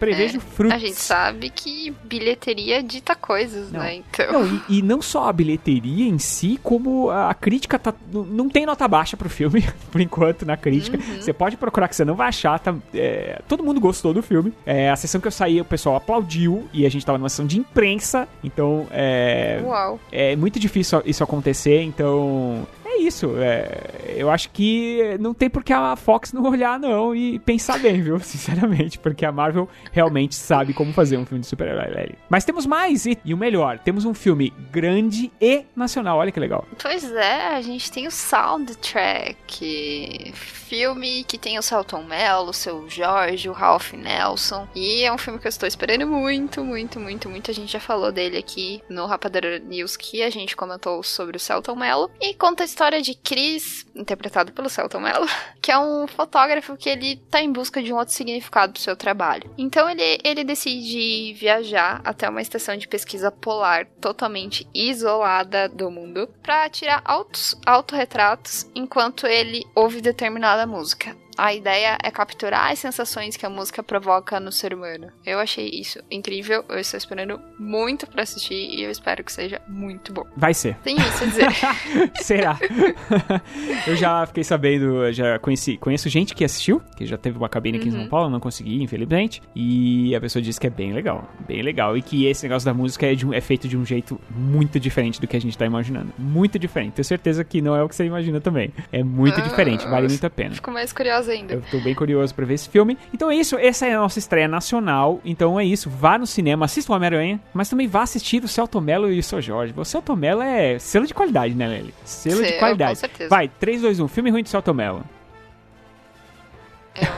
prevejo 0.00 0.38
É, 0.38 0.40
frutos. 0.40 0.76
A 0.76 0.78
gente 0.78 0.96
sabe 0.96 1.48
que 1.50 1.94
bilheteria 2.04 2.82
dita 2.82 3.14
coisas, 3.14 3.70
né? 3.70 3.96
Então. 3.96 4.32
Não, 4.32 4.62
e, 4.68 4.78
e 4.78 4.82
não 4.82 5.00
só 5.00 5.28
a 5.28 5.32
bilheteria 5.32 6.08
em 6.08 6.18
si, 6.18 6.58
como 6.62 7.10
a 7.10 7.32
crítica 7.34 7.78
tá. 7.78 7.94
Não 8.12 8.48
tem 8.48 8.66
nota 8.66 8.86
baixa 8.88 9.16
pro 9.16 9.30
filme, 9.30 9.64
por 9.92 10.00
enquanto, 10.00 10.44
na 10.44 10.56
crítica. 10.56 10.98
Uhum. 10.98 11.20
Você 11.20 11.32
pode 11.32 11.56
procurar 11.56 11.86
que 11.86 11.94
você 11.94 12.04
não 12.04 12.14
vai 12.14 12.28
achar. 12.28 12.58
Tá, 12.58 12.74
é, 12.92 13.40
todo 13.46 13.62
mundo 13.62 13.80
gostou 13.80 14.12
do 14.12 14.22
filme. 14.22 14.52
É, 14.66 14.90
a 14.90 14.96
sessão 14.96 15.20
que 15.20 15.28
eu 15.28 15.32
saí, 15.32 15.60
o 15.60 15.64
pessoal 15.64 15.96
aplaudiu 15.96 16.68
e 16.72 16.84
a 16.84 16.90
gente 16.90 17.06
tava 17.06 17.18
numa 17.18 17.28
sessão 17.28 17.46
de 17.46 17.58
imprensa. 17.58 18.26
Então, 18.42 18.86
é. 18.90 19.60
Uau. 19.64 20.00
É 20.10 20.34
muito 20.34 20.58
difícil 20.58 21.00
isso 21.06 21.22
acontecer, 21.22 21.80
então. 21.82 22.66
É 22.92 23.00
isso. 23.00 23.36
É, 23.38 24.14
eu 24.16 24.30
acho 24.30 24.50
que 24.50 25.16
não 25.18 25.32
tem 25.32 25.48
por 25.48 25.64
que 25.64 25.72
a 25.72 25.96
Fox 25.96 26.32
não 26.32 26.44
olhar, 26.44 26.78
não, 26.78 27.14
e 27.14 27.38
pensar 27.38 27.78
bem, 27.78 28.02
viu? 28.02 28.18
Sinceramente, 28.20 28.98
porque 28.98 29.24
a 29.24 29.32
Marvel 29.32 29.68
realmente 29.90 30.34
sabe 30.34 30.74
como 30.74 30.92
fazer 30.92 31.16
um 31.16 31.24
filme 31.24 31.40
de 31.40 31.46
super-herói, 31.46 31.90
velho. 31.90 32.16
Mas 32.28 32.44
temos 32.44 32.66
mais, 32.66 33.06
e, 33.06 33.18
e 33.24 33.32
o 33.32 33.36
melhor, 33.36 33.78
temos 33.78 34.04
um 34.04 34.12
filme 34.12 34.52
grande 34.70 35.32
e 35.40 35.64
nacional. 35.74 36.18
Olha 36.18 36.30
que 36.30 36.40
legal. 36.40 36.66
Pois 36.80 37.10
é, 37.12 37.56
a 37.56 37.62
gente 37.62 37.90
tem 37.90 38.06
o 38.06 38.10
soundtrack. 38.10 40.32
Filme 40.34 41.24
que 41.24 41.36
tem 41.36 41.58
o 41.58 41.62
Celton 41.62 42.02
Mello, 42.02 42.50
o 42.50 42.54
seu 42.54 42.88
Jorge, 42.88 43.48
o 43.48 43.52
Ralph 43.52 43.92
Nelson. 43.92 44.66
E 44.74 45.04
é 45.04 45.12
um 45.12 45.18
filme 45.18 45.38
que 45.38 45.46
eu 45.46 45.50
estou 45.50 45.66
esperando 45.66 46.06
muito, 46.06 46.64
muito, 46.64 46.98
muito, 46.98 47.28
muito. 47.28 47.50
A 47.50 47.54
gente 47.54 47.72
já 47.72 47.80
falou 47.80 48.10
dele 48.10 48.38
aqui 48.38 48.82
no 48.88 49.06
Rapadura 49.06 49.58
News 49.58 49.96
que 49.96 50.22
a 50.22 50.30
gente 50.30 50.56
comentou 50.56 51.02
sobre 51.02 51.36
o 51.36 51.40
Celton 51.40 51.76
Mello. 51.76 52.10
E 52.20 52.34
conta 52.34 52.62
a 52.62 52.66
história 52.66 52.81
de 52.90 53.14
Chris, 53.14 53.86
interpretado 53.94 54.52
pelo 54.52 54.68
Celton 54.68 55.00
Mello, 55.00 55.26
que 55.62 55.70
é 55.70 55.78
um 55.78 56.06
fotógrafo 56.06 56.76
que 56.76 56.88
ele 56.88 57.16
tá 57.30 57.40
em 57.40 57.52
busca 57.52 57.82
de 57.82 57.92
um 57.92 57.96
outro 57.96 58.14
significado 58.14 58.72
pro 58.72 58.82
seu 58.82 58.96
trabalho. 58.96 59.50
Então 59.56 59.88
ele, 59.88 60.18
ele 60.24 60.44
decide 60.44 61.32
viajar 61.34 62.00
até 62.04 62.28
uma 62.28 62.42
estação 62.42 62.76
de 62.76 62.88
pesquisa 62.88 63.30
polar 63.30 63.86
totalmente 64.00 64.66
isolada 64.74 65.68
do 65.68 65.90
mundo 65.90 66.28
para 66.42 66.68
tirar 66.68 67.02
autos, 67.04 67.56
autorretratos 67.64 68.70
enquanto 68.74 69.26
ele 69.26 69.64
ouve 69.74 70.00
determinada 70.00 70.66
música. 70.66 71.21
A 71.36 71.54
ideia 71.54 71.96
é 72.02 72.10
capturar 72.10 72.70
as 72.70 72.78
sensações 72.78 73.36
que 73.36 73.46
a 73.46 73.50
música 73.50 73.82
provoca 73.82 74.38
no 74.38 74.52
ser 74.52 74.74
humano. 74.74 75.08
Eu 75.24 75.38
achei 75.38 75.68
isso 75.68 75.98
incrível, 76.10 76.64
eu 76.68 76.78
estou 76.78 76.98
esperando 76.98 77.40
muito 77.58 78.06
para 78.06 78.22
assistir 78.22 78.54
e 78.54 78.82
eu 78.82 78.90
espero 78.90 79.24
que 79.24 79.32
seja 79.32 79.60
muito 79.68 80.12
bom. 80.12 80.24
Vai 80.36 80.52
ser. 80.54 80.76
Tem 80.84 80.96
isso 80.96 81.24
a 81.24 81.26
dizer. 81.26 81.46
Será? 82.22 82.58
eu 83.86 83.96
já 83.96 84.26
fiquei 84.26 84.44
sabendo, 84.44 85.10
já 85.12 85.38
conheci, 85.38 85.76
conheço 85.76 86.08
gente 86.08 86.34
que 86.34 86.44
assistiu, 86.44 86.80
que 86.96 87.06
já 87.06 87.16
teve 87.16 87.38
uma 87.38 87.48
cabine 87.48 87.78
aqui 87.78 87.88
Uhum. 87.88 87.94
em 87.96 87.98
São 88.00 88.08
Paulo, 88.08 88.30
não 88.30 88.40
consegui, 88.40 88.82
infelizmente. 88.82 89.42
E 89.54 90.14
a 90.14 90.20
pessoa 90.20 90.42
disse 90.42 90.60
que 90.60 90.66
é 90.66 90.70
bem 90.70 90.92
legal, 90.92 91.28
bem 91.46 91.62
legal. 91.62 91.96
E 91.96 92.02
que 92.02 92.26
esse 92.26 92.44
negócio 92.46 92.66
da 92.66 92.74
música 92.74 93.06
é, 93.06 93.14
de 93.14 93.26
um- 93.26 93.32
é 93.34 93.40
feito 93.40 93.66
de 93.66 93.76
um 93.76 93.84
jeito 93.84 94.20
muito 94.30 94.78
diferente 94.78 95.20
do 95.20 95.26
que 95.26 95.36
a 95.36 95.40
gente 95.40 95.56
tá 95.56 95.64
imaginando. 95.66 96.12
Muito 96.18 96.58
diferente. 96.58 96.92
Tenho 96.94 97.04
certeza 97.04 97.42
que 97.44 97.60
não 97.60 97.74
é 97.74 97.82
o 97.82 97.88
que 97.88 97.96
você 97.96 98.04
imagina 98.04 98.40
também. 98.40 98.72
É 98.92 99.02
muito 99.02 99.38
Ah, 99.40 99.42
diferente, 99.42 99.86
vale 99.86 100.08
muito 100.08 100.24
a 100.26 100.30
pena. 100.30 100.54
Fico 100.54 100.70
mais 100.70 100.92
curiosa 100.92 101.21
ainda. 101.28 101.54
Eu 101.54 101.62
tô 101.70 101.78
bem 101.80 101.94
curioso 101.94 102.34
pra 102.34 102.44
ver 102.44 102.54
esse 102.54 102.68
filme. 102.68 102.96
Então 103.12 103.30
é 103.30 103.36
isso, 103.36 103.56
essa 103.56 103.86
é 103.86 103.94
a 103.94 103.98
nossa 103.98 104.18
estreia 104.18 104.48
nacional. 104.48 105.20
Então 105.24 105.58
é 105.58 105.64
isso, 105.64 105.88
vá 105.90 106.18
no 106.18 106.26
cinema, 106.26 106.64
assista 106.64 106.92
o 106.92 106.96
Homem-Aranha, 106.96 107.40
mas 107.52 107.68
também 107.68 107.86
vá 107.86 108.02
assistir 108.02 108.42
o 108.44 108.48
Celton 108.48 108.80
Mello 108.80 109.10
e 109.12 109.18
o 109.18 109.22
seu 109.22 109.40
Jorge. 109.40 109.74
O 109.76 109.84
Celton 109.84 110.16
Mello 110.16 110.42
é 110.42 110.78
selo 110.78 111.06
de 111.06 111.14
qualidade, 111.14 111.54
né, 111.54 111.66
Lely? 111.68 111.94
Selo 112.04 112.42
de 112.42 112.52
qualidade. 112.58 112.92
com 112.94 113.00
certeza. 113.00 113.30
Vai, 113.30 113.48
3, 113.48 113.82
2, 113.82 114.00
1, 114.00 114.08
filme 114.08 114.30
ruim 114.30 114.42
de 114.42 114.48
Celton 114.48 114.74
Mello. 114.74 115.04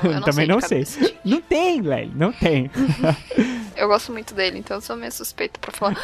Eu 0.05 0.13
não 0.13 0.21
também 0.23 0.47
sei 0.47 0.55
não 0.55 0.61
sei. 0.61 0.85
cabeça, 0.85 1.15
Não 1.25 1.41
tem, 1.41 1.81
Lely, 1.81 2.13
não 2.15 2.33
tem. 2.33 2.71
Eu 3.77 3.89
gosto 3.89 4.13
muito 4.13 4.35
dele, 4.35 4.59
então 4.61 4.77
eu 4.77 4.81
sou 4.81 4.95
meio 4.95 5.11
suspeita 5.11 5.59
pra 5.59 5.73
falar. 5.73 5.97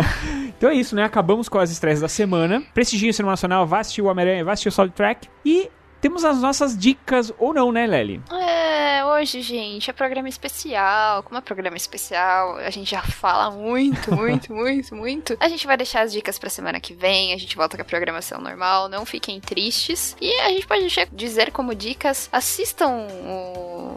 então 0.56 0.70
é 0.70 0.74
isso, 0.74 0.96
né? 0.96 1.04
Acabamos 1.04 1.46
com 1.46 1.58
as 1.58 1.70
estreias 1.70 2.00
da 2.00 2.08
semana. 2.08 2.62
Prestigio 2.72 3.12
cinema 3.12 3.32
nacional, 3.32 3.66
vá 3.66 3.80
assistir 3.80 4.00
o 4.00 4.06
Homem-Aranha, 4.06 4.42
vá 4.46 4.52
assistir 4.52 4.70
o 4.70 4.72
Soundtrack. 4.72 5.28
E 5.44 5.68
temos 6.00 6.24
as 6.24 6.40
nossas 6.40 6.76
dicas, 6.76 7.32
ou 7.38 7.52
não, 7.52 7.72
né, 7.72 7.86
Lely? 7.86 8.20
É, 8.32 9.04
hoje, 9.04 9.42
gente, 9.42 9.90
é 9.90 9.92
programa 9.92 10.28
especial. 10.28 11.22
Como 11.22 11.36
é 11.38 11.40
programa 11.40 11.76
especial, 11.76 12.56
a 12.56 12.70
gente 12.70 12.90
já 12.90 13.02
fala 13.02 13.50
muito, 13.50 14.12
muito, 14.16 14.52
muito, 14.52 14.94
muito. 14.94 15.36
A 15.40 15.48
gente 15.48 15.66
vai 15.66 15.76
deixar 15.76 16.02
as 16.02 16.12
dicas 16.12 16.38
pra 16.38 16.50
semana 16.50 16.80
que 16.80 16.94
vem. 16.94 17.32
A 17.32 17.36
gente 17.38 17.56
volta 17.56 17.76
com 17.76 17.82
a 17.82 17.84
programação 17.84 18.40
normal. 18.40 18.88
Não 18.88 19.04
fiquem 19.04 19.40
tristes. 19.40 20.16
E 20.20 20.32
a 20.40 20.50
gente 20.50 20.66
pode 20.66 20.86
dizer 21.12 21.50
como 21.52 21.74
dicas: 21.74 22.28
assistam 22.32 23.06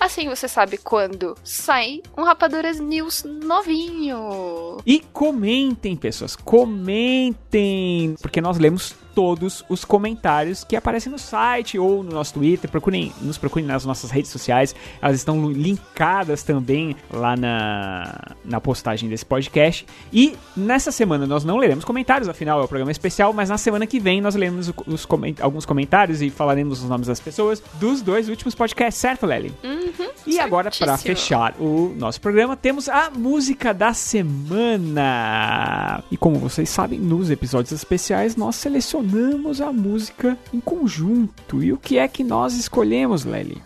Assim 0.00 0.28
você 0.28 0.48
sabe 0.48 0.78
quando 0.78 1.36
sai 1.44 2.02
um 2.16 2.22
Rapaduras 2.22 2.80
News 2.80 3.24
novinho. 3.24 4.78
E 4.86 5.00
comentem, 5.12 5.96
pessoas. 5.96 6.36
Comentem. 6.36 8.16
Porque 8.20 8.40
nós 8.40 8.58
lemos 8.58 8.94
todos 9.16 9.64
os 9.66 9.82
comentários 9.82 10.62
que 10.62 10.76
aparecem 10.76 11.10
no 11.10 11.18
site 11.18 11.78
ou 11.78 12.04
no 12.04 12.12
nosso 12.12 12.34
Twitter. 12.34 12.70
Procurem, 12.70 13.10
nos 13.22 13.38
procurem 13.38 13.66
nas 13.66 13.86
nossas 13.86 14.10
redes 14.10 14.30
sociais. 14.30 14.74
Elas 15.00 15.16
estão 15.16 15.50
linkadas 15.50 16.42
também 16.42 16.94
lá 17.10 17.34
na, 17.34 18.34
na 18.44 18.60
postagem 18.60 19.08
desse 19.08 19.24
podcast. 19.24 19.86
E 20.12 20.36
nessa 20.54 20.92
semana 20.92 21.26
nós 21.26 21.44
não 21.44 21.56
leremos 21.56 21.82
comentários, 21.82 22.28
afinal 22.28 22.60
é 22.60 22.64
o 22.64 22.68
programa 22.68 22.92
especial, 22.92 23.32
mas 23.32 23.48
na 23.48 23.56
semana 23.56 23.86
que 23.86 23.98
vem 23.98 24.20
nós 24.20 24.34
leremos 24.34 24.70
os 24.86 25.08
alguns 25.40 25.64
comentários 25.64 26.20
e 26.20 26.28
falaremos 26.28 26.82
os 26.82 26.88
nomes 26.90 27.06
das 27.06 27.18
pessoas 27.18 27.62
dos 27.80 28.02
dois 28.02 28.28
últimos 28.28 28.54
podcasts, 28.54 29.00
certo, 29.00 29.24
Lely? 29.24 29.50
Uhum, 29.64 30.10
E 30.26 30.38
agora, 30.38 30.70
para 30.70 30.98
certíssimo. 30.98 31.16
fechar 31.16 31.54
o 31.58 31.94
nosso 31.96 32.20
programa, 32.20 32.54
temos 32.54 32.86
a 32.86 33.10
música 33.10 33.72
da 33.72 33.94
semana. 33.94 36.04
E 36.10 36.18
como 36.18 36.38
vocês 36.38 36.68
sabem, 36.68 36.98
nos 36.98 37.30
episódios 37.30 37.72
especiais 37.72 38.36
nós 38.36 38.56
selecionamos 38.56 39.05
a 39.60 39.72
música 39.72 40.36
em 40.52 40.60
conjunto. 40.60 41.62
E 41.62 41.72
o 41.72 41.78
que 41.78 41.98
é 41.98 42.06
que 42.08 42.24
nós 42.24 42.54
escolhemos, 42.54 43.24
Lely? 43.24 43.62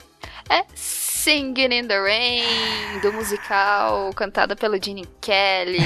É 0.49 0.65
Singing 0.75 1.73
in 1.73 1.87
the 1.87 2.01
Rain, 2.01 3.01
do 3.03 3.13
musical, 3.13 4.11
cantada 4.15 4.57
pelo 4.57 4.83
Gene 4.83 5.07
Kelly. 5.21 5.79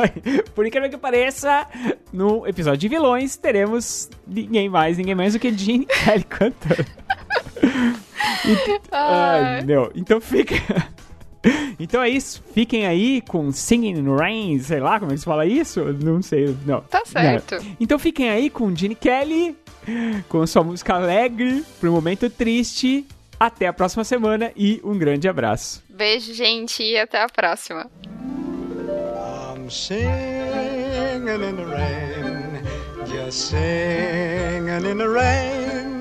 Por 0.54 0.66
incrível 0.66 0.88
que 0.88 0.96
pareça, 0.96 1.66
no 2.10 2.46
episódio 2.46 2.78
de 2.78 2.88
vilões 2.88 3.36
teremos 3.36 4.08
ninguém 4.26 4.70
mais, 4.70 4.96
ninguém 4.96 5.14
mais 5.14 5.34
do 5.34 5.38
que 5.38 5.52
Gene 5.52 5.84
Kelly 5.86 6.24
cantando. 6.28 6.86
Ai, 8.90 9.62
meu. 9.62 9.92
Então 9.94 10.20
fica. 10.20 10.56
Então 11.78 12.02
é 12.02 12.10
isso, 12.10 12.42
fiquem 12.52 12.86
aí 12.86 13.22
com 13.22 13.50
Singing 13.50 13.98
in 13.98 14.04
the 14.04 14.10
Rain, 14.10 14.58
sei 14.58 14.80
lá 14.80 15.00
como 15.00 15.12
é 15.12 15.14
que 15.14 15.20
se 15.20 15.24
fala 15.24 15.46
isso, 15.46 15.82
não 16.02 16.20
sei, 16.20 16.54
não. 16.66 16.82
Tá 16.82 17.02
certo. 17.06 17.54
Não. 17.54 17.76
Então 17.80 17.98
fiquem 17.98 18.28
aí 18.28 18.50
com 18.50 18.74
Gene 18.76 18.94
Kelly, 18.94 19.56
com 20.28 20.46
sua 20.46 20.62
música 20.62 20.94
alegre, 20.94 21.64
pro 21.80 21.90
momento 21.90 22.28
triste. 22.28 23.06
Até 23.38 23.66
a 23.66 23.72
próxima 23.72 24.04
semana 24.04 24.52
e 24.54 24.82
um 24.84 24.98
grande 24.98 25.26
abraço. 25.26 25.82
Beijo, 25.88 26.34
gente, 26.34 26.82
e 26.82 26.98
até 26.98 27.22
a 27.22 27.26
próxima. 27.26 27.90
I'm 29.56 29.70
singing 29.70 31.26
in 31.26 31.56
the 31.56 31.64
rain, 31.64 32.62
just 33.06 33.48
singing 33.48 34.90
in 34.90 34.98
the 34.98 35.08
rain. 35.08 35.89